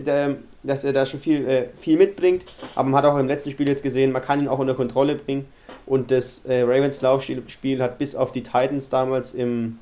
dass 0.64 0.84
er 0.84 0.94
da 0.94 1.06
schon 1.06 1.20
viel, 1.20 1.48
äh, 1.48 1.68
viel 1.78 1.98
mitbringt. 1.98 2.46
Aber 2.76 2.90
man 2.90 3.04
hat 3.04 3.12
auch 3.12 3.18
im 3.18 3.28
letzten 3.28 3.52
Spiel 3.52 3.68
jetzt 3.68 3.84
gesehen, 3.84 4.12
man 4.12 4.22
kann 4.22 4.40
ihn 4.42 4.48
auch 4.48 4.60
unter 4.60 4.76
Kontrolle 4.76 5.16
bringen. 5.16 5.48
Und 5.86 6.12
das 6.12 6.46
äh, 6.46 6.62
Ravens 6.62 7.02
Laufspiel 7.02 7.82
hat 7.82 7.98
bis 7.98 8.16
auf 8.16 8.32
die 8.32 8.44
Titans 8.44 8.90
damals 8.90 9.34
im, 9.34 9.80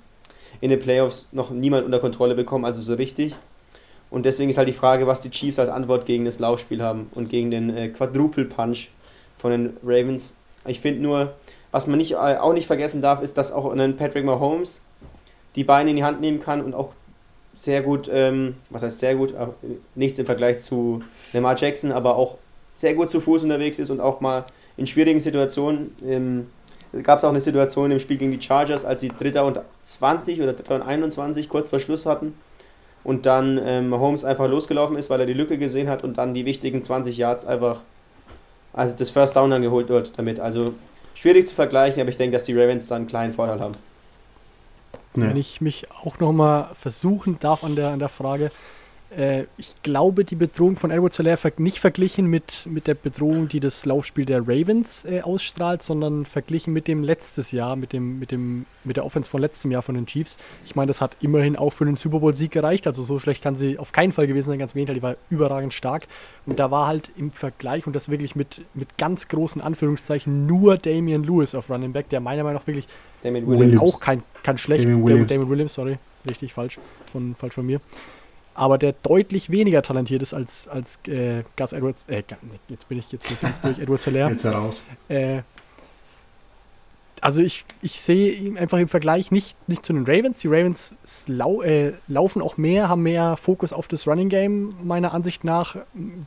in 0.61 0.69
den 0.69 0.79
Playoffs 0.79 1.29
noch 1.31 1.49
niemand 1.51 1.85
unter 1.85 1.99
Kontrolle 1.99 2.35
bekommen, 2.35 2.65
also 2.65 2.81
so 2.81 2.95
richtig. 2.95 3.35
Und 4.13 4.27
deswegen 4.27 4.51
ist 4.51 4.59
halt 4.59 4.67
die 4.67 4.73
Frage, 4.73 5.07
was 5.07 5.21
die 5.21 5.31
Chiefs 5.31 5.57
als 5.57 5.69
Antwort 5.69 6.05
gegen 6.05 6.23
das 6.23 6.37
Laufspiel 6.37 6.83
haben 6.83 7.09
und 7.15 7.31
gegen 7.31 7.49
den 7.49 7.75
äh, 7.75 7.89
Quadruple 7.89 8.45
Punch 8.45 8.89
von 9.39 9.49
den 9.49 9.77
Ravens. 9.83 10.35
Ich 10.67 10.81
finde 10.81 11.01
nur, 11.01 11.33
was 11.71 11.87
man 11.87 11.97
nicht, 11.97 12.11
äh, 12.11 12.37
auch 12.37 12.53
nicht 12.53 12.67
vergessen 12.67 13.01
darf, 13.01 13.23
ist, 13.23 13.39
dass 13.39 13.51
auch 13.51 13.73
ein 13.73 13.97
Patrick 13.97 14.23
Mahomes 14.23 14.81
die 15.55 15.63
Beine 15.63 15.89
in 15.89 15.95
die 15.95 16.03
Hand 16.03 16.21
nehmen 16.21 16.39
kann 16.39 16.61
und 16.61 16.75
auch 16.75 16.91
sehr 17.55 17.81
gut, 17.81 18.07
ähm, 18.13 18.55
was 18.69 18.83
heißt 18.83 18.99
sehr 18.99 19.15
gut, 19.15 19.33
nichts 19.95 20.19
im 20.19 20.27
Vergleich 20.27 20.59
zu 20.59 21.01
Lamar 21.33 21.57
Jackson, 21.57 21.91
aber 21.91 22.15
auch 22.15 22.37
sehr 22.75 22.93
gut 22.93 23.09
zu 23.09 23.19
Fuß 23.19 23.41
unterwegs 23.41 23.79
ist 23.79 23.89
und 23.89 23.99
auch 23.99 24.21
mal 24.21 24.45
in 24.77 24.85
schwierigen 24.85 25.21
Situationen. 25.21 25.95
Ähm, 26.05 26.49
gab 27.01 27.17
es 27.17 27.25
auch 27.25 27.29
eine 27.29 27.41
Situation 27.41 27.89
im 27.89 27.99
Spiel 27.99 28.17
gegen 28.17 28.31
die 28.31 28.41
Chargers, 28.41 28.85
als 28.85 29.01
sie 29.01 29.09
Dritter 29.09 29.43
und 29.43 29.59
20 29.85 30.39
oder 30.39 30.53
Dritter 30.53 30.75
und 30.75 30.83
21 30.83 31.49
kurz 31.49 31.69
vor 31.69 31.79
Schluss 31.79 32.05
hatten 32.05 32.35
und 33.03 33.25
dann 33.25 33.59
ähm, 33.63 33.93
Holmes 33.93 34.23
einfach 34.23 34.47
losgelaufen 34.47 34.97
ist, 34.97 35.09
weil 35.09 35.19
er 35.19 35.25
die 35.25 35.33
Lücke 35.33 35.57
gesehen 35.57 35.89
hat 35.89 36.03
und 36.03 36.17
dann 36.17 36.33
die 36.33 36.45
wichtigen 36.45 36.81
20 36.81 37.17
Yards 37.17 37.45
einfach, 37.45 37.81
also 38.71 38.95
das 38.97 39.09
First 39.09 39.35
Down 39.35 39.51
dann 39.51 39.61
geholt 39.61 39.89
wird 39.89 40.17
damit. 40.17 40.39
Also 40.39 40.73
schwierig 41.15 41.47
zu 41.47 41.55
vergleichen, 41.55 42.01
aber 42.01 42.09
ich 42.09 42.17
denke, 42.17 42.33
dass 42.35 42.45
die 42.45 42.53
Ravens 42.53 42.87
dann 42.87 42.97
einen 42.97 43.07
kleinen 43.07 43.33
Vorteil 43.33 43.59
haben. 43.59 43.75
Wenn 45.15 45.37
ich 45.37 45.61
mich 45.61 45.85
auch 45.91 46.19
nochmal 46.19 46.69
versuchen 46.73 47.37
darf 47.39 47.63
an 47.63 47.75
der, 47.75 47.89
an 47.89 47.99
der 47.99 48.09
Frage, 48.09 48.51
äh, 49.17 49.45
ich 49.57 49.75
glaube, 49.83 50.25
die 50.25 50.35
Bedrohung 50.35 50.75
von 50.75 50.91
Edward 50.91 51.13
Soler 51.13 51.37
nicht 51.57 51.79
verglichen 51.79 52.27
mit, 52.27 52.67
mit 52.69 52.87
der 52.87 52.95
Bedrohung, 52.95 53.47
die 53.47 53.59
das 53.59 53.85
Laufspiel 53.85 54.25
der 54.25 54.41
Ravens 54.41 55.05
äh, 55.05 55.21
ausstrahlt, 55.21 55.83
sondern 55.83 56.25
verglichen 56.25 56.73
mit 56.73 56.87
dem 56.87 57.03
letztes 57.03 57.51
Jahr, 57.51 57.75
mit, 57.75 57.93
dem, 57.93 58.19
mit, 58.19 58.31
dem, 58.31 58.65
mit 58.83 58.97
der 58.97 59.05
Offense 59.05 59.29
von 59.29 59.41
letztem 59.41 59.71
Jahr 59.71 59.81
von 59.81 59.95
den 59.95 60.05
Chiefs. 60.05 60.37
Ich 60.65 60.75
meine, 60.75 60.87
das 60.87 61.01
hat 61.01 61.17
immerhin 61.21 61.55
auch 61.55 61.71
für 61.71 61.85
den 61.85 61.95
Super 61.95 62.19
Bowl-Sieg 62.19 62.51
gereicht, 62.51 62.87
also 62.87 63.03
so 63.03 63.19
schlecht 63.19 63.43
kann 63.43 63.55
sie 63.55 63.77
auf 63.79 63.91
keinen 63.91 64.11
Fall 64.11 64.27
gewesen 64.27 64.47
sein, 64.49 64.59
ganz 64.59 64.73
im 64.73 64.77
Gegenteil, 64.77 64.95
die 64.95 65.03
war 65.03 65.15
überragend 65.29 65.73
stark. 65.73 66.07
Und 66.45 66.59
da 66.59 66.71
war 66.71 66.87
halt 66.87 67.11
im 67.17 67.31
Vergleich, 67.31 67.87
und 67.87 67.95
das 67.95 68.09
wirklich 68.09 68.35
mit, 68.35 68.61
mit 68.73 68.97
ganz 68.97 69.27
großen 69.27 69.61
Anführungszeichen, 69.61 70.45
nur 70.45 70.77
Damian 70.77 71.23
Lewis 71.23 71.55
auf 71.55 71.69
Running 71.69 71.93
Back, 71.93 72.09
der 72.09 72.19
meiner 72.19 72.43
Meinung 72.43 72.59
nach 72.59 72.67
wirklich 72.67 72.87
Damien 73.21 73.47
Williams. 73.47 73.81
auch 73.81 73.99
kein, 73.99 74.23
kein 74.43 74.57
schlecht. 74.57 74.83
Damien 74.83 75.03
Williams. 75.03 75.29
Damien 75.29 75.49
Williams, 75.49 75.73
sorry, 75.73 75.97
richtig 76.27 76.53
falsch 76.53 76.79
von, 77.11 77.35
falsch 77.35 77.53
von 77.53 77.65
mir 77.65 77.79
aber 78.55 78.77
der 78.77 78.93
deutlich 79.03 79.49
weniger 79.49 79.81
talentiert 79.81 80.21
ist 80.21 80.33
als, 80.33 80.67
als 80.67 80.99
äh, 81.07 81.43
Gus 81.57 81.73
Edwards. 81.73 82.05
Äh, 82.07 82.23
jetzt 82.69 82.87
bin 82.87 82.99
ich 82.99 83.11
jetzt 83.11 83.27
bin 83.27 83.33
ich 83.33 83.41
ganz 83.41 83.61
durch, 83.61 83.79
Edwards 83.79 84.05
Hilaire. 84.05 84.29
Jetzt 84.29 84.43
heraus. 84.43 84.83
Äh, 85.09 85.41
also 87.23 87.39
ich, 87.39 87.63
ich 87.81 88.01
sehe 88.01 88.33
ihn 88.33 88.57
einfach 88.57 88.79
im 88.79 88.89
Vergleich 88.89 89.31
nicht, 89.31 89.57
nicht 89.69 89.85
zu 89.85 89.93
den 89.93 90.03
Ravens. 90.05 90.39
Die 90.39 90.47
Ravens 90.49 90.93
lau, 91.27 91.61
äh, 91.61 91.93
laufen 92.09 92.41
auch 92.41 92.57
mehr, 92.57 92.89
haben 92.89 93.03
mehr 93.03 93.37
Fokus 93.37 93.71
auf 93.71 93.87
das 93.87 94.05
Running 94.07 94.27
Game, 94.27 94.75
meiner 94.83 95.13
Ansicht 95.13 95.45
nach. 95.45 95.77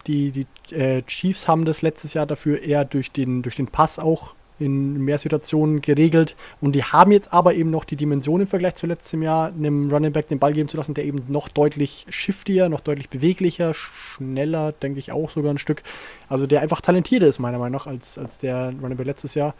Die, 0.06 0.30
die 0.30 0.74
äh, 0.74 1.02
Chiefs 1.02 1.48
haben 1.48 1.66
das 1.66 1.82
letztes 1.82 2.14
Jahr 2.14 2.24
dafür 2.24 2.62
eher 2.62 2.86
durch 2.86 3.12
den, 3.12 3.42
durch 3.42 3.56
den 3.56 3.66
Pass 3.66 3.98
auch 3.98 4.34
in 4.58 4.98
mehr 5.04 5.18
Situationen 5.18 5.82
geregelt. 5.82 6.36
Und 6.60 6.72
die 6.72 6.82
haben 6.82 7.12
jetzt 7.12 7.32
aber 7.32 7.54
eben 7.54 7.70
noch 7.70 7.84
die 7.84 7.96
Dimension 7.96 8.40
im 8.40 8.46
Vergleich 8.46 8.76
zu 8.76 8.86
letztem 8.86 9.22
Jahr, 9.22 9.48
einem 9.48 9.90
Running 9.90 10.12
Back 10.12 10.28
den 10.28 10.38
Ball 10.38 10.52
geben 10.52 10.68
zu 10.68 10.76
lassen, 10.76 10.94
der 10.94 11.04
eben 11.04 11.22
noch 11.28 11.48
deutlich 11.48 12.06
shiftier, 12.08 12.68
noch 12.68 12.80
deutlich 12.80 13.10
beweglicher, 13.10 13.74
schneller, 13.74 14.72
denke 14.72 14.98
ich 14.98 15.12
auch 15.12 15.30
sogar 15.30 15.52
ein 15.52 15.58
Stück. 15.58 15.82
Also 16.28 16.46
der 16.46 16.62
einfach 16.62 16.80
talentierter 16.80 17.26
ist, 17.26 17.38
meiner 17.38 17.58
Meinung 17.58 17.78
nach, 17.78 17.86
als, 17.86 18.18
als 18.18 18.38
der 18.38 18.72
Running 18.82 18.96
Back 18.96 19.06
letztes 19.06 19.34
Jahr 19.34 19.54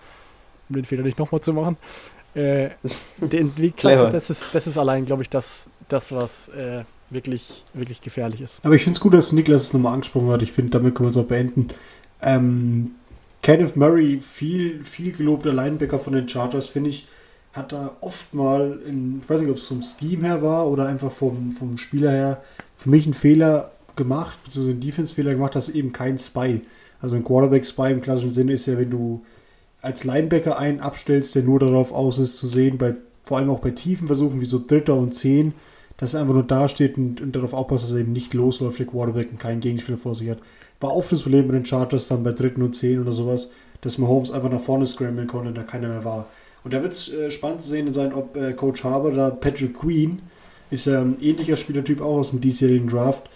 um 0.69 0.77
den 0.77 0.85
Fehler 0.85 1.03
nicht 1.03 1.19
nochmal 1.19 1.41
zu 1.41 1.53
machen. 1.53 1.77
Äh, 2.35 2.71
den, 3.21 3.57
wie 3.57 3.71
gesagt, 3.71 4.13
das 4.13 4.31
ist, 4.31 4.47
das 4.53 4.67
ist 4.67 4.79
allein, 4.79 5.07
glaube 5.07 5.23
ich, 5.23 5.31
das, 5.31 5.69
das 5.89 6.13
was 6.13 6.49
äh, 6.49 6.85
wirklich, 7.11 7.65
wirklich 7.73 8.01
gefährlich 8.01 8.41
ist. 8.41 8.61
Aber 8.65 8.75
ich 8.75 8.83
finde 8.83 8.97
es 8.97 9.01
gut, 9.01 9.15
dass 9.15 9.33
Niklas 9.33 9.63
es 9.63 9.73
nochmal 9.73 9.95
angesprochen 9.95 10.29
hat. 10.29 10.43
Ich 10.43 10.53
finde, 10.53 10.71
damit 10.71 10.95
können 10.95 11.07
wir 11.07 11.11
es 11.11 11.17
auch 11.17 11.29
beenden. 11.29 11.69
Ähm, 12.21 12.93
Kenneth 13.47 13.77
Murray, 13.77 14.19
viel, 14.21 14.83
viel 14.83 15.13
gelobter 15.13 15.53
Linebacker 15.53 16.01
von 16.01 16.15
den 16.15 16.29
Chargers, 16.29 16.67
finde 16.67 16.91
ich, 16.91 17.07
hat 17.53 17.71
da 17.71 17.97
oft 18.01 18.35
mal, 18.35 18.81
in, 18.89 19.21
ich 19.21 19.31
weiß 19.31 19.41
nicht, 19.41 19.51
ob 19.51 19.59
es 19.59 19.69
vom 19.69 19.83
Scheme 19.83 20.27
her 20.27 20.43
war 20.43 20.69
oder 20.69 20.89
einfach 20.89 21.13
vom, 21.13 21.53
vom 21.53 21.79
Spieler 21.79 22.11
her, 22.11 22.43
für 22.75 22.91
mich 22.91 23.05
einen 23.05 23.15
Fehler 23.15 23.71
gemacht, 23.95 24.43
beziehungsweise 24.43 24.73
einen 24.73 24.81
Defense-Fehler 24.81 25.35
gemacht, 25.35 25.55
dass 25.55 25.69
eben 25.69 25.93
kein 25.93 26.19
Spy. 26.19 26.63
Also 27.01 27.15
ein 27.15 27.23
Quarterback-Spy 27.23 27.93
im 27.93 28.01
klassischen 28.01 28.35
Sinne 28.35 28.53
ist 28.53 28.67
ja, 28.67 28.77
wenn 28.79 28.91
du 28.91 29.25
als 29.81 30.03
Linebacker 30.03 30.59
einen 30.59 30.81
abstellst, 30.81 31.37
der 31.37 31.45
nur 31.45 31.61
darauf 31.61 31.93
aus 31.93 32.19
ist 32.19 32.39
zu 32.39 32.49
sehen, 32.49 32.79
bei, 32.79 32.97
vor 33.23 33.39
allem 33.39 33.51
auch 33.51 33.61
bei 33.61 33.71
tiefen 33.71 34.09
Versuchen 34.09 34.41
wie 34.41 34.47
so 34.47 34.59
Dritter 34.59 34.97
und 34.97 35.15
Zehn, 35.15 35.55
dass 35.99 36.15
er 36.15 36.23
einfach 36.23 36.35
nur 36.35 36.43
dasteht 36.43 36.99
und, 36.99 37.21
und 37.21 37.37
darauf 37.37 37.55
aufpasst, 37.55 37.85
dass 37.85 37.93
er 37.93 38.01
eben 38.01 38.13
nicht 38.13 38.35
losläuft, 38.35 38.81
der 38.81 38.87
Quarterback 38.87 39.31
und 39.31 39.39
keinen 39.39 39.61
Gegenspieler 39.61 39.99
vor 39.99 40.17
sich 40.17 40.31
hat. 40.31 40.39
War 40.81 40.95
oft 40.95 41.11
das 41.11 41.23
Problem 41.23 41.47
bei 41.47 41.55
den 41.55 41.65
Chargers 41.67 42.09
dann 42.09 42.23
bei 42.23 42.33
Dritten 42.33 42.63
und 42.63 42.75
Zehn 42.75 43.01
oder 43.01 43.13
sowas, 43.13 43.51
dass 43.81 43.99
Mahomes 43.99 44.31
einfach 44.31 44.51
nach 44.51 44.61
vorne 44.61 44.87
scramblen 44.87 45.27
konnte 45.27 45.49
und 45.49 45.55
da 45.57 45.63
keiner 45.63 45.89
mehr 45.89 46.05
war. 46.05 46.27
Und 46.65 46.75
da 46.75 46.83
wird 46.83 46.93
es 46.93 47.09
äh, 47.13 47.31
spannend 47.31 47.63
zu 47.63 47.69
sehen 47.69 47.93
sein, 47.93 48.13
ob 48.13 48.37
äh, 48.37 48.53
Coach 48.53 48.85
Harbour 48.85 49.13
da 49.13 49.31
Patrick 49.31 49.79
Queen, 49.79 50.21
ist 50.71 50.87
ja 50.87 51.01
ein 51.01 51.17
ähnlicher 51.21 51.57
Spielertyp 51.57 52.01
auch 52.01 52.19
aus 52.19 52.31
dem 52.31 52.41
diesjährigen 52.41 52.89
Draft, 52.89 53.31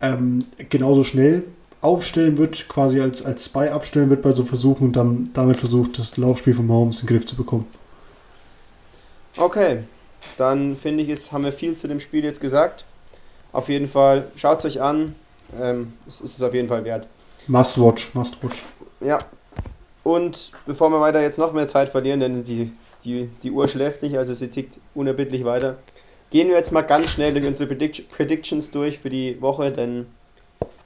ähm, 0.00 0.44
genauso 0.68 1.02
schnell 1.02 1.42
aufstellen 1.80 2.38
wird, 2.38 2.68
quasi 2.68 3.00
als, 3.00 3.24
als 3.24 3.46
Spy 3.46 3.68
abstellen 3.68 4.10
wird 4.10 4.22
bei 4.22 4.32
so 4.32 4.44
Versuchen 4.44 4.88
und 4.88 4.96
dann 4.96 5.30
damit 5.34 5.58
versucht, 5.58 5.98
das 5.98 6.16
Laufspiel 6.16 6.54
von 6.54 6.66
Mahomes 6.66 7.00
in 7.00 7.06
den 7.06 7.16
Griff 7.16 7.26
zu 7.26 7.36
bekommen. 7.36 7.66
Okay, 9.36 9.80
dann 10.38 10.76
finde 10.76 11.02
ich, 11.02 11.10
es 11.10 11.32
haben 11.32 11.44
wir 11.44 11.52
viel 11.52 11.76
zu 11.76 11.88
dem 11.88 12.00
Spiel 12.00 12.24
jetzt 12.24 12.40
gesagt. 12.40 12.84
Auf 13.52 13.68
jeden 13.68 13.88
Fall, 13.88 14.28
schaut 14.36 14.60
es 14.60 14.64
euch 14.64 14.80
an. 14.80 15.14
Ähm, 15.58 15.94
es 16.06 16.20
ist 16.20 16.36
es 16.36 16.42
auf 16.42 16.54
jeden 16.54 16.68
Fall 16.68 16.84
wert. 16.84 17.06
Must 17.46 17.80
watch, 17.80 18.14
must 18.14 18.42
watch. 18.42 18.62
Ja. 19.00 19.18
Und 20.02 20.52
bevor 20.66 20.90
wir 20.90 21.00
weiter 21.00 21.20
jetzt 21.20 21.38
noch 21.38 21.52
mehr 21.52 21.66
Zeit 21.66 21.88
verlieren, 21.88 22.20
denn 22.20 22.44
die, 22.44 22.72
die, 23.04 23.28
die 23.42 23.50
Uhr 23.50 23.66
schläft 23.68 24.02
nicht, 24.02 24.16
also 24.16 24.34
sie 24.34 24.48
tickt 24.48 24.78
unerbittlich 24.94 25.44
weiter, 25.44 25.78
gehen 26.30 26.48
wir 26.48 26.56
jetzt 26.56 26.72
mal 26.72 26.82
ganz 26.82 27.10
schnell 27.10 27.32
durch 27.32 27.44
unsere 27.44 27.74
Predictions 27.74 28.70
durch 28.70 29.00
für 29.00 29.10
die 29.10 29.40
Woche, 29.40 29.72
denn 29.72 30.06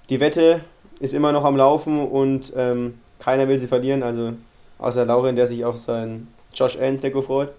die 0.09 0.21
Wette 0.21 0.61
ist 1.01 1.15
immer 1.15 1.33
noch 1.33 1.45
am 1.45 1.57
Laufen 1.57 2.07
und 2.07 2.53
ähm, 2.57 2.95
keiner 3.19 3.49
will 3.49 3.59
sie 3.59 3.67
verlieren, 3.67 4.03
also 4.03 4.33
außer 4.79 5.05
Lauren, 5.05 5.37
der 5.37 5.47
sich 5.47 5.65
auf 5.65 5.77
sein 5.77 6.29
Josh 6.55 6.79
Allen 6.79 7.01
Trikot 7.01 7.23
freut. 7.23 7.51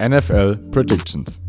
NFL 0.00 0.56
Predictions. 0.70 1.40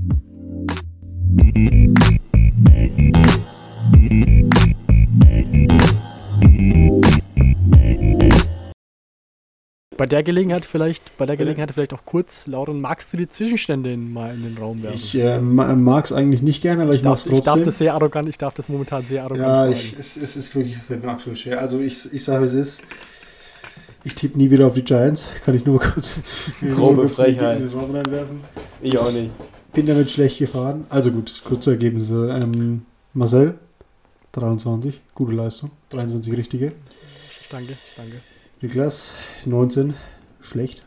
Bei 10.00 10.06
der 10.06 10.24
Gelegenheit 10.24 10.64
vielleicht, 10.64 11.18
bei 11.18 11.26
der 11.26 11.36
Gelegenheit 11.36 11.74
vielleicht 11.74 11.94
auch 11.94 12.06
kurz, 12.06 12.48
Lauren, 12.48 12.80
magst 12.80 13.12
du 13.12 13.18
die 13.18 13.28
Zwischenstände 13.28 13.92
in, 13.92 14.14
mal 14.14 14.34
in 14.34 14.44
den 14.44 14.58
Raum 14.58 14.82
werfen? 14.82 14.96
Ich 14.96 15.14
äh, 15.14 15.40
mag 15.40 16.06
es 16.06 16.14
eigentlich 16.14 16.42
nicht 16.42 16.62
gerne, 16.62 16.84
aber 16.84 16.94
ich, 16.94 17.00
ich 17.00 17.04
mag 17.04 17.18
es 17.18 17.24
trotzdem. 17.26 17.38
Ich 17.40 17.44
darf 17.44 17.64
das 17.66 17.78
sehr 17.80 17.94
arrogant, 17.94 18.30
ich 18.30 18.38
darf 18.38 18.54
das 18.54 18.70
momentan 18.70 19.04
sehr 19.04 19.24
arrogant 19.24 19.46
Ja, 19.46 19.68
ich, 19.68 19.92
es, 20.00 20.16
es, 20.16 20.38
ist 20.38 20.56
wirklich 20.56 20.78
aktuell 21.06 21.36
schwer. 21.36 21.60
Also 21.60 21.82
ich, 21.82 22.14
ich 22.14 22.24
sage, 22.24 22.46
es 22.46 22.54
ist, 22.54 22.82
ich 24.06 24.16
tippe 24.16 24.38
nie 24.38 24.50
wieder 24.50 24.68
auf 24.68 24.74
die 24.74 24.86
Giants, 24.86 25.26
kann 25.44 25.56
ich 25.56 25.66
nur 25.66 25.82
mal 25.82 25.92
kurz 25.92 26.16
Grobe 26.62 27.10
Frechheit. 27.10 27.60
in 27.60 27.70
den 27.70 27.78
Raum 27.78 27.94
reinwerfen. 27.94 28.40
Ich 28.82 28.98
auch 28.98 29.12
nicht. 29.12 29.32
Bin 29.74 29.86
damit 29.86 30.10
schlecht 30.10 30.40
gefahren. 30.40 30.86
Also 30.88 31.12
gut, 31.12 31.42
kurze 31.44 31.72
Ergebnisse. 31.72 32.40
Ähm, 32.42 32.84
Marcel, 33.14 33.56
23, 34.32 35.02
gute 35.14 35.34
Leistung. 35.34 35.72
23 35.90 36.38
richtige. 36.38 36.72
Danke, 37.52 37.74
danke. 37.98 38.22
Niklas, 38.62 39.14
19, 39.46 39.94
schlecht. 40.42 40.84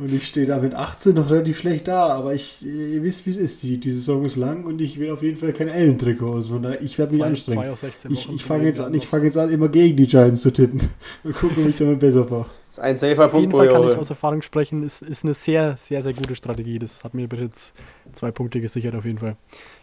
und 0.00 0.12
ich 0.12 0.26
stehe 0.26 0.44
da 0.44 0.58
mit 0.58 0.74
18 0.74 1.14
noch 1.14 1.30
relativ 1.30 1.58
schlecht 1.58 1.86
da, 1.86 2.06
aber 2.06 2.34
ich, 2.34 2.66
ihr 2.66 3.04
wisst, 3.04 3.24
wie 3.24 3.30
es 3.30 3.36
ist. 3.36 3.62
Die, 3.62 3.78
die 3.78 3.92
Saison 3.92 4.24
ist 4.24 4.34
lang 4.34 4.64
und 4.64 4.80
ich 4.80 4.98
will 4.98 5.12
auf 5.12 5.22
jeden 5.22 5.36
Fall 5.36 5.52
kein 5.52 5.68
Ellentrikot. 5.68 6.34
Also 6.34 6.60
ich 6.80 6.98
werde 6.98 7.12
mich 7.12 7.20
zwei, 7.20 7.26
anstrengen. 7.28 7.60
Zwei 7.60 7.70
aus 7.70 7.80
16 7.82 8.10
ich 8.10 8.28
ich 8.28 8.44
fange 8.44 8.64
jetzt, 8.64 8.80
an, 8.80 9.00
fang 9.00 9.22
jetzt 9.22 9.38
an, 9.38 9.48
immer 9.48 9.68
gegen 9.68 9.96
die 9.96 10.08
Giants 10.08 10.42
zu 10.42 10.52
tippen. 10.52 10.80
Mal 11.22 11.32
gucken, 11.32 11.62
ob 11.62 11.68
ich 11.68 11.76
damit 11.76 12.00
besser 12.00 12.26
fahre. 12.26 12.46
Das 12.70 12.78
ist 12.78 12.82
ein 12.82 12.96
safer 12.96 13.28
Punkt, 13.28 13.34
Auf 13.34 13.40
jeden 13.40 13.52
Fall 13.52 13.68
kann 13.68 13.92
ich 13.92 13.96
aus 13.96 14.10
Erfahrung 14.10 14.42
sprechen. 14.42 14.82
Ist, 14.82 15.02
ist 15.02 15.22
eine 15.22 15.34
sehr, 15.34 15.76
sehr, 15.76 16.02
sehr 16.02 16.14
gute 16.14 16.34
Strategie. 16.34 16.80
Das 16.80 17.04
hat 17.04 17.14
mir 17.14 17.28
jetzt 17.40 17.74
zwei 18.12 18.32
Punkte 18.32 18.60
gesichert 18.60 18.96
auf 18.96 19.04
jeden 19.04 19.18
Fall. 19.18 19.36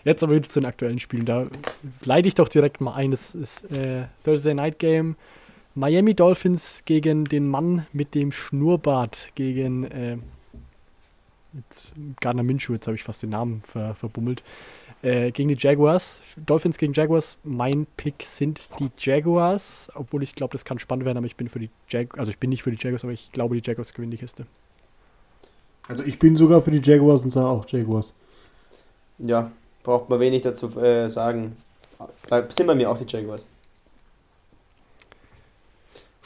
Jetzt 0.04 0.22
aber 0.22 0.36
wieder 0.36 0.50
zu 0.50 0.60
den 0.60 0.68
aktuellen 0.68 1.00
Spielen. 1.00 1.26
Da 1.26 1.48
leite 2.04 2.28
ich 2.28 2.36
doch 2.36 2.50
direkt 2.50 2.82
mal 2.82 2.94
ein. 2.94 3.12
Das 3.12 3.34
ist 3.34 3.72
äh, 3.72 4.04
Thursday 4.26 4.54
Night 4.54 4.80
Game. 4.80 5.16
Miami 5.76 6.14
Dolphins 6.14 6.84
gegen 6.86 7.26
den 7.26 7.48
Mann 7.48 7.88
mit 7.94 8.14
dem 8.14 8.32
Schnurrbart, 8.32 9.32
gegen 9.34 9.86
äh, 9.86 10.18
jetzt 11.54 11.94
Gardner 12.20 12.44
Minshew, 12.44 12.74
jetzt 12.74 12.86
habe 12.86 12.96
ich 12.96 13.04
fast 13.04 13.24
den 13.24 13.32
Namen 13.32 13.64
ver, 13.66 13.96
verbummelt, 13.96 14.44
äh, 15.02 15.32
gegen 15.32 15.50
die 15.50 15.58
Jaguars. 15.58 16.22
Dolphins 16.46 16.78
gegen 16.78 16.94
Jaguars, 16.94 17.40
mein 17.44 17.88
Pick 17.98 18.24
sind 18.24 18.70
die 18.80 18.92
Jaguars, 19.00 19.92
obwohl 19.96 20.22
ich 20.22 20.36
glaube, 20.36 20.52
das 20.52 20.64
kann 20.64 20.78
spannend 20.78 21.06
werden, 21.06 21.18
aber 21.18 21.26
ich 21.26 21.36
bin 21.36 21.50
für 21.50 21.60
die 21.60 21.72
Jaguars, 21.90 22.20
also 22.20 22.32
ich 22.32 22.38
bin 22.38 22.52
nicht 22.52 22.62
für 22.62 22.72
die 22.72 22.78
Jaguars, 22.80 23.04
aber 23.04 23.14
ich 23.14 23.32
glaube, 23.32 23.60
die 23.60 23.68
Jaguars 23.68 23.94
gewinnen 23.94 24.12
die 24.12 24.18
Kiste. 24.18 24.46
Also 25.88 26.04
ich 26.04 26.20
bin 26.20 26.36
sogar 26.36 26.62
für 26.62 26.72
die 26.72 26.82
Jaguars 26.88 27.24
und 27.24 27.32
sage 27.32 27.48
auch 27.48 27.68
Jaguars. 27.68 28.14
Ja, 29.18 29.52
braucht 29.84 30.08
man 30.10 30.20
wenig 30.20 30.44
dazu 30.44 30.80
äh, 30.80 31.10
sagen. 31.10 31.58
Sind 32.50 32.68
bei 32.68 32.76
mir 32.76 32.90
auch 32.90 32.98
die 32.98 33.06
Jaguars. 33.06 33.48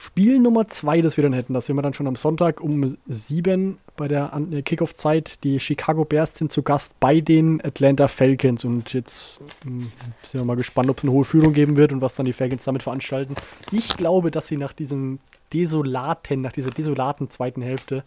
Spiel 0.07 0.39
Nummer 0.39 0.69
zwei, 0.69 1.01
das 1.01 1.17
wir 1.17 1.23
dann 1.23 1.33
hätten, 1.33 1.53
das 1.53 1.65
sehen 1.65 1.75
wir 1.75 1.81
dann 1.81 1.93
schon 1.93 2.07
am 2.07 2.15
Sonntag 2.15 2.61
um 2.61 2.95
sieben 3.07 3.77
bei 3.97 4.07
der 4.07 4.31
äh, 4.51 4.61
Kickoff-Zeit. 4.61 5.43
Die 5.43 5.59
Chicago 5.59 6.05
Bears 6.05 6.35
sind 6.35 6.49
zu 6.49 6.63
Gast 6.63 6.97
bei 7.01 7.19
den 7.19 7.63
Atlanta 7.63 8.07
Falcons 8.07 8.63
und 8.63 8.93
jetzt 8.93 9.41
hm, 9.63 9.91
sind 10.21 10.39
wir 10.39 10.45
mal 10.45 10.55
gespannt, 10.55 10.89
ob 10.89 10.97
es 10.97 11.03
eine 11.03 11.11
hohe 11.11 11.25
Führung 11.25 11.51
geben 11.51 11.75
wird 11.75 11.91
und 11.91 11.99
was 11.99 12.15
dann 12.15 12.25
die 12.25 12.31
Falcons 12.31 12.63
damit 12.63 12.83
veranstalten. 12.83 13.35
Ich 13.71 13.97
glaube, 13.97 14.31
dass 14.31 14.47
sie 14.47 14.55
nach 14.55 14.71
diesem 14.71 15.19
desolaten, 15.53 16.39
nach 16.39 16.53
dieser 16.53 16.71
desolaten 16.71 17.29
zweiten 17.29 17.61
Hälfte 17.61 18.03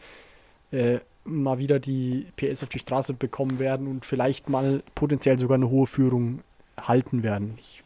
äh, 0.72 1.00
mal 1.24 1.58
wieder 1.58 1.80
die 1.80 2.26
PS 2.36 2.62
auf 2.62 2.70
die 2.70 2.78
Straße 2.78 3.12
bekommen 3.12 3.58
werden 3.58 3.86
und 3.86 4.06
vielleicht 4.06 4.48
mal 4.48 4.82
potenziell 4.94 5.38
sogar 5.38 5.56
eine 5.56 5.68
hohe 5.68 5.86
Führung 5.86 6.40
halten 6.78 7.22
werden. 7.22 7.58
Ich, 7.60 7.82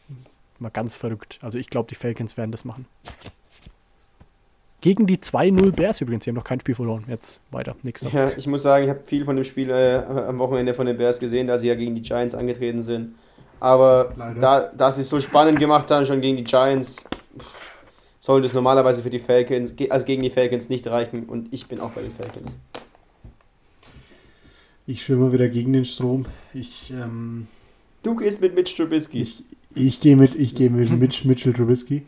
mal 0.59 0.69
ganz 0.69 0.95
verrückt. 0.95 1.37
Also 1.41 1.59
ich 1.59 1.69
glaube, 1.69 1.89
die 1.89 1.95
Falcons 1.95 2.37
werden 2.37 2.51
das 2.51 2.63
machen. 2.63 2.85
Gegen 4.85 5.07
die 5.07 5.17
2-0 5.17 5.71
Bears 5.71 5.99
übrigens. 5.99 6.25
Die 6.25 6.29
haben 6.29 6.35
noch 6.35 6.43
kein 6.43 6.59
Spiel 6.59 6.75
verloren. 6.75 7.05
Jetzt 7.07 7.41
weiter, 7.49 7.75
nächster. 7.81 8.07
Ja, 8.09 8.29
ich 8.37 8.45
muss 8.45 8.61
sagen, 8.61 8.83
ich 8.83 8.89
habe 8.91 8.99
viel 9.03 9.25
von 9.25 9.35
dem 9.35 9.43
Spiel 9.43 9.71
äh, 9.71 10.03
am 10.05 10.37
Wochenende 10.37 10.75
von 10.75 10.85
den 10.85 10.95
Bears 10.95 11.19
gesehen, 11.19 11.47
da 11.47 11.57
sie 11.57 11.69
ja 11.69 11.73
gegen 11.73 11.95
die 11.95 12.03
Giants 12.03 12.35
angetreten 12.35 12.83
sind. 12.83 13.15
Aber 13.59 14.13
da, 14.39 14.69
da 14.77 14.91
sie 14.91 15.01
es 15.01 15.09
so 15.09 15.19
spannend 15.19 15.57
gemacht 15.57 15.89
haben, 15.89 16.05
schon 16.05 16.21
gegen 16.21 16.37
die 16.37 16.43
Giants, 16.43 17.03
sollte 18.19 18.45
es 18.45 18.53
normalerweise 18.53 19.01
für 19.01 19.09
die 19.09 19.17
Falcons, 19.17 19.73
also 19.89 20.05
gegen 20.05 20.21
die 20.21 20.29
Falcons 20.29 20.69
nicht 20.69 20.85
reichen. 20.85 21.23
Und 21.23 21.51
ich 21.51 21.65
bin 21.65 21.79
auch 21.79 21.89
bei 21.89 22.01
den 22.01 22.11
Falcons. 22.11 22.55
Ich 24.85 25.01
schwimme 25.03 25.33
wieder 25.33 25.49
gegen 25.49 25.73
den 25.73 25.85
Strom. 25.85 26.27
Ich, 26.53 26.91
ähm, 26.91 27.47
Du 28.03 28.15
gehst 28.15 28.39
mit 28.39 28.53
Mitch 28.53 28.75
Trubisky. 28.75 29.19
Ich, 29.19 29.43
ich 29.73 29.99
gehe 29.99 30.15
mit, 30.15 30.35
ich 30.35 30.53
geh 30.53 30.69
mit 30.69 30.91
Mitch, 30.99 31.27
Mitchell 31.27 31.53
Trubisky. 31.53 32.03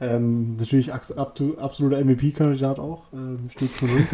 Ähm, 0.00 0.56
natürlich 0.56 0.92
absoluter 0.92 2.02
MVP-Kandidat 2.02 2.78
auch. 2.78 3.02
Ähm, 3.12 3.50
steht 3.50 3.74
zu 3.74 3.86
null. 3.86 4.06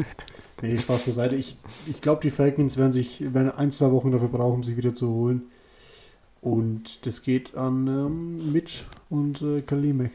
nee, 0.63 0.79
Spaß 0.79 1.05
beiseite. 1.05 1.37
Ich, 1.37 1.57
ich 1.87 2.01
glaube, 2.01 2.21
die 2.23 2.31
Falcons 2.31 2.77
werden 2.77 2.93
sich 2.93 3.33
werden 3.33 3.53
ein, 3.53 3.71
zwei 3.71 3.93
Wochen 3.93 4.11
dafür 4.11 4.29
brauchen, 4.29 4.57
um 4.57 4.63
sich 4.65 4.77
wieder 4.77 4.95
zu 4.95 5.11
holen. 5.11 5.43
Und 6.41 7.07
das 7.07 7.23
geht 7.23 7.57
an 7.57 7.87
ähm, 7.87 8.53
Mitch 8.53 8.85
und 9.11 9.43
äh, 9.43 9.63
Kalimek. 9.63 10.13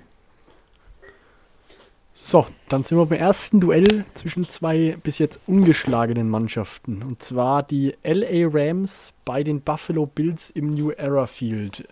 So, 2.13 2.45
dann 2.69 2.83
sind 2.83 2.97
wir 2.97 3.05
beim 3.05 3.17
ersten 3.17 3.59
Duell 3.59 4.05
zwischen 4.13 4.47
zwei 4.47 4.97
bis 5.01 5.17
jetzt 5.17 5.39
ungeschlagenen 5.47 6.29
Mannschaften. 6.29 7.01
Und 7.01 7.23
zwar 7.23 7.63
die 7.63 7.95
LA 8.03 8.47
Rams 8.47 9.13
bei 9.25 9.43
den 9.43 9.61
Buffalo 9.61 10.05
Bills 10.05 10.49
im 10.51 10.75
New 10.75 10.91
Era 10.91 11.25
Field. 11.25 11.87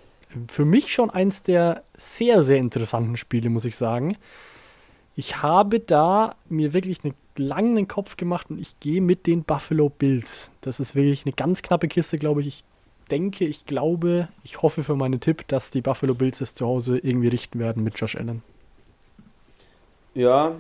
Für 0.48 0.66
mich 0.66 0.94
schon 0.94 1.10
eins 1.10 1.42
der 1.42 1.84
sehr, 1.98 2.44
sehr 2.44 2.58
interessanten 2.58 3.18
Spiele, 3.18 3.50
muss 3.50 3.66
ich 3.66 3.76
sagen. 3.76 4.18
Ich 5.16 5.42
habe 5.42 5.80
da 5.80 6.36
mir 6.48 6.72
wirklich 6.74 7.04
einen 7.04 7.16
langen 7.36 7.88
Kopf 7.88 8.16
gemacht 8.16 8.50
und 8.50 8.60
ich 8.60 8.80
gehe 8.80 9.02
mit 9.02 9.28
den 9.28 9.44
Buffalo 9.44 9.90
Bills. 9.90 10.52
Das 10.62 10.80
ist 10.80 10.96
wirklich 10.96 11.26
eine 11.26 11.34
ganz 11.34 11.62
knappe 11.62 11.88
Kiste, 11.88 12.18
glaube 12.18 12.42
ich. 12.42 12.48
Ich 12.48 12.64
denke, 13.10 13.46
ich 13.46 13.66
glaube, 13.66 14.30
ich 14.44 14.62
hoffe 14.62 14.84
für 14.84 14.96
meinen 14.96 15.20
Tipp, 15.20 15.48
dass 15.48 15.72
die 15.72 15.82
Buffalo 15.82 16.14
Bills 16.14 16.42
es 16.42 16.54
zu 16.54 16.66
Hause 16.66 17.00
irgendwie 17.00 17.28
richten 17.28 17.60
werden 17.60 17.84
mit 17.84 18.00
Josh 18.00 18.16
Allen. 18.16 18.44
Ja, 20.14 20.56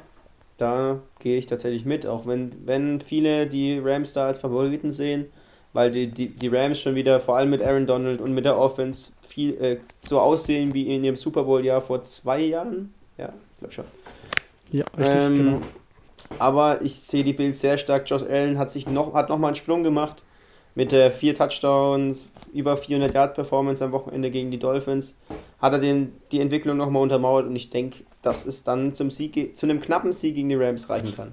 da 0.57 0.99
gehe 1.19 1.37
ich 1.37 1.45
tatsächlich 1.45 1.85
mit, 1.85 2.05
auch 2.05 2.25
wenn, 2.25 2.51
wenn 2.65 3.01
viele 3.01 3.47
die 3.47 3.79
Rams 3.79 4.13
da 4.13 4.27
als 4.27 4.39
Favoriten 4.39 4.91
sehen, 4.91 5.27
weil 5.73 5.91
die, 5.91 6.07
die, 6.07 6.29
die 6.29 6.47
Rams 6.47 6.79
schon 6.79 6.95
wieder, 6.95 7.19
vor 7.19 7.37
allem 7.37 7.49
mit 7.49 7.63
Aaron 7.63 7.85
Donald 7.85 8.21
und 8.21 8.33
mit 8.33 8.45
der 8.45 8.57
Offense, 8.57 9.11
viel 9.27 9.61
äh, 9.61 9.77
so 10.01 10.19
aussehen 10.19 10.73
wie 10.73 10.93
in 10.95 11.03
ihrem 11.03 11.15
Super 11.15 11.43
Bowl-Jahr 11.43 11.81
vor 11.81 12.01
zwei 12.01 12.41
Jahren. 12.41 12.93
Ja, 13.17 13.33
ich 13.53 13.59
glaube 13.59 13.73
schon. 13.73 13.85
Ja, 14.71 14.85
richtig, 14.97 15.15
Ähm, 15.15 15.37
genau. 15.37 15.61
Aber 16.37 16.81
ich 16.81 16.95
sehe 16.99 17.23
die 17.23 17.33
Bills 17.33 17.59
sehr 17.59 17.77
stark. 17.77 18.09
Josh 18.09 18.23
Allen 18.23 18.57
hat 18.57 18.71
sich 18.71 18.87
noch, 18.87 19.13
hat 19.13 19.29
noch 19.29 19.37
mal 19.37 19.47
einen 19.47 19.55
Sprung 19.55 19.83
gemacht 19.83 20.23
mit 20.75 20.91
der 20.91 21.11
vier 21.11 21.35
Touchdowns, 21.35 22.27
über 22.53 22.77
400 22.77 23.13
Yard 23.13 23.33
Performance 23.33 23.83
am 23.83 23.91
Wochenende 23.91 24.31
gegen 24.31 24.51
die 24.51 24.59
Dolphins. 24.59 25.17
Hat 25.59 25.73
er 25.73 25.79
den, 25.79 26.13
die 26.31 26.39
Entwicklung 26.39 26.77
noch 26.77 26.89
mal 26.89 26.99
untermauert 26.99 27.47
und 27.47 27.55
ich 27.55 27.69
denke, 27.69 28.03
dass 28.21 28.45
es 28.45 28.63
dann 28.63 28.93
zum 28.95 29.11
Sieg, 29.11 29.57
zu 29.57 29.65
einem 29.65 29.81
knappen 29.81 30.13
Sieg 30.13 30.35
gegen 30.35 30.49
die 30.49 30.55
Rams 30.55 30.89
reichen 30.89 31.15
kann. 31.15 31.31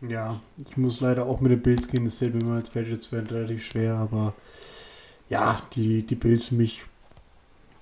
Ja, 0.00 0.40
ich 0.68 0.76
muss 0.76 1.00
leider 1.00 1.26
auch 1.26 1.40
mit 1.40 1.52
den 1.52 1.62
Bills 1.62 1.88
gehen. 1.88 2.04
Das 2.04 2.16
fällt 2.16 2.34
mir 2.34 2.54
als 2.54 2.70
Patriots-Fan 2.70 3.26
relativ 3.26 3.64
schwer, 3.64 3.94
aber 3.94 4.34
ja, 5.28 5.60
die, 5.74 6.06
die 6.06 6.14
Bills 6.14 6.46
für 6.46 6.54
mich 6.54 6.84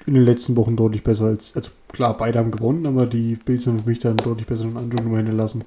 in 0.07 0.15
den 0.15 0.25
letzten 0.25 0.57
Wochen 0.57 0.77
deutlich 0.77 1.03
besser 1.03 1.27
als. 1.27 1.55
Also 1.57 1.71
klar, 1.89 2.17
beide 2.17 2.39
haben 2.39 2.51
gewonnen, 2.51 2.87
aber 2.87 3.07
die 3.07 3.37
Bills 3.37 3.67
haben 3.67 3.81
für 3.81 3.89
mich 3.89 3.99
dann 3.99 4.17
deutlich 4.17 4.47
besseren 4.47 4.77
Eindruck 4.77 5.05
nochmal 5.05 5.23
hinterlassen. 5.23 5.65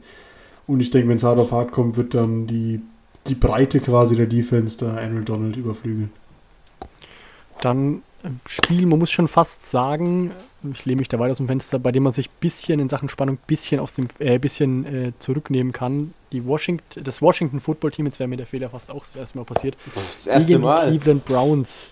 Und 0.68 0.80
ich 0.80 0.90
denke, 0.90 1.10
wenn 1.10 1.18
es 1.18 1.24
hart 1.24 1.40
auf 1.40 1.52
hart 1.52 1.72
kommt, 1.72 1.98
wird 1.98 2.14
dann 2.14 2.48
die, 2.48 2.82
die 3.28 3.36
Breite 3.36 3.80
quasi 3.80 4.16
der 4.16 4.28
Defense 4.28 4.78
da 4.78 4.96
Aaron 4.96 5.26
Donald 5.26 5.56
überflügeln. 5.56 6.12
Dann 7.62 8.04
Spiel, 8.48 8.86
man 8.86 9.00
muss 9.00 9.12
schon 9.12 9.28
fast 9.28 9.70
sagen, 9.70 10.32
ich 10.74 10.86
lehne 10.86 11.00
mich 11.00 11.08
da 11.08 11.20
weiter 11.20 11.32
aus 11.32 11.38
dem 11.38 11.48
Fenster, 11.48 11.80
bei 11.80 11.92
dem 11.92 12.04
man 12.04 12.14
sich 12.14 12.28
ein 12.30 12.34
bisschen 12.40 12.80
in 12.80 12.90
Sachen 12.90 13.10
Spannung 13.10 13.38
bisschen 13.48 13.80
aus 13.80 13.94
dem 13.94 14.08
äh, 14.20 14.38
bisschen 14.40 14.86
äh, 14.86 15.12
zurücknehmen 15.20 15.74
kann. 15.74 16.14
Die 16.32 16.46
Washington, 16.46 17.04
das 17.04 17.22
Washington 17.22 17.60
Football 17.60 17.92
Team, 17.92 18.06
jetzt 18.06 18.20
wäre 18.20 18.28
mir 18.28 18.38
der 18.38 18.46
Fehler 18.48 18.70
fast 18.70 18.92
auch 18.92 19.06
das 19.06 19.16
erste 19.16 19.38
Mal 19.38 19.46
passiert, 19.46 19.78
Das 19.96 20.28
erste 20.28 20.48
gegen 20.52 20.62
die 20.62 20.66
Mal. 20.68 20.88
Cleveland 20.90 21.26
Browns. 21.26 21.90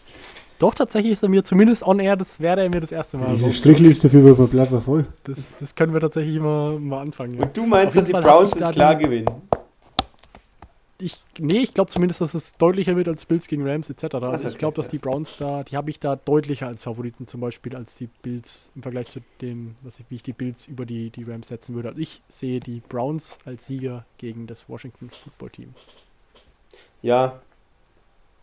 Doch, 0.59 0.73
tatsächlich 0.73 1.11
ist 1.13 1.23
er 1.23 1.27
mir 1.29 1.43
zumindest 1.43 1.83
on 1.83 1.99
air, 1.99 2.15
das 2.15 2.39
wäre 2.39 2.61
er 2.63 2.69
mir 2.69 2.79
das 2.79 2.91
erste 2.91 3.17
Mal. 3.17 3.35
Die 3.37 3.51
Strichliste 3.51 4.09
für 4.09 4.33
Blatt 4.47 4.71
war 4.71 4.79
voll. 4.81 5.05
das, 5.25 5.53
das 5.59 5.75
können 5.75 5.93
wir 5.93 5.99
tatsächlich 5.99 6.39
mal, 6.39 6.79
mal 6.79 7.01
anfangen. 7.01 7.35
Ja. 7.35 7.43
Und 7.43 7.57
du 7.57 7.65
meinst, 7.65 7.95
dass 7.97 8.05
die 8.05 8.13
Browns 8.13 8.55
es 8.55 8.69
klar 8.71 8.95
die- 8.95 9.03
gewinnen? 9.03 9.25
Ich, 10.97 11.25
nee, 11.39 11.59
ich 11.59 11.73
glaube 11.73 11.91
zumindest, 11.91 12.21
dass 12.21 12.33
es 12.33 12.53
deutlicher 12.53 12.95
wird 12.95 13.09
als 13.09 13.25
Bills 13.25 13.47
gegen 13.47 13.67
Rams 13.67 13.89
etc. 13.89 14.15
Also 14.15 14.27
okay, 14.27 14.47
ich 14.47 14.57
glaube, 14.57 14.75
dass 14.75 14.87
die 14.87 14.97
Browns 14.97 15.35
da, 15.37 15.63
die 15.63 15.75
habe 15.75 15.89
ich 15.89 15.99
da 15.99 16.15
deutlicher 16.15 16.67
als 16.67 16.83
Favoriten 16.83 17.27
zum 17.27 17.41
Beispiel 17.41 17.75
als 17.75 17.95
die 17.95 18.07
Bills 18.21 18.71
im 18.75 18.81
Vergleich 18.81 19.07
zu 19.07 19.19
dem, 19.41 19.75
was 19.81 19.99
ich, 19.99 20.05
wie 20.09 20.15
ich 20.15 20.23
die 20.23 20.31
Bills 20.31 20.67
über 20.67 20.85
die, 20.85 21.09
die 21.09 21.23
Rams 21.23 21.49
setzen 21.49 21.75
würde. 21.75 21.89
Also 21.89 21.99
ich 21.99 22.21
sehe 22.29 22.61
die 22.61 22.81
Browns 22.87 23.39
als 23.43 23.65
Sieger 23.65 24.05
gegen 24.17 24.47
das 24.47 24.69
Washington 24.69 25.09
Football 25.09 25.49
Team. 25.49 25.73
Ja, 27.01 27.41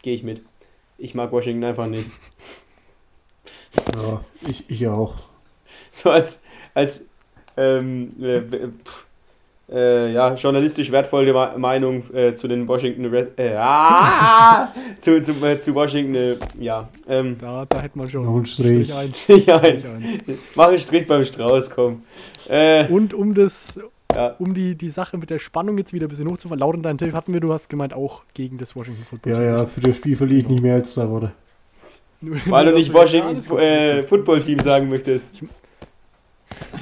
gehe 0.03 0.15
ich 0.15 0.23
mit. 0.23 0.43
Ich 0.99 1.15
mag 1.15 1.33
Washington 1.33 1.65
einfach 1.65 1.87
nicht. 1.87 2.11
Ja, 3.97 4.23
ich, 4.47 4.69
ich 4.69 4.87
auch. 4.87 5.19
So 5.91 6.11
als, 6.11 6.45
als 6.75 7.09
ähm, 7.57 8.11
äh, 8.23 8.41
pff, 8.69 9.07
äh, 9.73 10.13
ja, 10.13 10.35
journalistisch 10.35 10.91
wertvolle 10.93 11.33
Ma- 11.33 11.57
Meinung 11.57 12.03
äh, 12.15 12.35
zu 12.35 12.47
den 12.49 12.69
Washington 12.69 13.07
Red, 13.07 13.39
äh, 13.39 13.55
ah, 13.57 14.73
zu, 15.01 15.23
zu, 15.23 15.33
äh, 15.45 15.59
zu 15.59 15.75
Washington, 15.75 16.15
äh, 16.15 16.37
ja, 16.61 16.89
ähm, 17.09 17.37
Da, 17.41 17.65
da 17.69 17.81
hätte 17.81 17.97
man 17.99 18.07
schon 18.09 18.25
Noch 18.25 18.37
ein 18.37 18.47
Strich. 18.47 18.93
eins. 18.95 19.27
ja, 19.29 19.37
Strich 19.37 19.49
eins. 19.51 19.97
mach 20.55 20.69
einen 20.69 20.79
Strich 20.79 21.07
beim 21.07 21.25
Strauß, 21.25 21.71
komm. 21.71 22.03
Äh, 22.49 22.87
Und 22.89 23.15
um 23.15 23.35
das, 23.35 23.79
Ja. 24.15 24.35
um 24.39 24.53
die, 24.53 24.75
die 24.77 24.91
Sache 24.91 25.17
mit 25.17 25.31
der 25.31 25.39
Spannung 25.39 25.79
jetzt 25.79 25.93
wieder 25.93 26.07
ein 26.07 26.11
bisschen 26.11 26.29
hochzufahren, 26.29 26.59
Lauren, 26.61 26.83
deinen 26.83 26.99
Tipp 26.99 27.15
hatten 27.15 27.33
wir, 27.33 27.41
du 27.41 27.53
hast 27.53 27.69
gemeint 27.71 27.95
auch 27.95 28.25
gegen 28.35 28.59
das 28.59 28.77
Washington 28.77 29.03
Football 29.05 29.33
Ja, 29.33 29.39
Team. 29.39 29.49
ja, 29.49 29.67
für 29.67 29.81
das 29.81 29.97
Spiel 29.97 30.17
verliere 30.17 30.41
ich 30.41 30.49
nicht 30.49 30.63
mehr 30.63 30.75
als 30.75 30.93
zwei 30.93 31.09
Worte. 31.09 31.33
Weil 32.47 32.67
du 32.67 32.73
nicht 32.75 32.93
Washington 32.93 33.59
äh. 33.59 34.03
Football 34.05 34.41
Team 34.43 34.59
sagen 34.61 34.89
möchtest. 34.89 35.35
Ich 35.35 35.43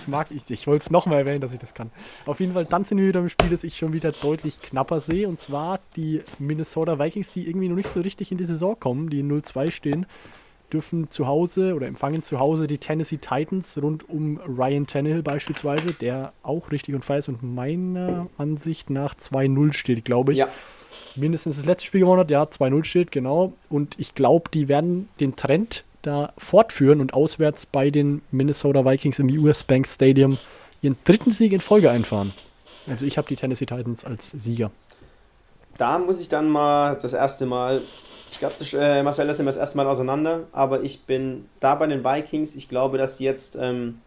mag, 0.07 0.31
ich, 0.31 0.51
ich 0.51 0.67
wollte 0.67 0.85
es 0.85 0.91
nochmal 0.91 1.21
erwähnen, 1.21 1.41
dass 1.41 1.53
ich 1.53 1.59
das 1.59 1.75
kann. 1.75 1.91
Auf 2.27 2.41
jeden 2.41 2.53
Fall, 2.53 2.65
dann 2.65 2.85
sind 2.85 2.99
wir 2.99 3.09
wieder 3.09 3.21
im 3.21 3.29
Spiel, 3.29 3.51
das 3.51 3.65
ich 3.65 3.77
schon 3.77 3.93
wieder 3.93 4.13
deutlich 4.13 4.61
knapper 4.61 5.01
sehe. 5.01 5.29
Und 5.29 5.41
zwar 5.41 5.81
die 5.97 6.23
Minnesota 6.39 6.99
Vikings, 6.99 7.33
die 7.33 7.49
irgendwie 7.49 7.69
noch 7.69 7.77
nicht 7.77 7.89
so 7.89 8.01
richtig 8.01 8.33
in 8.33 8.39
die 8.39 8.45
Saison 8.45 8.79
kommen, 8.79 9.11
die 9.11 9.21
in 9.21 9.31
0-2 9.31 9.71
stehen, 9.71 10.07
dürfen 10.73 11.11
zu 11.11 11.27
Hause 11.27 11.75
oder 11.75 11.87
empfangen 11.87 12.23
zu 12.23 12.39
Hause 12.39 12.67
die 12.67 12.79
Tennessee 12.79 13.19
Titans 13.19 13.77
rund 13.83 14.09
um 14.09 14.39
Ryan 14.39 14.87
Tannehill 14.87 15.23
beispielsweise, 15.23 15.93
der 15.95 16.33
auch 16.43 16.71
richtig 16.71 16.95
und 16.95 17.05
feiß 17.05 17.29
und 17.29 17.43
meiner 17.43 18.29
Ansicht 18.37 18.91
nach 18.91 19.15
2-0 19.15 19.73
steht, 19.73 20.05
glaube 20.05 20.33
ich 20.33 20.39
Ja, 20.39 20.49
mindestens 21.17 21.57
das 21.57 21.67
letzte 21.67 21.87
Spiel 21.87 22.03
gewonnen 22.03 22.21
hat, 22.21 22.31
ja, 22.31 22.45
2-0 22.45 22.85
steht, 22.85 23.11
genau. 23.11 23.53
Und 23.69 23.99
ich 23.99 24.15
glaube, 24.15 24.51
die 24.53 24.69
werden 24.69 25.09
den 25.19 25.35
Trend 25.37 25.85
da 26.03 26.33
fortführen 26.39 27.01
und 27.01 27.15
auswärts 27.15 27.67
bei 27.67 27.91
den 27.91 28.23
Minnesota 28.31 28.85
Vikings 28.85 29.19
im 29.19 29.29
US 29.43 29.65
Bank 29.65 29.87
Stadium 29.87 30.39
ihren 30.83 30.97
dritten 31.05 31.33
Sieg 31.33 31.53
in 31.53 31.61
Folge 31.61 31.91
einfahren. 31.91 32.33
Also 32.89 33.07
ich 33.07 33.19
habe 33.19 33.29
die 33.29 33.37
Tennessee 33.37 33.67
Titans 33.67 34.05
als 34.05 34.31
Sieger. 34.31 34.71
da 35.79 35.99
muss 35.99 36.21
ich 36.21 36.29
dann 36.29 36.49
mal 36.49 36.99
das 37.01 37.13
erste 37.13 37.47
Mal, 37.47 37.83
ich 38.31 38.39
glaube, 38.39 38.55
äh, 38.75 39.03
Marcel, 39.03 39.33
sind 39.35 39.47
wir 39.47 39.51
das 39.51 39.57
erste 39.57 39.77
Mal 39.77 39.87
auseinander, 39.87 40.47
aber 40.53 40.83
ich 40.83 41.05
bin 41.05 41.47
da 41.61 41.75
bei 41.75 41.87
den 41.87 42.05
Vikings. 42.05 42.55
Ich 42.57 42.69
glaube, 42.69 42.99
dass 42.99 43.19
sie 43.19 43.25
jetzt 43.25 43.57
ähm, 43.61 44.01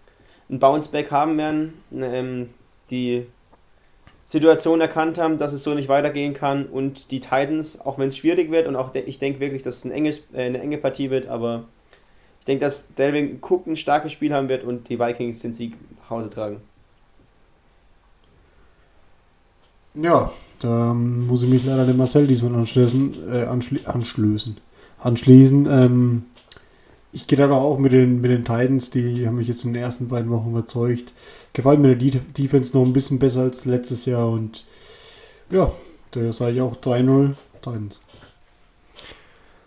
ein 0.49 0.59
Bounceback 0.59 1.11
haben 1.11 1.37
werden, 1.37 1.73
ähm, 1.91 2.49
die 2.89 3.25
Situation 4.25 4.81
erkannt 4.81 5.17
haben, 5.17 5.37
dass 5.37 5.53
es 5.53 5.63
so 5.63 5.73
nicht 5.73 5.89
weitergehen 5.89 6.33
kann 6.33 6.65
und 6.65 7.11
die 7.11 7.19
Titans, 7.19 7.79
auch 7.81 7.97
wenn 7.97 8.07
es 8.07 8.17
schwierig 8.17 8.51
wird 8.51 8.67
und 8.67 8.75
auch 8.75 8.93
ich 8.95 9.19
denke 9.19 9.39
wirklich, 9.39 9.63
dass 9.63 9.77
es 9.77 9.85
ein 9.85 9.91
enges, 9.91 10.19
äh, 10.33 10.45
eine 10.45 10.59
enge 10.59 10.77
Partie 10.77 11.09
wird, 11.09 11.27
aber 11.27 11.65
ich 12.43 12.45
denke, 12.45 12.65
dass 12.65 12.93
Delvin 12.95 13.39
Cook 13.41 13.67
ein 13.67 13.77
starkes 13.77 14.11
Spiel 14.11 14.33
haben 14.33 14.49
wird 14.49 14.65
und 14.65 14.89
die 14.89 14.99
Vikings 14.99 15.39
den 15.39 15.53
Sieg 15.53 15.77
nach 16.01 16.09
Hause 16.09 16.29
tragen. 16.29 16.57
Ja, 19.93 20.29
da 20.59 20.93
muss 20.93 21.43
ich 21.43 21.49
mich 21.49 21.63
leider 21.63 21.85
dem 21.85 21.95
Marcel 21.95 22.27
diesmal 22.27 22.53
anschließen. 22.55 23.31
Äh, 23.31 23.45
anschli 23.45 23.85
anschließen. 23.85 24.57
anschließen. 24.99 25.67
Ähm, 25.71 26.25
ich 27.13 27.27
gehe 27.27 27.37
da 27.37 27.47
doch 27.47 27.61
auch 27.61 27.77
mit 27.77 27.93
den, 27.93 28.19
mit 28.19 28.29
den 28.29 28.43
Titans, 28.43 28.89
die 28.89 29.25
haben 29.25 29.37
mich 29.37 29.47
jetzt 29.47 29.63
in 29.63 29.71
den 29.71 29.81
ersten 29.81 30.09
beiden 30.09 30.29
Wochen 30.29 30.49
überzeugt. 30.49 31.13
Gefällt 31.53 31.79
mir 31.79 31.95
der 31.95 32.11
De 32.11 32.19
Defense 32.37 32.77
noch 32.77 32.85
ein 32.85 32.91
bisschen 32.91 33.19
besser 33.19 33.43
als 33.43 33.63
letztes 33.63 34.03
Jahr 34.03 34.29
und 34.29 34.65
ja, 35.49 35.71
da 36.11 36.29
sage 36.33 36.55
ich 36.55 36.61
auch 36.61 36.75
3-0 36.75 37.35
Titans. 37.61 38.01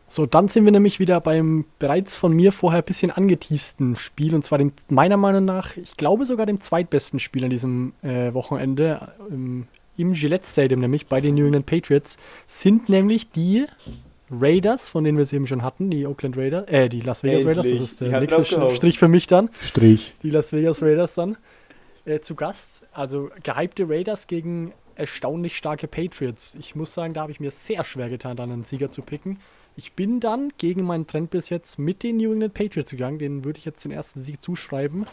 So, 0.08 0.24
dann 0.24 0.48
sind 0.48 0.64
wir 0.64 0.72
nämlich 0.72 1.00
wieder 1.00 1.20
beim 1.20 1.64
bereits 1.78 2.14
von 2.14 2.32
mir 2.32 2.52
vorher 2.52 2.82
ein 2.82 2.84
bisschen 2.84 3.10
angeteasten 3.10 3.96
Spiel 3.96 4.34
und 4.34 4.44
zwar 4.44 4.58
dem, 4.58 4.72
meiner 4.88 5.16
Meinung 5.16 5.44
nach, 5.44 5.76
ich 5.76 5.96
glaube 5.96 6.24
sogar 6.24 6.46
dem 6.46 6.60
zweitbesten 6.60 7.18
Spiel 7.18 7.44
an 7.44 7.50
diesem 7.50 7.92
äh, 8.02 8.32
Wochenende 8.32 9.12
im, 9.30 9.66
im 9.96 10.12
Gillette 10.12 10.46
Stadium, 10.46 10.80
nämlich 10.80 11.06
bei 11.06 11.20
den 11.20 11.34
New 11.34 11.46
England 11.46 11.66
Patriots, 11.66 12.18
sind 12.46 12.88
nämlich 12.88 13.30
die 13.30 13.66
Raiders, 14.30 14.88
von 14.88 15.04
denen 15.04 15.18
wir 15.18 15.24
es 15.24 15.32
eben 15.32 15.46
schon 15.46 15.62
hatten, 15.62 15.90
die 15.90 16.06
Oakland 16.06 16.36
Raiders, 16.36 16.68
äh, 16.68 16.88
die 16.88 17.00
Las 17.00 17.22
Vegas 17.22 17.44
Raiders, 17.44 17.66
Endlich. 17.66 17.80
das 17.80 17.90
ist 17.90 18.00
der 18.00 18.20
nächste. 18.20 18.70
Strich 18.70 18.98
für 18.98 19.08
mich 19.08 19.26
dann 19.26 19.50
Strich. 19.60 20.14
die 20.22 20.30
Las 20.30 20.52
Vegas 20.52 20.82
Raiders 20.82 21.14
dann 21.14 21.36
äh, 22.04 22.20
zu 22.20 22.34
Gast. 22.34 22.84
Also 22.92 23.30
gehypte 23.42 23.88
Raiders 23.88 24.26
gegen 24.26 24.72
erstaunlich 24.96 25.56
starke 25.56 25.86
Patriots. 25.86 26.56
Ich 26.58 26.74
muss 26.74 26.94
sagen, 26.94 27.14
da 27.14 27.22
habe 27.22 27.32
ich 27.32 27.40
mir 27.40 27.50
sehr 27.50 27.84
schwer 27.84 28.08
getan, 28.08 28.36
dann 28.36 28.50
einen 28.50 28.64
Sieger 28.64 28.90
zu 28.90 29.02
picken. 29.02 29.38
Ich 29.76 29.92
bin 29.92 30.20
dann 30.20 30.50
gegen 30.56 30.84
meinen 30.84 31.06
Trend 31.06 31.30
bis 31.30 31.50
jetzt 31.50 31.78
mit 31.78 32.02
den 32.02 32.16
New 32.16 32.32
England 32.32 32.54
Patriots 32.54 32.90
gegangen. 32.90 33.18
Den 33.18 33.44
würde 33.44 33.58
ich 33.58 33.66
jetzt 33.66 33.84
den 33.84 33.92
ersten 33.92 34.24
Sieg 34.24 34.42
zuschreiben. 34.42 35.06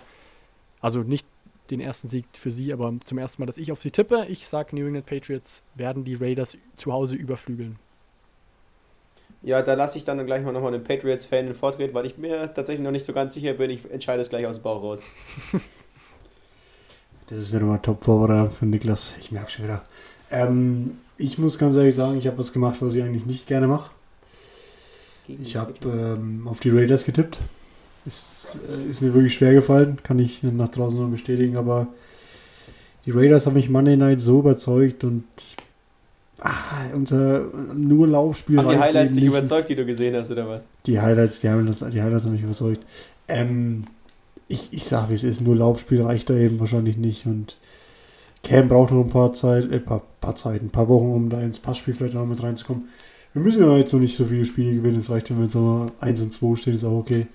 Also 0.79 1.01
nicht 1.01 1.27
den 1.69 1.81
ersten 1.81 2.07
Sieg 2.07 2.25
für 2.33 2.51
sie, 2.51 2.71
aber 2.71 2.93
zum 3.03 3.17
ersten 3.17 3.41
Mal, 3.41 3.45
dass 3.45 3.57
ich 3.57 3.71
auf 3.71 3.81
sie 3.81 3.91
tippe. 3.91 4.25
Ich 4.29 4.47
sage, 4.47 4.75
New 4.75 4.85
England 4.85 5.05
Patriots 5.05 5.63
werden 5.75 6.05
die 6.05 6.15
Raiders 6.15 6.57
zu 6.77 6.93
Hause 6.93 7.15
überflügeln. 7.15 7.77
Ja, 9.41 9.61
da 9.61 9.73
lasse 9.73 9.97
ich 9.97 10.05
dann 10.05 10.25
gleich 10.25 10.43
mal 10.43 10.53
nochmal 10.53 10.73
einen 10.73 10.85
Patriots-Fan 10.85 11.47
den 11.47 11.55
Vortritt, 11.55 11.93
weil 11.93 12.05
ich 12.05 12.17
mir 12.17 12.53
tatsächlich 12.53 12.83
noch 12.83 12.91
nicht 12.91 13.05
so 13.05 13.11
ganz 13.11 13.33
sicher 13.33 13.53
bin. 13.53 13.69
Ich 13.69 13.91
entscheide 13.91 14.21
es 14.21 14.29
gleich 14.29 14.45
aus 14.45 14.57
dem 14.59 14.63
Bauch 14.63 14.81
raus. 14.81 15.03
Das 17.27 17.37
ist 17.37 17.53
wieder 17.53 17.65
mal 17.65 17.77
Top-Vorbereitung 17.77 18.51
für 18.51 18.65
Niklas. 18.65 19.15
Ich 19.19 19.31
merke 19.31 19.49
schon 19.49 19.63
wieder. 19.63 19.81
Ähm, 20.29 20.99
ich 21.17 21.37
muss 21.37 21.57
ganz 21.57 21.75
ehrlich 21.77 21.95
sagen, 21.95 22.17
ich 22.17 22.27
habe 22.27 22.37
was 22.37 22.51
gemacht, 22.51 22.75
was 22.81 22.93
ich 22.93 23.01
eigentlich 23.01 23.25
nicht 23.25 23.47
gerne 23.47 23.67
mache. 23.67 23.89
Ich 25.27 25.55
habe 25.55 25.73
ähm, 25.85 26.47
auf 26.47 26.59
die 26.59 26.69
Raiders 26.69 27.05
getippt. 27.05 27.37
Ist, 28.05 28.59
äh, 28.69 28.89
ist 28.89 29.01
mir 29.01 29.13
wirklich 29.13 29.33
schwer 29.33 29.53
gefallen, 29.53 29.97
kann 30.03 30.19
ich 30.19 30.43
nach 30.43 30.67
draußen 30.69 30.99
noch 30.99 31.09
bestätigen, 31.09 31.55
aber 31.55 31.87
die 33.05 33.11
Raiders 33.11 33.45
haben 33.45 33.53
mich 33.53 33.69
Monday 33.69 33.95
Night 33.95 34.19
so 34.19 34.39
überzeugt 34.39 35.03
und 35.03 35.23
ah, 36.41 36.51
unser 36.93 37.45
nur 37.73 38.07
Laufspiel. 38.07 38.57
Haben 38.57 38.69
die 38.69 38.77
Highlights 38.77 39.13
dich 39.13 39.23
nicht. 39.23 39.29
überzeugt, 39.29 39.69
die 39.69 39.75
du 39.75 39.85
gesehen 39.85 40.15
hast, 40.15 40.31
oder 40.31 40.47
was? 40.49 40.67
Die 40.85 40.99
Highlights, 40.99 41.41
die, 41.41 41.49
haben 41.49 41.65
das, 41.65 41.79
die 41.79 42.01
Highlights 42.01 42.25
haben 42.25 42.33
mich 42.33 42.43
überzeugt. 42.43 42.85
Ähm, 43.29 43.85
ich, 44.49 44.73
ich 44.73 44.85
sag, 44.85 45.09
wie 45.09 45.13
es 45.13 45.23
ist, 45.23 45.41
nur 45.41 45.55
Laufspiel 45.55 46.01
reicht 46.01 46.29
da 46.29 46.35
eben 46.35 46.59
wahrscheinlich 46.59 46.97
nicht 46.97 47.25
und 47.25 47.57
Cam 48.43 48.67
braucht 48.67 48.91
noch 48.91 49.03
ein 49.03 49.09
paar 49.09 49.33
Zeit, 49.33 49.71
äh, 49.71 49.79
paar, 49.79 50.01
paar 50.19 50.35
Zeit, 50.35 50.61
ein 50.61 50.69
paar 50.69 50.89
Wochen, 50.89 51.11
um 51.13 51.29
da 51.29 51.41
ins 51.41 51.59
Passspiel 51.59 51.93
vielleicht 51.93 52.13
noch 52.15 52.25
mit 52.25 52.43
reinzukommen. 52.43 52.89
Wir 53.33 53.41
müssen 53.41 53.63
ja 53.63 53.77
jetzt 53.77 53.91
noch 53.91 53.99
nicht 53.99 54.15
so 54.15 54.25
viele 54.25 54.45
Spiele 54.45 54.75
gewinnen, 54.75 54.99
es 54.99 55.09
reicht, 55.09 55.31
wenn 55.31 55.37
wir 55.37 55.45
jetzt 55.45 55.55
noch 55.55 55.91
1 55.99 56.21
und 56.21 56.31
2 56.31 56.55
stehen, 56.55 56.75
ist 56.75 56.83
auch 56.83 56.99
okay. 56.99 57.25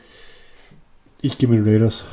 Ich 1.20 1.36
gehe 1.36 1.49
mit 1.49 1.59
den 1.59 1.68
Raiders. 1.68 2.07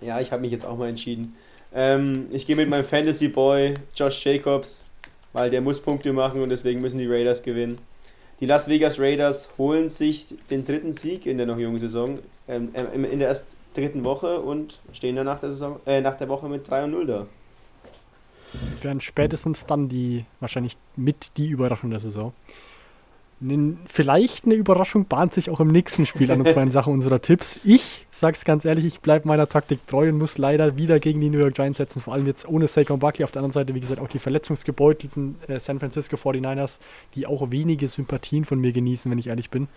Ja, 0.00 0.18
ich 0.20 0.32
habe 0.32 0.40
mich 0.40 0.50
jetzt 0.50 0.64
auch 0.64 0.78
mal 0.78 0.88
entschieden. 0.88 1.34
Ähm, 1.74 2.26
ich 2.30 2.46
gehe 2.46 2.56
mit 2.56 2.70
meinem 2.70 2.84
Fantasy 2.84 3.28
Boy 3.28 3.74
Josh 3.94 4.24
Jacobs, 4.24 4.82
weil 5.34 5.50
der 5.50 5.60
muss 5.60 5.78
Punkte 5.78 6.10
machen 6.14 6.40
und 6.40 6.48
deswegen 6.48 6.80
müssen 6.80 6.96
die 6.96 7.06
Raiders 7.06 7.42
gewinnen. 7.42 7.76
Die 8.40 8.46
Las 8.46 8.66
Vegas 8.66 8.98
Raiders 8.98 9.50
holen 9.58 9.90
sich 9.90 10.26
den 10.50 10.64
dritten 10.64 10.94
Sieg 10.94 11.26
in 11.26 11.36
der 11.36 11.46
noch 11.46 11.58
jungen 11.58 11.78
Saison, 11.78 12.18
ähm, 12.48 12.70
ähm, 12.74 13.04
in 13.04 13.18
der 13.18 13.28
erst 13.28 13.56
dritten 13.74 14.04
Woche 14.04 14.40
und 14.40 14.78
stehen 14.92 15.16
dann 15.16 15.26
nach 15.26 15.40
der, 15.40 15.50
Saison, 15.50 15.80
äh, 15.84 16.00
nach 16.00 16.16
der 16.16 16.30
Woche 16.30 16.48
mit 16.48 16.66
3 16.66 16.84
und 16.84 16.92
0 16.92 17.06
da. 17.06 17.26
Werden 18.82 19.00
spätestens 19.00 19.66
dann 19.66 19.88
die, 19.88 20.24
wahrscheinlich 20.40 20.76
mit 20.96 21.30
die 21.36 21.48
Überraschung 21.48 21.90
der 21.90 22.00
Saison. 22.00 22.32
Vielleicht 23.86 24.46
eine 24.46 24.54
Überraschung 24.54 25.04
bahnt 25.04 25.34
sich 25.34 25.50
auch 25.50 25.60
im 25.60 25.68
nächsten 25.68 26.06
Spiel 26.06 26.30
an, 26.30 26.40
und 26.40 26.48
zwar 26.48 26.62
in 26.62 26.70
Sachen 26.70 26.92
unserer 26.94 27.20
Tipps. 27.20 27.60
Ich 27.64 28.06
sag's 28.10 28.46
ganz 28.46 28.64
ehrlich, 28.64 28.86
ich 28.86 29.00
bleibe 29.00 29.28
meiner 29.28 29.46
Taktik 29.46 29.86
treu 29.86 30.08
und 30.08 30.16
muss 30.16 30.38
leider 30.38 30.78
wieder 30.78 31.00
gegen 31.00 31.20
die 31.20 31.28
New 31.28 31.38
York 31.38 31.54
Giants 31.54 31.76
setzen, 31.76 32.00
vor 32.00 32.14
allem 32.14 32.26
jetzt 32.26 32.48
ohne 32.48 32.66
Saquon 32.66 32.98
Barkley. 32.98 33.24
Auf 33.24 33.32
der 33.32 33.40
anderen 33.40 33.52
Seite, 33.52 33.74
wie 33.74 33.80
gesagt, 33.80 34.00
auch 34.00 34.08
die 34.08 34.20
verletzungsgebeutelten 34.20 35.36
äh, 35.48 35.60
San 35.60 35.78
Francisco 35.80 36.16
49ers, 36.16 36.78
die 37.14 37.26
auch 37.26 37.50
wenige 37.50 37.88
Sympathien 37.88 38.46
von 38.46 38.58
mir 38.58 38.72
genießen, 38.72 39.10
wenn 39.10 39.18
ich 39.18 39.26
ehrlich 39.26 39.50
bin. 39.50 39.68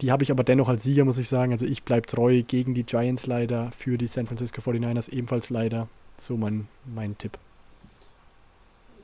Die 0.00 0.10
habe 0.10 0.22
ich 0.22 0.30
aber 0.30 0.44
dennoch 0.44 0.70
als 0.70 0.84
Sieger, 0.84 1.04
muss 1.04 1.18
ich 1.18 1.28
sagen. 1.28 1.52
Also 1.52 1.66
ich 1.66 1.82
bleibe 1.82 2.06
treu 2.06 2.42
gegen 2.44 2.72
die 2.72 2.84
Giants 2.84 3.26
leider, 3.26 3.72
für 3.76 3.98
die 3.98 4.06
San 4.06 4.26
Francisco 4.26 4.62
49ers 4.62 5.10
ebenfalls 5.10 5.50
leider. 5.50 5.88
So 6.18 6.38
mein, 6.38 6.66
mein 6.86 7.18
Tipp. 7.18 7.38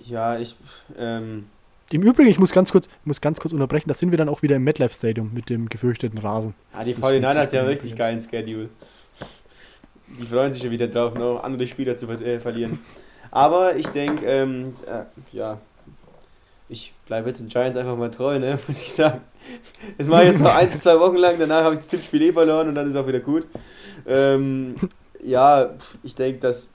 Ja, 0.07 0.38
ich, 0.38 0.57
ähm, 0.98 1.46
Im 1.90 2.02
Übrigen, 2.02 2.28
ich 2.30 2.38
muss 2.38 2.52
ganz 2.52 2.72
kurz, 2.72 2.88
muss 3.05 3.20
ganz 3.20 3.40
kurz 3.40 3.52
unterbrechen, 3.52 3.88
da 3.88 3.94
sind 3.94 4.11
wir 4.11 4.18
dann 4.18 4.28
auch 4.28 4.42
wieder 4.42 4.57
im 4.57 4.64
MetLife 4.64 4.94
Stadium 4.94 5.32
mit 5.32 5.50
dem 5.50 5.68
gefürchteten 5.68 6.18
Rasen. 6.18 6.55
ah, 6.72 6.84
die 6.84 6.94
49ers 6.94 7.02
wirklich 7.02 7.36
haben 7.36 7.48
so 7.50 7.66
richtig 7.66 7.96
geilen 7.96 8.20
Schedule. 8.20 8.68
Die 10.18 10.26
freuen 10.26 10.52
sich 10.52 10.62
schon 10.62 10.70
wieder 10.70 10.88
drauf, 10.88 11.14
noch 11.14 11.42
andere 11.42 11.66
Spieler 11.66 11.96
zu 11.96 12.07
ver 12.07 12.20
äh, 12.20 12.38
verlieren. 12.38 12.78
Aber 13.30 13.74
ich 13.76 13.88
denke, 13.88 14.24
ähm, 14.26 14.76
äh, 14.86 15.05
ja, 15.36 15.59
ich 16.68 16.92
bleibe 17.07 17.28
jetzt 17.28 17.40
den 17.40 17.48
Giants 17.48 17.76
einfach 17.76 17.96
mal 17.96 18.11
treu, 18.11 18.38
ne, 18.38 18.59
muss 18.66 18.80
ich 18.80 18.92
sagen. 18.92 19.20
Das 19.98 20.07
mache 20.07 20.24
ich 20.24 20.30
jetzt 20.30 20.42
noch 20.42 20.55
ein, 20.55 20.72
zwei 20.72 20.98
Wochen 21.00 21.16
lang, 21.16 21.36
danach 21.38 21.64
habe 21.64 21.74
ich 21.74 21.80
das 21.80 21.88
Tippspiel 21.88 22.22
eh 22.22 22.32
verloren 22.32 22.68
und 22.68 22.74
dann 22.74 22.88
ist 22.88 22.96
auch 22.96 23.07
wieder 23.07 23.20
gut. 23.20 23.46
Ähm, 24.07 24.74
ja, 25.22 25.70
ich 26.02 26.14
denke, 26.14 26.40
dass. 26.40 26.68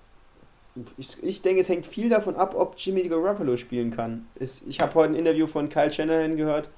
Ich, 0.97 1.21
ich 1.23 1.41
denke, 1.41 1.61
es 1.61 1.69
hängt 1.69 1.85
viel 1.87 2.09
davon 2.09 2.35
ab, 2.35 2.55
ob 2.55 2.75
Jimmy 2.77 3.07
Garoppolo 3.07 3.57
spielen 3.57 3.91
kann. 3.91 4.27
Es, 4.39 4.61
ich 4.67 4.79
habe 4.81 4.93
heute 4.95 5.13
ein 5.13 5.15
Interview 5.15 5.47
von 5.47 5.69
Kyle 5.69 5.91
Shanahan 5.91 6.37
gehört, 6.37 6.69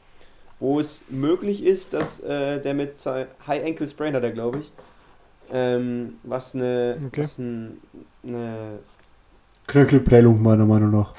wo 0.59 0.79
es 0.79 1.05
möglich 1.09 1.63
ist, 1.63 1.93
dass 1.93 2.19
äh, 2.21 2.59
der 2.61 2.73
mit 2.73 2.95
High 3.05 3.65
Ankle 3.65 3.87
Sprain 3.87 4.13
hat 4.15 4.23
er, 4.23 4.31
glaube 4.31 4.59
ich, 4.59 4.71
ähm, 5.51 6.15
was 6.23 6.55
eine, 6.55 7.01
Okay. 7.07 7.21
was 7.21 7.37
ein, 7.37 7.81
eine 8.23 8.79
Knöchelprellung 9.67 10.41
meiner 10.41 10.65
Meinung 10.65 10.91
nach. 10.91 11.13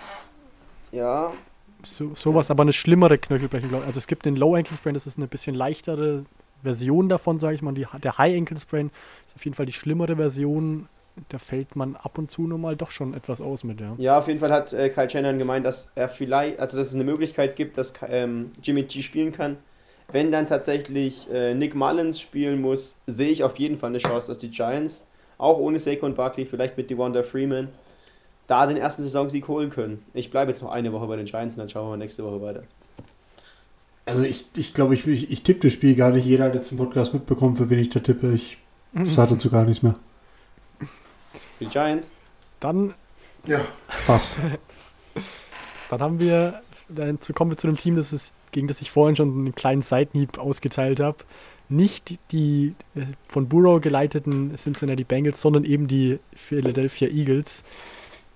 ja, 0.91 1.33
So, 1.85 2.14
sowas, 2.14 2.51
aber 2.51 2.62
eine 2.62 2.72
schlimmere 2.72 3.18
Knöchelbrechung. 3.18 3.68
glaub 3.70 3.80
ich. 3.83 3.87
Also 3.89 3.99
es 3.99 4.07
gibt 4.07 4.24
den 4.26 4.37
Low 4.37 4.55
Ankle 4.55 4.76
Sprain, 4.76 4.95
das 4.95 5.07
ist 5.07 5.16
eine 5.18 5.26
bisschen 5.26 5.55
leichtere 5.55 6.24
Version 6.62 7.09
davon, 7.09 7.39
sage 7.41 7.57
ich 7.57 7.62
mal. 7.62 7.74
Die, 7.74 7.87
der 8.03 8.18
High 8.18 8.37
Ankle 8.39 8.59
Sprain 8.59 8.91
ist 9.26 9.35
auf 9.35 9.45
jeden 9.45 9.55
Fall 9.57 9.66
die 9.66 9.72
schlimmere 9.72 10.16
Version. 10.16 10.89
Da 11.29 11.39
fällt 11.39 11.77
man 11.77 11.95
ab 11.97 12.17
und 12.17 12.31
zu 12.31 12.47
nochmal 12.47 12.77
doch 12.77 12.91
schon 12.91 13.13
etwas 13.13 13.41
aus 13.41 13.65
mit, 13.65 13.81
ja. 13.81 13.95
Ja, 13.99 14.19
auf 14.19 14.29
jeden 14.29 14.41
Fall 14.41 14.51
hat 14.51 14.73
äh, 14.73 14.89
Kyle 14.89 15.11
Shanahan 15.11 15.39
gemeint, 15.39 15.67
dass 15.67 15.93
er 15.95 16.09
vielleicht, 16.09 16.59
also 16.59 16.79
dass 16.79 16.89
es 16.89 16.95
eine 16.95 17.05
Möglichkeit 17.05 17.55
gibt, 17.57 17.77
dass 17.77 17.93
ähm, 18.09 18.51
Jimmy 18.63 18.85
G 18.85 19.03
spielen 19.03 19.33
kann. 19.33 19.59
Wenn 20.11 20.33
dann 20.33 20.47
tatsächlich 20.47 21.31
äh, 21.33 21.55
Nick 21.55 21.75
Mullins 21.75 22.21
spielen 22.21 22.61
muss, 22.61 22.97
sehe 23.07 23.31
ich 23.31 23.45
auf 23.45 23.59
jeden 23.59 23.79
Fall 23.79 23.91
eine 23.91 23.99
Chance, 23.99 24.29
dass 24.29 24.39
die 24.39 24.51
Giants, 24.51 25.05
auch 25.39 25.59
ohne 25.59 25.79
Saquon 25.79 26.15
Barkley, 26.15 26.45
vielleicht 26.45 26.77
mit 26.77 26.91
Devonta 26.91 27.23
Freeman, 27.23 27.69
da 28.47 28.67
den 28.67 28.77
ersten 28.77 29.03
Saisonsieg 29.03 29.49
holen 29.49 29.71
können. 29.71 30.05
Ich 30.15 30.31
bleibe 30.31 30.51
jetzt 30.51 30.63
noch 30.63 30.71
eine 30.71 30.93
Woche 30.93 31.07
bei 31.07 31.17
den 31.17 31.27
Giants 31.27 31.55
und 31.55 31.61
dann 31.61 31.69
schauen 31.69 31.87
wir 31.87 31.91
mal 31.91 31.97
nächste 31.97 32.25
Woche 32.25 32.41
weiter. 32.41 32.63
Also 34.05 34.25
ich, 34.25 34.47
ich 34.57 34.75
glaube, 34.75 34.95
ich, 34.95 35.07
ich, 35.07 35.31
ich 35.31 35.43
tippe 35.43 35.69
das 35.69 35.73
Spiel 35.73 35.95
gar 35.95 36.11
nicht. 36.11 36.27
Jeder 36.27 36.45
hat 36.45 36.55
jetzt 36.55 36.73
im 36.73 36.79
Podcast 36.79 37.15
mitbekommen, 37.15 37.57
für 37.57 37.71
wen 37.71 37.79
ich 37.79 37.91
da 37.91 38.01
tippe. 38.01 38.33
Ich 38.33 38.59
sage 39.05 39.35
dazu 39.35 39.51
gar 39.51 39.65
nichts 39.65 39.83
mehr. 39.83 39.95
Für 41.63 41.69
die 41.69 41.73
Giants, 41.73 42.11
Dann, 42.61 42.95
Ja. 43.47 43.61
Fast. 43.89 44.39
dann 45.91 46.01
haben 46.01 46.21
wir, 46.21 46.61
dann 46.89 47.21
zu- 47.21 47.33
kommen 47.33 47.51
wir 47.51 47.59
zu 47.59 47.67
einem 47.69 47.77
Team, 47.77 47.97
das 47.97 48.13
ist, 48.13 48.35
gegen 48.53 48.69
das 48.69 48.81
ich 48.81 48.91
vorhin 48.91 49.17
schon 49.17 49.31
einen 49.33 49.55
kleinen 49.55 49.83
Seitenhieb 49.83 50.39
ausgeteilt 50.39 51.01
habe. 51.01 51.19
Nicht 51.69 52.19
die 52.33 52.75
äh, 52.95 53.03
von 53.29 53.49
Burrow 53.49 53.81
geleiteten 53.81 54.55
Cincinnati 54.57 55.05
Bengals, 55.05 55.41
sondern 55.41 55.65
eben 55.65 55.89
die 55.89 56.19
Philadelphia 56.35 57.09
Eagles, 57.09 57.63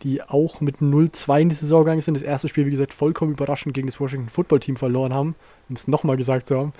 die 0.03 0.23
auch 0.23 0.61
mit 0.61 0.77
0-2 0.79 1.41
in 1.43 1.49
die 1.51 1.55
Saison 1.55 1.85
gegangen 1.85 2.01
sind. 2.01 2.15
Das 2.15 2.23
erste 2.23 2.49
Spiel, 2.49 2.67
wie 2.67 2.71
gesagt, 2.71 2.95
vollkommen 2.95 3.33
überraschend 3.33 3.75
gegen 3.75 3.89
das 3.89 4.01
Washington 4.01 4.29
Football 4.29 4.61
Team 4.61 4.77
verloren 4.77 5.13
haben, 5.13 5.35
um 5.69 5.77
es 5.77 5.87
nochmal 5.89 6.17
gesagt 6.17 6.49
zu 6.49 6.57
haben. 6.59 6.73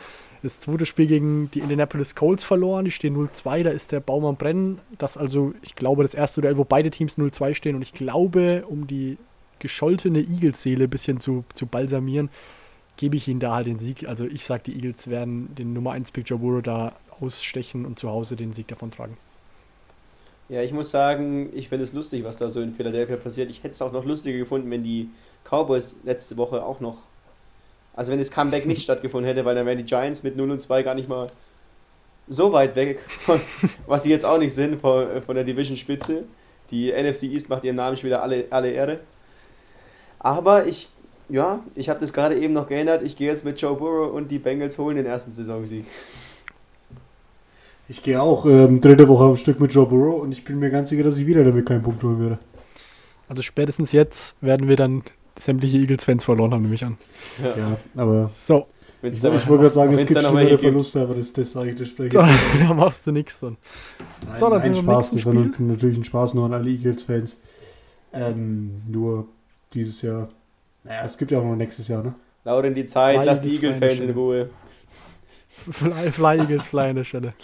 Das 0.47 0.61
zweite 0.61 0.87
Spiel 0.87 1.09
gegen 1.09 1.51
die 1.51 1.59
Indianapolis 1.59 2.15
Colts 2.15 2.45
verloren, 2.45 2.85
die 2.85 2.93
stehen 2.93 3.17
0-2, 3.17 3.65
da 3.65 3.71
ist 3.71 3.91
der 3.91 3.99
Baum 3.99 4.25
am 4.25 4.37
Brennen. 4.37 4.81
Das 4.97 5.17
also, 5.17 5.55
ich 5.63 5.75
glaube, 5.75 6.05
das 6.05 6.15
erste 6.15 6.41
Duell, 6.41 6.57
wo 6.57 6.65
beide 6.65 6.91
Teams 6.91 7.19
0-2 7.19 7.55
stehen 7.55 7.75
und 7.75 7.83
ich 7.83 7.93
glaube, 7.93 8.65
um 8.69 8.87
die 8.87 9.19
gescholtene 9.59 10.21
Eagles-Seele 10.21 10.85
ein 10.85 10.91
bisschen 10.91 11.19
zu, 11.19 11.45
zu 11.55 11.67
balsamieren, 11.67 12.31
gebe 12.97 13.17
ich 13.17 13.27
ihnen 13.27 13.41
da 13.41 13.57
halt 13.57 13.67
den 13.67 13.79
Sieg. 13.79 14.09
Also 14.09 14.25
ich 14.25 14.45
sage, 14.45 14.63
die 14.67 14.75
Eagles 14.77 15.09
werden 15.09 15.53
den 15.57 15.73
Nummer 15.73 15.93
1 15.93 16.13
Pick 16.13 16.31
Joe 16.31 16.63
da 16.63 16.93
ausstechen 17.21 17.85
und 17.85 17.99
zu 17.99 18.09
Hause 18.09 18.37
den 18.37 18.53
Sieg 18.53 18.69
davon 18.69 18.93
tragen. 18.93 19.17
Ja, 20.49 20.63
ich 20.63 20.73
muss 20.73 20.93
sagen, 20.93 21.51
ich 21.55 21.71
finde 21.71 21.85
es 21.85 21.93
lustig, 21.93 22.23
was 22.23 22.37
da 22.37 22.51
so 22.51 22.61
in 22.61 22.73
Philadelphia 22.73 23.17
passiert. 23.17 23.51
Ich 23.51 23.59
hätte 23.65 23.73
es 23.73 23.83
auch 23.83 23.93
noch 23.93 24.05
lustiger 24.05 24.39
gefunden, 24.39 24.71
wenn 24.71 24.85
die 24.85 25.09
Cowboys 25.45 25.97
letzte 26.05 26.37
Woche 26.37 26.65
auch 26.65 26.79
noch. 26.79 26.99
Also 27.97 28.13
wenn 28.13 28.19
das 28.19 28.31
Comeback 28.31 28.67
nicht 28.67 28.83
stattgefunden 28.83 29.27
hätte, 29.27 29.45
weil 29.45 29.55
dann 29.55 29.67
wären 29.67 29.79
die 29.79 29.85
Giants 29.85 30.23
mit 30.23 30.37
0 30.37 30.51
und 30.51 30.61
2 30.61 30.83
gar 30.83 30.95
nicht 30.95 31.09
mal 31.09 31.27
so 32.29 32.53
weit 32.53 32.77
weg, 32.77 33.01
von, 33.09 33.41
was 33.87 34.03
sie 34.03 34.11
jetzt 34.11 34.25
auch 34.25 34.39
nicht 34.39 34.53
sind, 34.53 34.81
von, 34.81 35.23
von 35.23 35.35
der 35.35 35.45
Division-Spitze. 35.45 36.25
Die 36.71 36.93
NFC 36.93 37.25
East 37.25 37.49
macht 37.49 37.65
ihrem 37.65 37.77
Namen 37.77 37.97
schon 37.97 38.07
wieder 38.07 38.23
alle, 38.23 38.45
alle 38.51 38.71
Ehre. 38.71 39.01
Aber 40.19 40.67
ich, 40.67 40.89
ja, 41.29 41.61
ich 41.75 41.89
habe 41.89 42.01
das 42.01 42.13
gerade 42.13 42.39
eben 42.39 42.53
noch 42.53 42.69
geändert. 42.69 43.03
Ich 43.03 43.17
gehe 43.17 43.29
jetzt 43.29 43.45
mit 43.45 43.61
Joe 43.61 43.77
Burrow 43.77 44.13
und 44.13 44.31
die 44.31 44.39
Bengals 44.39 44.77
holen 44.79 44.97
den 44.97 45.07
ersten 45.07 45.31
Saisonsieg. 45.31 45.87
Ich 47.89 48.03
gehe 48.03 48.21
auch 48.21 48.45
ähm, 48.47 48.81
dritte 48.81 49.07
Woche 49.07 49.25
am 49.25 49.37
Stück 49.37 49.61
mit 49.61 49.73
Joe 49.73 49.87
Burrow 49.87 50.21
und 50.21 50.33
ich 50.33 50.45
bin 50.45 50.59
mir 50.59 50.71
ganz 50.71 50.89
sicher, 50.89 51.05
dass 51.05 51.19
ich 51.19 51.27
wieder 51.27 51.45
damit 51.45 51.67
keinen 51.67 51.83
Punkt 51.83 52.03
holen 52.03 52.21
werde. 52.21 52.39
Also 53.29 53.43
spätestens 53.43 53.93
jetzt 53.93 54.37
werden 54.41 54.69
wir 54.69 54.77
dann 54.77 55.05
sämtliche 55.39 55.77
Eagles-Fans 55.79 56.25
verloren 56.25 56.53
haben, 56.53 56.63
nehme 56.63 56.75
ich 56.75 56.85
an. 56.85 56.97
Ja, 57.43 57.77
aber 57.95 58.31
So, 58.33 58.67
Wenn's 59.03 59.19
ich, 59.19 59.25
wollte 59.25 59.63
gerade 59.63 59.71
sagen, 59.71 59.93
es 59.93 60.07
gibt 60.07 60.21
schlimmere 60.21 60.49
gibt. 60.49 60.61
Verluste, 60.61 61.01
aber 61.01 61.15
das, 61.15 61.33
das 61.33 61.53
sage 61.53 61.71
ich, 61.71 61.79
das 61.79 61.89
spreche 61.89 62.09
ich 62.09 62.13
so 62.15 62.21
da 62.69 62.75
machst 62.75 63.07
du 63.07 63.13
nichts 63.13 63.41
dann. 63.41 63.57
Nein, 64.27 64.41
So, 64.41 64.51
dann 64.51 64.61
nein 64.61 64.75
Spaß, 64.75 65.11
das 65.13 65.27
war 65.27 65.35
natürlich 65.35 65.99
ein 65.99 66.05
Spaß 66.05 66.35
nur 66.35 66.47
an 66.47 66.55
alle 66.55 66.71
Eagles-Fans. 66.71 67.41
Ähm, 68.13 68.83
nur 68.89 69.29
dieses 69.75 70.01
Jahr. 70.03 70.29
Naja, 70.85 71.03
es 71.05 71.19
gibt 71.19 71.31
ja 71.31 71.39
auch 71.39 71.45
noch 71.45 71.57
nächstes 71.57 71.89
Jahr, 71.89 72.03
ne? 72.03 72.15
Lauren, 72.45 72.75
die 72.75 72.85
Zeit, 72.85 73.17
Fly 73.17 73.27
lass 73.27 73.43
die 73.43 73.55
Eagles, 73.55 73.75
Eagle-Fans 73.75 73.95
Feinde 73.99 74.13
in 74.13 74.19
Ruhe. 74.19 74.51
Fly, 75.71 76.13
Fly 76.13 76.39
Eagles, 76.39 76.63
Fly 76.63 76.85
an 76.91 76.97
der 76.97 77.05
Stelle. 77.05 77.35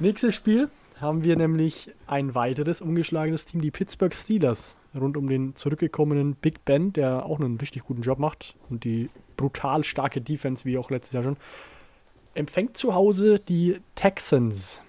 Nächstes 0.00 0.34
Spiel 0.34 0.68
haben 1.00 1.22
wir 1.22 1.36
nämlich 1.36 1.92
ein 2.06 2.34
weiteres 2.34 2.80
ungeschlagenes 2.80 3.44
Team, 3.44 3.60
die 3.60 3.70
Pittsburgh 3.70 4.14
Steelers, 4.14 4.76
rund 4.96 5.16
um 5.16 5.28
den 5.28 5.54
zurückgekommenen 5.56 6.34
Big 6.34 6.64
Ben, 6.64 6.92
der 6.92 7.26
auch 7.26 7.40
einen 7.40 7.58
richtig 7.58 7.84
guten 7.84 8.02
Job 8.02 8.18
macht 8.18 8.54
und 8.70 8.84
die 8.84 9.08
brutal 9.36 9.84
starke 9.84 10.20
Defense, 10.20 10.64
wie 10.64 10.78
auch 10.78 10.90
letztes 10.90 11.12
Jahr 11.12 11.22
schon, 11.22 11.36
empfängt 12.34 12.76
zu 12.76 12.94
Hause 12.94 13.38
die 13.38 13.78
Texans 13.94 14.82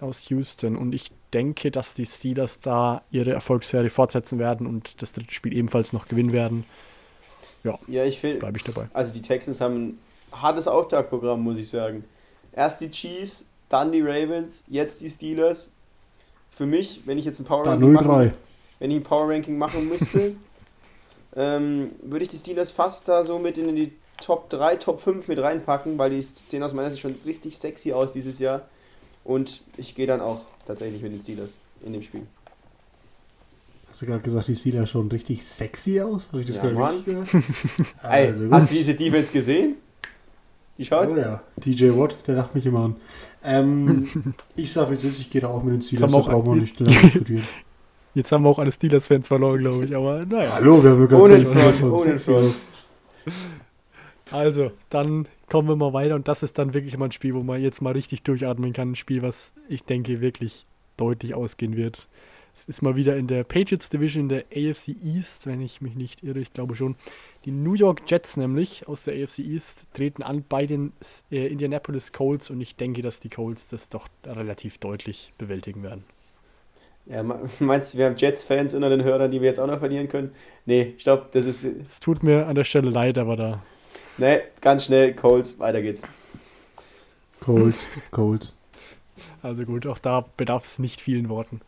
aus 0.00 0.28
Houston 0.28 0.76
und 0.76 0.94
ich 0.94 1.12
denke, 1.32 1.70
dass 1.70 1.94
die 1.94 2.06
Steelers 2.06 2.60
da 2.60 3.02
ihre 3.10 3.32
Erfolgsserie 3.32 3.90
fortsetzen 3.90 4.38
werden 4.38 4.66
und 4.66 5.02
das 5.02 5.12
dritte 5.12 5.34
Spiel 5.34 5.56
ebenfalls 5.56 5.92
noch 5.92 6.06
gewinnen 6.08 6.32
werden. 6.32 6.64
Ja, 7.64 7.78
Ja, 7.88 8.04
ich 8.04 8.20
bleibe 8.20 8.56
ich 8.56 8.64
dabei. 8.64 8.88
also 8.92 9.12
die 9.12 9.22
Texans 9.22 9.60
haben 9.60 9.74
ein 9.88 9.98
hartes 10.32 10.68
Auftaktprogramm, 10.68 11.40
muss 11.40 11.58
ich 11.58 11.68
sagen. 11.68 12.04
Erst 12.52 12.80
die 12.80 12.90
Chiefs, 12.90 13.46
dann 13.68 13.90
die 13.92 14.00
Ravens, 14.02 14.64
jetzt 14.68 15.00
die 15.00 15.08
Steelers. 15.08 15.72
Für 16.50 16.66
mich, 16.66 17.02
wenn 17.04 17.18
ich 17.18 17.24
jetzt 17.24 17.40
ein 17.40 17.44
Power 17.44 17.64
Da 17.64 17.72
Ranking 17.72 17.96
0-3. 17.96 18.32
Wenn 18.78 18.90
ich 18.90 18.98
ein 18.98 19.02
Power 19.02 19.28
Ranking 19.28 19.58
machen 19.58 19.88
müsste, 19.88 20.34
ähm, 21.36 21.88
würde 22.02 22.24
ich 22.24 22.30
die 22.30 22.38
Steelers 22.38 22.70
fast 22.70 23.08
da 23.08 23.24
so 23.24 23.38
mit 23.38 23.58
in 23.58 23.74
die 23.74 23.92
Top 24.18 24.48
3, 24.50 24.76
Top 24.76 25.00
5 25.00 25.28
mit 25.28 25.38
reinpacken, 25.38 25.98
weil 25.98 26.10
die 26.10 26.22
sehen 26.22 26.62
aus 26.62 26.72
meiner 26.72 26.90
Sicht 26.90 27.02
schon 27.02 27.16
richtig 27.26 27.58
sexy 27.58 27.92
aus 27.92 28.12
dieses 28.12 28.38
Jahr. 28.38 28.62
Und 29.24 29.62
ich 29.76 29.94
gehe 29.94 30.06
dann 30.06 30.20
auch 30.20 30.42
tatsächlich 30.66 31.02
mit 31.02 31.12
den 31.12 31.20
Steelers 31.20 31.56
in 31.84 31.92
dem 31.92 32.02
Spiel. 32.02 32.22
Hast 33.88 34.02
du 34.02 34.06
gerade 34.06 34.22
gesagt, 34.22 34.48
die 34.48 34.54
sieht 34.54 34.74
ja 34.74 34.86
schon 34.86 35.08
richtig 35.08 35.44
sexy 35.44 36.00
aus? 36.00 36.26
Habe 36.28 36.40
ich 36.40 36.46
das 36.46 36.56
Ja, 36.56 36.70
gerade 36.70 37.02
gehört? 37.02 37.28
Also 38.02 38.50
hast 38.50 38.70
du 38.70 38.74
diese 38.74 38.94
Defense 38.94 39.32
gesehen? 39.32 39.76
Die 40.78 40.84
schaut? 40.84 41.08
Oh 41.08 41.16
ja, 41.16 41.42
DJ 41.56 41.90
Watt, 41.90 42.16
der 42.26 42.34
lacht 42.34 42.54
mich 42.54 42.66
immer 42.66 42.86
an. 42.86 42.96
Ähm, 43.44 44.34
ich 44.56 44.72
sag, 44.72 44.90
wie 44.90 44.94
es 44.94 45.04
ist, 45.04 45.20
ich 45.20 45.30
gehe 45.30 45.40
da 45.40 45.48
auch 45.48 45.62
mit 45.62 45.74
den 45.74 45.82
Steelers, 45.82 46.10
da 46.10 46.18
brauchen 46.18 46.54
wir 46.54 46.60
nicht 46.60 46.80
lange 46.80 47.00
diskutieren. 47.02 47.46
Jetzt 48.14 48.30
haben 48.30 48.44
wir 48.44 48.48
auch 48.48 48.60
alle 48.60 48.70
Steelers-Fans 48.70 49.26
verloren, 49.26 49.58
glaube 49.58 49.84
ich, 49.84 49.94
aber 49.94 50.24
naja. 50.24 50.54
Hallo, 50.54 50.82
wir 50.82 50.90
haben 50.90 51.00
ja 51.00 51.06
ganz 51.06 51.22
Ohne 51.22 51.92
aus. 51.92 52.62
Also, 54.30 54.72
dann 54.88 55.26
kommen 55.48 55.68
wir 55.68 55.76
mal 55.76 55.92
weiter 55.92 56.14
und 56.14 56.28
das 56.28 56.42
ist 56.42 56.58
dann 56.58 56.74
wirklich 56.74 56.96
mal 56.96 57.06
ein 57.06 57.12
Spiel, 57.12 57.34
wo 57.34 57.42
man 57.42 57.60
jetzt 57.60 57.82
mal 57.82 57.92
richtig 57.92 58.22
durchatmen 58.22 58.72
kann. 58.72 58.92
Ein 58.92 58.96
Spiel, 58.96 59.22
was 59.22 59.52
ich 59.68 59.84
denke 59.84 60.20
wirklich 60.20 60.66
deutlich 60.96 61.34
ausgehen 61.34 61.76
wird. 61.76 62.08
Es 62.54 62.66
ist 62.66 62.82
mal 62.82 62.94
wieder 62.94 63.16
in 63.16 63.26
der 63.26 63.42
Patriots 63.42 63.88
Division 63.88 64.22
in 64.22 64.28
der 64.28 64.44
AFC 64.44 64.90
East, 65.02 65.46
wenn 65.46 65.60
ich 65.60 65.80
mich 65.80 65.96
nicht 65.96 66.22
irre, 66.22 66.38
ich 66.38 66.52
glaube 66.52 66.76
schon. 66.76 66.94
Die 67.44 67.50
New 67.50 67.74
York 67.74 68.02
Jets 68.06 68.36
nämlich 68.36 68.86
aus 68.86 69.02
der 69.02 69.20
AFC 69.20 69.40
East 69.40 69.88
treten 69.92 70.22
an 70.22 70.44
bei 70.48 70.66
den 70.66 70.92
äh, 71.32 71.48
Indianapolis 71.48 72.12
Colts 72.12 72.50
und 72.50 72.60
ich 72.60 72.76
denke, 72.76 73.02
dass 73.02 73.18
die 73.18 73.28
Colts 73.28 73.66
das 73.66 73.88
doch 73.88 74.06
relativ 74.24 74.78
deutlich 74.78 75.32
bewältigen 75.36 75.82
werden. 75.82 76.04
Ja, 77.06 77.22
me- 77.22 77.48
meinst 77.60 77.94
du, 77.94 77.98
wir 77.98 78.06
haben 78.06 78.16
Jets-Fans 78.16 78.74
unter 78.74 78.88
den 78.90 79.02
Hörern, 79.02 79.30
die 79.30 79.40
wir 79.40 79.48
jetzt 79.48 79.60
auch 79.60 79.66
noch 79.66 79.78
verlieren 79.78 80.08
können? 80.08 80.32
Nee, 80.66 80.94
stopp, 80.98 81.32
das 81.32 81.44
ist. 81.44 81.64
Es 81.64 82.00
tut 82.00 82.22
mir 82.22 82.46
an 82.46 82.54
der 82.54 82.64
Stelle 82.64 82.90
leid, 82.90 83.18
aber 83.18 83.36
da 83.36 83.62
Nee, 84.16 84.38
ganz 84.60 84.84
schnell, 84.84 85.12
Colts, 85.14 85.58
weiter 85.58 85.82
geht's. 85.82 86.02
Colts, 87.40 87.86
Colts. 88.10 88.52
Also 89.42 89.64
gut, 89.64 89.86
auch 89.86 89.98
da 89.98 90.24
bedarf 90.36 90.64
es 90.64 90.78
nicht 90.78 91.00
vielen 91.00 91.28
Worten. 91.28 91.60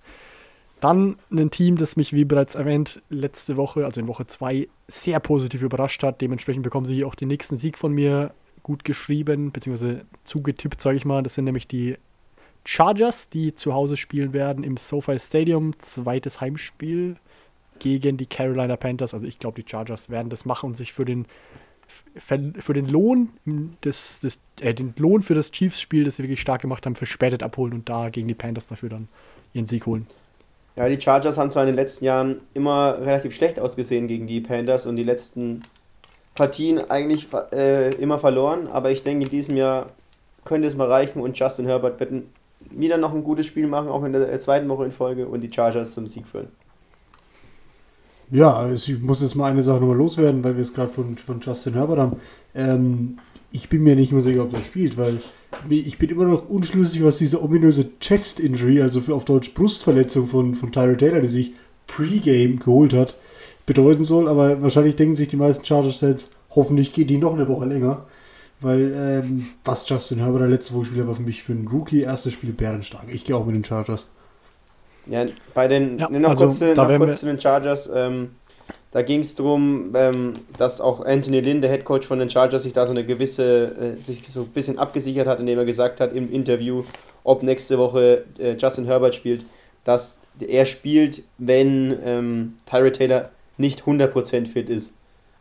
Dann 0.81 1.17
ein 1.31 1.51
Team, 1.51 1.77
das 1.77 1.97
mich, 1.97 2.13
wie 2.13 2.25
bereits 2.25 2.55
erwähnt, 2.55 3.03
letzte 3.09 3.57
Woche, 3.57 3.85
also 3.85 4.01
in 4.01 4.09
Woche 4.09 4.27
2, 4.27 4.69
sehr 4.89 5.21
positiv 5.21 5.63
überrascht 5.63 6.03
hat. 6.03 6.21
Dementsprechend 6.21 6.63
bekommen 6.63 6.87
sie 6.87 6.95
hier 6.95 7.07
auch 7.07 7.15
den 7.15 7.29
nächsten 7.29 7.57
Sieg 7.57 7.79
von 7.79 7.93
mir 7.93 8.33
gut 8.63 8.85
geschrieben, 8.85 9.53
beziehungsweise 9.53 10.05
zugetippt, 10.25 10.81
sage 10.81 10.97
ich 10.97 11.05
mal. 11.05 11.23
Das 11.23 11.35
sind 11.35 11.45
nämlich 11.47 11.67
die 11.67 11.97
Chargers, 12.67 13.29
die 13.29 13.55
zu 13.55 13.73
Hause 13.73 13.97
spielen 13.97 14.33
werden 14.33 14.65
im 14.65 14.77
SoFi 14.77 15.19
Stadium. 15.19 15.79
Zweites 15.79 16.41
Heimspiel 16.41 17.17
gegen 17.79 18.17
die 18.17 18.27
Carolina 18.27 18.77
Panthers. 18.77 19.15
Also 19.15 19.27
ich 19.27 19.39
glaube, 19.39 19.63
die 19.63 19.69
Chargers 19.69 20.11
werden 20.11 20.31
das 20.31 20.45
machen 20.45 20.71
und 20.71 20.77
sich 20.77 20.93
für 20.93 21.05
den 21.05 21.27
für 22.17 22.75
den 22.75 22.89
Lohn 22.89 23.31
des, 23.85 24.19
des 24.19 24.39
äh, 24.61 24.75
den 24.75 24.93
Lohn 24.99 25.23
für 25.23 25.35
das 25.35 25.53
Chiefs-Spiel, 25.53 26.03
das 26.03 26.17
sie 26.17 26.25
wirklich 26.25 26.41
stark 26.41 26.61
gemacht 26.63 26.85
haben, 26.85 26.97
verspätet 26.97 27.45
abholen 27.45 27.73
und 27.73 27.89
da 27.89 28.11
gegen 28.11 28.27
die 28.27 28.35
Panthers 28.35 28.67
dafür 28.67 28.89
dann 28.89 29.09
ihren 29.53 29.67
Sieg 29.67 29.87
holen. 29.87 30.07
Ja, 30.75 30.89
die 30.89 31.01
Chargers 31.01 31.39
haben 31.39 31.53
zwar 31.53 31.63
in 31.63 31.69
den 31.69 31.77
letzten 31.77 32.05
Jahren 32.05 32.41
immer 32.55 32.99
relativ 33.01 33.35
schlecht 33.37 33.61
ausgesehen 33.61 34.09
gegen 34.09 34.27
die 34.27 34.41
Panthers 34.41 34.85
und 34.85 34.97
die 34.97 35.05
letzten 35.05 35.63
Partien 36.35 36.79
eigentlich 36.91 37.29
äh, 37.53 37.95
immer 37.95 38.19
verloren, 38.19 38.67
aber 38.67 38.91
ich 38.91 39.05
denke, 39.05 39.27
in 39.27 39.31
diesem 39.31 39.57
Jahr 39.57 39.91
könnte 40.45 40.67
es 40.67 40.75
mal 40.75 40.89
reichen 40.89 41.21
und 41.21 41.39
Justin 41.39 41.67
Herbert 41.67 42.01
wird 42.01 42.11
ein- 42.11 42.29
wieder 42.71 42.97
noch 42.97 43.15
ein 43.15 43.25
gutes 43.25 43.47
Spiel 43.47 43.67
machen, 43.67 43.89
auch 43.89 44.05
in 44.05 44.13
der 44.13 44.33
äh, 44.33 44.39
zweiten 44.39 44.69
Woche 44.69 44.85
in 44.85 44.93
Folge 44.93 45.27
und 45.27 45.41
die 45.41 45.53
Chargers 45.53 45.93
zum 45.93 46.07
Sieg 46.07 46.27
führen. 46.27 46.49
Ja, 48.31 48.55
also 48.55 48.93
ich 48.93 49.01
muss 49.01 49.23
jetzt 49.23 49.37
mal 49.37 49.51
eine 49.51 49.63
Sache 49.63 49.81
nochmal 49.81 49.97
loswerden, 49.97 50.43
weil 50.43 50.57
wir 50.57 50.63
es 50.63 50.73
gerade 50.73 50.91
von, 50.91 51.17
von 51.17 51.41
Justin 51.41 51.75
Herbert 51.75 51.99
haben. 51.99 52.17
Ähm, 52.55 53.19
ich 53.53 53.69
bin 53.69 53.83
mir 53.83 53.95
nicht 53.95 54.13
mehr 54.13 54.21
sicher, 54.21 54.43
ob 54.43 54.53
er 54.53 54.63
spielt, 54.63 54.99
weil 54.99 55.21
ich 55.69 55.97
bin 55.99 56.11
immer 56.11 56.25
noch 56.25 56.49
unschlüssig, 56.49 57.05
was 57.05 57.19
diese 57.19 57.43
ominöse 57.43 57.89
Chest-Injury, 58.01 58.83
also 58.83 59.01
für 59.01 59.15
auf 59.15 59.25
Deutsch 59.25 59.55
Brustverletzung 59.55 60.27
von, 60.27 60.55
von 60.55 60.73
Tyra 60.73 60.95
Taylor, 60.95 61.21
die 61.21 61.29
sich 61.29 61.53
Pre-Game 61.87 62.59
geholt 62.59 62.93
hat, 62.93 63.17
bedeuten 63.65 64.05
soll. 64.05 64.29
Aber 64.29 64.61
wahrscheinlich 64.61 64.97
denken 64.97 65.17
sich 65.17 65.29
die 65.29 65.37
meisten 65.37 65.65
Chargers-Fans, 65.65 66.29
hoffentlich 66.51 66.93
geht 66.93 67.11
die 67.11 67.19
noch 67.19 67.35
eine 67.35 67.49
Woche 67.49 67.65
länger. 67.65 68.07
Weil, 68.61 68.93
ähm, 68.95 69.49
was 69.65 69.89
Justin 69.89 70.19
Herbert 70.19 70.43
der 70.43 70.49
letzte 70.49 70.73
Woche 70.73 70.81
gespielt 70.81 71.03
hat, 71.03 71.09
war 71.09 71.15
für 71.15 71.23
mich 71.23 71.43
für 71.43 71.53
einen 71.53 71.69
Rookie 71.69 72.03
erstes 72.03 72.33
Spiel 72.33 72.53
bärenstark. 72.53 73.05
Ich 73.13 73.25
gehe 73.25 73.37
auch 73.37 73.45
mit 73.45 73.55
den 73.55 73.65
Chargers. 73.65 74.09
Ja, 75.07 75.27
bei 75.55 75.69
den, 75.69 75.99
Ja, 75.99 76.09
noch, 76.09 76.31
also 76.31 76.47
kurz, 76.47 76.59
zu, 76.59 76.75
noch 76.75 76.97
kurz 76.97 77.21
zu 77.21 77.27
den 77.27 77.41
Chargers. 77.41 77.89
Ähm, 77.95 78.31
da 78.93 79.03
ging 79.03 79.21
es 79.21 79.35
darum, 79.35 79.93
ähm, 79.95 80.33
dass 80.57 80.81
auch 80.81 81.05
Anthony 81.05 81.41
Lynn, 81.41 81.61
der 81.61 81.71
Headcoach 81.71 82.05
von 82.05 82.19
den 82.19 82.31
Chargers, 82.31 82.63
sich 82.63 82.73
da 82.73 82.87
so 82.87 82.93
eine 82.93 83.05
gewisse, 83.05 83.97
äh, 83.99 84.03
sich 84.03 84.23
so 84.29 84.41
ein 84.41 84.49
bisschen 84.49 84.79
abgesichert 84.79 85.27
hat, 85.27 85.39
indem 85.39 85.59
er 85.59 85.65
gesagt 85.65 86.01
hat 86.01 86.15
im 86.15 86.33
Interview, 86.33 86.83
ob 87.23 87.43
nächste 87.43 87.79
Woche 87.79 88.25
äh, 88.39 88.55
Justin 88.55 88.87
Herbert 88.87 89.15
spielt, 89.15 89.45
dass 89.85 90.23
er 90.41 90.65
spielt, 90.65 91.23
wenn 91.39 91.97
ähm, 92.05 92.55
Tyra 92.65 92.91
Taylor 92.91 93.31
nicht 93.59 93.83
100% 93.83 94.47
fit 94.47 94.71
ist. 94.71 94.95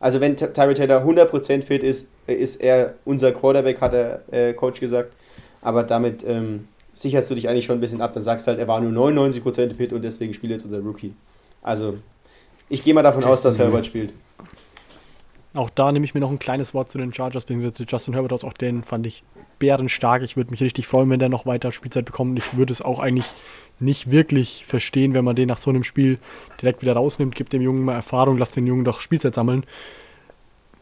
Also 0.06 0.22
wenn 0.22 0.36
Ty- 0.38 0.54
Tyra 0.54 0.74
Taylor 0.76 1.04
100% 1.04 1.64
fit 1.64 1.82
ist, 1.82 2.10
äh, 2.28 2.36
ist 2.36 2.62
er 2.62 2.94
unser 3.06 3.32
Quarterback, 3.32 3.82
hat 3.82 3.92
der 3.94 4.22
äh, 4.32 4.54
Coach 4.54 4.80
gesagt. 4.80 5.12
Aber 5.64 5.82
damit 5.82 6.24
ähm, 6.28 6.68
sicherst 6.94 7.32
du 7.32 7.34
dich 7.34 7.50
eigentlich 7.50 7.66
schon 7.66 7.80
ein 7.80 7.82
bisschen 7.82 8.02
ab. 8.04 8.14
Dann 8.14 8.22
sagst 8.22 8.46
du 8.46 8.52
halt, 8.52 8.60
er 8.60 8.68
war 8.68 8.80
nur 8.82 8.92
99% 8.92 9.74
fit 9.74 9.94
und 9.94 10.04
deswegen 10.04 10.36
spielt 10.36 10.52
jetzt 10.52 10.64
unser 10.64 10.78
Rookie. 10.82 11.16
Also, 11.64 11.98
ich 12.70 12.84
gehe 12.84 12.94
mal 12.94 13.02
davon 13.02 13.24
aus, 13.24 13.42
dass 13.42 13.58
Herbert 13.58 13.88
spielt. 13.88 14.14
Auch 15.56 15.72
da 15.72 15.92
nehme 15.92 16.06
ich 16.06 16.14
mir 16.14 16.20
noch 16.20 16.30
ein 16.30 16.38
kleines 16.38 16.76
Wort 16.76 16.92
zu 16.92 17.00
den 17.00 17.12
Chargers, 17.12 17.46
beziehungsweise 17.46 17.74
zu 17.74 17.84
Justin 17.86 18.14
Herbert 18.14 18.34
aus. 18.34 18.44
Auch 18.44 18.54
den 18.54 18.84
fand 18.84 19.08
ich 19.08 19.24
bärenstark. 19.58 20.22
Ich 20.22 20.38
würde 20.38 20.52
mich 20.52 20.62
richtig 20.62 20.86
freuen, 20.86 21.10
wenn 21.10 21.20
der 21.20 21.30
noch 21.30 21.48
weiter 21.48 21.72
Spielzeit 21.72 22.06
bekommt. 22.06 22.38
Ich 22.38 22.56
würde 22.56 22.72
es 22.72 22.84
auch 22.84 23.00
eigentlich 23.00 23.26
nicht 23.80 24.12
wirklich 24.12 24.66
verstehen, 24.66 25.14
wenn 25.14 25.26
man 25.26 25.36
den 25.36 25.48
nach 25.48 25.58
so 25.58 25.70
einem 25.70 25.84
Spiel 25.84 26.18
direkt 26.62 26.82
wieder 26.82 26.94
rausnimmt. 26.94 27.36
Gibt 27.36 27.54
dem 27.54 27.62
Jungen 27.62 27.84
mal 27.84 27.94
Erfahrung, 27.96 28.38
lasst 28.38 28.56
den 28.56 28.68
Jungen 28.68 28.86
doch 28.86 29.00
Spielzeit 29.02 29.36
sammeln. 29.36 29.64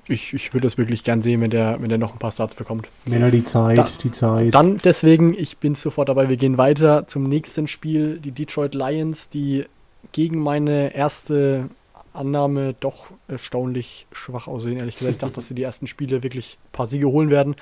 Ich, 0.09 0.33
ich 0.33 0.53
würde 0.53 0.67
es 0.67 0.77
wirklich 0.77 1.05
gern 1.05 1.21
sehen, 1.21 1.39
wenn 1.39 1.49
der, 1.49 1.77
wenn 1.81 1.87
der 1.87 1.97
noch 1.97 2.11
ein 2.11 2.19
paar 2.19 2.31
Starts 2.33 2.55
bekommt. 2.55 2.89
Männer, 3.07 3.31
die 3.31 3.43
Zeit, 3.45 3.77
Da- 3.77 3.89
die 4.03 4.11
Zeit. 4.11 4.53
Dann 4.53 4.77
deswegen, 4.77 5.33
ich 5.33 5.57
bin 5.57 5.75
sofort 5.75 6.09
dabei, 6.09 6.27
wir 6.27 6.35
gehen 6.35 6.57
weiter 6.57 7.07
zum 7.07 7.23
nächsten 7.23 7.67
Spiel. 7.67 8.19
Die 8.19 8.31
Detroit 8.31 8.75
Lions, 8.75 9.29
die 9.29 9.65
gegen 10.11 10.39
meine 10.39 10.93
erste 10.93 11.69
Annahme 12.11 12.75
doch 12.81 13.07
erstaunlich 13.29 14.05
schwach 14.11 14.47
aussehen, 14.47 14.77
ehrlich 14.77 14.97
gesagt. 14.97 15.13
Ich 15.15 15.19
dachte, 15.21 15.35
dass 15.35 15.47
sie 15.47 15.55
die 15.55 15.63
ersten 15.63 15.87
Spiele 15.87 16.21
wirklich 16.21 16.57
ein 16.65 16.71
paar 16.73 16.85
Siege 16.87 17.07
holen 17.07 17.29
werden. 17.29 17.55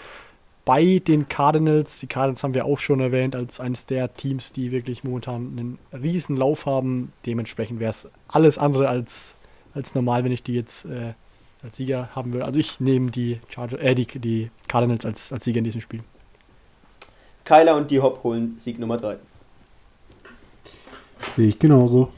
Bei 0.64 1.00
den 1.00 1.28
Cardinals, 1.28 2.00
die 2.00 2.08
Cardinals 2.08 2.44
haben 2.44 2.54
wir 2.54 2.66
auch 2.66 2.78
schon 2.78 3.00
erwähnt, 3.00 3.36
als 3.36 3.60
eines 3.60 3.88
der 3.88 4.14
Teams, 4.14 4.52
die 4.52 4.72
wirklich 4.72 5.04
momentan 5.04 5.58
einen 5.58 5.80
riesen 5.92 6.38
Lauf 6.38 6.66
haben. 6.66 7.14
Dementsprechend 7.26 7.80
wäre 7.80 7.90
es 7.90 8.08
alles 8.28 8.58
andere 8.58 8.88
als, 8.88 9.36
als 9.74 9.96
normal, 9.96 10.24
wenn 10.24 10.32
ich 10.32 10.44
die 10.44 10.54
jetzt 10.54 10.86
äh, 10.86 11.14
als 11.64 11.78
Sieger 11.78 12.10
haben 12.16 12.32
würde. 12.32 12.46
Also 12.46 12.60
ich 12.60 12.80
nehme 12.80 13.10
die, 13.10 13.40
Charger, 13.50 13.80
äh, 13.82 13.96
die, 13.96 14.06
die 14.06 14.52
Cardinals 14.68 15.06
als, 15.06 15.34
als 15.34 15.44
Sieger 15.46 15.60
in 15.60 15.64
diesem 15.64 15.82
Spiel. 15.82 16.04
Kyler 17.44 17.76
und 17.76 17.90
die 17.90 18.00
Hop 18.00 18.24
holen 18.24 18.54
Sieg 18.58 18.78
Nummer 18.78 18.98
3. 18.98 19.18
Sehe 21.32 21.50
ich 21.50 21.60
genauso. 21.60 22.12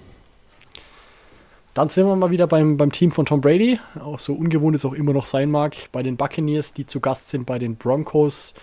Dann 1.73 1.89
sind 1.89 2.05
wir 2.05 2.15
mal 2.15 2.29
wieder 2.29 2.45
beim, 2.45 2.77
beim 2.77 2.91
Team 2.91 3.11
von 3.11 3.25
Tom 3.25 3.41
Brady. 3.41 3.79
Auch 3.99 4.19
so 4.19 4.33
ungewohnt 4.33 4.75
es 4.75 4.85
auch 4.85 4.93
immer 4.93 5.13
noch 5.13 5.25
sein 5.25 5.49
mag. 5.49 5.75
Bei 5.91 6.03
den 6.03 6.17
Buccaneers, 6.17 6.73
die 6.73 6.85
zu 6.85 6.99
Gast 6.99 7.29
sind 7.29 7.45
bei 7.45 7.57
den 7.57 7.77
Broncos. 7.77 8.53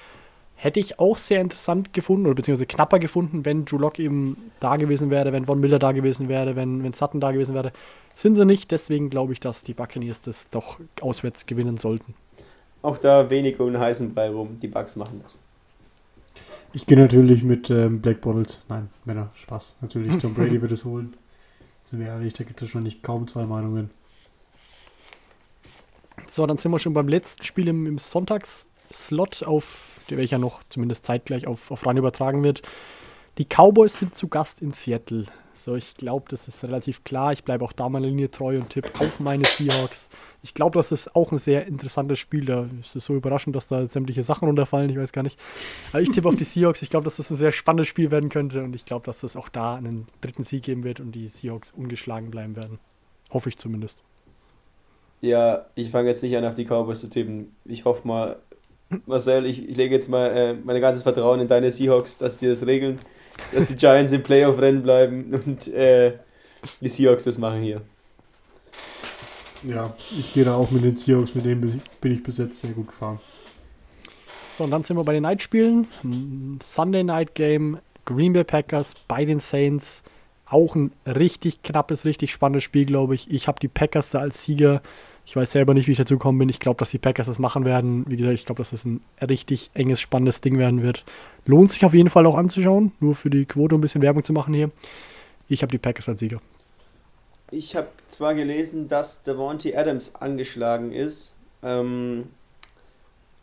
Hätte 0.55 0.79
ich 0.79 1.01
auch 1.01 1.17
sehr 1.17 1.41
interessant 1.41 1.93
gefunden 1.93 2.27
oder 2.27 2.37
beziehungsweise 2.37 2.67
knapper 2.67 2.99
gefunden, 2.99 3.45
wenn 3.45 3.65
Drew 3.65 3.79
Lock 3.79 3.99
eben 3.99 4.37
da 4.61 4.77
gewesen 4.77 5.11
wäre, 5.11 5.33
wenn 5.33 5.47
Von 5.47 5.59
Miller 5.59 5.79
da 5.79 5.93
gewesen 5.93 6.29
wäre, 6.29 6.55
wenn, 6.55 6.85
wenn 6.85 6.93
Sutton 6.93 7.19
da 7.21 7.33
gewesen 7.33 7.55
wäre. 7.55 7.73
Sind 8.15 8.37
sie 8.37 8.45
nicht, 8.45 8.71
deswegen 8.71 9.11
glaube 9.11 9.33
ich, 9.33 9.41
dass 9.41 9.65
die 9.65 9.75
Buccaneers 9.75 10.21
das 10.21 10.49
doch 10.51 10.79
auswärts 11.01 11.47
gewinnen 11.47 11.79
sollten. 11.79 12.15
Auch 12.83 12.99
da 12.99 13.29
wenig 13.31 13.59
um 13.59 13.73
den 13.73 13.81
heißen 13.81 14.15
Brei 14.15 14.31
rum. 14.31 14.59
Die 14.63 14.69
Bugs 14.69 14.97
machen 14.97 15.21
das. 15.23 15.41
Ich 16.73 16.87
gehe 16.87 16.99
natürlich 16.99 17.43
mit 17.43 17.71
ähm, 17.71 18.01
Black 18.01 18.21
Bottles. 18.21 18.61
Nein, 18.69 18.89
Männer, 19.05 19.31
Spaß. 19.35 19.77
Natürlich, 19.81 20.19
Tom 20.19 20.35
Brady 20.35 20.61
wird 20.63 20.71
es 20.73 20.85
holen. 20.85 21.15
Sind 21.91 21.99
wir 21.99 22.07
ehrlich, 22.07 22.35
da 22.35 22.45
gibt 22.45 22.63
es 22.63 22.69
wahrscheinlich 22.69 23.03
kaum 23.03 23.27
zwei 23.27 23.47
Meinungen. 23.47 23.91
So, 26.31 26.47
dann 26.47 26.57
sind 26.57 26.71
wir 26.71 26.79
schon 26.79 26.95
beim 26.95 27.09
letzten 27.09 27.43
Spiel 27.43 27.67
im, 27.67 27.85
im 27.85 27.99
Sonntagsslot, 27.99 29.43
auf 29.43 29.99
welcher 30.09 30.39
noch 30.39 30.63
zumindest 30.69 31.05
zeitgleich 31.05 31.49
auf, 31.49 31.73
auf 31.73 31.85
RAN 31.85 31.97
übertragen 31.97 32.45
wird. 32.45 32.63
Die 33.39 33.45
Cowboys 33.45 33.99
sind 33.99 34.15
zu 34.15 34.29
Gast 34.29 34.63
in 34.63 34.71
Seattle. 34.71 35.27
So, 35.63 35.75
ich 35.75 35.95
glaube, 35.95 36.25
das 36.31 36.49
ist 36.49 36.65
relativ 36.65 37.05
klar. 37.05 37.35
Ich 37.35 37.45
bleibe 37.45 37.63
auch 37.67 37.75
da 37.75 37.91
meiner 37.91 38.07
Linie 38.07 38.31
treu 38.31 38.57
und 38.57 38.71
tippe 38.71 38.99
auf 38.99 39.21
meine 39.21 39.45
Seahawks. 39.45 40.09
Ich 40.43 40.55
glaube, 40.55 40.79
das 40.79 40.91
ist 40.91 41.15
auch 41.15 41.33
ein 41.33 41.39
sehr 41.39 41.67
interessantes 41.67 42.19
Spiel. 42.19 42.47
Da 42.47 42.67
ist 42.81 42.97
es 42.97 43.05
so 43.05 43.15
überraschend, 43.15 43.55
dass 43.55 43.67
da 43.67 43.87
sämtliche 43.87 44.23
Sachen 44.23 44.49
runterfallen. 44.49 44.89
Ich 44.89 44.97
weiß 44.97 45.13
gar 45.13 45.23
nicht. 45.23 45.39
Aber 45.93 46.01
ich 46.01 46.11
tippe 46.11 46.29
auf 46.29 46.37
die 46.37 46.45
Seahawks. 46.45 46.81
Ich 46.81 46.89
glaube, 46.89 47.05
dass 47.05 47.17
das 47.17 47.31
ein 47.31 47.37
sehr 47.37 47.53
spannendes 47.53 47.89
Spiel 47.89 48.11
werden 48.11 48.31
könnte. 48.31 48.65
Und 48.65 48.75
ich 48.75 48.87
glaube, 48.87 49.05
dass 49.05 49.23
es 49.23 49.37
auch 49.37 49.51
da 49.51 49.75
einen 49.75 50.07
dritten 50.23 50.45
Sieg 50.45 50.63
geben 50.63 50.83
wird 50.83 50.99
und 50.99 51.13
die 51.13 51.29
Seahawks 51.29 51.73
ungeschlagen 51.73 52.31
bleiben 52.31 52.57
werden. 52.57 52.79
Hoffe 53.31 53.51
ich 53.51 53.59
zumindest. 53.59 54.03
Ja, 55.21 55.67
ich 55.75 55.91
fange 55.91 56.09
jetzt 56.09 56.23
nicht 56.23 56.35
an, 56.39 56.47
auf 56.47 56.55
die 56.55 56.65
Cowboys 56.65 57.01
zu 57.01 57.11
tippen. 57.11 57.55
Ich 57.67 57.85
hoffe 57.85 58.09
mal, 58.09 58.37
Marcel, 59.05 59.45
ich, 59.45 59.69
ich 59.69 59.77
lege 59.77 59.95
jetzt 59.95 60.09
mal 60.09 60.27
äh, 60.29 60.55
mein 60.55 60.81
ganzes 60.81 61.03
Vertrauen 61.03 61.41
in 61.41 61.49
deine 61.49 61.71
Seahawks, 61.71 62.17
dass 62.17 62.39
die 62.39 62.47
das 62.47 62.65
regeln 62.65 62.99
dass 63.53 63.67
die 63.67 63.77
Giants 63.77 64.13
im 64.13 64.23
Playoff-Rennen 64.23 64.83
bleiben 64.83 65.33
und 65.33 65.69
äh, 65.69 66.15
die 66.81 66.89
Seahawks 66.89 67.25
das 67.25 67.39
machen 67.39 67.63
hier. 67.63 67.81
Ja, 69.63 69.95
ich 70.19 70.33
gehe 70.33 70.45
da 70.45 70.55
auch 70.55 70.71
mit 70.71 70.85
den 70.85 70.97
Seahawks, 70.97 71.35
mit 71.35 71.45
denen 71.45 71.83
bin 72.01 72.13
ich 72.13 72.23
bis 72.23 72.39
jetzt 72.39 72.61
sehr 72.61 72.71
gut 72.71 72.89
gefahren. 72.89 73.21
So, 74.57 74.65
und 74.65 74.71
dann 74.71 74.85
sind 74.85 74.97
wir 74.97 75.05
bei 75.05 75.13
den 75.13 75.23
Night-Spielen. 75.23 75.87
Sunday 76.63 77.05
Night 77.05 77.35
Game, 77.35 77.79
Green 78.05 78.33
Bay 78.33 78.45
Packers 78.45 78.93
bei 79.09 79.25
den 79.25 79.41
Saints. 79.41 80.03
Auch 80.47 80.75
ein 80.75 80.93
richtig 81.07 81.63
knappes, 81.63 82.05
richtig 82.05 82.33
spannendes 82.33 82.65
Spiel, 82.65 82.85
glaube 82.85 83.15
ich. 83.15 83.31
Ich 83.31 83.49
habe 83.49 83.61
die 83.61 83.69
Packers 83.69 84.11
da 84.11 84.19
als 84.19 84.45
Sieger. 84.45 84.83
Ich 85.27 85.37
weiß 85.37 85.53
selber 85.53 85.75
nicht, 85.75 85.87
wie 85.87 85.93
ich 85.93 85.99
dazu 85.99 86.15
gekommen 86.15 86.39
bin. 86.39 86.49
Ich 86.49 86.61
glaube, 86.61 86.79
dass 86.79 86.91
die 86.91 86.99
Packers 86.99 87.27
das 87.27 87.39
machen 87.39 87.65
werden. 87.65 88.05
Wie 88.09 88.17
gesagt, 88.17 88.35
ich 88.35 88.47
glaube, 88.47 88.59
dass 88.59 88.71
das 88.71 88.85
ein 88.85 89.01
richtig 89.21 89.71
enges, 89.75 90.01
spannendes 90.01 90.41
Ding 90.41 90.59
werden 90.59 90.83
wird. 90.83 91.05
Lohnt 91.47 91.73
sich 91.73 91.85
auf 91.85 91.95
jeden 91.95 92.11
Fall 92.11 92.27
auch 92.27 92.37
anzuschauen. 92.37 92.93
Nur 93.01 93.15
für 93.15 93.31
die 93.31 93.47
Quote 93.47 93.77
ein 93.77 93.81
bisschen 93.81 94.03
Werbung 94.03 94.25
zu 94.25 94.33
machen 94.33 94.55
hier. 94.55 94.71
Ich 95.49 95.63
habe 95.63 95.71
die 95.71 95.79
Packers 95.79 96.09
als 96.09 96.21
Sieger. 96.21 96.41
Ich 97.51 97.75
habe 97.75 97.89
zwar 98.07 98.35
gelesen, 98.35 98.87
dass 98.87 99.25
Devontae 99.25 99.77
Adams 99.77 100.15
angeschlagen 100.15 100.93
ist, 100.93 101.35
ähm, 101.65 102.29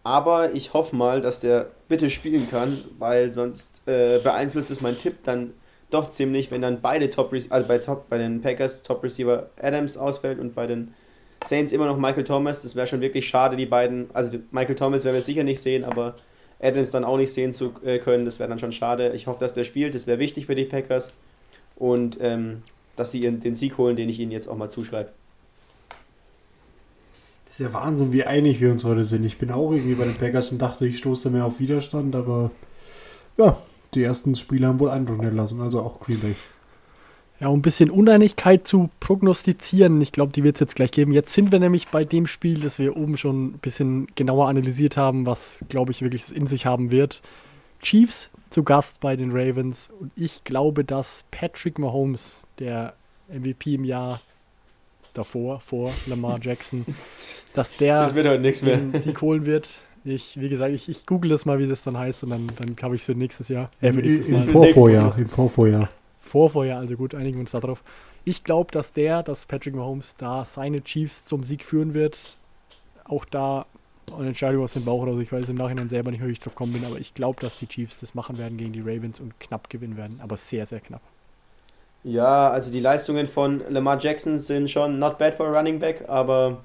aber 0.04 0.54
ich 0.54 0.74
hoffe 0.74 0.96
mal, 0.96 1.20
dass 1.20 1.42
der 1.42 1.68
bitte 1.90 2.10
spielen 2.10 2.50
kann, 2.50 2.82
weil 2.98 3.34
sonst 3.34 3.82
äh, 3.86 4.20
beeinflusst 4.20 4.72
es 4.72 4.80
mein 4.80 4.98
Tipp 4.98 5.18
dann 5.24 5.54
doch 5.90 6.10
ziemlich, 6.10 6.52
wenn 6.52 6.62
dann 6.62 6.80
beide 6.80 7.10
Top 7.10 7.34
also 7.34 7.68
bei, 7.68 7.78
Top, 7.80 8.08
bei 8.10 8.18
den 8.18 8.42
Packers 8.42 8.84
Top 8.84 9.04
Receiver 9.04 9.50
Adams 9.62 9.98
ausfällt 9.98 10.40
und 10.40 10.56
bei 10.56 10.68
den 10.68 10.94
Saints 11.44 11.72
immer 11.72 11.86
noch 11.86 11.98
Michael 11.98 12.24
Thomas. 12.24 12.64
Das 12.64 12.76
wäre 12.76 12.88
schon 12.88 13.02
wirklich 13.02 13.28
schade, 13.28 13.56
die 13.56 13.66
beiden. 13.66 14.10
Also 14.14 14.40
Michael 14.52 14.76
Thomas 14.76 15.04
werden 15.04 15.16
wir 15.16 15.22
sicher 15.22 15.44
nicht 15.44 15.62
sehen, 15.62 15.84
aber 15.84 16.16
Adams 16.60 16.92
dann 16.92 17.04
auch 17.04 17.18
nicht 17.18 17.32
sehen 17.32 17.54
zu 17.54 17.74
äh, 17.84 18.00
können, 18.00 18.26
das 18.26 18.40
wäre 18.40 18.50
dann 18.50 18.60
schon 18.60 18.72
schade. 18.72 19.14
Ich 19.14 19.28
hoffe, 19.28 19.40
dass 19.40 19.54
der 19.54 19.64
spielt. 19.64 19.96
Das 19.96 20.08
wäre 20.08 20.20
wichtig 20.20 20.48
für 20.48 20.56
die 20.56 20.66
Packers. 20.66 21.14
Und 21.76 22.18
ähm, 22.22 22.64
dass 22.96 23.12
sie 23.12 23.20
den 23.20 23.56
Sieg 23.56 23.78
holen, 23.78 23.96
den 23.96 24.10
ich 24.10 24.20
ihnen 24.20 24.32
jetzt 24.32 24.48
auch 24.48 24.58
mal 24.58 24.70
zuschreibe. 24.70 25.12
Das 27.46 27.60
ist 27.60 27.66
ja 27.66 27.74
Wahnsinn, 27.74 28.12
wie 28.12 28.24
einig 28.24 28.60
wir 28.60 28.72
uns 28.72 28.84
heute 28.84 29.06
sind. 29.06 29.24
Ich 29.24 29.38
bin 29.38 29.52
auch 29.52 29.72
irgendwie 29.72 29.96
bei 29.96 30.04
den 30.04 30.18
Packers 30.18 30.52
und 30.52 30.62
dachte, 30.62 30.86
ich 30.86 30.98
stoße 30.98 31.30
mehr 31.30 31.46
auf 31.46 31.60
Widerstand, 31.60 32.16
aber 32.16 32.52
ja, 33.38 33.56
die 33.94 34.04
ersten 34.04 34.36
Spiele 34.36 34.68
haben 34.68 34.80
wohl 34.80 34.90
Eindruck 34.90 35.24
lassen, 35.24 35.62
also 35.62 35.80
auch 35.80 36.00
Green 36.02 36.20
Bay. 36.20 36.36
Ja, 37.40 37.50
um 37.50 37.60
ein 37.60 37.62
bisschen 37.62 37.92
Uneinigkeit 37.92 38.66
zu 38.66 38.90
prognostizieren, 39.00 40.02
ich 40.02 40.12
glaube, 40.12 40.32
die 40.34 40.44
wird 40.44 40.56
es 40.56 40.60
jetzt 40.62 40.76
gleich 40.76 40.92
geben. 40.92 41.12
Jetzt 41.12 41.34
sind 41.34 41.52
wir 41.52 41.60
nämlich 41.60 41.88
bei 41.90 42.04
dem 42.04 42.26
Spiel, 42.26 42.62
das 42.62 42.80
wir 42.80 42.98
oben 42.98 43.16
schon 43.16 43.48
ein 43.48 43.60
bisschen 43.60 44.08
genauer 44.16 44.48
analysiert 44.48 44.98
haben, 44.98 45.28
was, 45.28 45.64
glaube 45.70 45.92
ich, 45.92 46.02
wirklich 46.02 46.36
in 46.36 46.48
sich 46.48 46.66
haben 46.66 46.90
wird. 46.90 47.22
Chiefs 47.82 48.32
zu 48.50 48.64
Gast 48.64 49.00
bei 49.02 49.16
den 49.16 49.32
Ravens 49.32 49.92
und 50.00 50.12
ich 50.16 50.44
glaube, 50.46 50.84
dass 50.84 51.26
Patrick 51.30 51.78
Mahomes, 51.78 52.40
der 52.58 52.94
MVP 53.28 53.76
im 53.76 53.84
Jahr 53.84 54.22
davor, 55.14 55.60
vor 55.60 55.92
Lamar 56.08 56.40
Jackson, 56.42 56.86
dass 57.54 57.76
der 57.76 58.06
das 58.06 58.62
den 58.62 59.00
Sieg 59.00 59.22
holen 59.22 59.46
wird. 59.46 59.70
Ich, 60.06 60.40
wie 60.40 60.48
gesagt, 60.50 60.74
ich, 60.74 60.88
ich 60.90 61.06
google 61.06 61.30
das 61.32 61.46
mal, 61.46 61.60
wie 61.60 61.68
das 61.68 61.84
dann 61.84 61.98
heißt 61.98 62.24
und 62.24 62.30
dann, 62.30 62.48
dann 62.56 62.76
habe 62.82 62.96
ich 62.96 63.02
es 63.02 63.06
für 63.06 63.16
nächstes 63.16 63.50
Jahr. 63.50 63.70
Äh, 63.82 63.92
für 63.92 64.00
nächstes 64.00 64.28
Im, 64.28 64.44
Vorvorjahr, 64.44 65.18
Im 65.20 65.30
Vorvorjahr. 65.30 65.90
Vorvorjahr, 66.28 66.80
also 66.80 66.96
gut, 66.96 67.16
einigen 67.16 67.38
wir 67.38 67.42
uns 67.42 67.52
darauf. 67.52 67.84
Ich 68.26 68.44
glaube, 68.44 68.72
dass 68.72 68.94
der, 68.94 69.24
dass 69.24 69.46
Patrick 69.46 69.76
Mahomes 69.76 70.16
da 70.18 70.46
seine 70.46 70.84
Chiefs 70.84 71.26
zum 71.26 71.44
Sieg 71.44 71.64
führen 71.64 71.94
wird. 71.94 72.38
Auch 73.06 73.26
da 73.26 73.66
eine 74.16 74.28
Entscheidung 74.28 74.64
aus 74.64 74.74
dem 74.74 74.86
Bauch 74.86 75.02
oder 75.02 75.14
so. 75.14 75.20
Ich 75.20 75.32
weiß 75.32 75.50
im 75.50 75.56
Nachhinein 75.56 75.90
selber 75.90 76.12
nicht, 76.12 76.26
wie 76.26 76.32
ich 76.32 76.40
drauf 76.40 76.56
kommen 76.56 76.74
bin, 76.74 76.86
aber 76.86 76.98
ich 76.98 77.14
glaube, 77.14 77.42
dass 77.42 77.56
die 77.58 77.68
Chiefs 77.68 78.00
das 78.00 78.16
machen 78.16 78.38
werden 78.38 78.58
gegen 78.58 78.74
die 78.74 78.82
Ravens 78.82 79.20
und 79.20 79.40
knapp 79.40 79.70
gewinnen 79.70 79.98
werden, 79.98 80.20
aber 80.22 80.38
sehr, 80.38 80.66
sehr 80.66 80.80
knapp. 80.80 81.02
Ja, 82.04 82.50
also 82.50 82.72
die 82.72 82.80
Leistungen 82.80 83.28
von 83.28 83.62
Lamar 83.70 84.00
Jackson 84.00 84.40
sind 84.40 84.70
schon 84.70 85.00
not 85.00 85.18
bad 85.18 85.36
for 85.36 85.48
a 85.48 85.52
Running 85.52 85.80
Back, 85.80 86.06
aber 86.08 86.64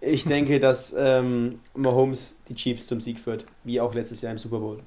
ich 0.00 0.24
denke, 0.24 0.58
dass 0.58 0.94
ähm, 0.98 1.60
Mahomes 1.74 2.38
die 2.48 2.56
Chiefs 2.56 2.88
zum 2.88 3.00
Sieg 3.00 3.20
führt, 3.20 3.44
wie 3.62 3.80
auch 3.80 3.94
letztes 3.94 4.20
Jahr 4.20 4.32
im 4.32 4.38
Super 4.38 4.58
Bowl. 4.58 4.78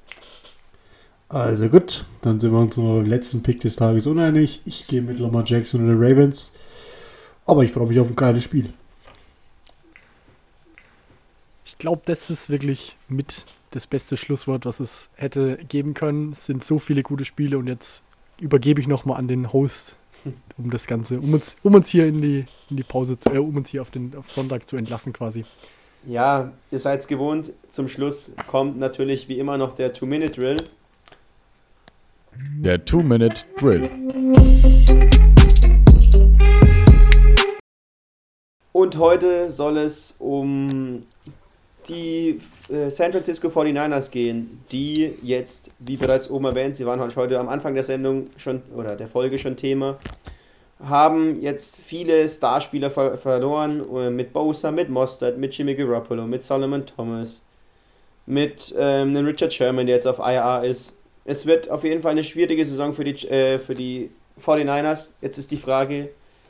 Also 1.27 1.69
gut, 1.69 2.05
dann 2.21 2.39
sind 2.39 2.51
wir 2.51 2.59
uns 2.59 2.77
noch 2.77 2.97
beim 2.97 3.05
letzten 3.05 3.41
Pick 3.41 3.59
des 3.61 3.75
Tages 3.75 4.05
uneinig. 4.05 4.61
Ich 4.65 4.87
gehe 4.87 5.01
mit 5.01 5.19
Lamar 5.19 5.43
Jackson 5.45 5.81
und 5.81 5.87
den 5.87 5.97
Ravens. 5.97 6.53
Aber 7.45 7.63
ich 7.63 7.71
freue 7.71 7.87
mich 7.87 7.99
auf 7.99 8.09
ein 8.09 8.15
geiles 8.15 8.43
Spiel. 8.43 8.71
Ich 11.65 11.77
glaube, 11.77 12.03
das 12.05 12.29
ist 12.29 12.49
wirklich 12.49 12.95
mit 13.09 13.45
das 13.71 13.87
beste 13.87 14.17
Schlusswort, 14.17 14.65
was 14.65 14.79
es 14.79 15.09
hätte 15.15 15.57
geben 15.67 15.93
können. 15.93 16.31
Es 16.31 16.45
sind 16.45 16.63
so 16.63 16.79
viele 16.79 17.03
gute 17.03 17.25
Spiele 17.25 17.57
und 17.57 17.67
jetzt 17.67 18.03
übergebe 18.39 18.79
ich 18.79 18.87
nochmal 18.87 19.17
an 19.17 19.27
den 19.27 19.51
Host, 19.51 19.97
um 20.57 20.71
das 20.71 20.87
Ganze, 20.87 21.19
um 21.19 21.33
uns, 21.33 21.57
um 21.63 21.73
uns 21.73 21.89
hier 21.89 22.07
in 22.07 22.21
die, 22.21 22.45
in 22.69 22.77
die 22.77 22.83
Pause 22.83 23.19
zu, 23.19 23.33
äh, 23.33 23.39
um 23.39 23.55
uns 23.57 23.69
hier 23.69 23.81
auf 23.81 23.91
den 23.91 24.15
auf 24.15 24.31
Sonntag 24.31 24.69
zu 24.69 24.77
entlassen 24.77 25.11
quasi. 25.11 25.43
Ja, 26.07 26.51
ihr 26.71 26.79
seid 26.79 26.99
es 27.01 27.07
gewohnt. 27.07 27.51
Zum 27.69 27.87
Schluss 27.87 28.31
kommt 28.47 28.77
natürlich 28.77 29.27
wie 29.27 29.39
immer 29.39 29.57
noch 29.57 29.73
der 29.73 29.91
Two-Minute-Drill. 29.91 30.57
Der 32.37 32.83
Two-Minute-Drill. 32.83 33.89
Und 38.71 38.97
heute 38.97 39.49
soll 39.51 39.77
es 39.77 40.15
um 40.19 41.03
die 41.87 42.39
äh, 42.69 42.89
San 42.89 43.11
Francisco 43.11 43.47
49ers 43.47 44.11
gehen, 44.11 44.63
die 44.71 45.13
jetzt, 45.21 45.71
wie 45.79 45.97
bereits 45.97 46.29
oben 46.29 46.45
erwähnt, 46.45 46.75
sie 46.75 46.85
waren 46.85 46.99
heute 47.15 47.39
am 47.39 47.47
Anfang 47.47 47.73
der 47.73 47.83
Sendung 47.83 48.27
schon 48.37 48.63
oder 48.75 48.95
der 48.95 49.07
Folge 49.07 49.37
schon 49.37 49.55
Thema, 49.55 49.97
haben 50.83 51.41
jetzt 51.41 51.77
viele 51.77 52.27
Starspieler 52.27 52.89
ver 52.89 53.17
verloren, 53.17 53.81
äh, 53.95 54.09
mit 54.09 54.33
Bosa, 54.33 54.71
mit 54.71 54.89
Mostert, 54.89 55.37
mit 55.37 55.57
Jimmy 55.57 55.75
Garoppolo, 55.75 56.25
mit 56.25 56.43
Solomon 56.43 56.85
Thomas, 56.85 57.45
mit 58.25 58.75
ähm, 58.77 59.15
Richard 59.15 59.53
Sherman, 59.53 59.85
der 59.85 59.95
jetzt 59.95 60.07
auf 60.07 60.19
IR 60.19 60.63
ist. 60.63 60.97
Es 61.25 61.47
wird 61.47 61.69
auf 61.69 61.83
jeden 61.83 62.03
Fall 62.03 62.11
eine 62.11 62.23
schwierige 62.23 62.63
Saison 62.63 62.93
für 62.93 63.03
die, 63.03 63.27
äh, 63.27 63.57
für 63.57 63.73
die 63.73 64.11
49ers. 64.39 65.09
Jetzt 65.21 65.39
ist 65.39 65.51
die 65.51 65.57
Frage, 65.57 66.09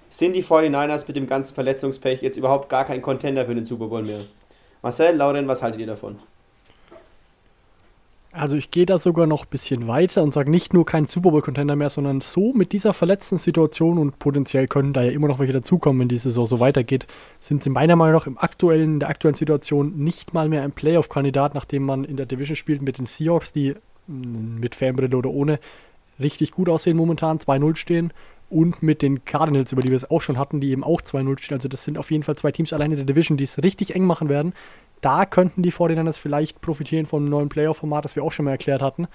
sind 0.09 0.33
die 0.33 0.43
49ers 0.43 1.07
mit 1.07 1.15
dem 1.15 1.27
ganzen 1.27 1.55
Verletzungspech 1.55 2.21
jetzt 2.21 2.37
überhaupt 2.37 2.69
gar 2.69 2.85
kein 2.85 3.01
Contender 3.01 3.45
für 3.45 3.55
den 3.55 3.65
Super 3.65 3.87
Bowl 3.87 4.03
mehr? 4.03 4.19
Marcel, 4.81 5.15
Lauren, 5.15 5.47
was 5.47 5.63
haltet 5.63 5.79
ihr 5.79 5.87
davon? 5.87 6.19
Also 8.33 8.57
ich 8.57 8.69
gehe 8.69 8.85
da 8.85 8.97
sogar 8.99 9.27
noch 9.27 9.45
ein 9.45 9.49
bisschen 9.49 9.87
weiter 9.87 10.21
und 10.21 10.33
sage 10.33 10.51
nicht 10.51 10.73
nur 10.73 10.85
kein 10.85 11.05
Super 11.05 11.31
Bowl-Contender 11.31 11.77
mehr, 11.77 11.89
sondern 11.89 12.19
so 12.19 12.51
mit 12.51 12.73
dieser 12.73 12.93
verletzten 12.93 13.37
Situation 13.37 13.97
und 13.97 14.19
potenziell 14.19 14.67
können 14.67 14.91
da 14.91 15.03
ja 15.03 15.11
immer 15.11 15.29
noch 15.29 15.39
welche 15.39 15.53
dazukommen, 15.53 16.01
wenn 16.01 16.09
die 16.09 16.17
Saison 16.17 16.45
so 16.45 16.59
weitergeht, 16.59 17.07
sind 17.39 17.63
sie 17.63 17.69
meiner 17.69 17.95
Meinung 17.95 18.15
nach 18.15 18.27
im 18.27 18.37
aktuellen, 18.37 18.95
in 18.95 18.99
der 18.99 19.09
aktuellen 19.09 19.35
Situation 19.35 19.95
nicht 19.95 20.33
mal 20.33 20.49
mehr 20.49 20.63
ein 20.63 20.73
Playoff-Kandidat, 20.73 21.55
nachdem 21.55 21.83
man 21.83 22.03
in 22.03 22.17
der 22.17 22.25
Division 22.25 22.57
spielt 22.57 22.81
mit 22.81 22.97
den 22.97 23.05
Seahawks, 23.05 23.53
die 23.53 23.75
mit 24.07 24.75
Fanbrille 24.75 25.17
oder 25.17 25.29
ohne 25.29 25.59
richtig 26.19 26.51
gut 26.51 26.69
aussehen 26.69 26.97
momentan, 26.97 27.39
2-0 27.39 27.75
stehen 27.75 28.13
und 28.49 28.83
mit 28.83 29.01
den 29.01 29.25
Cardinals, 29.25 29.71
über 29.71 29.81
die 29.81 29.89
wir 29.89 29.97
es 29.97 30.09
auch 30.09 30.21
schon 30.21 30.37
hatten, 30.37 30.61
die 30.61 30.69
eben 30.69 30.83
auch 30.83 31.01
2-0 31.01 31.39
stehen. 31.41 31.57
Also 31.57 31.67
das 31.67 31.83
sind 31.83 31.97
auf 31.97 32.11
jeden 32.11 32.23
Fall 32.23 32.35
zwei 32.35 32.51
Teams 32.51 32.73
alleine 32.73 32.93
in 32.93 33.05
der 33.05 33.05
Division, 33.05 33.37
die 33.37 33.43
es 33.43 33.61
richtig 33.61 33.95
eng 33.95 34.05
machen 34.05 34.29
werden 34.29 34.53
da 35.05 35.27
könnten 35.27 35.61
die 35.61 35.71
49ers 35.71 36.17
vielleicht 36.17 36.61
profitieren 36.61 37.05
vom 37.05 37.25
neuen 37.25 37.47
Playoff-Format, 37.47 38.03
das 38.03 38.15
wir 38.15 38.23
auch 38.23 38.31
schon 38.31 38.45
mal 38.45 38.51
erklärt 38.51 38.81
hatten. 38.81 39.07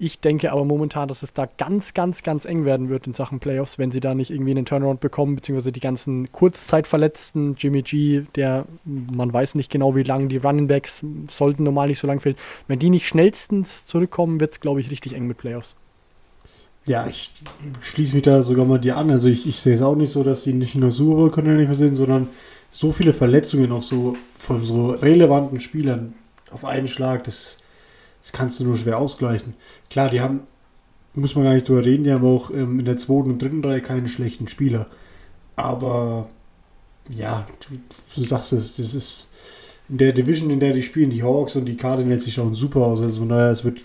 Ich 0.00 0.20
denke 0.20 0.52
aber 0.52 0.64
momentan, 0.64 1.08
dass 1.08 1.24
es 1.24 1.32
da 1.32 1.46
ganz, 1.46 1.92
ganz, 1.92 2.22
ganz 2.22 2.44
eng 2.44 2.64
werden 2.64 2.88
wird 2.88 3.08
in 3.08 3.14
Sachen 3.14 3.40
Playoffs, 3.40 3.78
wenn 3.78 3.90
sie 3.90 3.98
da 3.98 4.14
nicht 4.14 4.30
irgendwie 4.30 4.52
einen 4.52 4.64
Turnaround 4.64 5.00
bekommen, 5.00 5.34
beziehungsweise 5.34 5.72
die 5.72 5.80
ganzen 5.80 6.30
Kurzzeitverletzten, 6.30 7.56
Jimmy 7.58 7.82
G, 7.82 8.22
der, 8.36 8.66
man 8.84 9.32
weiß 9.32 9.56
nicht 9.56 9.72
genau 9.72 9.96
wie 9.96 10.04
lange, 10.04 10.28
die 10.28 10.36
Running 10.36 10.68
Backs 10.68 11.02
sollten 11.28 11.64
normal 11.64 11.88
nicht 11.88 11.98
so 11.98 12.06
lang 12.06 12.20
fehlen. 12.20 12.36
Wenn 12.68 12.78
die 12.78 12.90
nicht 12.90 13.08
schnellstens 13.08 13.84
zurückkommen, 13.86 14.38
wird 14.38 14.52
es, 14.52 14.60
glaube 14.60 14.80
ich, 14.80 14.90
richtig 14.92 15.14
eng 15.14 15.26
mit 15.26 15.38
Playoffs. 15.38 15.74
Ja, 16.86 17.06
ich 17.08 17.30
schließe 17.80 18.14
mich 18.14 18.22
da 18.22 18.42
sogar 18.42 18.64
mal 18.64 18.78
dir 18.78 18.96
an. 18.96 19.10
Also 19.10 19.28
ich, 19.28 19.48
ich 19.48 19.60
sehe 19.60 19.74
es 19.74 19.82
auch 19.82 19.96
nicht 19.96 20.12
so, 20.12 20.22
dass 20.22 20.44
die 20.44 20.52
nicht 20.52 20.76
nur 20.76 20.92
Super 20.92 21.28
Bowl 21.28 21.54
nicht 21.56 21.66
mehr 21.66 21.74
sind, 21.74 21.96
sondern 21.96 22.28
so 22.70 22.92
viele 22.92 23.12
Verletzungen 23.12 23.72
auch 23.72 23.82
so 23.82 24.16
von 24.38 24.64
so 24.64 24.90
relevanten 24.90 25.58
Spielern 25.58 26.14
auf 26.50 26.64
einen 26.64 26.88
Schlag, 26.88 27.24
das, 27.24 27.58
das 28.20 28.32
kannst 28.32 28.60
du 28.60 28.64
nur 28.64 28.76
schwer 28.76 28.98
ausgleichen. 28.98 29.54
Klar, 29.90 30.10
die 30.10 30.20
haben 30.20 30.40
muss 31.18 31.34
man 31.34 31.44
gar 31.44 31.54
nicht 31.54 31.68
drüber 31.68 31.84
reden. 31.84 32.04
Die 32.04 32.12
haben 32.12 32.24
auch 32.24 32.50
ähm, 32.50 32.78
in 32.78 32.84
der 32.84 32.96
zweiten 32.96 33.30
und 33.30 33.42
dritten 33.42 33.64
Reihe 33.64 33.80
keine 33.80 34.08
schlechten 34.08 34.48
Spieler. 34.48 34.86
Aber 35.56 36.28
ja, 37.08 37.46
du, 37.68 37.78
du 38.14 38.24
sagst 38.24 38.52
es, 38.52 38.76
das 38.76 38.94
ist 38.94 39.30
in 39.88 39.98
der 39.98 40.12
Division, 40.12 40.50
in 40.50 40.60
der 40.60 40.72
die 40.72 40.82
spielen, 40.82 41.10
die 41.10 41.22
Hawks 41.22 41.56
und 41.56 41.64
die 41.64 41.76
Cardinals, 41.76 42.24
die 42.24 42.30
schauen 42.30 42.54
super 42.54 42.80
aus. 42.80 43.00
Also 43.00 43.20
von 43.20 43.30
daher, 43.30 43.50
es 43.50 43.64
wird 43.64 43.82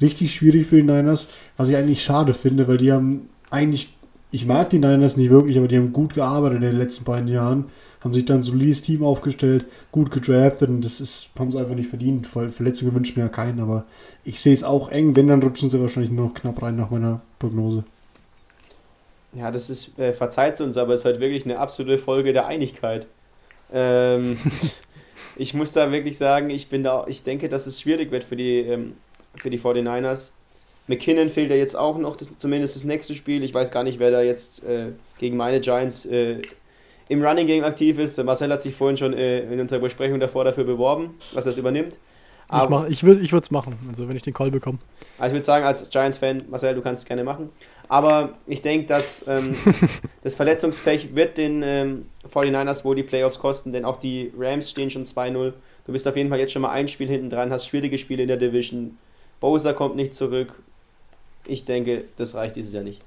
richtig 0.00 0.34
schwierig 0.34 0.66
für 0.66 0.76
die 0.76 0.82
Niners, 0.82 1.28
was 1.56 1.68
ich 1.68 1.76
eigentlich 1.76 2.02
schade 2.02 2.34
finde, 2.34 2.68
weil 2.68 2.78
die 2.78 2.92
haben 2.92 3.28
eigentlich, 3.50 3.95
ich 4.36 4.44
mag 4.44 4.68
die 4.68 4.78
Niners 4.78 5.16
nicht 5.16 5.30
wirklich, 5.30 5.56
aber 5.56 5.66
die 5.66 5.78
haben 5.78 5.94
gut 5.94 6.12
gearbeitet 6.12 6.56
in 6.56 6.62
den 6.62 6.76
letzten 6.76 7.04
beiden 7.04 7.26
Jahren, 7.26 7.70
haben 8.00 8.12
sich 8.12 8.26
dann 8.26 8.40
ein 8.40 8.42
solides 8.42 8.82
Team 8.82 9.02
aufgestellt, 9.02 9.64
gut 9.90 10.10
gedraftet 10.10 10.68
und 10.68 10.84
das 10.84 11.00
ist, 11.00 11.30
haben 11.38 11.50
sie 11.50 11.58
einfach 11.58 11.74
nicht 11.74 11.88
verdient. 11.88 12.26
Verletzungen 12.26 12.94
wünschen 12.94 13.18
mir 13.18 13.24
ja 13.24 13.28
keinen, 13.30 13.60
aber 13.60 13.86
ich 14.24 14.38
sehe 14.38 14.52
es 14.52 14.62
auch 14.62 14.90
eng, 14.90 15.16
wenn, 15.16 15.28
dann 15.28 15.42
rutschen 15.42 15.70
sie 15.70 15.80
wahrscheinlich 15.80 16.12
nur 16.12 16.26
noch 16.26 16.34
knapp 16.34 16.62
rein 16.62 16.76
nach 16.76 16.90
meiner 16.90 17.22
Prognose. 17.38 17.84
Ja, 19.32 19.50
das 19.50 19.70
ist, 19.70 19.98
äh, 19.98 20.12
verzeiht 20.12 20.60
uns, 20.60 20.76
aber 20.76 20.92
es 20.92 21.00
ist 21.00 21.06
halt 21.06 21.20
wirklich 21.20 21.46
eine 21.46 21.58
absolute 21.58 21.96
Folge 21.96 22.34
der 22.34 22.46
Einigkeit. 22.46 23.06
Ähm, 23.72 24.36
ich 25.36 25.54
muss 25.54 25.72
da 25.72 25.90
wirklich 25.92 26.18
sagen, 26.18 26.50
ich 26.50 26.68
bin 26.68 26.82
da, 26.82 27.06
ich 27.08 27.22
denke, 27.22 27.48
dass 27.48 27.66
es 27.66 27.80
schwierig 27.80 28.10
wird 28.10 28.24
für 28.24 28.36
die, 28.36 28.58
ähm, 28.58 28.96
für 29.34 29.48
die 29.48 29.58
49ers. 29.58 30.32
McKinnon 30.88 31.28
fehlt 31.28 31.50
ja 31.50 31.56
jetzt 31.56 31.76
auch 31.76 31.98
noch, 31.98 32.16
das, 32.16 32.28
zumindest 32.38 32.76
das 32.76 32.84
nächste 32.84 33.14
Spiel. 33.14 33.42
Ich 33.42 33.52
weiß 33.52 33.70
gar 33.70 33.82
nicht, 33.82 33.98
wer 33.98 34.10
da 34.10 34.22
jetzt 34.22 34.62
äh, 34.64 34.92
gegen 35.18 35.36
meine 35.36 35.60
Giants 35.60 36.06
äh, 36.06 36.42
im 37.08 37.24
Running 37.24 37.46
Game 37.46 37.64
aktiv 37.64 37.98
ist. 37.98 38.22
Marcel 38.22 38.52
hat 38.52 38.62
sich 38.62 38.74
vorhin 38.74 38.96
schon 38.96 39.12
äh, 39.12 39.40
in 39.40 39.60
unserer 39.60 39.80
Besprechung 39.80 40.20
davor 40.20 40.44
dafür 40.44 40.64
beworben, 40.64 41.14
was 41.32 41.44
das 41.44 41.58
übernimmt. 41.58 41.98
Aber, 42.48 42.86
ich, 42.88 43.02
ich 43.02 43.32
würde 43.32 43.44
es 43.44 43.50
machen, 43.50 43.76
also 43.88 44.08
wenn 44.08 44.14
ich 44.14 44.22
den 44.22 44.32
Call 44.32 44.52
bekomme. 44.52 44.78
Also 45.18 45.28
ich 45.28 45.32
würde 45.32 45.44
sagen, 45.44 45.64
als 45.64 45.90
Giants-Fan, 45.90 46.44
Marcel, 46.48 46.76
du 46.76 46.80
kannst 46.80 47.02
es 47.02 47.08
gerne 47.08 47.24
machen. 47.24 47.50
Aber 47.88 48.34
ich 48.46 48.62
denke, 48.62 48.86
dass 48.86 49.24
ähm, 49.26 49.56
das 50.22 50.36
Verletzungspech 50.36 51.14
wird 51.14 51.38
den 51.38 51.62
ähm, 51.64 52.06
49ers 52.32 52.84
wohl 52.84 52.94
die 52.94 53.02
Playoffs 53.02 53.38
kosten, 53.40 53.72
denn 53.72 53.84
auch 53.84 53.98
die 53.98 54.32
Rams 54.38 54.70
stehen 54.70 54.90
schon 54.90 55.04
2-0. 55.04 55.54
Du 55.86 55.92
bist 55.92 56.06
auf 56.06 56.16
jeden 56.16 56.30
Fall 56.30 56.38
jetzt 56.38 56.52
schon 56.52 56.62
mal 56.62 56.70
ein 56.70 56.86
Spiel 56.86 57.08
hinten 57.08 57.30
dran, 57.30 57.50
hast 57.50 57.66
schwierige 57.66 57.98
Spiele 57.98 58.22
in 58.22 58.28
der 58.28 58.36
Division. 58.36 58.96
Bowser 59.40 59.74
kommt 59.74 59.96
nicht 59.96 60.14
zurück. 60.14 60.54
Ich 61.48 61.64
denke, 61.64 62.04
das 62.16 62.34
reicht 62.34 62.56
dieses 62.56 62.72
Jahr 62.72 62.84
nicht. 62.84 63.00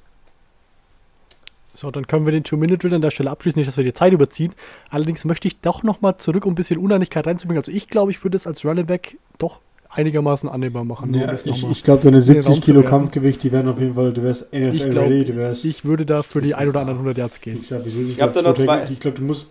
So, 1.73 1.91
dann 1.91 2.07
können 2.07 2.25
wir 2.25 2.31
den 2.31 2.43
Two-Minute-Drill 2.43 2.95
an 2.95 3.01
der 3.01 3.11
Stelle 3.11 3.29
abschließen, 3.29 3.59
nicht, 3.59 3.67
dass 3.67 3.77
wir 3.77 3.83
die 3.83 3.93
Zeit 3.93 4.11
überziehen. 4.11 4.53
Allerdings 4.89 5.23
möchte 5.23 5.47
ich 5.47 5.59
doch 5.61 5.83
nochmal 5.83 6.17
zurück, 6.17 6.45
um 6.45 6.53
ein 6.53 6.55
bisschen 6.55 6.77
Uneinigkeit 6.79 7.25
reinzubringen. 7.27 7.61
Also 7.61 7.71
ich 7.71 7.87
glaube, 7.87 8.11
ich 8.11 8.23
würde 8.23 8.35
es 8.35 8.47
als 8.47 8.65
Running 8.65 8.85
Back 8.85 9.17
doch 9.37 9.61
einigermaßen 9.89 10.49
annehmbar 10.49 10.83
machen. 10.83 11.13
Ja, 11.13 11.33
ich, 11.33 11.63
ich 11.63 11.83
glaube, 11.83 12.03
deine 12.03 12.21
70 12.21 12.61
Kilo 12.61 12.83
Kampfgewicht, 12.83 13.41
die 13.43 13.51
wären 13.51 13.67
auf 13.67 13.79
jeden 13.79 13.95
Fall, 13.95 14.13
du 14.13 14.23
wärst 14.23 14.53
NFL-ready. 14.53 15.25
Du 15.25 15.35
wärst, 15.35 15.65
ich 15.65 15.85
würde 15.85 16.05
da 16.05 16.23
für 16.23 16.41
die 16.41 16.53
ein 16.53 16.67
oder 16.67 16.81
anderen 16.81 16.97
100 16.99 17.17
Yards 17.17 17.41
gehen. 17.41 17.59
Ich, 17.61 17.71
ich, 17.71 18.09
ich 18.09 18.17
glaube, 18.17 18.33
glaub, 18.39 18.55
glaub, 18.55 19.15
du 19.15 19.21
musst 19.21 19.49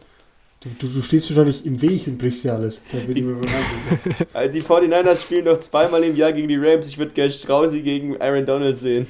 Du, 0.60 0.70
du, 0.70 0.88
du, 0.88 1.02
stehst 1.02 1.30
wahrscheinlich 1.30 1.64
im 1.64 1.80
Weg 1.80 2.08
und 2.08 2.18
brichst 2.18 2.44
ja 2.44 2.54
alles. 2.54 2.80
Da 2.90 2.98
bin 2.98 3.16
ich 3.16 3.22
mir 3.22 3.36
also 4.32 4.52
die 4.52 4.62
49ers 4.62 5.22
spielen 5.22 5.44
noch 5.44 5.58
zweimal 5.58 6.02
im 6.02 6.16
Jahr 6.16 6.32
gegen 6.32 6.48
die 6.48 6.56
Rams. 6.56 6.88
Ich 6.88 6.98
würde 6.98 7.12
gerne 7.12 7.32
Strausi 7.32 7.80
gegen 7.80 8.20
Aaron 8.20 8.44
Donald 8.44 8.76
sehen. 8.76 9.06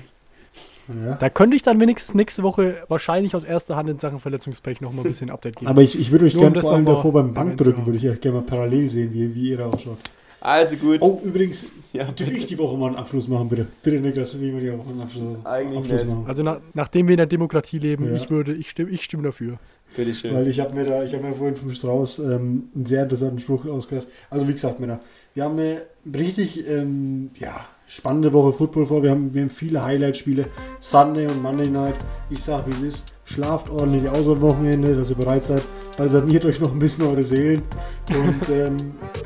Ja. 0.89 1.15
Da 1.15 1.31
könnte 1.31 1.57
ich 1.57 1.63
dann 1.63 1.81
wenigstens 1.81 2.15
nächste 2.15 2.43
Woche 2.43 2.83
wahrscheinlich 2.89 3.35
aus 3.35 3.45
erster 3.45 3.77
Hand 3.77 3.89
in 3.89 3.99
Sachen 3.99 4.21
Verletzungspech 4.21 4.81
noch 4.83 4.93
mal 4.93 5.03
ein 5.03 5.09
bisschen 5.09 5.31
Update 5.31 5.57
geben. 5.57 5.71
Aber 5.71 5.83
ich, 5.83 5.99
ich 5.99 6.11
würde 6.11 6.27
euch 6.27 6.37
gerne 6.37 6.61
vor 6.61 6.73
allem 6.73 6.85
davor 6.85 7.13
beim 7.13 7.33
Bankdrücken, 7.33 7.85
würde 7.87 7.99
ich 7.99 8.09
euch 8.09 8.21
gerne 8.21 8.39
mal 8.39 8.45
parallel 8.47 8.89
sehen, 8.89 9.13
wie, 9.13 9.35
wie 9.35 9.51
ihr 9.51 9.59
da 9.59 9.67
ausschaut. 9.67 9.99
Also 10.41 10.77
gut. 10.77 10.99
Oh, 11.01 11.21
übrigens, 11.25 11.71
ja, 11.93 12.07
ich 12.19 12.47
die 12.47 12.59
Woche 12.59 12.77
mal 12.77 12.89
einen 12.89 12.97
Abschluss 12.97 13.27
machen, 13.27 13.49
bitte? 13.49 13.67
Bitte, 13.83 14.01
Niklas, 14.01 14.41
wie 14.41 14.53
wir 14.53 14.61
die 14.61 14.79
Woche 14.79 14.89
einen 14.89 15.01
Abschluss, 15.01 15.45
Eigentlich 15.45 15.79
Abschluss 15.79 16.05
machen. 16.05 16.25
Also 16.27 16.43
na, 16.43 16.61
nachdem 16.75 17.09
wir 17.09 17.15
in 17.15 17.19
der 17.19 17.27
Demokratie 17.27 17.79
leben, 17.79 18.07
ja. 18.07 18.15
ich 18.15 18.31
würde, 18.31 18.55
ich 18.55 18.71
stimme, 18.71 18.91
ich 18.91 19.03
stimme 19.03 19.25
dafür. 19.25 19.59
Bitte 19.97 20.15
schön. 20.15 20.35
Weil 20.35 20.47
ich 20.49 20.61
habe 20.61 20.75
mir 20.75 20.85
da, 20.85 21.03
ich 21.03 21.15
habe 21.15 21.25
mir 21.25 21.35
vorhin 21.35 21.57
vom 21.57 21.73
Strauß 21.73 22.21
ähm, 22.21 22.71
einen 22.75 22.87
sehr 22.87 23.03
interessanten 23.03 23.39
Spruch 23.39 23.67
ausgedacht. 23.67 24.07
Also 24.31 24.47
wie 24.47 24.53
gesagt, 24.53 24.81
Männer, 24.81 25.01
wir 25.35 25.45
haben 25.45 25.59
eine 25.59 25.83
richtig, 26.15 26.69
ähm, 26.69 27.31
ja, 27.39 27.67
spannende 27.89 28.33
Woche 28.33 28.53
Football 28.53 28.87
vor. 28.87 29.03
Wir 29.03 29.11
haben, 29.11 29.33
wir 29.35 29.43
haben 29.43 29.51
viele 29.51 29.83
Highlight-Spiele, 29.83 30.47
Sunday 30.81 31.27
und 31.27 31.43
Monday 31.43 31.69
Night. 31.69 31.97
Ich 32.31 32.43
sag, 32.45 32.67
wie 32.67 32.87
es 32.87 32.95
ist. 32.95 33.15
Schlaft 33.25 33.71
ordentlich 33.71 34.09
aus 34.09 34.29
am 34.29 34.41
Wochenende, 34.41 34.95
dass 34.95 35.11
ihr 35.11 35.17
bereit 35.17 35.45
seid. 35.45 35.63
Balsamiert 35.97 36.45
euch 36.45 36.61
noch 36.61 36.73
ein 36.73 36.79
bisschen 36.79 37.05
eure 37.05 37.25
Seelen. 37.25 37.63
Und 38.11 38.49
ähm, 38.51 38.77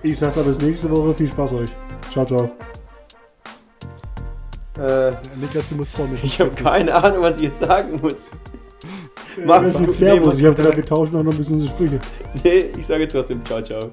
ich 0.02 0.18
sag 0.18 0.34
dann 0.34 0.47
bis 0.47 0.60
nächste 0.60 0.90
Woche. 0.90 1.12
Viel 1.14 1.28
Spaß 1.28 1.52
euch. 1.55 1.70
Ciao, 2.10 2.24
ciao. 2.24 2.51
Äh, 4.78 5.12
Niklas, 5.39 5.68
du 5.68 5.74
musst 5.74 5.94
vor 5.94 6.06
mir. 6.06 6.18
Ich 6.22 6.40
habe 6.40 6.51
keine 6.51 6.94
Ahnung, 6.94 7.22
was 7.22 7.36
ich 7.36 7.43
jetzt 7.43 7.59
sagen 7.59 8.01
muss. 8.01 8.30
Mach 9.44 9.62
es 9.62 9.78
mit 9.78 9.92
Servus. 9.92 10.38
Ich 10.38 10.44
habe 10.44 10.54
gedacht, 10.54 10.76
wir 10.76 10.84
tauschen 10.84 11.16
auch 11.16 11.22
noch 11.22 11.32
ein 11.32 11.38
bisschen 11.38 11.54
unsere 11.54 11.72
Sprüche. 11.72 11.98
Nee, 12.44 12.70
ich 12.78 12.86
sage 12.86 13.02
jetzt 13.02 13.12
trotzdem 13.12 13.44
Ciao, 13.44 13.62
ciao. 13.62 13.92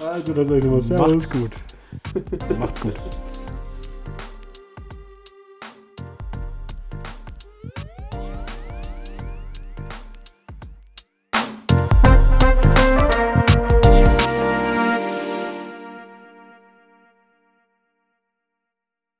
Also, 0.00 0.32
dann 0.34 0.46
sag 0.46 0.58
ich 0.58 0.64
nochmal 0.64 0.80
Servus. 0.80 1.14
Macht's 1.14 1.30
gut. 1.30 1.50
Macht's 2.58 2.80
gut. 2.80 2.94